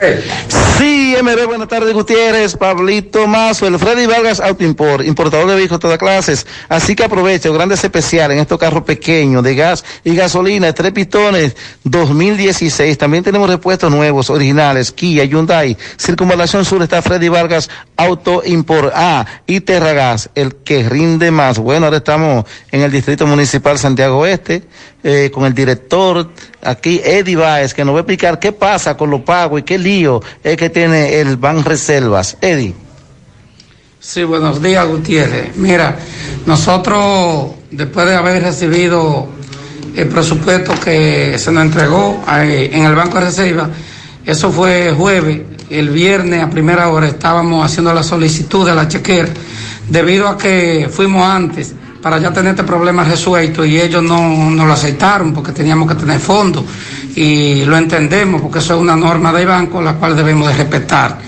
Sí, 0.76 1.14
MB, 1.22 1.46
buenas 1.46 1.68
tardes, 1.68 1.94
Gutiérrez, 1.94 2.54
Pablito 2.54 3.26
Mazo, 3.26 3.66
el 3.66 3.78
Freddy 3.78 4.04
Vargas 4.04 4.40
Auto 4.40 4.62
Import, 4.62 5.06
importador 5.06 5.48
de 5.48 5.54
vehículos 5.54 5.80
de 5.80 5.82
todas 5.82 5.98
clases. 5.98 6.46
Así 6.68 6.94
que 6.94 7.04
aprovecha 7.04 7.48
grandes 7.48 7.82
especiales 7.82 8.34
en 8.34 8.42
estos 8.42 8.58
carros 8.58 8.82
pequeños 8.82 9.42
de 9.42 9.54
gas 9.54 9.84
y 10.04 10.14
gasolina, 10.14 10.74
tres 10.74 10.92
pistones 10.92 11.56
2016. 11.84 12.98
También 12.98 13.24
tenemos 13.24 13.48
repuestos 13.48 13.90
nuevos, 13.90 14.28
originales, 14.28 14.92
Kia, 14.92 15.24
Hyundai, 15.24 15.78
Circunvalación 15.96 16.66
Sur 16.66 16.82
está 16.82 17.00
Freddy 17.00 17.30
Vargas 17.30 17.70
Auto 17.96 18.42
Import. 18.44 18.92
Ah, 18.94 19.24
y 19.46 19.60
Terragas, 19.60 20.28
el 20.34 20.56
que 20.56 20.86
rinde 20.86 21.30
más. 21.30 21.58
Bueno, 21.58 21.86
ahora 21.86 21.98
estamos 21.98 22.44
en 22.70 22.82
el 22.82 22.92
Distrito 22.92 23.26
Municipal 23.26 23.78
Santiago 23.78 24.18
Oeste, 24.18 24.62
eh, 25.02 25.30
con 25.32 25.46
el 25.46 25.54
director 25.54 26.28
aquí, 26.62 27.00
Eddie 27.02 27.36
Baez, 27.36 27.72
que 27.72 27.84
nos 27.84 27.94
va 27.94 27.98
a 27.98 28.00
explicar 28.00 28.25
qué 28.34 28.52
pasa 28.52 28.96
con 28.96 29.10
los 29.10 29.20
pagos 29.22 29.60
y 29.60 29.62
qué 29.62 29.78
lío 29.78 30.20
es 30.42 30.56
que 30.56 30.70
tiene 30.70 31.20
el 31.20 31.36
Ban 31.36 31.64
Reservas. 31.64 32.36
Eddie. 32.40 32.74
Sí, 34.00 34.22
buenos 34.24 34.62
días, 34.62 34.86
Gutiérrez. 34.86 35.56
Mira, 35.56 35.96
nosotros, 36.46 37.52
después 37.70 38.06
de 38.06 38.14
haber 38.14 38.42
recibido 38.42 39.26
el 39.96 40.08
presupuesto 40.08 40.74
que 40.78 41.36
se 41.38 41.50
nos 41.50 41.64
entregó 41.64 42.22
eh, 42.30 42.70
en 42.72 42.84
el 42.84 42.94
Banco 42.94 43.18
de 43.18 43.24
Reserva, 43.24 43.68
eso 44.24 44.50
fue 44.52 44.92
jueves, 44.96 45.40
el 45.70 45.90
viernes 45.90 46.42
a 46.42 46.50
primera 46.50 46.88
hora 46.88 47.08
estábamos 47.08 47.64
haciendo 47.64 47.92
la 47.92 48.02
solicitud 48.02 48.66
de 48.66 48.74
la 48.74 48.86
chequera, 48.86 49.28
debido 49.88 50.28
a 50.28 50.36
que 50.36 50.88
fuimos 50.90 51.24
antes 51.24 51.74
para 52.02 52.18
ya 52.18 52.32
tener 52.32 52.50
este 52.50 52.62
problema 52.62 53.02
resuelto 53.02 53.64
y 53.64 53.80
ellos 53.80 54.02
no, 54.02 54.50
no 54.50 54.66
lo 54.66 54.72
aceptaron 54.72 55.32
porque 55.32 55.50
teníamos 55.50 55.88
que 55.88 55.96
tener 55.96 56.20
fondos 56.20 56.64
y 57.16 57.64
lo 57.64 57.76
entendemos 57.76 58.40
porque 58.42 58.60
eso 58.60 58.74
es 58.74 58.80
una 58.80 58.94
norma 58.94 59.32
del 59.32 59.46
banco 59.46 59.82
la 59.82 59.94
cual 59.94 60.14
debemos 60.14 60.46
de 60.48 60.54
respetar. 60.54 61.18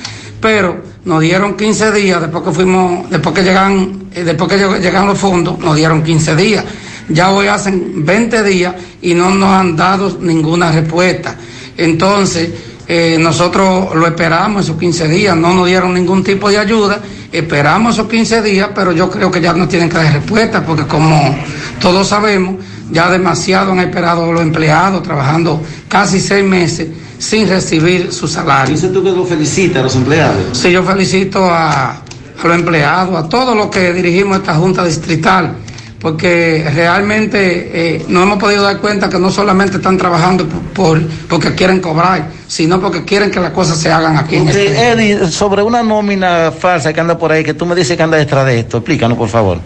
Pero 0.41 0.83
nos 1.05 1.21
dieron 1.21 1.57
15 1.57 1.91
días 1.91 2.21
después 2.21 2.45
que 2.45 2.53
fuimos, 2.53 3.11
después 3.11 3.35
que 3.35 3.43
llegan, 3.43 4.05
eh, 4.15 4.23
después 4.23 4.49
que 4.51 4.57
lleg- 4.59 4.81
llegaron 4.81 5.09
los 5.09 5.19
fondos, 5.19 5.59
nos 5.59 5.75
dieron 5.75 6.03
15 6.03 6.37
días. 6.37 6.65
Ya 7.09 7.31
hoy 7.31 7.47
hacen 7.49 8.05
20 8.05 8.43
días 8.43 8.75
y 9.03 9.15
no 9.15 9.31
nos 9.31 9.49
han 9.49 9.75
dado 9.75 10.19
ninguna 10.21 10.71
respuesta. 10.71 11.35
Entonces, 11.77 12.51
eh, 12.87 13.17
nosotros 13.19 13.95
lo 13.95 14.07
esperamos 14.07 14.65
esos 14.65 14.79
15 14.79 15.09
días, 15.09 15.37
no 15.37 15.55
nos 15.55 15.67
dieron 15.67 15.95
ningún 15.95 16.23
tipo 16.23 16.51
de 16.51 16.59
ayuda, 16.59 17.01
esperamos 17.33 17.95
esos 17.95 18.09
15 18.09 18.43
días, 18.43 18.69
pero 18.75 18.93
yo 18.93 19.11
creo 19.11 19.31
que 19.31 19.41
ya 19.41 19.53
nos 19.55 19.69
tienen 19.69 19.89
que 19.89 19.97
dar 19.97 20.13
respuesta, 20.13 20.65
porque 20.65 20.87
como 20.87 21.37
todos 21.81 22.09
sabemos, 22.09 22.57
ya 22.91 23.11
demasiado 23.11 23.73
han 23.73 23.81
esperado 23.81 24.33
los 24.33 24.43
empleados 24.43 25.03
trabajando 25.03 25.63
casi 25.89 26.21
seis 26.21 26.45
meses 26.45 26.89
sin 27.19 27.49
recibir 27.49 28.13
su 28.13 28.29
salario. 28.29 28.75
Dice 28.75 28.89
tú 28.89 29.03
que 29.03 29.11
lo 29.11 29.25
felicita 29.25 29.81
a 29.81 29.83
los 29.83 29.97
empleados. 29.97 30.37
Sí, 30.57 30.71
yo 30.71 30.83
felicito 30.85 31.45
a, 31.45 31.91
a 31.91 32.47
los 32.47 32.55
empleados, 32.57 33.17
a 33.25 33.29
todos 33.29 33.57
los 33.57 33.67
que 33.69 33.93
dirigimos 33.93 34.39
esta 34.39 34.55
Junta 34.55 34.85
Distrital, 34.85 35.53
porque 36.01 36.65
realmente 36.73 37.97
eh, 37.97 38.05
nos 38.09 38.23
hemos 38.23 38.39
podido 38.39 38.63
dar 38.63 38.79
cuenta 38.79 39.09
que 39.09 39.19
no 39.19 39.31
solamente 39.33 39.79
están 39.79 39.97
trabajando 39.99 40.47
por, 40.47 40.61
por- 40.73 41.07
porque 41.29 41.55
quieren 41.57 41.81
cobrar, 41.81 42.29
sino 42.47 42.81
porque 42.81 43.05
quieren 43.05 43.33
que 43.33 43.41
las 43.41 43.51
cosas 43.51 43.79
se 43.79 43.91
hagan 43.91 44.17
aquí 44.17 44.37
en 44.37 44.47
este 44.49 44.91
Eddie, 44.93 45.27
sobre 45.29 45.63
una 45.65 45.83
nómina 45.83 46.53
falsa 46.53 46.93
que 46.93 47.01
anda 47.01 47.19
por 47.19 47.33
ahí, 47.33 47.43
que 47.43 47.55
tú 47.55 47.67
me 47.67 47.75
dices 47.75 47.97
que 47.97 48.03
anda 48.05 48.17
detrás 48.17 48.47
de 48.47 48.61
esto, 48.61 48.77
explícanos 48.79 49.19
por 49.19 49.29
favor. 49.29 49.59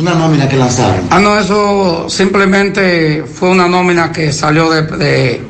Una 0.00 0.14
nómina 0.14 0.48
que 0.48 0.56
lanzaron. 0.56 1.06
Ah, 1.10 1.18
no, 1.18 1.38
eso 1.38 2.08
simplemente 2.08 3.22
fue 3.24 3.50
una 3.50 3.68
nómina 3.68 4.10
que 4.10 4.32
salió 4.32 4.70
de, 4.70 4.82
de- 4.82 5.40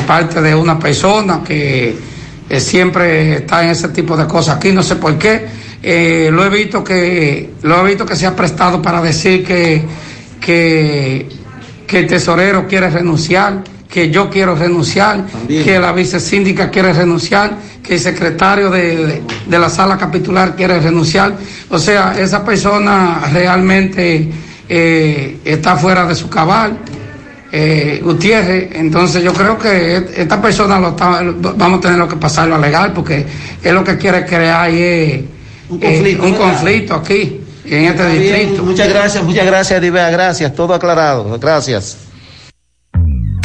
parte 0.00 0.40
de 0.40 0.54
una 0.54 0.78
persona 0.78 1.42
que 1.44 1.96
eh, 2.48 2.60
siempre 2.60 3.36
está 3.38 3.64
en 3.64 3.70
ese 3.70 3.88
tipo 3.88 4.16
de 4.16 4.26
cosas 4.26 4.56
aquí, 4.56 4.70
no 4.72 4.82
sé 4.82 4.96
por 4.96 5.18
qué. 5.18 5.46
Eh, 5.82 6.30
lo 6.32 6.44
he 6.44 6.48
visto 6.48 6.84
que 6.84 7.50
lo 7.62 7.80
he 7.80 7.90
que 8.06 8.14
se 8.14 8.26
ha 8.26 8.36
prestado 8.36 8.80
para 8.82 9.00
decir 9.00 9.44
que, 9.44 9.82
que, 10.40 11.28
que 11.86 11.98
el 11.98 12.06
tesorero 12.06 12.66
quiere 12.66 12.90
renunciar, 12.90 13.62
que 13.98 14.10
yo 14.10 14.30
quiero 14.30 14.54
renunciar, 14.54 15.24
que 15.48 15.78
la 15.80 15.90
vicesíndica 15.92 16.70
quiere 16.70 16.92
renunciar, 16.92 17.50
que 17.82 17.94
el 17.94 18.00
secretario 18.00 18.70
de, 18.70 19.22
de- 19.46 19.58
la 19.58 19.68
sala 19.68 19.96
capitular 19.98 20.54
quiere 20.54 20.78
renunciar. 20.78 21.34
O 21.68 21.78
sea, 21.80 22.14
esa 22.18 22.44
persona 22.44 23.20
realmente 23.32 24.30
eh, 24.68 25.38
está 25.44 25.76
fuera 25.76 26.06
de 26.06 26.14
su 26.14 26.28
cabal. 26.30 26.78
Eh, 27.50 28.00
Gutiérrez, 28.04 28.70
entonces 28.74 29.22
yo 29.24 29.32
creo 29.32 29.58
que 29.58 29.96
et- 29.96 30.18
esta 30.18 30.40
persona 30.40 30.78
lo 30.78 30.90
está- 30.90 31.22
vamos 31.56 31.78
a 31.78 31.88
tener 31.88 32.06
que 32.06 32.16
pasarlo 32.16 32.54
a 32.54 32.58
legal 32.58 32.92
porque 32.92 33.26
es 33.62 33.72
lo 33.72 33.82
que 33.82 33.96
quiere 33.96 34.24
crear 34.26 34.70
y 34.70 34.80
es, 34.82 35.20
Un 35.70 35.78
eh, 35.82 35.86
conflicto, 35.86 36.22
un 36.24 36.32
¿verdad? 36.32 36.46
conflicto 36.46 36.94
aquí, 36.94 37.40
en 37.64 37.84
este 37.86 38.08
distrito. 38.10 38.62
Muchas 38.62 38.88
gracias, 38.90 39.24
muchas 39.24 39.46
gracias, 39.46 39.78
Eddie 39.80 39.90
Bea, 39.90 40.10
gracias, 40.10 40.54
todo 40.54 40.74
aclarado, 40.74 41.38
gracias. 41.40 41.96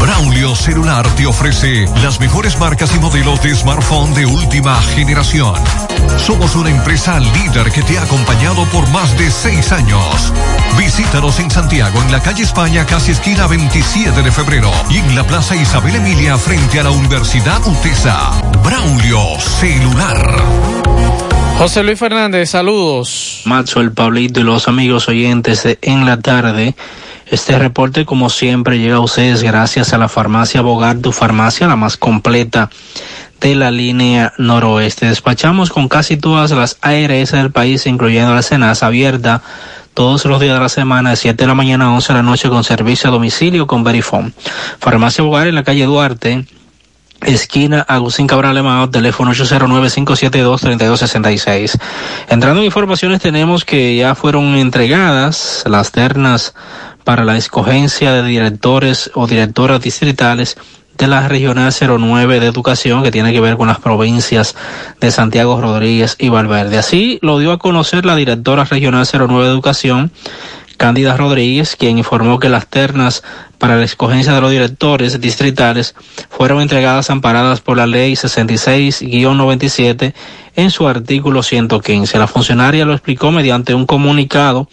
Braulio 0.00 0.54
Celular 0.54 1.06
te 1.16 1.26
ofrece 1.26 1.86
las 2.02 2.20
mejores 2.20 2.58
marcas 2.58 2.94
y 2.94 2.98
modelos 2.98 3.42
de 3.42 3.54
smartphone 3.54 4.14
de 4.14 4.26
última 4.26 4.80
generación. 4.94 5.54
Somos 6.18 6.56
una 6.56 6.70
empresa 6.70 7.18
líder 7.20 7.70
que 7.72 7.82
te 7.82 7.98
ha 7.98 8.02
acompañado 8.02 8.64
por 8.66 8.88
más 8.90 9.16
de 9.18 9.30
seis 9.30 9.72
años. 9.72 10.32
Visítanos 10.78 11.38
en 11.40 11.50
Santiago, 11.50 12.02
en 12.02 12.12
la 12.12 12.22
calle 12.22 12.42
España, 12.42 12.86
casi 12.86 13.12
esquina 13.12 13.46
27 13.46 14.22
de 14.22 14.32
febrero, 14.32 14.70
y 14.90 14.98
en 14.98 15.14
la 15.14 15.24
Plaza 15.26 15.56
Isabel 15.56 15.96
Emilia, 15.96 16.36
frente 16.38 16.80
a 16.80 16.84
la 16.84 16.90
Universidad 16.90 17.60
UTESA. 17.66 18.30
Braulio 18.62 19.38
Celular. 19.40 20.44
José 21.58 21.82
Luis 21.82 21.98
Fernández, 21.98 22.48
saludos. 22.48 23.42
Macho, 23.44 23.80
el 23.80 23.92
Pablito 23.92 24.40
y 24.40 24.44
los 24.44 24.66
amigos 24.66 25.08
oyentes 25.08 25.62
de 25.62 25.78
En 25.82 26.06
la 26.06 26.16
Tarde. 26.16 26.74
Este 27.30 27.56
reporte, 27.56 28.04
como 28.04 28.28
siempre, 28.28 28.80
llega 28.80 28.96
a 28.96 29.00
ustedes 29.00 29.44
gracias 29.44 29.92
a 29.92 29.98
la 29.98 30.08
farmacia 30.08 30.62
Bogar, 30.62 30.98
tu 30.98 31.12
farmacia, 31.12 31.68
la 31.68 31.76
más 31.76 31.96
completa 31.96 32.70
de 33.40 33.54
la 33.54 33.70
línea 33.70 34.32
noroeste. 34.36 35.06
Despachamos 35.06 35.70
con 35.70 35.88
casi 35.88 36.16
todas 36.16 36.50
las 36.50 36.78
ARS 36.82 37.30
del 37.30 37.52
país, 37.52 37.86
incluyendo 37.86 38.34
la 38.34 38.42
Senasa 38.42 38.86
abierta 38.86 39.42
todos 39.94 40.24
los 40.24 40.40
días 40.40 40.54
de 40.54 40.60
la 40.60 40.68
semana, 40.68 41.10
de 41.10 41.16
7 41.16 41.44
de 41.44 41.46
la 41.46 41.54
mañana 41.54 41.86
a 41.86 41.92
11 41.92 42.12
de 42.12 42.18
la 42.18 42.22
noche, 42.24 42.48
con 42.48 42.64
servicio 42.64 43.08
a 43.08 43.12
domicilio 43.12 43.68
con 43.68 43.84
Verifone. 43.84 44.32
Farmacia 44.80 45.22
Bogar 45.22 45.46
en 45.46 45.54
la 45.54 45.62
calle 45.62 45.84
Duarte, 45.84 46.46
esquina 47.26 47.82
Agustín 47.82 48.26
Cabral 48.26 48.56
Emao, 48.56 48.88
teléfono 48.90 49.32
809-572-3266. 49.32 51.78
Entrando 52.28 52.60
en 52.60 52.66
informaciones, 52.66 53.20
tenemos 53.20 53.64
que 53.64 53.96
ya 53.96 54.14
fueron 54.14 54.56
entregadas 54.56 55.64
las 55.66 55.92
ternas 55.92 56.54
para 57.04 57.24
la 57.24 57.36
escogencia 57.36 58.12
de 58.12 58.22
directores 58.22 59.10
o 59.14 59.26
directoras 59.26 59.80
distritales 59.80 60.56
de 61.00 61.08
la 61.08 61.28
Regional 61.28 61.72
09 61.72 62.40
de 62.40 62.46
Educación, 62.46 63.02
que 63.02 63.10
tiene 63.10 63.32
que 63.32 63.40
ver 63.40 63.56
con 63.56 63.68
las 63.68 63.78
provincias 63.78 64.54
de 65.00 65.10
Santiago 65.10 65.60
Rodríguez 65.60 66.14
y 66.18 66.28
Valverde. 66.28 66.76
Así 66.76 67.18
lo 67.22 67.38
dio 67.38 67.52
a 67.52 67.58
conocer 67.58 68.04
la 68.04 68.16
directora 68.16 68.64
Regional 68.64 69.06
09 69.10 69.44
de 69.44 69.50
Educación, 69.50 70.12
Cándida 70.76 71.16
Rodríguez, 71.16 71.74
quien 71.76 71.98
informó 71.98 72.38
que 72.38 72.50
las 72.50 72.66
ternas 72.66 73.22
para 73.60 73.76
la 73.76 73.84
escogencia 73.84 74.32
de 74.32 74.40
los 74.40 74.50
directores 74.50 75.20
distritales 75.20 75.94
fueron 76.30 76.62
entregadas 76.62 77.10
amparadas 77.10 77.60
por 77.60 77.76
la 77.76 77.86
ley 77.86 78.14
66-97 78.14 80.14
en 80.56 80.70
su 80.70 80.88
artículo 80.88 81.42
115. 81.42 82.18
La 82.18 82.26
funcionaria 82.26 82.86
lo 82.86 82.94
explicó 82.94 83.30
mediante 83.30 83.74
un 83.74 83.84
comunicado 83.84 84.66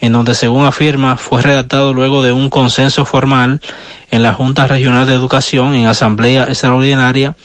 en 0.00 0.12
donde, 0.12 0.34
según 0.34 0.66
afirma, 0.66 1.16
fue 1.16 1.40
redactado 1.40 1.94
luego 1.94 2.22
de 2.22 2.32
un 2.32 2.50
consenso 2.50 3.04
formal 3.04 3.60
en 4.10 4.24
la 4.24 4.34
Junta 4.34 4.66
Regional 4.66 5.06
de 5.06 5.14
Educación 5.14 5.76
en 5.76 5.86
Asamblea 5.86 6.42
Extraordinaria 6.42 7.36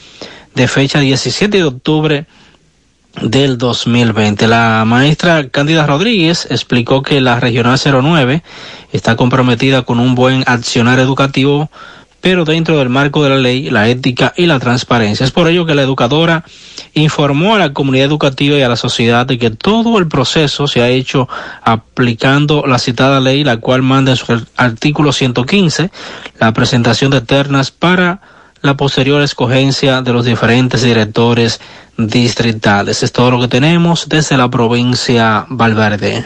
de 0.56 0.68
fecha 0.68 1.00
17 1.00 1.56
de 1.56 1.64
octubre 1.64 2.26
del 3.22 3.58
2020. 3.58 4.48
La 4.48 4.84
maestra 4.86 5.50
Cándida 5.50 5.86
Rodríguez 5.86 6.48
explicó 6.50 7.02
que 7.02 7.22
la 7.22 7.40
Regional 7.40 7.80
09 7.84 8.44
está 8.92 9.16
comprometida 9.16 9.84
con 9.84 10.00
un 10.00 10.16
buen 10.16 10.44
accionar 10.48 11.00
educativo, 11.00 11.70
pero 12.22 12.46
dentro 12.46 12.78
del 12.78 12.90
marco 12.90 13.24
de 13.24 13.30
la 13.30 13.38
ley, 13.38 13.70
la 13.70 13.88
ética 13.90 14.34
y 14.36 14.46
la 14.46 14.60
transparencia. 14.60 15.26
Es 15.26 15.32
por 15.32 15.48
ello 15.48 15.66
que 15.66 15.76
la 15.76 15.84
educadora 15.84 16.44
informó 16.94 17.56
a 17.56 17.60
la 17.60 17.74
comunidad 17.74 18.08
educativa 18.08 18.58
y 18.58 18.62
a 18.62 18.70
la 18.70 18.76
sociedad 18.76 19.26
de 19.26 19.38
que 19.38 19.52
todo 19.52 19.98
el 20.00 20.08
proceso 20.08 20.68
se 20.68 20.82
ha 20.82 20.90
hecho 20.90 21.28
aplicando 21.62 22.66
la 22.66 22.80
citada 22.80 23.20
ley, 23.20 23.44
la 23.44 23.58
cual 23.58 23.84
manda 23.84 24.12
en 24.12 24.18
su 24.18 24.42
artículo 24.56 25.12
115 25.12 25.92
la 26.40 26.54
presentación 26.54 27.12
de 27.12 27.22
ternas 27.22 27.72
para 27.72 28.22
la 28.62 28.76
posterior 28.76 29.22
escogencia 29.22 30.02
de 30.02 30.14
los 30.14 30.26
diferentes 30.26 30.82
directores 30.82 31.60
distritales. 31.98 33.04
Es 33.04 33.12
todo 33.12 33.32
lo 33.32 33.42
que 33.42 33.48
tenemos 33.48 34.08
desde 34.10 34.38
la 34.38 34.50
provincia 34.50 35.46
Valverde. 35.50 36.26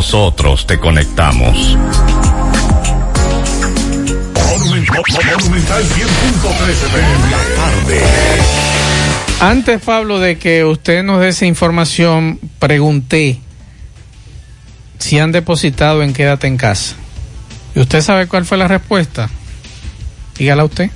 nosotros 0.00 0.66
te 0.66 0.78
conectamos. 0.78 1.76
Monumental 4.56 5.84
100.13 5.84 6.70
FM. 6.70 7.30
La 7.30 7.42
tarde. 7.54 8.00
Antes, 9.40 9.82
Pablo, 9.82 10.18
de 10.18 10.38
que 10.38 10.64
usted 10.64 11.02
nos 11.02 11.20
dé 11.20 11.28
esa 11.28 11.44
información, 11.44 12.40
pregunté 12.58 13.40
si 14.98 15.18
han 15.18 15.32
depositado 15.32 16.02
en 16.02 16.14
Quédate 16.14 16.46
en 16.46 16.56
casa. 16.56 16.96
¿Y 17.74 17.80
usted 17.80 18.00
sabe 18.00 18.26
cuál 18.26 18.46
fue 18.46 18.56
la 18.56 18.68
respuesta? 18.68 19.28
Dígala 20.38 20.64
usted. 20.64 20.90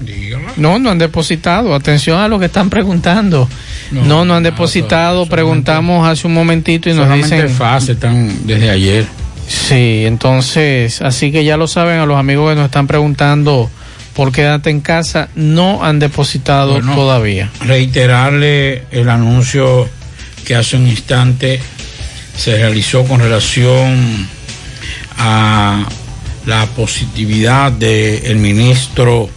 Dígala. 0.00 0.54
No, 0.56 0.78
no 0.78 0.88
han 0.88 0.98
depositado. 0.98 1.74
Atención 1.74 2.18
a 2.18 2.28
lo 2.28 2.38
que 2.38 2.46
están 2.46 2.70
preguntando. 2.70 3.46
No, 3.90 4.24
no, 4.24 4.34
han 4.34 4.42
depositado. 4.42 5.26
Preguntamos 5.26 6.06
hace 6.06 6.26
un 6.26 6.34
momentito 6.34 6.88
y 6.88 6.94
nos 6.94 7.12
dicen. 7.12 7.48
fase 7.50 7.92
están 7.92 8.46
desde 8.46 8.70
ayer. 8.70 9.06
Sí, 9.48 10.04
entonces, 10.06 11.02
así 11.02 11.32
que 11.32 11.44
ya 11.44 11.56
lo 11.56 11.66
saben 11.66 11.98
a 11.98 12.06
los 12.06 12.16
amigos 12.16 12.50
que 12.50 12.56
nos 12.56 12.66
están 12.66 12.86
preguntando 12.86 13.68
por 14.14 14.32
quédate 14.32 14.70
en 14.70 14.80
casa, 14.80 15.28
no 15.34 15.84
han 15.84 15.98
depositado 15.98 16.72
Bueno, 16.72 16.94
todavía. 16.94 17.50
Reiterarle 17.64 18.84
el 18.90 19.08
anuncio 19.08 19.88
que 20.44 20.54
hace 20.54 20.76
un 20.76 20.86
instante 20.86 21.60
se 22.36 22.56
realizó 22.56 23.04
con 23.04 23.20
relación 23.20 24.28
a 25.18 25.84
la 26.46 26.66
positividad 26.66 27.72
del 27.72 28.36
ministro 28.36 29.28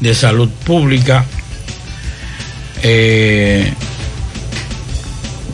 de 0.00 0.14
Salud 0.14 0.48
Pública, 0.64 1.24
eh, 2.82 3.72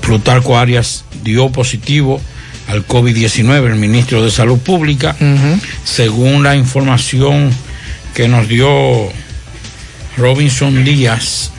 Plutarco 0.01 0.57
Arias 0.57 1.05
dio 1.23 1.51
positivo 1.51 2.21
al 2.69 2.87
COVID-19, 2.87 3.67
el 3.67 3.77
ministro 3.77 4.23
de 4.25 4.31
Salud 4.31 4.59
Pública, 4.59 5.17
según 5.85 6.43
la 6.43 6.57
información 6.57 7.51
que 8.15 8.29
nos 8.29 8.49
dio 8.49 9.09
Robinson 10.17 10.85
Díaz, 10.85 11.53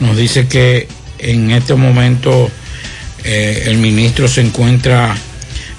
nos 0.00 0.16
dice 0.16 0.46
que 0.46 0.88
en 1.18 1.50
este 1.50 1.74
momento 1.74 2.50
eh, 3.24 3.64
el 3.66 3.78
ministro 3.78 4.28
se 4.28 4.42
encuentra 4.42 5.16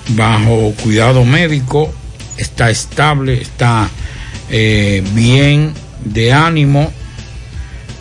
bajo 0.10 0.74
cuidado 0.82 1.24
médico, 1.26 1.94
está 2.38 2.70
estable, 2.70 3.42
está 3.42 3.90
eh, 4.50 5.04
bien 5.14 5.74
de 6.04 6.34
ánimo 6.34 6.92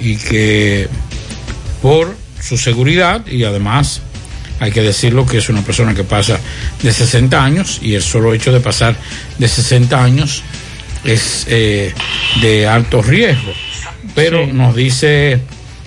y 0.01 0.17
que 0.17 0.89
por 1.87 2.17
su 2.43 2.59
seguridad 2.59 3.25
y 3.29 3.45
además 3.45 4.01
hay 4.59 4.73
que 4.73 4.83
decirlo 4.83 5.25
que 5.25 5.39
es 5.39 5.49
una 5.49 5.63
persona 5.63 5.95
que 5.95 6.03
pasa 6.03 6.37
de 6.83 6.93
60 6.93 7.45
años 7.45 7.79
y 7.81 7.95
el 7.95 8.03
solo 8.03 8.35
hecho 8.35 8.51
de 8.51 8.59
pasar 8.59 8.97
de 9.39 9.47
60 9.47 10.03
años 10.03 10.43
es 11.05 11.47
eh, 11.49 11.95
de 12.41 12.67
alto 12.67 13.03
riesgo. 13.03 13.53
Pero 14.17 14.49
nos 14.49 14.75
dice 14.75 15.41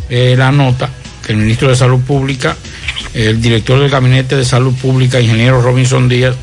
eh, 0.09 0.35
la 0.37 0.53
nota 0.53 0.89
que 1.25 1.33
el 1.33 1.39
ministro 1.39 1.67
de 1.67 1.75
Salud 1.75 1.99
Pública, 1.99 2.55
el 3.13 3.41
director 3.41 3.81
del 3.81 3.89
Gabinete 3.89 4.37
de 4.37 4.45
Salud 4.45 4.73
Pública, 4.75 5.19
ingeniero 5.19 5.61
Robinson 5.61 6.07
Díaz, 6.07 6.35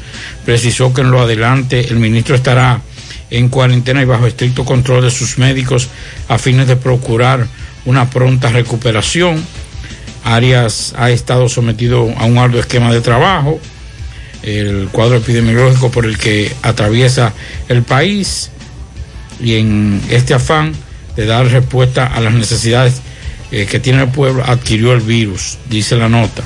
precisó 0.44 0.92
que 0.92 1.00
en 1.00 1.10
lo 1.10 1.22
adelante 1.22 1.88
el 1.88 1.96
ministro 1.96 2.34
estará 2.34 2.82
en 3.30 3.48
cuarentena 3.48 4.02
y 4.02 4.04
bajo 4.04 4.26
estricto 4.26 4.66
control 4.66 5.04
de 5.04 5.10
sus 5.10 5.38
médicos 5.38 5.88
a 6.28 6.36
fines 6.36 6.68
de 6.68 6.76
procurar 6.76 7.46
una 7.86 8.10
pronta 8.10 8.50
recuperación. 8.50 9.42
Arias 10.24 10.92
ha 10.98 11.10
estado 11.10 11.48
sometido 11.48 12.12
a 12.18 12.24
un 12.24 12.36
arduo 12.38 12.60
esquema 12.60 12.92
de 12.92 13.00
trabajo, 13.00 13.58
el 14.42 14.88
cuadro 14.92 15.16
epidemiológico 15.16 15.90
por 15.90 16.04
el 16.04 16.18
que 16.18 16.52
atraviesa 16.62 17.32
el 17.68 17.82
país 17.82 18.50
y 19.40 19.54
en 19.54 20.00
este 20.10 20.34
afán 20.34 20.72
de 21.14 21.26
dar 21.26 21.46
respuesta 21.48 22.06
a 22.06 22.20
las 22.20 22.34
necesidades 22.34 23.00
eh, 23.52 23.66
que 23.66 23.78
tiene 23.78 24.02
el 24.02 24.08
pueblo 24.08 24.42
adquirió 24.44 24.92
el 24.92 25.00
virus, 25.00 25.58
dice 25.70 25.96
la 25.96 26.08
nota. 26.08 26.42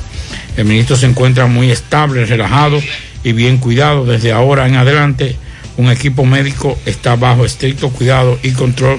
El 0.57 0.67
ministro 0.67 0.97
se 0.97 1.07
encuentra 1.07 1.47
muy 1.47 1.71
estable, 1.71 2.27
relajado 2.27 2.81
y 3.25 3.33
bien 3.33 3.59
cuidado. 3.59 4.05
Desde 4.05 4.33
ahora 4.33 4.67
en 4.67 4.77
adelante, 4.77 5.37
un 5.77 5.91
equipo 5.91 6.27
médico 6.27 6.79
está 6.85 7.17
bajo 7.17 7.47
estricto 7.47 7.89
cuidado 7.91 8.39
y 8.43 8.53
control 8.53 8.99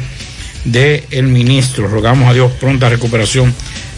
del 0.65 1.03
el 1.11 1.27
ministro. 1.27 1.88
Rogamos 1.88 2.29
a 2.29 2.33
Dios 2.33 2.51
pronta 2.53 2.89
recuperación, 2.89 3.53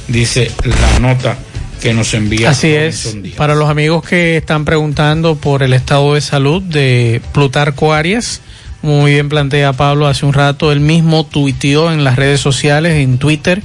dice 0.08 0.52
la 0.64 1.00
nota 1.00 1.38
que 1.82 1.94
nos 1.94 2.14
envía. 2.14 2.50
Así 2.50 2.74
es. 2.74 3.18
Para 3.36 3.56
los 3.56 3.70
amigos 3.70 4.06
que 4.06 4.38
están 4.38 4.64
preguntando 4.64 5.36
por 5.36 5.64
el 5.64 5.74
estado 5.74 6.14
de 6.14 6.22
salud 6.22 6.62
de 6.62 7.22
Plutarco 7.34 7.94
Arias, 7.94 8.42
muy 8.82 9.14
bien 9.14 9.30
plantea 9.30 9.74
Pablo 9.74 10.08
hace 10.08 10.26
un 10.26 10.34
rato, 10.34 10.72
él 10.72 10.80
mismo 10.80 11.26
tuiteó 11.26 11.92
en 11.92 12.04
las 12.04 12.16
redes 12.16 12.40
sociales, 12.40 12.96
en 12.96 13.18
Twitter, 13.18 13.62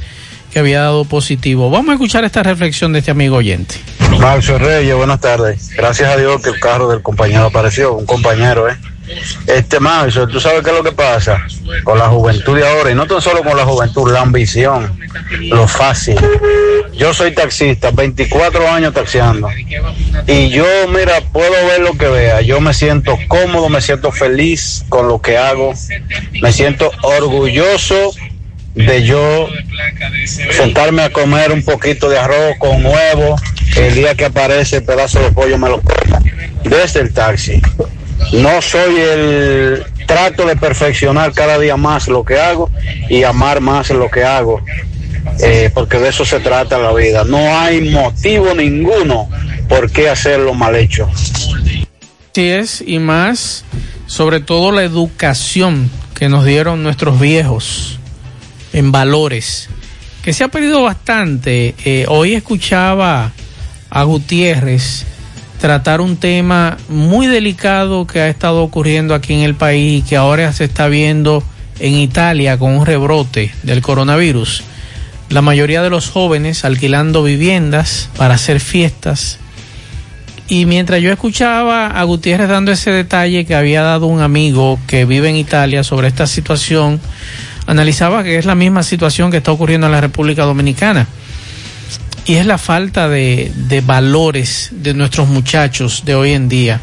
que 0.53 0.59
había 0.59 0.81
dado 0.81 1.05
positivo. 1.05 1.71
Vamos 1.71 1.91
a 1.91 1.93
escuchar 1.93 2.25
esta 2.25 2.43
reflexión 2.43 2.93
de 2.93 3.01
este 3.01 3.11
amigo 3.11 3.37
oyente. 3.37 3.77
Maxo 4.19 4.59
Reyes, 4.59 4.97
buenas 4.97 5.21
tardes. 5.21 5.71
Gracias 5.77 6.11
a 6.11 6.17
Dios 6.17 6.43
que 6.43 6.51
el 6.51 6.59
carro 6.59 6.89
del 6.89 7.03
compañero 7.03 7.45
apareció, 7.45 7.95
un 7.95 8.07
compañero, 8.07 8.69
¿eh? 8.69 8.77
Este 9.47 9.81
Maxo, 9.81 10.27
tú 10.29 10.41
sabes 10.41 10.63
qué 10.63 10.71
es 10.71 10.77
lo 10.77 10.83
que 10.83 10.93
pasa 10.93 11.45
con 11.85 11.99
la 11.99 12.09
juventud 12.09 12.57
de 12.57 12.67
ahora, 12.67 12.91
y 12.91 12.95
no 12.95 13.07
tan 13.07 13.21
solo 13.21 13.43
con 13.43 13.57
la 13.57 13.65
juventud, 13.65 14.11
la 14.13 14.23
ambición, 14.23 14.99
lo 15.41 15.67
fácil. 15.67 16.17
Yo 16.95 17.15
soy 17.15 17.33
taxista, 17.33 17.91
24 17.91 18.69
años 18.69 18.93
taxiando, 18.93 19.49
y 20.27 20.51
yo, 20.51 20.65
mira, 20.89 21.21
puedo 21.33 21.53
ver 21.67 21.81
lo 21.81 21.97
que 21.97 22.09
vea. 22.09 22.41
Yo 22.43 22.61
me 22.61 22.75
siento 22.75 23.19
cómodo, 23.29 23.69
me 23.69 23.81
siento 23.81 24.13
feliz 24.13 24.85
con 24.89 25.09
lo 25.09 25.21
que 25.21 25.39
hago, 25.39 25.73
me 26.43 26.53
siento 26.53 26.91
orgulloso 27.03 28.13
de 28.75 29.05
yo 29.05 29.49
sentarme 30.53 31.03
a 31.03 31.11
comer 31.11 31.51
un 31.53 31.65
poquito 31.65 32.09
de 32.09 32.19
arroz 32.19 32.57
con 32.59 32.85
huevo, 32.85 33.37
el 33.77 33.95
día 33.95 34.15
que 34.15 34.27
aparece 34.27 34.77
el 34.77 34.85
pedazo 34.85 35.21
de 35.21 35.33
pollo 35.33 35.59
me 35.59 35.69
lo 35.69 35.81
como, 35.81 36.21
desde 36.65 37.01
el 37.01 37.13
taxi. 37.13 37.61
No 38.33 38.61
soy 38.61 38.97
el 38.99 39.85
trato 40.07 40.47
de 40.47 40.57
perfeccionar 40.57 41.33
cada 41.33 41.59
día 41.59 41.77
más 41.77 42.09
lo 42.09 42.25
que 42.25 42.39
hago 42.39 42.71
y 43.09 43.23
amar 43.23 43.61
más 43.61 43.91
lo 43.91 44.11
que 44.11 44.25
hago, 44.25 44.63
eh, 45.41 45.71
porque 45.73 45.99
de 45.99 46.09
eso 46.09 46.25
se 46.25 46.41
trata 46.41 46.79
la 46.79 46.93
vida. 46.93 47.25
No 47.25 47.59
hay 47.59 47.91
motivo 47.91 48.55
ninguno 48.55 49.29
por 49.69 49.91
qué 49.91 50.09
hacerlo 50.09 50.55
mal 50.55 50.75
hecho. 50.77 51.09
Así 52.33 52.49
es, 52.49 52.85
y 52.87 52.99
más, 52.99 53.65
sobre 54.07 54.41
todo 54.41 54.73
la 54.73 54.83
educación 54.83 55.91
que 56.15 56.29
nos 56.29 56.45
dieron 56.45 56.83
nuestros 56.83 57.21
viejos 57.21 57.99
en 58.73 58.93
valores, 58.93 59.69
que 60.23 60.33
se 60.33 60.45
ha 60.45 60.49
perdido 60.49 60.83
bastante. 60.83 61.75
Eh, 61.85 62.05
hoy 62.09 62.35
escuchaba 62.35 63.33
a 63.91 64.03
Gutiérrez 64.05 65.07
tratar 65.59 66.01
un 66.01 66.17
tema 66.17 66.77
muy 66.89 67.27
delicado 67.27 68.07
que 68.07 68.21
ha 68.21 68.29
estado 68.29 68.63
ocurriendo 68.63 69.15
aquí 69.15 69.35
en 69.35 69.41
el 69.41 69.55
país 69.55 70.01
y 70.01 70.09
que 70.09 70.17
ahora 70.17 70.53
se 70.53 70.65
está 70.65 70.89
viendo 70.89 71.43
en 71.81 71.95
Italia 71.95 72.59
con 72.59 72.73
un 72.77 72.87
rebrote 72.87 73.53
del 73.63 73.83
coronavirus. 73.83 74.63
La 75.31 75.43
mayoría 75.43 75.83
de 75.83 75.91
los 75.91 76.09
jóvenes 76.09 76.65
alquilando 76.65 77.23
viviendas 77.23 78.09
para 78.17 78.35
hacer 78.35 78.61
fiestas. 78.61 79.39
Y 80.49 80.65
mientras 80.65 81.03
yo 81.03 81.13
escuchaba 81.13 81.89
a 81.89 82.03
Gutiérrez 82.05 82.49
dando 82.49 82.73
ese 82.73 82.91
detalle 82.91 83.45
que 83.45 83.55
había 83.55 83.83
dado 83.83 84.07
un 84.07 84.23
amigo 84.23 84.79
que 84.87 85.05
vive 85.05 85.29
en 85.29 85.37
Italia 85.37 85.85
sobre 85.85 86.09
esta 86.09 86.27
situación, 86.27 87.01
analizaba 87.67 88.23
que 88.23 88.39
es 88.39 88.47
la 88.47 88.55
misma 88.55 88.83
situación 88.83 89.31
que 89.31 89.37
está 89.37 89.53
ocurriendo 89.53 89.87
en 89.87 89.93
la 89.93 90.01
República 90.01 90.45
Dominicana. 90.45 91.07
Y 92.29 92.35
es 92.35 92.45
la 92.45 92.59
falta 92.59 93.09
de, 93.09 93.51
de 93.57 93.81
valores 93.81 94.69
de 94.71 94.93
nuestros 94.93 95.29
muchachos 95.29 96.03
de 96.05 96.15
hoy 96.15 96.33
en 96.33 96.51
día. 96.51 96.79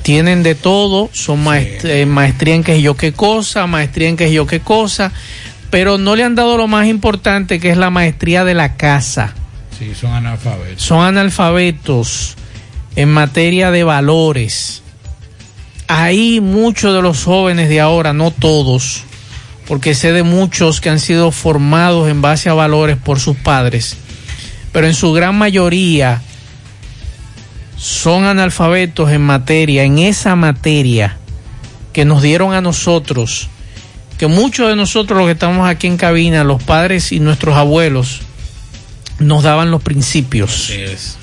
Tienen 0.00 0.42
de 0.42 0.54
todo, 0.54 1.10
son 1.12 1.44
maest 1.44 1.84
eh, 1.84 2.06
maestría 2.06 2.54
en 2.54 2.64
qué 2.64 2.80
yo 2.80 2.96
qué 2.96 3.12
cosa, 3.12 3.66
maestría 3.66 4.08
en 4.08 4.16
qué 4.16 4.32
yo 4.32 4.46
qué 4.46 4.60
cosa, 4.60 5.12
pero 5.68 5.98
no 5.98 6.16
le 6.16 6.24
han 6.24 6.34
dado 6.34 6.56
lo 6.56 6.68
más 6.68 6.86
importante 6.86 7.60
que 7.60 7.68
es 7.68 7.76
la 7.76 7.90
maestría 7.90 8.44
de 8.44 8.54
la 8.54 8.78
casa. 8.78 9.34
Sí, 9.78 9.94
son 9.94 10.14
analfabetos. 10.14 10.82
Son 10.82 11.04
analfabetos 11.04 12.36
en 12.96 13.10
materia 13.10 13.70
de 13.72 13.84
valores. 13.84 14.82
Ahí 15.86 16.40
muchos 16.40 16.94
de 16.94 17.02
los 17.02 17.24
jóvenes 17.24 17.68
de 17.68 17.82
ahora, 17.82 18.14
no 18.14 18.30
todos, 18.30 19.04
porque 19.68 19.94
sé 19.94 20.12
de 20.12 20.22
muchos 20.22 20.80
que 20.80 20.88
han 20.88 20.98
sido 20.98 21.30
formados 21.30 22.08
en 22.08 22.22
base 22.22 22.48
a 22.48 22.54
valores 22.54 22.96
por 22.96 23.20
sus 23.20 23.36
padres, 23.36 23.98
pero 24.72 24.86
en 24.86 24.94
su 24.94 25.12
gran 25.12 25.36
mayoría 25.36 26.22
son 27.76 28.24
analfabetos 28.24 29.10
en 29.10 29.22
materia, 29.22 29.84
en 29.84 29.98
esa 29.98 30.36
materia 30.36 31.18
que 31.92 32.04
nos 32.04 32.22
dieron 32.22 32.54
a 32.54 32.60
nosotros, 32.60 33.48
que 34.18 34.26
muchos 34.26 34.68
de 34.68 34.76
nosotros 34.76 35.18
los 35.18 35.26
que 35.26 35.32
estamos 35.32 35.68
aquí 35.68 35.86
en 35.86 35.96
cabina, 35.96 36.44
los 36.44 36.62
padres 36.62 37.12
y 37.12 37.20
nuestros 37.20 37.56
abuelos, 37.56 38.22
nos 39.18 39.42
daban 39.42 39.70
los 39.70 39.82
principios. 39.82 40.50
Así 40.64 40.80
es. 40.80 41.16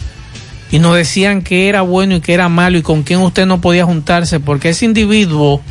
Y 0.71 0.79
nos 0.79 0.95
decían 0.95 1.41
que 1.41 1.67
era 1.67 1.81
bueno 1.81 2.15
y 2.15 2.21
que 2.21 2.33
era 2.33 2.49
malo 2.49 2.77
y 2.77 2.83
con 2.83 3.03
quién 3.03 3.21
usted 3.21 3.45
no 3.45 3.61
podía 3.61 3.85
juntarse, 3.85 4.39
porque 4.39 4.69
ese 4.69 4.85
individuo 4.85 5.61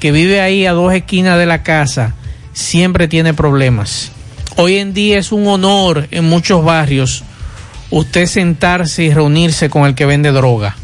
que 0.00 0.10
vive 0.10 0.40
ahí 0.40 0.66
a 0.66 0.72
dos 0.72 0.92
esquinas 0.92 1.38
de 1.38 1.46
la 1.46 1.62
casa 1.62 2.14
siempre 2.52 3.06
tiene 3.06 3.34
problemas. 3.34 4.10
Hoy 4.56 4.76
en 4.76 4.92
día 4.92 5.18
es 5.18 5.32
un 5.32 5.46
honor 5.46 6.08
en 6.10 6.24
muchos 6.24 6.62
barrios 6.62 7.24
usted 7.90 8.26
sentarse 8.26 9.04
y 9.04 9.12
reunirse 9.12 9.70
con 9.70 9.86
el 9.86 9.94
que 9.94 10.04
vende 10.04 10.30
droga. 10.30 10.76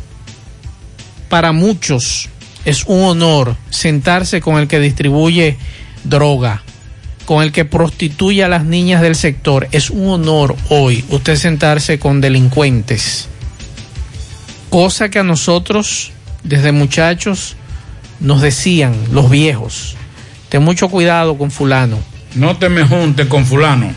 Para 1.28 1.53
muchos 1.53 2.31
es 2.65 2.85
un 2.85 3.03
honor 3.03 3.57
sentarse 3.69 4.40
con 4.40 4.59
el 4.59 4.69
que 4.69 4.81
distribuye 4.81 5.59
droga, 6.05 6.62
con 7.27 7.43
el 7.43 7.53
que 7.53 7.66
prostituye 7.66 8.43
a 8.43 8.49
las 8.49 8.65
niñas 8.65 9.03
del 9.03 9.15
sector. 9.15 9.69
Es 9.70 9.90
un 9.90 10.09
honor 10.09 10.57
hoy 10.70 11.05
usted 11.11 11.36
sentarse 11.36 11.99
con 11.99 12.23
delincuentes. 12.23 13.28
Cosa 14.70 15.11
que 15.11 15.19
a 15.19 15.24
nosotros, 15.24 16.12
desde 16.43 16.73
muchachos, 16.73 17.57
nos 18.19 18.40
decían 18.40 18.95
los 19.12 19.28
viejos. 19.28 19.95
Ten 20.49 20.62
mucho 20.62 20.89
cuidado 20.89 21.36
con 21.36 21.51
fulano. 21.51 21.99
No 22.34 22.56
te 22.56 22.68
me 22.68 22.84
juntes 22.84 23.26
con 23.26 23.44
fulano. 23.46 23.92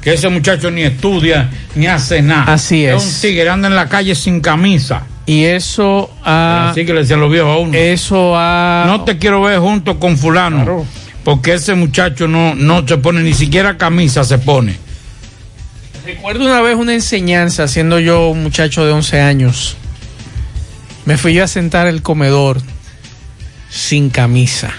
Que 0.00 0.14
ese 0.14 0.28
muchacho 0.28 0.70
ni 0.70 0.82
estudia 0.82 1.50
ni 1.74 1.86
hace 1.86 2.22
nada. 2.22 2.52
Así 2.52 2.84
es. 2.84 3.02
Es 3.02 3.14
un 3.14 3.20
tigre, 3.20 3.50
anda 3.50 3.68
en 3.68 3.76
la 3.76 3.88
calle 3.88 4.14
sin 4.14 4.40
camisa. 4.40 5.02
Y 5.26 5.44
eso 5.44 6.10
ha... 6.24 6.70
Así 6.70 6.84
que 6.84 6.92
le 6.92 7.00
decían 7.00 7.20
los 7.20 7.30
viejos 7.30 7.54
a 7.54 7.58
uno. 7.58 7.74
Eso 7.74 8.32
ha... 8.36 8.84
No 8.86 9.04
te 9.04 9.18
quiero 9.18 9.42
ver 9.42 9.58
junto 9.58 10.00
con 10.00 10.16
fulano. 10.16 10.86
Porque 11.22 11.54
ese 11.54 11.74
muchacho 11.74 12.26
no, 12.26 12.54
no 12.54 12.86
se 12.88 12.96
pone 12.96 13.22
ni 13.22 13.34
siquiera 13.34 13.76
camisa, 13.76 14.24
se 14.24 14.38
pone. 14.38 14.76
Recuerdo 16.04 16.46
una 16.46 16.62
vez 16.62 16.76
una 16.76 16.94
enseñanza, 16.94 17.68
siendo 17.68 18.00
yo 18.00 18.28
un 18.28 18.42
muchacho 18.42 18.84
de 18.84 18.92
11 18.92 19.20
años. 19.20 19.76
Me 21.04 21.18
fui 21.18 21.34
yo 21.34 21.44
a 21.44 21.48
sentar 21.48 21.86
el 21.86 22.02
comedor 22.02 22.60
sin 23.68 24.10
camisa. 24.10 24.72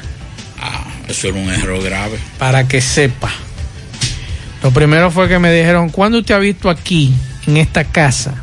Eso 1.11 1.27
era 1.27 1.37
un 1.37 1.49
error 1.49 1.83
grave. 1.83 2.17
Para 2.39 2.69
que 2.69 2.79
sepa. 2.79 3.29
Lo 4.63 4.71
primero 4.71 5.11
fue 5.11 5.27
que 5.27 5.39
me 5.39 5.51
dijeron, 5.51 5.89
¿cuándo 5.89 6.19
usted 6.19 6.35
ha 6.35 6.39
visto 6.39 6.69
aquí, 6.69 7.13
en 7.47 7.57
esta 7.57 7.83
casa, 7.83 8.35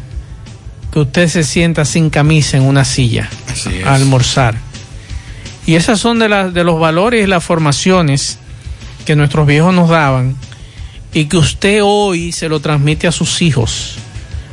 que 0.92 0.98
usted 0.98 1.28
se 1.28 1.44
sienta 1.44 1.86
sin 1.86 2.10
camisa 2.10 2.58
en 2.58 2.64
una 2.64 2.84
silla 2.84 3.30
a 3.86 3.94
almorzar? 3.94 4.54
Y 5.64 5.76
esas 5.76 5.98
son 5.98 6.18
de, 6.18 6.28
las 6.28 6.52
de 6.52 6.62
los 6.62 6.78
valores 6.78 7.24
y 7.24 7.26
las 7.26 7.42
formaciones 7.42 8.38
que 9.06 9.16
nuestros 9.16 9.46
viejos 9.46 9.72
nos 9.72 9.88
daban 9.88 10.36
y 11.14 11.24
que 11.24 11.38
usted 11.38 11.80
hoy 11.82 12.32
se 12.32 12.50
lo 12.50 12.60
transmite 12.60 13.06
a 13.06 13.12
sus 13.12 13.40
hijos. 13.40 13.96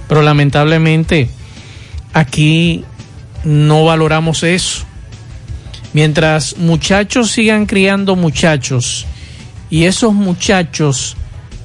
Pero 0.07 0.21
lamentablemente 0.21 1.29
aquí 2.13 2.85
no 3.43 3.83
valoramos 3.83 4.43
eso. 4.43 4.85
Mientras 5.95 6.57
muchachos 6.57 7.31
sigan 7.31 7.67
criando 7.67 8.17
muchachos 8.17 9.05
y 9.69 9.85
esos 9.85 10.13
muchachos 10.13 11.15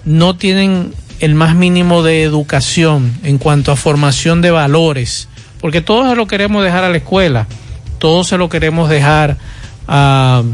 no 0.05 0.37
tienen 0.37 0.95
el 1.19 1.35
más 1.35 1.57
mínimo 1.57 2.05
de 2.05 2.23
educación 2.23 3.13
en 3.25 3.39
cuanto 3.39 3.73
a 3.73 3.77
formación 3.77 4.41
de 4.41 4.53
valores, 4.53 5.27
porque 5.61 5.81
todo 5.81 6.09
se 6.09 6.15
lo 6.15 6.29
queremos 6.29 6.63
dejar 6.63 6.85
a 6.85 6.91
la 6.91 6.99
escuela, 6.99 7.49
todo 7.99 8.23
se 8.23 8.39
lo 8.39 8.49
queremos 8.49 8.89
dejar 8.89 9.37
a, 9.89 10.45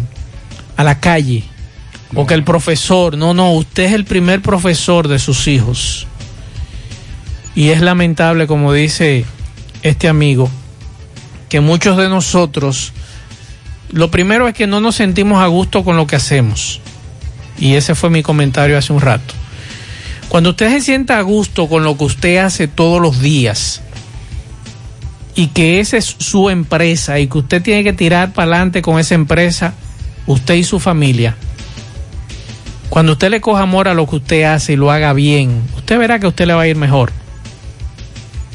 a 0.74 0.82
la 0.82 0.98
calle, 0.98 1.44
o 2.14 2.26
que 2.26 2.32
el 2.32 2.44
profesor, 2.44 3.18
no, 3.18 3.34
no, 3.34 3.52
usted 3.52 3.84
es 3.84 3.92
el 3.92 4.06
primer 4.06 4.40
profesor 4.40 5.06
de 5.06 5.18
sus 5.18 5.48
hijos. 5.48 6.06
Y 7.54 7.68
es 7.68 7.82
lamentable, 7.82 8.46
como 8.46 8.72
dice 8.72 9.26
este 9.82 10.08
amigo, 10.08 10.48
que 11.50 11.60
muchos 11.60 11.98
de 11.98 12.08
nosotros, 12.08 12.94
lo 13.90 14.10
primero 14.10 14.48
es 14.48 14.54
que 14.54 14.66
no 14.66 14.80
nos 14.80 14.96
sentimos 14.96 15.42
a 15.42 15.46
gusto 15.46 15.84
con 15.84 15.96
lo 15.96 16.06
que 16.06 16.16
hacemos. 16.16 16.80
Y 17.58 17.74
ese 17.74 17.94
fue 17.94 18.10
mi 18.10 18.22
comentario 18.22 18.76
hace 18.76 18.92
un 18.92 19.00
rato. 19.00 19.34
Cuando 20.28 20.50
usted 20.50 20.70
se 20.70 20.80
sienta 20.80 21.18
a 21.18 21.22
gusto 21.22 21.68
con 21.68 21.84
lo 21.84 21.96
que 21.96 22.04
usted 22.04 22.38
hace 22.38 22.68
todos 22.68 23.00
los 23.00 23.20
días 23.20 23.82
y 25.34 25.48
que 25.48 25.80
esa 25.80 25.96
es 25.96 26.16
su 26.18 26.50
empresa 26.50 27.20
y 27.20 27.28
que 27.28 27.38
usted 27.38 27.62
tiene 27.62 27.84
que 27.84 27.92
tirar 27.92 28.32
para 28.32 28.50
adelante 28.52 28.82
con 28.82 28.98
esa 28.98 29.14
empresa, 29.14 29.74
usted 30.26 30.54
y 30.54 30.64
su 30.64 30.80
familia, 30.80 31.36
cuando 32.88 33.12
usted 33.12 33.30
le 33.30 33.40
coja 33.40 33.62
amor 33.62 33.88
a 33.88 33.94
lo 33.94 34.06
que 34.06 34.16
usted 34.16 34.44
hace 34.44 34.72
y 34.72 34.76
lo 34.76 34.90
haga 34.90 35.12
bien, 35.12 35.62
usted 35.76 35.98
verá 35.98 36.18
que 36.18 36.26
a 36.26 36.30
usted 36.30 36.46
le 36.46 36.54
va 36.54 36.62
a 36.62 36.68
ir 36.68 36.76
mejor. 36.76 37.12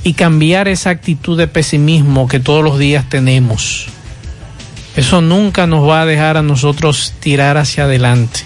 Y 0.03 0.13
cambiar 0.13 0.67
esa 0.67 0.89
actitud 0.89 1.37
de 1.37 1.47
pesimismo 1.47 2.27
que 2.27 2.39
todos 2.39 2.63
los 2.63 2.79
días 2.79 3.07
tenemos. 3.07 3.87
Eso 4.95 5.21
nunca 5.21 5.67
nos 5.67 5.87
va 5.87 6.01
a 6.01 6.05
dejar 6.05 6.37
a 6.37 6.41
nosotros 6.41 7.13
tirar 7.19 7.57
hacia 7.57 7.85
adelante. 7.85 8.41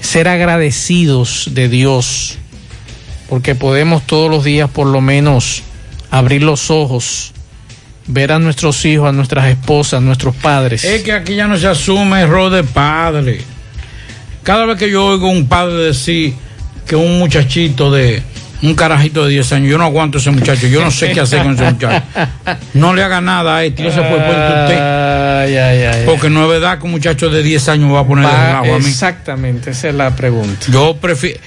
Ser 0.00 0.28
agradecidos 0.28 1.48
de 1.52 1.68
Dios, 1.68 2.38
porque 3.28 3.54
podemos 3.54 4.06
todos 4.06 4.30
los 4.30 4.44
días 4.44 4.68
por 4.70 4.86
lo 4.86 5.00
menos 5.00 5.62
abrir 6.10 6.42
los 6.42 6.70
ojos, 6.70 7.32
ver 8.06 8.32
a 8.32 8.38
nuestros 8.38 8.84
hijos, 8.84 9.08
a 9.08 9.12
nuestras 9.12 9.46
esposas, 9.46 9.98
a 9.98 10.00
nuestros 10.00 10.34
padres. 10.34 10.84
Es 10.84 11.02
que 11.02 11.12
aquí 11.12 11.36
ya 11.36 11.46
no 11.46 11.56
se 11.56 11.68
asume 11.68 12.20
error 12.20 12.50
de 12.50 12.64
padre. 12.64 13.40
Cada 14.42 14.64
vez 14.66 14.78
que 14.78 14.90
yo 14.90 15.06
oigo 15.06 15.28
a 15.28 15.30
un 15.30 15.46
padre 15.46 15.74
decir 15.84 16.34
que 16.86 16.96
un 16.96 17.18
muchachito 17.18 17.90
de 17.90 18.22
un 18.62 18.74
carajito 18.74 19.24
de 19.24 19.30
10 19.32 19.52
años, 19.54 19.70
yo 19.70 19.78
no 19.78 19.84
aguanto 19.84 20.18
a 20.18 20.20
ese 20.20 20.30
muchacho, 20.30 20.66
yo 20.66 20.82
no 20.84 20.90
sé 20.90 21.12
qué 21.12 21.20
hacer 21.20 21.42
con 21.42 21.54
ese 21.54 21.64
muchacho. 21.70 22.02
No 22.74 22.94
le 22.94 23.02
haga 23.02 23.20
nada 23.20 23.56
a 23.56 23.64
este, 23.64 23.82
no 23.82 23.90
se 23.90 23.96
puede 24.00 24.10
poner 24.20 24.62
usted. 24.64 24.78
Ay, 24.78 25.56
ay, 25.56 25.82
ay, 25.84 26.02
Porque 26.06 26.28
no 26.28 26.42
es 26.42 26.48
verdad 26.50 26.78
que 26.78 26.84
un 26.84 26.90
muchacho 26.90 27.30
de 27.30 27.42
10 27.42 27.68
años 27.70 27.92
va 27.94 28.00
a 28.00 28.06
poner 28.06 28.26
Va- 28.26 28.30
de 28.30 28.46
relajo 28.46 28.74
a 28.74 28.78
mí. 28.78 28.86
Exactamente, 28.86 29.70
esa 29.70 29.88
es 29.88 29.94
la 29.94 30.14
pregunta. 30.14 30.66
Yo 30.70 30.96
prefiero. 31.00 31.40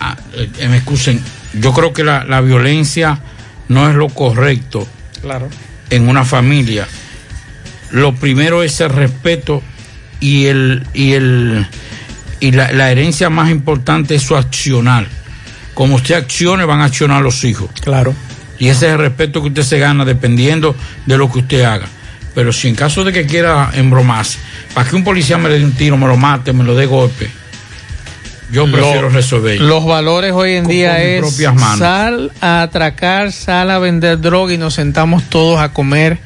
ah, 0.00 0.16
eh, 0.34 0.68
me 0.68 0.78
excusen, 0.78 1.20
yo 1.54 1.72
creo 1.72 1.92
que 1.92 2.02
la, 2.04 2.24
la 2.24 2.40
violencia 2.40 3.20
no 3.68 3.88
es 3.88 3.94
lo 3.94 4.08
correcto 4.08 4.86
Claro. 5.22 5.48
en 5.90 6.08
una 6.08 6.24
familia. 6.24 6.86
Lo 7.92 8.14
primero 8.14 8.62
es 8.62 8.80
el 8.80 8.90
respeto 8.90 9.62
y 10.20 10.46
el 10.46 10.84
y 10.92 11.12
el 11.12 11.66
y 12.40 12.50
la, 12.52 12.70
la 12.72 12.90
herencia 12.90 13.30
más 13.30 13.50
importante 13.50 14.14
es 14.16 14.22
su 14.22 14.36
accionar. 14.36 15.06
Como 15.78 15.94
usted 15.94 16.16
accione, 16.16 16.64
van 16.64 16.80
a 16.80 16.86
accionar 16.86 17.22
los 17.22 17.44
hijos. 17.44 17.70
Claro. 17.80 18.12
Y 18.58 18.66
ese 18.66 18.86
es 18.88 18.92
el 18.94 18.98
respeto 18.98 19.40
que 19.40 19.46
usted 19.46 19.62
se 19.62 19.78
gana 19.78 20.04
dependiendo 20.04 20.74
de 21.06 21.16
lo 21.16 21.30
que 21.30 21.38
usted 21.38 21.62
haga. 21.62 21.86
Pero 22.34 22.52
si 22.52 22.66
en 22.66 22.74
caso 22.74 23.04
de 23.04 23.12
que 23.12 23.26
quiera 23.26 23.70
embromarse, 23.74 24.40
para 24.74 24.90
que 24.90 24.96
un 24.96 25.04
policía 25.04 25.38
me 25.38 25.48
le 25.48 25.60
dé 25.60 25.64
un 25.64 25.70
tiro, 25.70 25.96
me 25.96 26.08
lo 26.08 26.16
mate, 26.16 26.52
me 26.52 26.64
lo 26.64 26.74
dé 26.74 26.86
golpe, 26.86 27.30
yo 28.50 28.66
Lo- 28.66 28.72
prefiero 28.72 29.08
resolver. 29.08 29.60
Los 29.60 29.84
valores 29.86 30.32
hoy 30.32 30.54
en 30.54 30.64
Con- 30.64 30.72
día 30.72 30.94
con 30.94 31.00
es 31.02 31.20
propias 31.20 31.54
manos. 31.54 31.78
sal 31.78 32.32
a 32.40 32.62
atracar, 32.62 33.30
sal 33.30 33.70
a 33.70 33.78
vender 33.78 34.20
droga 34.20 34.52
y 34.54 34.58
nos 34.58 34.74
sentamos 34.74 35.22
todos 35.30 35.60
a 35.60 35.72
comer 35.72 36.18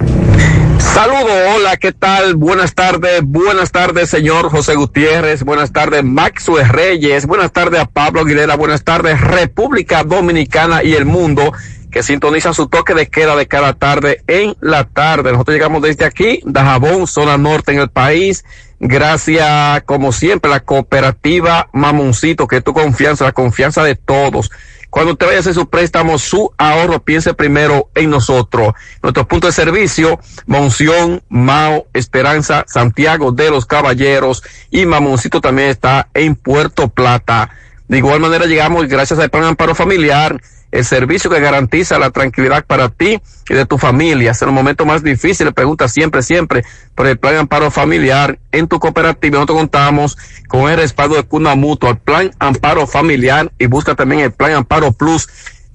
Saludos, 0.94 1.32
hola, 1.56 1.78
¿qué 1.78 1.91
tal? 1.91 2.36
Buenas 2.36 2.76
tardes, 2.76 3.22
buenas 3.24 3.72
tardes, 3.72 4.10
señor 4.10 4.50
José 4.50 4.76
Gutiérrez, 4.76 5.44
buenas 5.44 5.72
tardes, 5.72 6.04
Maxwell 6.04 6.68
Reyes, 6.70 7.26
buenas 7.26 7.52
tardes 7.52 7.80
a 7.80 7.86
Pablo 7.86 8.22
Aguilera, 8.22 8.56
buenas 8.56 8.84
tardes, 8.84 9.20
República 9.20 10.04
Dominicana 10.04 10.84
y 10.84 10.94
el 10.94 11.06
mundo 11.06 11.52
que 11.90 12.04
sintoniza 12.04 12.54
su 12.54 12.68
toque 12.68 12.94
de 12.94 13.08
queda 13.08 13.36
de 13.36 13.48
cada 13.48 13.74
tarde 13.74 14.22
en 14.28 14.56
la 14.62 14.84
tarde. 14.84 15.32
Nosotros 15.32 15.56
llegamos 15.56 15.82
desde 15.82 16.06
aquí, 16.06 16.41
Dajabón, 16.45 17.08
zona 17.08 17.38
norte 17.38 17.72
en 17.72 17.80
el 17.80 17.90
país. 17.90 18.44
Gracias, 18.85 19.84
como 19.84 20.11
siempre, 20.11 20.51
la 20.51 20.60
cooperativa 20.60 21.69
Mamoncito, 21.72 22.47
que 22.47 22.57
es 22.57 22.64
tu 22.65 22.73
confianza, 22.73 23.23
la 23.23 23.31
confianza 23.31 23.81
de 23.81 23.95
todos 23.95 24.51
Cuando 24.89 25.14
usted 25.14 25.26
vaya 25.26 25.38
a 25.38 25.39
hacer 25.39 25.53
su 25.53 25.69
préstamo, 25.69 26.19
su 26.19 26.51
ahorro, 26.57 26.99
piense 26.99 27.34
primero 27.34 27.89
en 27.95 28.10
nosotros. 28.10 28.73
Nuestro 29.01 29.26
punto 29.26 29.47
de 29.47 29.53
servicio, 29.53 30.19
Monción, 30.47 31.23
Mao, 31.30 31.88
Esperanza, 31.93 32.65
Santiago 32.68 33.31
de 33.31 33.51
los 33.51 33.65
Caballeros 33.65 34.43
y 34.69 34.85
Mamoncito 34.85 35.39
también 35.39 35.69
está 35.69 36.10
en 36.14 36.35
Puerto 36.35 36.89
Plata. 36.89 37.51
De 37.88 37.99
igual 37.99 38.19
manera 38.19 38.47
llegamos 38.47 38.89
gracias 38.89 39.18
al 39.18 39.30
Plan 39.30 39.45
Amparo 39.45 39.76
Familiar, 39.76 40.41
el 40.74 40.84
servicio 40.84 41.30
que 41.30 41.40
garantiza 41.40 42.00
la 42.00 42.10
tranquilidad 42.10 42.66
para 42.66 42.90
ti 42.90 43.22
y 43.48 43.54
de 43.54 43.66
tu 43.68 43.78
familia. 43.78 44.32
En 44.32 44.48
los 44.48 44.56
momentos 44.56 44.88
más 44.88 45.04
difíciles, 45.04 45.54
pregunta 45.54 45.88
siempre, 45.88 46.24
siempre 46.24 46.66
por 46.95 47.06
el 47.06 47.20
Plan 47.20 47.36
Amparo 47.36 47.70
Familiar 47.70 48.40
en 48.52 48.68
tu 48.68 48.80
cooperativa. 48.80 49.36
Nosotros 49.36 49.60
contamos 49.60 50.18
con 50.48 50.72
el 50.72 50.78
respaldo 50.78 51.16
de 51.16 51.24
Cuna 51.24 51.54
Mutua, 51.54 51.91
el 51.91 51.98
Plan 51.98 52.32
Amparo 52.40 52.88
Familiar 52.88 53.52
y 53.60 53.68
busca 53.68 53.94
también 53.94 54.22
el 54.22 54.32
Plan 54.32 54.54
Amparo 54.54 54.91
Plus 54.94 55.30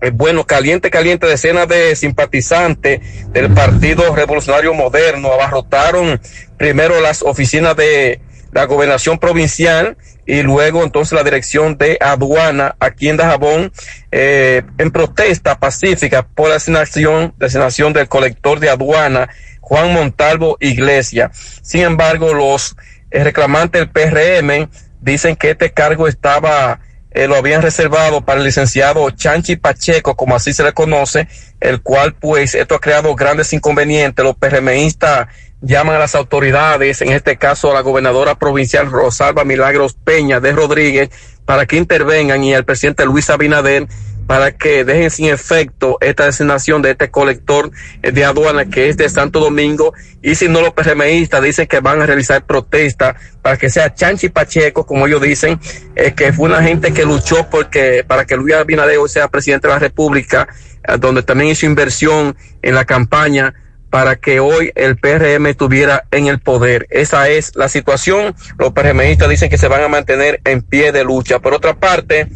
eh, 0.00 0.10
bueno, 0.12 0.44
caliente, 0.44 0.90
caliente, 0.90 1.26
decenas 1.26 1.68
de 1.68 1.94
simpatizantes 1.96 3.00
del 3.32 3.54
Partido 3.54 4.14
Revolucionario 4.14 4.74
Moderno 4.74 5.32
abarrotaron 5.32 6.20
primero 6.58 7.00
las 7.00 7.22
oficinas 7.22 7.74
de 7.76 8.20
la 8.56 8.64
gobernación 8.64 9.18
provincial 9.18 9.98
y 10.24 10.40
luego 10.40 10.82
entonces 10.82 11.12
la 11.12 11.22
dirección 11.22 11.76
de 11.76 11.98
aduana 12.00 12.74
aquí 12.80 13.10
en 13.10 13.18
Dajabón 13.18 13.70
eh, 14.10 14.62
en 14.78 14.90
protesta 14.90 15.60
pacífica 15.60 16.26
por 16.26 16.48
la 16.48 16.54
asignación, 16.54 17.34
designación 17.36 17.92
del 17.92 18.08
colector 18.08 18.58
de 18.58 18.70
aduana 18.70 19.28
Juan 19.60 19.92
Montalvo 19.92 20.56
Iglesia. 20.58 21.30
Sin 21.34 21.82
embargo, 21.82 22.32
los 22.32 22.76
eh, 23.10 23.24
reclamantes 23.24 23.78
del 23.78 23.90
PRM 23.90 24.70
dicen 25.02 25.36
que 25.36 25.50
este 25.50 25.70
cargo 25.72 26.08
estaba 26.08 26.80
eh, 27.10 27.28
lo 27.28 27.36
habían 27.36 27.62
reservado 27.62 28.22
para 28.22 28.40
el 28.40 28.46
licenciado 28.46 29.08
Chanchi 29.10 29.56
Pacheco, 29.56 30.16
como 30.16 30.34
así 30.34 30.52
se 30.52 30.62
le 30.62 30.72
conoce, 30.72 31.28
el 31.60 31.80
cual 31.80 32.14
pues 32.14 32.54
esto 32.54 32.74
ha 32.74 32.80
creado 32.80 33.14
grandes 33.14 33.52
inconvenientes. 33.54 34.22
Los 34.22 34.36
PRMistas 34.36 35.26
llaman 35.60 35.96
a 35.96 35.98
las 35.98 36.14
autoridades, 36.14 37.00
en 37.02 37.12
este 37.12 37.36
caso 37.36 37.70
a 37.70 37.74
la 37.74 37.80
gobernadora 37.80 38.36
provincial 38.36 38.90
Rosalba 38.90 39.44
Milagros 39.44 39.94
Peña 39.94 40.40
de 40.40 40.52
Rodríguez, 40.52 41.10
para 41.44 41.66
que 41.66 41.76
intervengan 41.76 42.42
y 42.44 42.54
al 42.54 42.64
presidente 42.64 43.06
Luis 43.06 43.30
Abinader 43.30 43.86
para 44.26 44.52
que 44.52 44.84
dejen 44.84 45.10
sin 45.10 45.26
efecto 45.26 45.98
esta 46.00 46.26
designación 46.26 46.82
de 46.82 46.90
este 46.92 47.10
colector 47.10 47.70
de 48.02 48.24
aduana 48.24 48.66
que 48.66 48.88
es 48.88 48.96
de 48.96 49.08
Santo 49.08 49.40
Domingo. 49.40 49.94
Y 50.20 50.34
si 50.34 50.48
no 50.48 50.60
los 50.60 50.72
PRMistas 50.72 51.42
dicen 51.42 51.66
que 51.66 51.80
van 51.80 52.02
a 52.02 52.06
realizar 52.06 52.44
protesta 52.44 53.14
para 53.40 53.56
que 53.56 53.70
sea 53.70 53.94
Chanchi 53.94 54.28
Pacheco, 54.28 54.84
como 54.84 55.06
ellos 55.06 55.22
dicen, 55.22 55.60
eh, 55.94 56.12
que 56.14 56.32
fue 56.32 56.46
una 56.46 56.62
gente 56.62 56.92
que 56.92 57.04
luchó 57.04 57.48
porque 57.48 58.04
para 58.06 58.24
que 58.24 58.36
Luis 58.36 58.54
Abinader 58.54 58.98
sea 59.08 59.28
presidente 59.28 59.68
de 59.68 59.74
la 59.74 59.78
República, 59.78 60.48
eh, 60.82 60.96
donde 60.98 61.22
también 61.22 61.50
hizo 61.50 61.66
inversión 61.66 62.36
en 62.62 62.74
la 62.74 62.84
campaña 62.84 63.54
para 63.96 64.16
que 64.16 64.40
hoy 64.40 64.72
el 64.74 64.98
PRM 64.98 65.46
estuviera 65.46 66.04
en 66.10 66.26
el 66.26 66.38
poder. 66.38 66.86
Esa 66.90 67.30
es 67.30 67.56
la 67.56 67.66
situación. 67.70 68.34
Los 68.58 68.74
PRMistas 68.74 69.26
dicen 69.30 69.48
que 69.48 69.56
se 69.56 69.68
van 69.68 69.82
a 69.82 69.88
mantener 69.88 70.38
en 70.44 70.60
pie 70.60 70.92
de 70.92 71.02
lucha. 71.02 71.38
Por 71.38 71.54
otra 71.54 71.72
parte, 71.72 72.28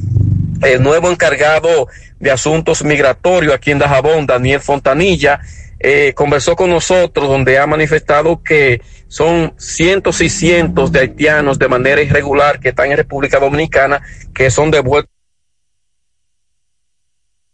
el 0.62 0.82
nuevo 0.82 1.10
encargado 1.10 1.86
de 2.18 2.30
asuntos 2.30 2.82
migratorios 2.82 3.52
aquí 3.52 3.72
en 3.72 3.78
Dajabón, 3.78 4.24
Daniel 4.24 4.60
Fontanilla, 4.60 5.40
eh, 5.78 6.14
conversó 6.14 6.56
con 6.56 6.70
nosotros 6.70 7.28
donde 7.28 7.58
ha 7.58 7.66
manifestado 7.66 8.42
que 8.42 8.80
son 9.08 9.52
cientos 9.58 10.22
y 10.22 10.30
cientos 10.30 10.90
de 10.92 11.00
haitianos 11.00 11.58
de 11.58 11.68
manera 11.68 12.00
irregular 12.00 12.58
que 12.58 12.70
están 12.70 12.90
en 12.90 12.96
República 12.96 13.38
Dominicana 13.38 14.00
que 14.32 14.50
son 14.50 14.70
devueltos. 14.70 15.19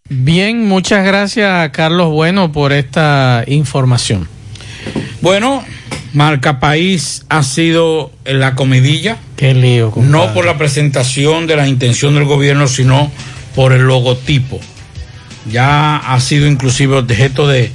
Bien, 0.09 0.66
muchas 0.66 1.05
gracias 1.05 1.51
a 1.51 1.73
Carlos 1.73 2.11
Bueno 2.12 2.53
por 2.53 2.73
esta 2.73 3.43
información. 3.47 4.28
Bueno, 5.20 5.65
Marca 6.12 6.61
País 6.61 7.24
ha 7.28 7.43
sido 7.43 8.12
la 8.24 8.55
comidilla. 8.55 9.16
Qué 9.37 9.53
lío. 9.53 9.91
Compadre. 9.91 10.12
No 10.12 10.33
por 10.33 10.45
la 10.45 10.57
presentación 10.57 11.49
de 11.49 11.57
la 11.57 11.66
intención 11.66 12.15
del 12.15 12.24
gobierno, 12.24 12.69
sino 12.69 13.11
por 13.57 13.73
el 13.73 13.83
logotipo. 13.83 14.61
Ya 15.51 15.97
ha 15.97 16.20
sido 16.20 16.47
inclusive 16.47 16.97
objeto 16.97 17.49
de, 17.49 17.73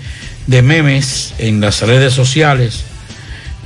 de 0.47 0.61
memes 0.61 1.33
en 1.37 1.59
las 1.59 1.81
redes 1.81 2.13
sociales. 2.13 2.85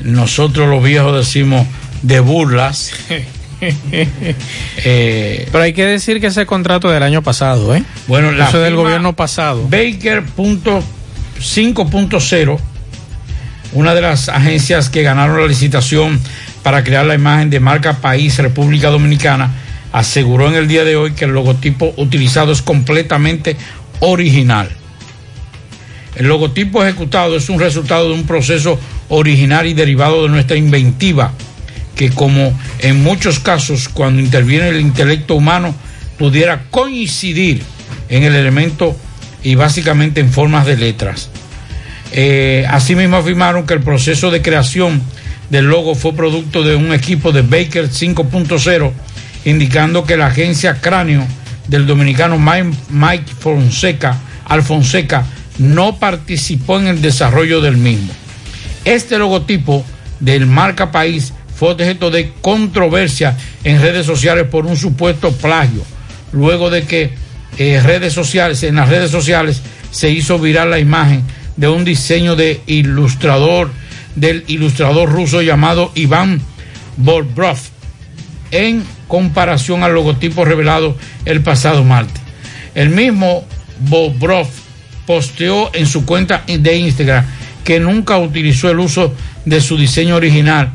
Nosotros 0.02 0.68
los 0.68 0.84
viejos 0.84 1.16
decimos 1.16 1.68
de 2.02 2.20
burlas. 2.20 2.92
eh, 4.84 5.48
Pero 5.52 5.64
hay 5.64 5.74
que 5.74 5.86
decir 5.86 6.20
que 6.20 6.26
ese 6.28 6.46
contrato 6.46 6.90
del 6.90 7.02
año 7.04 7.22
pasado, 7.22 7.76
¿eh? 7.76 7.84
Bueno, 8.08 8.32
la 8.32 8.48
Eso 8.50 8.60
del 8.60 8.76
gobierno 8.76 9.14
pasado. 9.14 9.68
Baker.5.0, 9.70 12.60
una 13.74 13.96
de 13.96 14.02
las 14.02 14.30
agencias 14.30 14.90
que 14.90 15.04
ganaron 15.04 15.40
la 15.40 15.48
licitación 15.48 16.20
para 16.64 16.84
crear 16.84 17.06
la 17.06 17.16
imagen 17.16 17.50
de 17.50 17.60
marca 17.60 18.02
País 18.02 18.38
República 18.38 18.90
Dominicana, 18.90 19.52
aseguró 19.92 20.48
en 20.50 20.56
el 20.56 20.68
día 20.68 20.84
de 20.84 20.96
hoy 20.96 21.14
que 21.14 21.26
el 21.26 21.32
logotipo 21.32 21.94
utilizado 21.98 22.52
es 22.52 22.62
completamente 22.62 23.58
original. 24.00 24.70
El 26.16 26.28
logotipo 26.28 26.84
ejecutado 26.84 27.36
es 27.36 27.50
un 27.50 27.60
resultado 27.60 28.10
de 28.10 28.16
un 28.16 28.26
proceso 28.26 28.80
original 29.10 29.68
y 29.68 29.74
derivado 29.74 30.24
de 30.24 30.30
nuestra 30.30 30.56
inventiva 30.56 31.34
que 31.96 32.10
como 32.10 32.58
en 32.80 33.04
muchos 33.04 33.40
casos 33.40 33.90
cuando 33.90 34.22
interviene 34.22 34.70
el 34.70 34.80
intelecto 34.80 35.36
humano 35.36 35.74
pudiera 36.18 36.64
coincidir 36.70 37.62
en 38.10 38.24
el 38.24 38.36
elemento 38.36 38.96
y 39.44 39.56
básicamente 39.56 40.22
en 40.22 40.32
formas 40.32 40.66
de 40.66 40.78
letras. 40.78 41.30
Eh, 42.12 42.66
asimismo 42.70 43.18
afirmaron 43.18 43.66
que 43.66 43.74
el 43.74 43.82
proceso 43.82 44.32
de 44.32 44.42
creación 44.42 45.02
del 45.50 45.66
logo 45.66 45.96
fue 45.96 46.14
producto 46.14 46.64
de 46.64 46.76
un 46.76 46.94
equipo 46.94 47.32
de 47.32 47.42
Baker 47.42 47.90
5.0, 47.90 48.92
indicando 49.46 50.06
que 50.06 50.18
la 50.18 50.28
agencia 50.28 50.82
Cráneo 50.82 51.26
del 51.68 51.86
dominicano 51.86 52.40
Mike, 52.40 53.32
Fonseca, 53.40 54.18
Alfonseca, 54.46 55.26
no 55.58 55.98
participó 55.98 56.80
en 56.80 56.88
el 56.88 57.02
desarrollo 57.02 57.62
del 57.62 57.78
mismo. 57.78 58.14
Este 58.84 59.18
logotipo 59.18 59.86
del 60.20 60.48
marca 60.48 60.92
país 60.92 61.34
fue 61.56 61.72
objeto 61.72 62.12
de 62.12 62.34
controversia 62.42 63.38
en 63.64 63.82
redes 63.82 64.06
sociales 64.06 64.48
por 64.52 64.66
un 64.66 64.76
supuesto 64.76 65.32
plagio, 65.32 65.84
luego 66.34 66.70
de 66.70 66.84
que 66.84 67.14
eh, 67.58 67.82
redes 67.82 68.14
sociales, 68.14 68.62
en 68.64 68.76
las 68.76 68.90
redes 68.90 69.10
sociales 69.10 69.62
se 69.90 70.10
hizo 70.10 70.38
viral 70.38 70.70
la 70.70 70.80
imagen 70.80 71.24
de 71.56 71.70
un 71.70 71.86
diseño 71.86 72.36
de 72.36 72.60
ilustrador, 72.68 73.72
del 74.16 74.44
ilustrador 74.48 75.10
ruso 75.10 75.42
llamado 75.42 75.92
Iván 75.96 76.42
Bolbrov, 76.98 77.58
en 78.52 78.84
comparación 79.08 79.84
al 79.84 79.94
logotipo 79.94 80.44
revelado 80.44 80.98
el 81.24 81.42
pasado 81.42 81.86
martes. 81.86 82.22
El 82.74 82.90
mismo 82.90 83.46
Bolbrov 83.80 84.48
posteó 85.06 85.72
en 85.74 85.86
su 85.86 86.06
cuenta 86.06 86.44
de 86.48 86.76
Instagram 86.76 87.26
que 87.64 87.80
nunca 87.80 88.18
utilizó 88.18 88.70
el 88.70 88.80
uso 88.80 89.14
de 89.46 89.62
su 89.62 89.78
diseño 89.78 90.16
original 90.16 90.74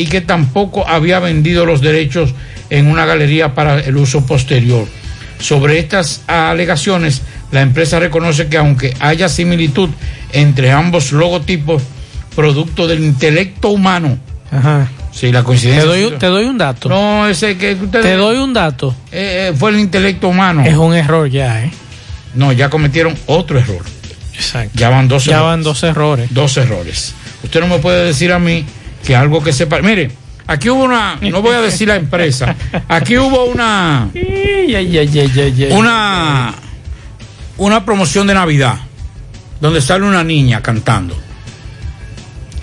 y 0.00 0.06
que 0.06 0.22
tampoco 0.22 0.88
había 0.88 1.18
vendido 1.18 1.66
los 1.66 1.82
derechos 1.82 2.30
en 2.70 2.86
una 2.86 3.04
galería 3.04 3.54
para 3.54 3.78
el 3.80 3.96
uso 3.98 4.24
posterior. 4.24 4.86
Sobre 5.38 5.78
estas 5.78 6.22
alegaciones, 6.26 7.20
la 7.52 7.60
empresa 7.60 7.98
reconoce 7.98 8.48
que 8.48 8.56
aunque 8.56 8.94
haya 9.00 9.28
similitud 9.28 9.90
entre 10.32 10.72
ambos 10.72 11.12
logotipos, 11.12 11.82
producto 12.34 12.86
del 12.86 13.04
intelecto 13.04 13.68
humano, 13.68 14.18
Ajá. 14.50 14.88
Sí, 15.12 15.30
la 15.32 15.42
coincidencia. 15.42 15.82
Te 15.82 15.86
doy, 15.88 16.18
te 16.18 16.26
doy 16.26 16.44
un 16.44 16.56
dato. 16.56 16.88
No, 16.88 17.28
ese 17.28 17.56
que 17.58 17.74
usted. 17.74 18.00
Te 18.00 18.14
doy 18.14 18.38
un 18.38 18.52
dato. 18.54 18.94
Eh, 19.12 19.52
fue 19.56 19.70
el 19.70 19.80
intelecto 19.80 20.28
humano. 20.28 20.64
Es 20.64 20.76
un 20.76 20.94
error 20.94 21.28
ya, 21.28 21.64
¿eh? 21.64 21.70
No, 22.34 22.52
ya 22.52 22.70
cometieron 22.70 23.16
otro 23.26 23.58
error. 23.58 23.82
Exacto. 24.34 24.70
Ya 24.78 24.88
van 24.88 25.08
dos 25.08 25.24
Ya 25.26 25.32
errores. 25.36 25.50
van 25.50 25.62
dos 25.62 25.82
errores. 25.82 26.28
Dos 26.32 26.56
errores. 26.56 27.14
Usted 27.42 27.60
no 27.60 27.66
me 27.66 27.78
puede 27.78 28.06
decir 28.06 28.32
a 28.32 28.38
mí 28.38 28.64
que 29.04 29.16
algo 29.16 29.42
que 29.42 29.52
sepa. 29.52 29.80
Mire, 29.80 30.10
aquí 30.46 30.68
hubo 30.70 30.84
una, 30.84 31.16
no 31.20 31.42
voy 31.42 31.54
a 31.54 31.60
decir 31.60 31.88
la 31.88 31.96
empresa, 31.96 32.54
aquí 32.88 33.16
hubo 33.18 33.44
una, 33.44 34.10
una, 35.70 36.54
una 37.58 37.84
promoción 37.84 38.26
de 38.26 38.34
Navidad 38.34 38.78
donde 39.60 39.80
sale 39.80 40.04
una 40.04 40.24
niña 40.24 40.62
cantando. 40.62 41.16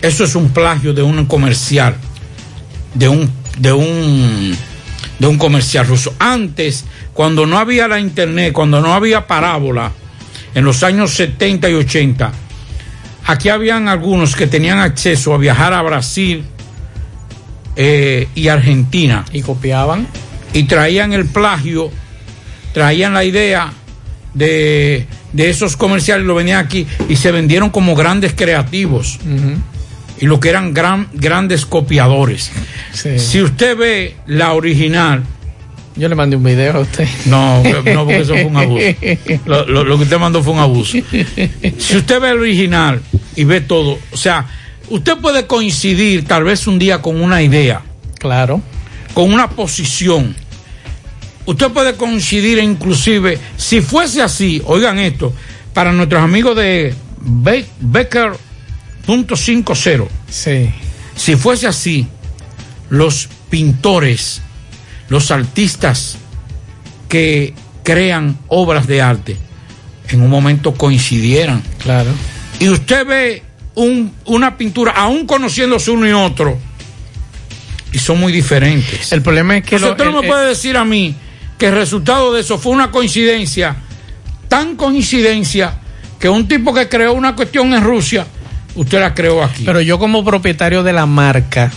Eso 0.01 0.23
es 0.23 0.35
un 0.35 0.49
plagio 0.49 0.93
de 0.93 1.01
un 1.01 1.26
comercial, 1.26 1.95
de 2.93 3.07
un, 3.07 3.31
de 3.57 3.73
un, 3.73 4.57
de 5.19 5.27
un 5.27 5.38
comercial 5.38 5.88
ruso. 5.88 6.14
Antes, 6.19 6.85
cuando 7.14 7.45
no 7.45 7.57
había 7.57 7.88
la 7.88 7.99
internet, 7.99 8.53
cuando 8.53 8.80
no 8.81 8.93
había 8.93 9.26
parábola, 9.26 9.91
en 10.53 10.64
los 10.64 10.84
años 10.84 11.11
70 11.14 11.69
y 11.69 11.73
80, 11.73 12.31
aquí 13.28 13.49
habían 13.49 13.88
algunos 13.88 14.36
que 14.36 14.48
tenían 14.48 14.80
acceso 14.80 15.34
a 15.34 15.38
viajar 15.38 15.74
a 15.74 15.82
Brasil 15.82 16.44
eh, 17.76 18.28
y 18.34 18.48
Argentina. 18.48 19.26
Y 19.32 19.41
copiaban. 19.41 20.08
Y 20.54 20.64
traían 20.64 21.14
el 21.14 21.26
plagio, 21.26 21.91
traían 22.74 23.14
la 23.14 23.24
idea 23.24 23.72
de, 24.34 25.06
de 25.34 25.49
esos 25.49 25.78
comerciales, 25.78 26.26
lo 26.26 26.34
venían 26.34 26.66
aquí 26.66 26.88
y 27.10 27.18
se 27.18 27.32
vendieron 27.32 27.70
como 27.70 27.95
grandes 27.95 28.34
creativos 28.34 29.20
y 30.20 30.26
lo 30.26 30.40
que 30.40 30.49
eran 30.49 30.74
gran, 30.74 31.08
grandes 31.14 31.66
copiadores. 31.66 32.52
Si 33.18 33.41
usted 33.41 33.78
ve 33.78 34.16
la 34.26 34.54
original. 34.54 35.24
Yo 35.98 36.07
le 36.10 36.15
mandé 36.15 36.36
un 36.36 36.44
video 36.44 36.78
a 36.78 36.80
usted. 36.82 37.07
No, 37.26 37.64
no, 37.64 38.06
porque 38.06 38.19
eso 38.19 38.34
fue 38.34 38.45
un 38.45 38.57
abuso. 38.57 38.84
Lo, 39.45 39.65
lo- 39.65 39.84
lo 39.84 39.98
que 39.98 40.03
usted 40.03 40.19
mandó 40.19 40.44
fue 40.44 40.53
un 40.53 40.60
abuso. 40.60 40.98
Si 41.78 41.98
usted 41.98 42.19
ve 42.22 42.30
el 42.32 42.40
original 42.40 43.02
y 43.36 43.44
ve 43.45 43.61
todo, 43.61 43.98
o 44.11 44.18
sea, 44.18 44.45
usted 44.90 45.18
puede 45.18 45.48
coincidir 45.48 46.26
tal 46.26 46.44
vez 46.44 46.68
un 46.68 46.78
día 46.80 47.02
con 47.02 47.19
una 47.19 47.41
idea. 47.41 47.82
Claro. 48.19 48.61
Con 49.14 49.34
una 49.34 49.49
posición. 49.49 50.36
Usted 51.45 51.69
puede 51.72 51.95
coincidir 51.95 52.60
inclusive, 52.60 53.40
si 53.56 53.82
fuese 53.82 54.22
así, 54.22 54.61
oigan 54.65 54.99
esto, 54.99 55.34
para 55.74 55.94
nuestros 55.94 56.22
amigos 56.22 56.56
de 56.57 56.94
Be- 57.22 57.65
Becker.50. 57.80 60.07
Sí. 60.30 60.69
Si 61.15 61.36
fuese 61.36 61.68
así, 61.68 62.07
los 62.90 63.30
pintores, 63.49 64.41
los 65.10 65.32
artistas 65.32 66.18
que 67.10 67.54
crean 67.84 68.38
obras 68.48 68.88
de 68.88 69.02
arte, 69.02 69.38
en 70.10 70.22
un 70.22 70.30
momento 70.30 70.74
coincidieran. 70.74 71.62
Claro. 71.80 72.10
Y 72.60 72.70
usted 72.70 73.06
ve 73.06 73.44
un- 73.76 74.12
una 74.26 74.58
pintura, 74.58 74.92
aún 74.94 75.26
conociéndose 75.26 75.92
uno 75.92 76.08
y 76.08 76.12
otro, 76.12 76.58
y 77.94 78.00
son 78.00 78.20
muy 78.20 78.32
diferentes. 78.34 79.12
El 79.12 79.22
problema 79.22 79.58
es 79.58 79.64
que 79.64 79.80
lo- 79.80 79.92
usted 79.92 80.06
no 80.06 80.18
el- 80.20 80.22
me 80.24 80.28
puede 80.28 80.48
decir 80.50 80.76
a 80.78 80.84
mí 80.84 81.16
que 81.58 81.68
el 81.68 81.76
resultado 81.76 82.34
de 82.34 82.42
eso 82.42 82.58
fue 82.58 82.72
una 82.74 82.92
coincidencia, 82.92 83.76
tan 84.48 84.76
coincidencia, 84.76 85.74
que 86.20 86.28
un 86.30 86.48
tipo 86.48 86.74
que 86.74 86.90
creó 86.90 87.14
una 87.14 87.36
cuestión 87.36 87.74
en 87.74 87.84
Rusia, 87.84 88.26
usted 88.76 89.00
la 89.00 89.14
creó 89.14 89.44
aquí. 89.44 89.64
Pero 89.66 89.80
yo 89.82 89.98
como 90.00 90.24
propietario 90.26 90.84
de 90.84 90.94
la 90.94 91.06
marca, 91.06 91.72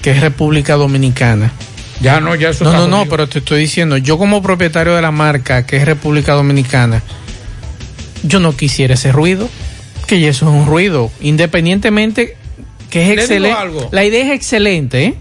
que 0.00 0.10
es 0.12 0.20
República 0.20 0.74
Dominicana. 0.74 1.52
Ya 2.00 2.20
no, 2.20 2.34
ya 2.34 2.50
eso 2.50 2.64
No, 2.64 2.70
está 2.70 2.82
no, 2.86 3.04
no, 3.04 3.06
pero 3.08 3.28
te 3.28 3.38
estoy 3.38 3.60
diciendo, 3.60 3.96
yo 3.96 4.18
como 4.18 4.42
propietario 4.42 4.94
de 4.94 5.02
la 5.02 5.10
marca, 5.10 5.66
que 5.66 5.76
es 5.76 5.84
República 5.84 6.32
Dominicana, 6.32 7.02
yo 8.22 8.40
no 8.40 8.56
quisiera 8.56 8.94
ese 8.94 9.12
ruido, 9.12 9.48
que 10.06 10.20
ya 10.20 10.30
eso 10.30 10.46
es 10.48 10.52
un 10.52 10.66
ruido, 10.66 11.10
independientemente 11.20 12.36
que 12.90 13.04
es 13.12 13.18
excelente. 13.18 13.88
La 13.90 14.04
idea 14.04 14.24
es 14.24 14.32
excelente, 14.32 15.04
¿eh? 15.04 15.14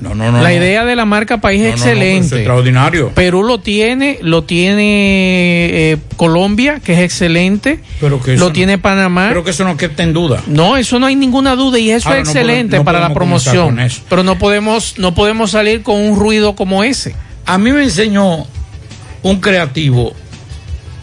No, 0.00 0.14
no, 0.14 0.32
no. 0.32 0.40
la 0.42 0.52
idea 0.54 0.84
de 0.84 0.96
la 0.96 1.04
marca 1.04 1.38
país 1.40 1.60
es 1.62 1.72
excelente. 1.74 2.26
es 2.26 2.32
extraordinario. 2.32 3.10
Perú 3.10 3.42
lo 3.42 3.60
tiene, 3.60 4.18
lo 4.22 4.44
tiene 4.44 5.92
eh, 5.92 5.98
Colombia, 6.16 6.80
que 6.82 6.94
es 6.94 7.00
excelente. 7.00 7.80
Pero 8.00 8.20
que 8.22 8.36
lo 8.36 8.46
no- 8.46 8.52
tiene 8.52 8.78
Panamá. 8.78 9.26
Pero 9.28 9.44
que 9.44 9.50
eso 9.50 9.64
no 9.64 9.76
quede 9.76 10.02
en 10.02 10.12
duda. 10.12 10.42
No, 10.46 10.76
eso 10.76 10.98
no 10.98 11.06
hay 11.06 11.16
ninguna 11.16 11.54
duda 11.56 11.78
y 11.78 11.90
eso 11.90 12.08
Ahora 12.08 12.22
es 12.22 12.28
excelente 12.28 12.76
podemos- 12.78 12.84
para 12.84 13.00
la 13.00 13.12
promoción. 13.14 13.78
Pero 14.08 14.22
no 14.22 14.38
podemos, 14.38 14.94
no 14.98 15.14
podemos 15.14 15.50
salir 15.50 15.82
con 15.82 15.96
un 16.00 16.18
ruido 16.18 16.54
como 16.56 16.82
ese. 16.84 17.14
A 17.46 17.58
mí 17.58 17.70
me 17.72 17.82
enseñó 17.82 18.46
un 19.22 19.40
creativo 19.40 20.14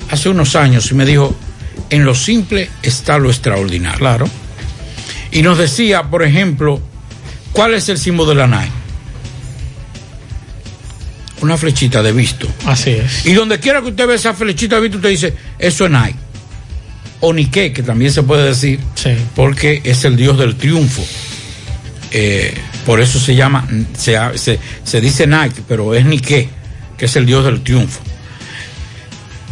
hace 0.10 0.30
unos 0.30 0.56
años 0.56 0.90
y 0.92 0.96
me 0.96 1.06
dijo, 1.06 1.36
en 1.90 2.04
lo 2.04 2.16
simple 2.16 2.70
está 2.82 3.18
lo 3.20 3.30
extraordinario. 3.30 4.00
Claro. 4.00 4.28
Y 5.32 5.42
nos 5.42 5.58
decía, 5.58 6.04
por 6.04 6.24
ejemplo, 6.24 6.80
¿cuál 7.52 7.74
es 7.74 7.90
el 7.90 7.98
símbolo 7.98 8.30
de 8.30 8.36
la 8.36 8.48
Nike? 8.48 8.72
Una 11.42 11.58
flechita 11.58 12.02
de 12.02 12.12
visto. 12.14 12.48
Así 12.66 12.92
es. 12.92 13.26
Y 13.26 13.34
donde 13.34 13.60
quiera 13.60 13.82
que 13.82 13.90
usted 13.90 14.08
ve 14.08 14.16
esa 14.16 14.34
flechita 14.34 14.76
de 14.76 14.82
visto, 14.82 14.98
usted 14.98 15.10
dice, 15.10 15.34
eso 15.60 15.86
es 15.86 15.92
Nike. 15.92 16.16
O 17.20 17.34
Nike, 17.34 17.74
que 17.74 17.84
también 17.84 18.12
se 18.12 18.24
puede 18.24 18.44
decir, 18.48 18.80
porque 19.36 19.82
es 19.84 20.04
el 20.06 20.16
dios 20.16 20.38
del 20.38 20.56
triunfo. 20.56 21.04
Eh, 22.12 22.54
por 22.86 23.02
eso 23.02 23.20
se 23.20 23.36
llama, 23.36 23.68
se, 23.98 24.18
se- 24.36 24.60
se 24.84 25.02
dice 25.02 25.28
Nike, 25.28 25.62
pero 25.68 25.94
es 25.94 26.06
Nike, 26.06 26.50
que 26.98 27.06
es 27.06 27.16
el 27.16 27.26
dios 27.26 27.44
del 27.46 27.62
triunfo. 27.62 28.00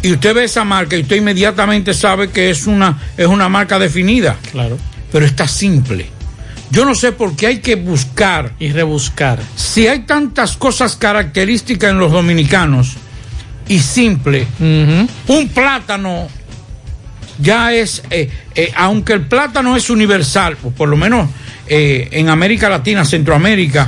Y 0.02 0.12
usted 0.12 0.34
ve 0.34 0.44
esa 0.44 0.64
marca 0.64 0.96
y 0.96 1.00
usted 1.02 1.16
inmediatamente 1.16 1.92
sabe 1.94 2.30
que 2.30 2.50
es 2.50 2.66
una, 2.66 2.98
es 3.16 3.26
una 3.26 3.48
marca 3.48 3.78
definida. 3.78 4.36
Claro. 4.52 4.78
Pero 5.12 5.26
está 5.26 5.46
simple. 5.48 6.06
Yo 6.70 6.84
no 6.84 6.94
sé 6.94 7.12
por 7.12 7.36
qué 7.36 7.46
hay 7.46 7.58
que 7.58 7.76
buscar. 7.76 8.52
Y 8.58 8.70
rebuscar. 8.70 9.40
Si 9.54 9.86
hay 9.86 10.00
tantas 10.00 10.56
cosas 10.56 10.96
características 10.96 11.90
en 11.90 11.98
los 11.98 12.12
dominicanos 12.12 12.96
y 13.68 13.78
simple, 13.78 14.46
un 14.58 15.48
plátano 15.54 16.28
ya 17.38 17.72
es, 17.72 18.02
eh, 18.10 18.30
eh, 18.54 18.72
aunque 18.76 19.12
el 19.12 19.22
plátano 19.22 19.76
es 19.76 19.90
universal, 19.90 20.56
por 20.56 20.88
lo 20.88 20.96
menos 20.96 21.28
eh, 21.66 22.08
en 22.12 22.28
América 22.28 22.68
Latina, 22.68 23.04
Centroamérica, 23.04 23.86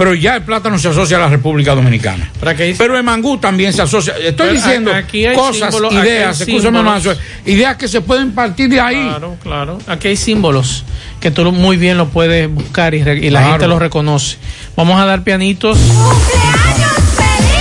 pero 0.00 0.14
ya 0.14 0.36
el 0.36 0.42
plátano 0.44 0.78
se 0.78 0.88
asocia 0.88 1.18
a 1.18 1.20
la 1.20 1.28
República 1.28 1.74
Dominicana. 1.74 2.30
Pero 2.78 2.96
el 2.96 3.02
mangú 3.04 3.36
también 3.36 3.70
se 3.74 3.82
asocia. 3.82 4.14
Estoy 4.14 4.32
Pero 4.34 4.52
diciendo 4.52 4.94
aquí 4.94 5.26
hay 5.26 5.36
cosas, 5.36 5.74
aquí 5.74 5.84
hay 5.94 6.02
ideas, 6.06 6.46
más, 6.82 7.06
ideas 7.44 7.76
que 7.76 7.86
se 7.86 8.00
pueden 8.00 8.32
partir 8.32 8.70
de 8.70 8.80
ahí. 8.80 8.96
Claro, 9.10 9.36
claro. 9.42 9.78
Aquí 9.86 10.08
hay 10.08 10.16
símbolos 10.16 10.84
que 11.20 11.30
tú 11.30 11.52
muy 11.52 11.76
bien 11.76 11.98
lo 11.98 12.08
puedes 12.08 12.48
buscar 12.48 12.94
y, 12.94 13.02
re- 13.04 13.18
y 13.18 13.28
la 13.28 13.40
Claro. 13.40 13.52
gente 13.52 13.66
los 13.66 13.78
reconoce. 13.78 14.38
Vamos 14.74 14.98
a 14.98 15.04
dar 15.04 15.22
pianitos. 15.22 15.76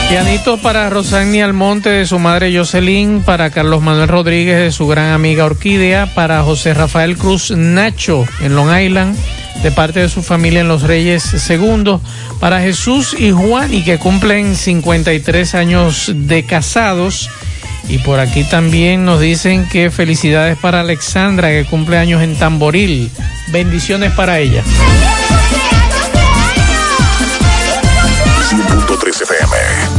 Pianitos 0.09 0.61
para 0.61 0.89
Rosani 0.89 1.41
Almonte 1.41 1.89
de 1.89 2.07
su 2.07 2.19
madre 2.19 2.55
Jocelyn, 2.57 3.21
para 3.21 3.49
Carlos 3.49 3.81
Manuel 3.81 4.07
Rodríguez 4.07 4.59
de 4.59 4.71
su 4.71 4.87
gran 4.87 5.11
amiga 5.11 5.43
Orquídea, 5.43 6.15
para 6.15 6.41
José 6.43 6.73
Rafael 6.73 7.17
Cruz 7.17 7.51
Nacho 7.51 8.25
en 8.41 8.55
Long 8.55 8.75
Island, 8.79 9.17
de 9.63 9.71
parte 9.71 9.99
de 9.99 10.09
su 10.09 10.23
familia 10.23 10.61
en 10.61 10.67
Los 10.67 10.83
Reyes 10.83 11.23
Segundo, 11.23 12.01
para 12.39 12.61
Jesús 12.61 13.15
y 13.17 13.31
Juan 13.31 13.73
y 13.73 13.83
que 13.83 13.97
cumplen 13.97 14.55
53 14.55 15.55
años 15.55 16.11
de 16.13 16.45
casados. 16.45 17.29
Y 17.87 17.97
por 17.99 18.19
aquí 18.19 18.43
también 18.43 19.03
nos 19.03 19.19
dicen 19.19 19.67
que 19.67 19.89
felicidades 19.89 20.57
para 20.57 20.81
Alexandra, 20.81 21.49
que 21.49 21.65
cumple 21.65 21.97
años 21.97 22.21
en 22.21 22.35
Tamboril. 22.35 23.09
Bendiciones 23.47 24.11
para 24.11 24.39
ella. 24.39 24.63
100.3 28.49 29.21
FM. 29.21 29.98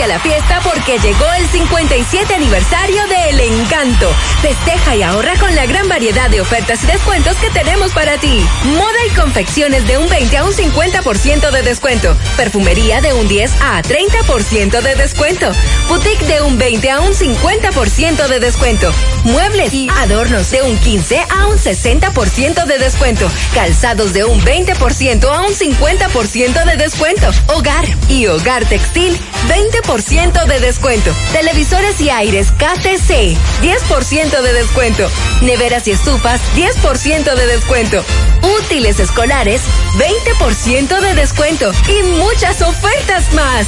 A 0.00 0.06
la 0.06 0.18
fiesta 0.18 0.58
porque 0.64 0.98
llegó 0.98 1.26
el 1.38 1.46
57 1.48 2.34
aniversario 2.34 3.06
de 3.08 3.28
El 3.28 3.40
Encanto. 3.40 4.10
Festeja 4.40 4.96
y 4.96 5.02
ahorra 5.02 5.34
con 5.38 5.54
la 5.54 5.66
gran 5.66 5.86
variedad 5.86 6.30
de 6.30 6.40
ofertas 6.40 6.82
y 6.82 6.86
descuentos 6.86 7.36
que 7.36 7.50
tenemos 7.50 7.92
para 7.92 8.16
ti. 8.16 8.44
Moda 8.64 9.06
y 9.06 9.10
confecciones 9.10 9.86
de 9.86 9.98
un 9.98 10.08
20 10.08 10.36
a 10.38 10.44
un 10.44 10.52
50% 10.52 11.50
de 11.50 11.62
descuento. 11.62 12.16
Perfumería 12.38 13.02
de 13.02 13.12
un 13.12 13.28
10 13.28 13.52
a 13.60 13.82
30% 13.82 14.80
de 14.80 14.94
descuento. 14.96 15.52
Boutique 15.88 16.24
de 16.24 16.40
un 16.40 16.58
20 16.58 16.90
a 16.90 17.00
un 17.00 17.12
50% 17.12 18.28
de 18.28 18.40
descuento. 18.40 18.92
Muebles 19.24 19.74
y 19.74 19.88
adornos 20.00 20.50
de 20.50 20.62
un 20.62 20.78
15 20.78 21.20
a 21.28 21.46
un 21.46 21.58
60% 21.58 22.64
de 22.64 22.78
descuento. 22.78 23.30
Calzados 23.54 24.14
de 24.14 24.24
un 24.24 24.40
20% 24.40 25.24
a 25.24 25.42
un 25.42 25.52
50% 25.52 26.64
de 26.64 26.76
descuento. 26.76 27.30
Hogar 27.48 27.84
y 28.08 28.26
hogar 28.26 28.64
textil 28.64 29.20
20% 29.48 29.81
de 30.46 30.60
descuento. 30.60 31.12
Televisores 31.32 32.00
y 32.00 32.08
aires 32.08 32.48
KTC 32.52 33.36
10% 33.60 34.40
de 34.40 34.52
descuento. 34.54 35.06
Neveras 35.42 35.86
y 35.86 35.90
estufas 35.90 36.40
10% 36.54 37.34
de 37.34 37.46
descuento. 37.46 38.02
Útiles 38.60 39.00
escolares 39.00 39.60
20% 39.98 41.00
de 41.00 41.14
descuento 41.14 41.72
y 41.88 42.02
muchas 42.18 42.62
ofertas 42.62 43.32
más. 43.34 43.66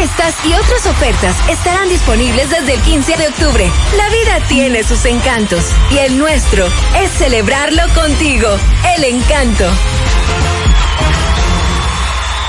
Estas 0.00 0.34
y 0.46 0.54
otras 0.54 0.86
ofertas 0.86 1.36
estarán 1.50 1.88
disponibles 1.88 2.48
desde 2.48 2.74
el 2.74 2.80
15 2.80 3.16
de 3.16 3.28
octubre. 3.28 3.70
La 3.96 4.08
vida 4.08 4.46
tiene 4.48 4.82
sus 4.82 5.04
encantos 5.04 5.64
y 5.90 5.98
el 5.98 6.16
nuestro 6.16 6.66
es 7.02 7.10
celebrarlo 7.10 7.82
contigo. 7.94 8.48
El 8.96 9.04
encanto. 9.04 9.64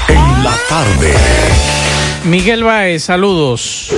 En 0.07 0.44
la 0.44 0.56
tarde. 0.69 1.57
Miguel 2.28 2.66
Baez, 2.66 3.04
saludos. 3.04 3.90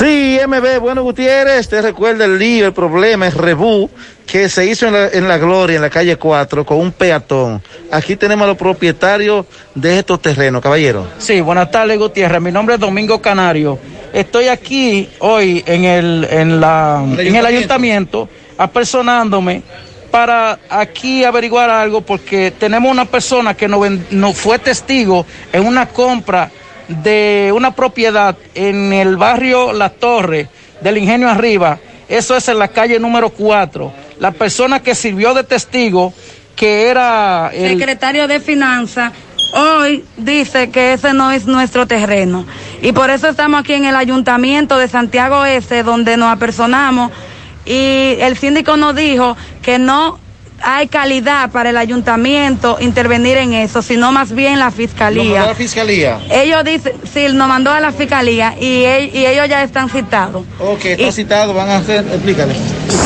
Sí, 0.00 0.38
MB, 0.44 0.80
bueno 0.80 1.04
Gutiérrez, 1.04 1.68
te 1.68 1.80
recuerda 1.80 2.24
el 2.24 2.36
lío, 2.36 2.66
el 2.66 2.72
problema, 2.72 3.28
el 3.28 3.32
rebú 3.32 3.88
que 4.26 4.48
se 4.48 4.66
hizo 4.66 4.88
en 4.88 4.94
la, 4.94 5.08
en 5.08 5.28
la 5.28 5.38
Gloria, 5.38 5.76
en 5.76 5.82
la 5.82 5.90
calle 5.90 6.16
4, 6.16 6.66
con 6.66 6.78
un 6.78 6.90
peatón. 6.90 7.62
Aquí 7.92 8.16
tenemos 8.16 8.44
a 8.44 8.48
los 8.48 8.56
propietarios 8.56 9.46
de 9.76 10.00
estos 10.00 10.20
terrenos, 10.20 10.60
caballero. 10.60 11.06
Sí, 11.18 11.40
buenas 11.40 11.70
tardes, 11.70 11.96
Gutiérrez. 11.98 12.40
Mi 12.42 12.50
nombre 12.50 12.74
es 12.74 12.80
Domingo 12.80 13.22
Canario. 13.22 13.78
Estoy 14.12 14.48
aquí 14.48 15.08
hoy 15.20 15.62
en 15.64 15.84
el, 15.84 16.26
en 16.30 16.60
la, 16.60 17.04
en 17.16 17.36
el 17.36 17.46
ayuntamiento 17.46 18.28
apersonándome 18.56 19.62
para 20.10 20.58
aquí 20.68 21.22
averiguar 21.22 21.70
algo 21.70 22.00
porque 22.00 22.52
tenemos 22.58 22.90
una 22.90 23.04
persona 23.04 23.54
que 23.54 23.68
nos 23.68 24.36
fue 24.36 24.58
testigo 24.58 25.24
en 25.52 25.64
una 25.64 25.86
compra 25.86 26.50
de 26.88 27.52
una 27.54 27.74
propiedad 27.74 28.36
en 28.54 28.92
el 28.92 29.16
barrio 29.16 29.72
La 29.72 29.90
Torre 29.90 30.48
del 30.80 30.98
Ingenio 30.98 31.28
Arriba. 31.28 31.78
Eso 32.08 32.36
es 32.36 32.48
en 32.48 32.58
la 32.58 32.68
calle 32.68 32.98
número 32.98 33.30
4. 33.30 33.92
La 34.18 34.32
persona 34.32 34.80
que 34.80 34.94
sirvió 34.94 35.34
de 35.34 35.44
testigo, 35.44 36.12
que 36.56 36.88
era 36.88 37.50
el, 37.52 37.78
secretario 37.78 38.26
de 38.26 38.40
Finanzas 38.40 39.12
hoy 39.54 40.04
dice 40.16 40.70
que 40.70 40.92
ese 40.92 41.12
no 41.12 41.30
es 41.30 41.46
nuestro 41.46 41.86
terreno. 41.86 42.46
Y 42.82 42.92
por 42.92 43.10
eso 43.10 43.28
estamos 43.28 43.60
aquí 43.60 43.74
en 43.74 43.84
el 43.84 43.96
ayuntamiento 43.96 44.78
de 44.78 44.88
Santiago 44.88 45.44
Este, 45.44 45.82
donde 45.82 46.16
nos 46.16 46.32
apersonamos. 46.32 47.12
Y 47.64 48.16
el 48.20 48.36
síndico 48.38 48.76
nos 48.76 48.94
dijo 48.96 49.36
que 49.62 49.78
no 49.78 50.18
hay 50.62 50.88
calidad 50.88 51.50
para 51.50 51.70
el 51.70 51.76
ayuntamiento 51.76 52.76
intervenir 52.80 53.36
en 53.36 53.52
eso, 53.54 53.82
sino 53.82 54.12
más 54.12 54.32
bien 54.32 54.58
la 54.58 54.66
¿Lo 54.66 54.70
mandó 54.70 54.70
a 54.70 54.76
fiscalía. 54.76 55.46
la 55.46 55.54
fiscalía? 55.54 56.18
Ellos 56.30 56.64
dicen, 56.64 56.92
sí, 57.12 57.26
nos 57.32 57.48
mandó 57.48 57.70
a 57.70 57.80
la 57.80 57.92
fiscalía 57.92 58.54
y, 58.60 58.66
y 58.66 59.26
ellos 59.26 59.48
ya 59.48 59.62
están 59.62 59.88
citados. 59.88 60.44
Ok, 60.58 60.84
está 60.84 61.12
citado, 61.12 61.54
van 61.54 61.68
a 61.70 61.76
hacer, 61.78 62.04
explícale. 62.06 62.54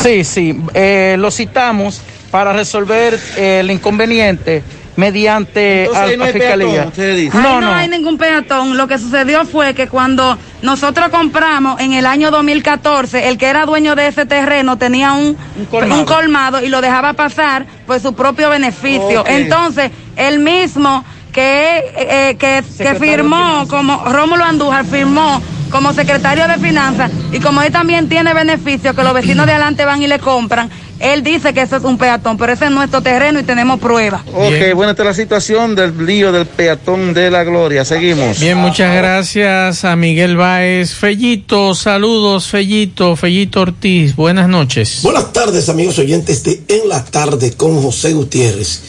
Sí, 0.02 0.24
sí, 0.24 0.60
eh, 0.74 1.16
lo 1.18 1.30
citamos 1.30 2.00
para 2.30 2.52
resolver 2.52 3.18
eh, 3.36 3.60
el 3.60 3.70
inconveniente 3.70 4.62
mediante 4.96 5.84
Entonces, 5.84 6.02
a 6.02 6.04
ahí 6.06 6.16
no 6.16 6.24
la 6.24 6.26
hay 6.26 6.32
fiscalía. 6.32 6.90
peatón, 6.90 7.42
No, 7.42 7.60
no, 7.60 7.60
no. 7.62 7.72
hay 7.74 7.88
ningún 7.88 8.18
peatón. 8.18 8.76
Lo 8.76 8.86
que 8.88 8.98
sucedió 8.98 9.44
fue 9.44 9.74
que 9.74 9.88
cuando 9.88 10.38
nosotros 10.62 11.08
compramos 11.08 11.80
en 11.80 11.92
el 11.92 12.06
año 12.06 12.30
2014, 12.30 13.28
el 13.28 13.38
que 13.38 13.46
era 13.46 13.64
dueño 13.66 13.94
de 13.94 14.06
ese 14.08 14.26
terreno 14.26 14.76
tenía 14.78 15.12
un, 15.12 15.36
un 15.56 15.64
colmado. 15.66 16.04
colmado. 16.06 16.62
y 16.64 16.68
lo 16.68 16.80
dejaba 16.80 17.12
pasar 17.14 17.66
por 17.86 18.00
su 18.00 18.14
propio 18.14 18.50
beneficio. 18.50 19.24
Entonces, 19.26 19.90
él 20.16 20.38
mismo 20.40 21.04
que, 21.32 21.78
eh, 21.96 22.36
que, 22.38 22.62
que 22.76 22.84
de 22.84 22.94
firmó 22.96 23.66
como 23.68 24.04
Rómulo 24.04 24.44
Andújar 24.44 24.84
firmó 24.84 25.40
como 25.70 25.94
secretario 25.94 26.46
de 26.46 26.58
finanzas 26.58 27.10
y 27.32 27.40
como 27.40 27.62
él 27.62 27.72
también 27.72 28.06
tiene 28.06 28.34
beneficio 28.34 28.94
que 28.94 29.02
los 29.02 29.14
vecinos 29.14 29.46
de 29.46 29.52
adelante 29.52 29.86
van 29.86 30.02
y 30.02 30.06
le 30.06 30.18
compran, 30.18 30.68
él 31.02 31.24
dice 31.24 31.52
que 31.52 31.62
eso 31.62 31.76
es 31.76 31.82
un 31.82 31.98
peatón, 31.98 32.38
pero 32.38 32.52
ese 32.52 32.66
es 32.66 32.70
nuestro 32.70 33.02
terreno 33.02 33.40
y 33.40 33.42
tenemos 33.42 33.80
pruebas. 33.80 34.22
Ok, 34.32 34.74
bueno, 34.74 34.92
esta 34.92 35.02
es 35.02 35.06
la 35.08 35.14
situación 35.14 35.74
del 35.74 36.06
lío 36.06 36.30
del 36.30 36.46
peatón 36.46 37.12
de 37.12 37.28
la 37.30 37.42
Gloria. 37.42 37.84
Seguimos. 37.84 38.38
Bien, 38.38 38.56
muchas 38.56 38.94
gracias 38.94 39.84
a 39.84 39.96
Miguel 39.96 40.36
Baez. 40.36 40.94
Fellito, 40.94 41.74
saludos, 41.74 42.46
Fellito, 42.46 43.16
Fellito 43.16 43.62
Ortiz, 43.62 44.14
buenas 44.14 44.48
noches. 44.48 45.00
Buenas 45.02 45.32
tardes, 45.32 45.68
amigos 45.68 45.98
oyentes 45.98 46.44
de 46.44 46.62
En 46.68 46.88
la 46.88 47.04
Tarde 47.04 47.52
con 47.54 47.82
José 47.82 48.12
Gutiérrez. 48.12 48.82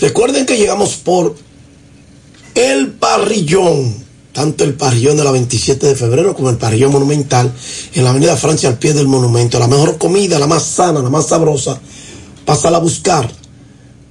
Recuerden 0.00 0.44
que 0.44 0.58
llegamos 0.58 0.96
por 0.96 1.34
El 2.54 2.88
Parrillón, 2.88 4.03
tanto 4.34 4.64
el 4.64 4.74
parrillón 4.74 5.16
de 5.16 5.24
la 5.24 5.30
27 5.30 5.86
de 5.86 5.94
febrero 5.94 6.34
como 6.34 6.50
el 6.50 6.58
parrillón 6.58 6.92
monumental 6.92 7.50
en 7.94 8.04
la 8.04 8.10
Avenida 8.10 8.36
Francia 8.36 8.68
al 8.68 8.78
pie 8.78 8.92
del 8.92 9.06
monumento. 9.06 9.60
La 9.60 9.68
mejor 9.68 9.96
comida, 9.96 10.40
la 10.40 10.48
más 10.48 10.64
sana, 10.64 11.00
la 11.00 11.08
más 11.08 11.28
sabrosa, 11.28 11.80
pásala 12.44 12.78
a 12.78 12.80
buscar. 12.80 13.30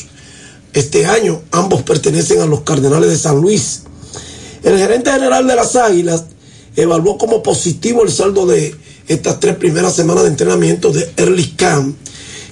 Este 0.73 1.07
año 1.07 1.43
ambos 1.51 1.83
pertenecen 1.83 2.41
a 2.41 2.47
los 2.47 2.63
Cardenales 2.63 3.11
de 3.11 3.19
San 3.19 3.41
Luis. 3.41 3.83
El 4.63 4.79
gerente 4.79 5.11
general 5.11 5.47
de 5.47 5.55
las 5.55 5.77
Águilas 5.77 6.25
evaluó 6.75 7.19
como 7.19 7.43
positivo 7.43 8.03
el 8.03 8.11
saldo 8.11 8.47
de 8.47 8.75
estas 9.07 9.39
tres 9.39 9.57
primeras 9.57 9.95
semanas 9.95 10.25
de 10.25 10.31
entrenamiento 10.31 10.91
de 10.91 11.13
Early 11.17 11.51
Camp 11.51 11.97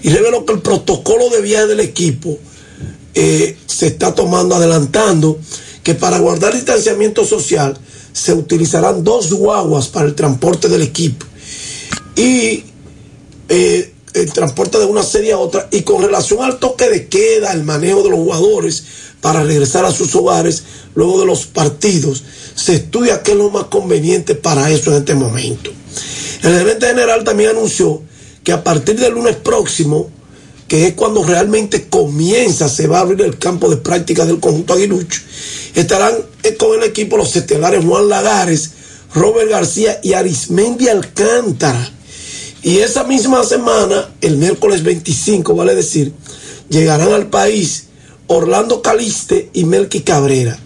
y 0.02 0.10
reveló 0.10 0.44
que 0.44 0.52
el 0.52 0.60
protocolo 0.60 1.30
de 1.30 1.40
viaje 1.40 1.66
del 1.68 1.80
equipo 1.80 2.38
eh, 3.14 3.56
se 3.66 3.88
está 3.88 4.14
tomando, 4.14 4.54
adelantando 4.54 5.38
que 5.82 5.94
para 5.94 6.18
guardar 6.18 6.54
distanciamiento 6.54 7.24
social 7.24 7.78
se 8.12 8.34
utilizarán 8.34 9.02
dos 9.02 9.32
guaguas 9.32 9.88
para 9.88 10.06
el 10.06 10.14
transporte 10.14 10.68
del 10.68 10.82
equipo 10.82 11.26
y 12.14 12.64
eh, 13.48 13.91
el 14.14 14.32
transporte 14.32 14.78
de 14.78 14.84
una 14.84 15.02
serie 15.02 15.32
a 15.32 15.38
otra 15.38 15.68
y 15.70 15.82
con 15.82 16.02
relación 16.02 16.42
al 16.42 16.58
toque 16.58 16.88
de 16.88 17.06
queda, 17.08 17.52
el 17.52 17.64
manejo 17.64 18.02
de 18.02 18.10
los 18.10 18.18
jugadores 18.18 18.84
para 19.20 19.42
regresar 19.42 19.84
a 19.84 19.92
sus 19.92 20.14
hogares 20.14 20.64
luego 20.94 21.20
de 21.20 21.26
los 21.26 21.46
partidos, 21.46 22.22
se 22.54 22.74
estudia 22.74 23.22
qué 23.22 23.32
es 23.32 23.36
lo 23.36 23.50
más 23.50 23.64
conveniente 23.64 24.34
para 24.34 24.70
eso 24.70 24.90
en 24.90 24.98
este 24.98 25.14
momento. 25.14 25.70
El 26.42 26.58
gerente 26.58 26.86
general 26.86 27.24
también 27.24 27.50
anunció 27.50 28.02
que 28.42 28.52
a 28.52 28.64
partir 28.64 28.98
del 28.98 29.12
lunes 29.12 29.36
próximo, 29.36 30.10
que 30.66 30.88
es 30.88 30.94
cuando 30.94 31.24
realmente 31.24 31.88
comienza, 31.88 32.68
se 32.68 32.88
va 32.88 32.98
a 32.98 33.02
abrir 33.02 33.22
el 33.22 33.38
campo 33.38 33.70
de 33.70 33.76
práctica 33.76 34.26
del 34.26 34.40
conjunto 34.40 34.74
aguilucho, 34.74 35.20
estarán 35.74 36.14
con 36.58 36.78
el 36.78 36.88
equipo 36.88 37.16
los 37.16 37.36
estelares 37.36 37.84
Juan 37.84 38.08
Lagares, 38.08 38.72
Robert 39.14 39.50
García 39.50 40.00
y 40.02 40.14
Arismendi 40.14 40.88
Alcántara. 40.88 41.90
Y 42.62 42.78
esa 42.78 43.02
misma 43.04 43.42
semana, 43.44 44.08
el 44.20 44.36
miércoles 44.36 44.84
25, 44.84 45.54
vale 45.54 45.74
decir, 45.74 46.12
llegarán 46.68 47.12
al 47.12 47.28
país 47.28 47.86
Orlando 48.28 48.82
Caliste 48.82 49.50
y 49.52 49.64
Melqui 49.64 50.00
Cabrera. 50.00 50.58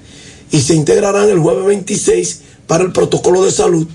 Y 0.50 0.60
se 0.60 0.74
integrarán 0.74 1.30
el 1.30 1.38
jueves 1.38 1.64
26 1.64 2.40
para 2.66 2.84
el 2.84 2.92
protocolo 2.92 3.44
de 3.44 3.50
salud. 3.50 3.86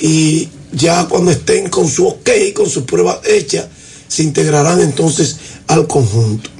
Y 0.00 0.48
ya 0.72 1.06
cuando 1.06 1.30
estén 1.30 1.70
con 1.70 1.88
su 1.88 2.06
ok, 2.08 2.28
con 2.54 2.68
su 2.68 2.84
prueba 2.84 3.20
hecha, 3.24 3.68
se 4.08 4.24
integrarán 4.24 4.80
entonces 4.80 5.36
al 5.68 5.86
conjunto. 5.86 6.50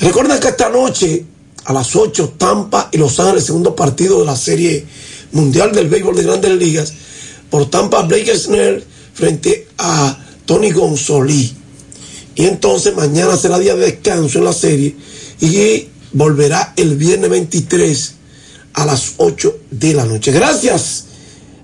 Recuerda 0.00 0.40
que 0.40 0.48
esta 0.48 0.70
noche, 0.70 1.24
a 1.64 1.72
las 1.74 1.94
8, 1.94 2.34
Tampa 2.38 2.88
y 2.92 2.96
Los 2.96 3.20
Ángeles, 3.20 3.44
segundo 3.44 3.76
partido 3.76 4.20
de 4.20 4.26
la 4.26 4.36
Serie 4.36 4.86
Mundial 5.32 5.72
del 5.72 5.88
Béisbol 5.88 6.16
de 6.16 6.22
Grandes 6.22 6.52
Ligas, 6.52 6.92
por 7.50 7.68
Tampa 7.68 8.02
Blake 8.02 8.36
Snell 8.36 8.84
frente 9.18 9.66
a 9.78 10.16
Tony 10.46 10.70
Gonzolí. 10.70 11.52
Y 12.36 12.46
entonces 12.46 12.94
mañana 12.94 13.36
será 13.36 13.58
día 13.58 13.74
de 13.74 13.86
descanso 13.86 14.38
en 14.38 14.44
la 14.44 14.52
serie 14.52 14.94
y 15.40 15.88
volverá 16.12 16.74
el 16.76 16.96
viernes 16.96 17.28
23 17.28 18.14
a 18.74 18.86
las 18.86 19.14
8 19.16 19.58
de 19.72 19.94
la 19.94 20.04
noche. 20.04 20.30
Gracias 20.30 21.06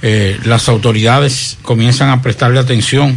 eh, 0.02 0.39
las 0.44 0.68
autoridades 0.68 1.56
comienzan 1.62 2.10
a 2.10 2.20
prestarle 2.20 2.59
atención 2.60 3.16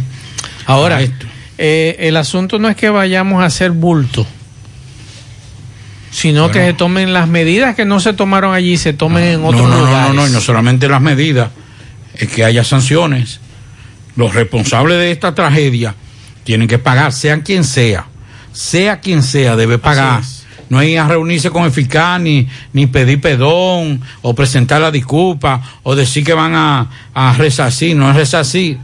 Ahora, 0.64 0.96
a 0.96 1.02
esto. 1.02 1.26
eh, 1.58 1.96
el 2.00 2.16
asunto 2.16 2.58
no 2.58 2.68
es 2.70 2.76
que 2.76 2.88
vayamos 2.88 3.42
a 3.42 3.46
hacer 3.46 3.70
bulto, 3.72 4.26
sino 6.10 6.50
que 6.50 6.64
se 6.64 6.72
tomen 6.72 7.12
las 7.12 7.28
medidas 7.28 7.76
que 7.76 7.84
no 7.84 8.00
se 8.00 8.12
tomaron 8.12 8.54
allí, 8.54 8.76
se 8.76 8.92
tomen 8.92 9.24
en 9.24 9.44
otros 9.44 9.62
no, 9.62 9.68
no, 9.68 9.86
no, 9.86 10.08
no, 10.08 10.12
no, 10.12 10.28
y 10.28 10.30
no 10.30 10.40
solamente 10.40 10.88
las 10.88 11.00
medidas, 11.00 11.50
es 12.14 12.28
que 12.28 12.44
haya 12.44 12.64
sanciones. 12.64 13.40
Los 14.16 14.34
responsables 14.34 14.98
de 14.98 15.12
esta 15.12 15.34
tragedia 15.34 15.94
tienen 16.44 16.66
que 16.66 16.78
pagar, 16.78 17.12
sean 17.12 17.42
quien 17.42 17.64
sea, 17.64 18.06
sea 18.52 19.00
quien 19.00 19.22
sea, 19.22 19.56
debe 19.56 19.78
pagar. 19.78 20.22
No 20.68 20.78
hay 20.78 20.96
a 20.96 21.06
reunirse 21.06 21.50
con 21.50 21.64
el 21.64 21.72
fiscal, 21.72 22.22
ni, 22.22 22.46
ni 22.72 22.86
pedir 22.86 23.20
perdón, 23.20 24.00
o 24.22 24.34
presentar 24.34 24.80
la 24.80 24.90
disculpa, 24.92 25.60
o 25.82 25.96
decir 25.96 26.24
que 26.24 26.32
van 26.32 26.54
a, 26.54 26.88
a 27.12 27.32
resarcir, 27.34 27.96
no 27.96 28.08
es 28.08 28.16
resarcir. 28.16 28.78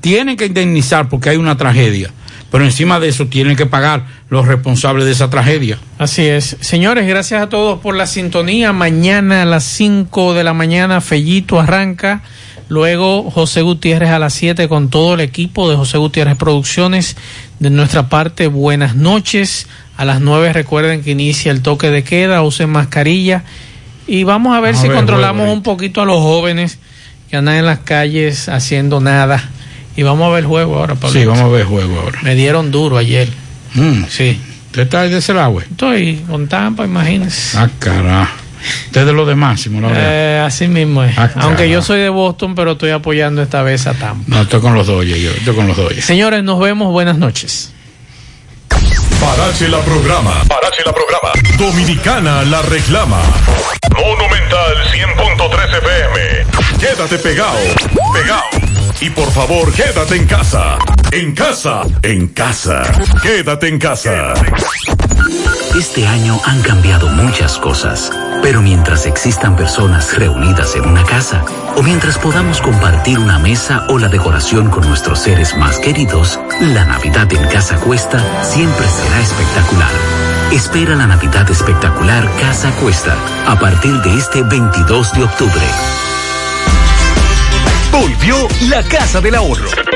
Tienen 0.00 0.36
que 0.36 0.46
indemnizar 0.46 1.08
porque 1.08 1.30
hay 1.30 1.36
una 1.36 1.56
tragedia, 1.56 2.12
pero 2.50 2.64
encima 2.64 3.00
de 3.00 3.08
eso 3.08 3.26
tienen 3.26 3.56
que 3.56 3.66
pagar 3.66 4.06
los 4.30 4.46
responsables 4.46 5.04
de 5.04 5.12
esa 5.12 5.30
tragedia. 5.30 5.78
Así 5.98 6.26
es. 6.26 6.56
Señores, 6.60 7.06
gracias 7.06 7.42
a 7.42 7.48
todos 7.48 7.80
por 7.80 7.94
la 7.96 8.06
sintonía. 8.06 8.72
Mañana 8.72 9.42
a 9.42 9.44
las 9.44 9.64
5 9.64 10.34
de 10.34 10.44
la 10.44 10.54
mañana, 10.54 11.00
Fellito 11.00 11.60
arranca. 11.60 12.22
Luego 12.68 13.30
José 13.30 13.62
Gutiérrez 13.62 14.10
a 14.10 14.18
las 14.18 14.34
7 14.34 14.68
con 14.68 14.90
todo 14.90 15.14
el 15.14 15.20
equipo 15.20 15.70
de 15.70 15.76
José 15.76 15.98
Gutiérrez 15.98 16.36
Producciones. 16.36 17.16
De 17.58 17.70
nuestra 17.70 18.08
parte, 18.08 18.48
buenas 18.48 18.96
noches. 18.96 19.66
A 19.96 20.04
las 20.04 20.20
9 20.20 20.52
recuerden 20.52 21.02
que 21.02 21.12
inicia 21.12 21.52
el 21.52 21.62
toque 21.62 21.90
de 21.90 22.04
queda, 22.04 22.42
usen 22.42 22.70
mascarilla. 22.70 23.44
Y 24.06 24.24
vamos 24.24 24.56
a 24.56 24.60
ver 24.60 24.74
a 24.74 24.78
si 24.78 24.88
ver, 24.88 24.96
controlamos 24.96 25.48
un 25.48 25.62
poquito 25.62 26.00
a 26.00 26.04
los 26.04 26.18
jóvenes 26.18 26.78
que 27.30 27.36
andan 27.36 27.56
en 27.56 27.66
las 27.66 27.80
calles 27.80 28.48
haciendo 28.48 29.00
nada. 29.00 29.50
Y 29.96 30.02
vamos 30.02 30.26
a 30.28 30.30
ver 30.34 30.40
el 30.44 30.46
juego 30.46 30.76
ahora, 30.78 30.94
Pablo. 30.94 31.18
Sí, 31.18 31.24
vamos 31.24 31.44
a 31.44 31.48
ver 31.48 31.62
el 31.62 31.66
juego 31.66 32.00
ahora. 32.00 32.18
Me 32.22 32.34
dieron 32.34 32.70
duro 32.70 32.98
ayer. 32.98 33.28
Mm. 33.74 34.04
Sí. 34.08 34.40
¿Usted 34.66 34.82
está 34.82 35.00
ahí 35.02 35.10
de 35.10 35.18
ese 35.18 35.32
lado, 35.32 35.50
güey? 35.52 35.66
Estoy 35.70 36.16
con 36.28 36.48
Tampa, 36.48 36.84
imagínese. 36.84 37.56
Ah, 37.56 37.68
carajo. 37.78 38.34
Usted 38.86 39.06
de 39.06 39.12
lo 39.12 39.24
de 39.24 39.34
Máximo, 39.36 39.80
la 39.80 39.88
verdad. 39.88 40.04
Eh, 40.06 40.40
así 40.40 40.66
mismo 40.68 41.02
es. 41.04 41.16
Ah, 41.16 41.30
Aunque 41.36 41.62
carajo. 41.64 41.72
yo 41.72 41.82
soy 41.82 42.00
de 42.00 42.08
Boston, 42.08 42.54
pero 42.54 42.72
estoy 42.72 42.90
apoyando 42.90 43.40
esta 43.40 43.62
vez 43.62 43.86
a 43.86 43.94
Tampa. 43.94 44.24
No, 44.26 44.42
estoy 44.42 44.60
con 44.60 44.74
los 44.74 44.86
Dodgers, 44.86 45.20
yo. 45.20 45.30
Estoy 45.30 45.54
con 45.54 45.68
los 45.68 45.76
Dodgers. 45.76 46.04
Señores, 46.04 46.42
nos 46.44 46.58
vemos. 46.60 46.92
Buenas 46.92 47.16
noches. 47.16 47.72
Parache 49.20 49.68
la 49.68 49.78
programa. 49.80 50.42
Parache 50.48 50.82
la 50.84 50.92
programa. 50.92 51.30
Dominicana 51.58 52.42
la 52.44 52.60
reclama. 52.62 53.20
Monumental 53.94 54.74
100.13 54.92 55.78
FM. 55.78 56.78
Quédate 56.80 57.18
pegado. 57.18 57.56
Pegado. 58.12 58.65
Y 59.00 59.10
por 59.10 59.30
favor, 59.30 59.72
quédate 59.72 60.16
en 60.16 60.26
casa. 60.26 60.78
En 61.12 61.34
casa. 61.34 61.82
En 62.02 62.28
casa. 62.28 62.82
Quédate 63.22 63.68
en 63.68 63.78
casa. 63.78 64.34
Este 65.78 66.06
año 66.06 66.40
han 66.44 66.62
cambiado 66.62 67.08
muchas 67.08 67.58
cosas, 67.58 68.10
pero 68.42 68.62
mientras 68.62 69.04
existan 69.04 69.56
personas 69.56 70.16
reunidas 70.16 70.74
en 70.74 70.86
una 70.86 71.04
casa, 71.04 71.44
o 71.76 71.82
mientras 71.82 72.16
podamos 72.16 72.62
compartir 72.62 73.18
una 73.18 73.38
mesa 73.38 73.84
o 73.88 73.98
la 73.98 74.08
decoración 74.08 74.70
con 74.70 74.88
nuestros 74.88 75.18
seres 75.18 75.54
más 75.56 75.78
queridos, 75.78 76.40
la 76.60 76.86
Navidad 76.86 77.30
en 77.32 77.46
Casa 77.48 77.76
Cuesta 77.76 78.22
siempre 78.42 78.86
será 78.88 79.20
espectacular. 79.20 79.92
Espera 80.52 80.94
la 80.94 81.06
Navidad 81.06 81.50
espectacular 81.50 82.26
Casa 82.40 82.70
Cuesta 82.80 83.14
a 83.46 83.58
partir 83.58 83.92
de 84.02 84.16
este 84.16 84.42
22 84.42 85.12
de 85.12 85.24
octubre. 85.24 85.66
Volvió 87.92 88.48
la 88.68 88.82
Casa 88.82 89.20
del 89.20 89.34
Ahorro. 89.34 89.95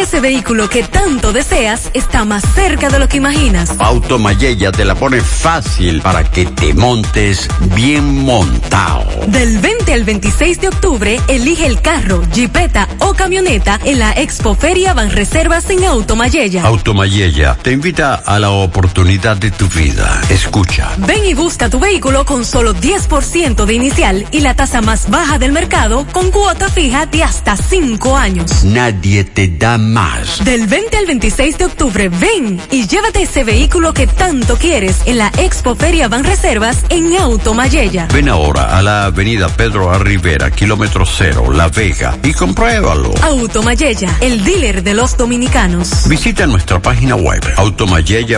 Ese 0.00 0.20
vehículo 0.20 0.70
que 0.70 0.84
tanto 0.84 1.32
deseas 1.32 1.90
está 1.92 2.24
más 2.24 2.44
cerca 2.54 2.88
de 2.88 3.00
lo 3.00 3.08
que 3.08 3.16
imaginas. 3.16 3.72
Automayella 3.80 4.70
te 4.70 4.84
la 4.84 4.94
pone 4.94 5.20
fácil 5.20 6.00
para 6.02 6.22
que 6.22 6.46
te 6.46 6.72
montes 6.72 7.48
bien 7.74 8.24
montado. 8.24 9.04
Del 9.26 9.58
20 9.58 9.92
al 9.92 10.04
26 10.04 10.60
de 10.60 10.68
octubre, 10.68 11.20
elige 11.26 11.66
el 11.66 11.80
carro, 11.80 12.22
jipeta 12.32 12.86
o 13.00 13.12
camioneta 13.14 13.80
en 13.84 13.98
la 13.98 14.12
Expo 14.12 14.54
Feria 14.54 14.94
Banreservas 14.94 15.68
en 15.68 15.82
Automayella. 15.84 16.62
Automayella 16.62 17.56
te 17.60 17.72
invita 17.72 18.14
a 18.14 18.38
la 18.38 18.50
oportunidad 18.50 19.36
de 19.36 19.50
tu 19.50 19.66
vida. 19.68 20.22
Escucha. 20.30 20.90
Ven 20.98 21.24
y 21.24 21.34
busca 21.34 21.68
tu 21.68 21.80
vehículo 21.80 22.24
con 22.24 22.44
solo 22.44 22.72
10% 22.72 23.64
de 23.64 23.74
inicial 23.74 24.26
y 24.30 24.42
la 24.42 24.54
tasa 24.54 24.80
más 24.80 25.10
baja 25.10 25.40
del 25.40 25.50
mercado 25.50 26.06
con 26.12 26.30
cuota 26.30 26.68
fija 26.68 27.06
de 27.06 27.24
hasta 27.24 27.56
5 27.56 28.16
años. 28.16 28.62
Nadie 28.62 29.24
te 29.24 29.48
da 29.48 29.76
más. 29.88 30.44
Del 30.44 30.66
20 30.66 30.96
al 30.96 31.06
26 31.06 31.58
de 31.58 31.64
octubre, 31.64 32.08
ven 32.08 32.60
y 32.70 32.86
llévate 32.86 33.22
ese 33.22 33.44
vehículo 33.44 33.92
que 33.94 34.06
tanto 34.06 34.56
quieres 34.56 35.00
en 35.06 35.18
la 35.18 35.32
Expo 35.38 35.74
Feria 35.74 36.08
Banreservas 36.08 36.84
en 36.90 37.16
Automayella. 37.16 38.06
Ven 38.12 38.28
ahora 38.28 38.76
a 38.76 38.82
la 38.82 39.06
avenida 39.06 39.48
Pedro 39.48 39.90
A. 39.90 39.98
Rivera, 39.98 40.50
kilómetro 40.50 41.04
cero, 41.06 41.50
La 41.52 41.68
Vega, 41.68 42.18
y 42.22 42.32
compruébalo. 42.32 43.14
Automayella, 43.22 44.14
el 44.20 44.44
dealer 44.44 44.82
de 44.82 44.94
los 44.94 45.16
dominicanos. 45.16 46.08
Visita 46.08 46.46
nuestra 46.46 46.80
página 46.80 47.16
web 47.16 47.42
automayella 47.56 48.36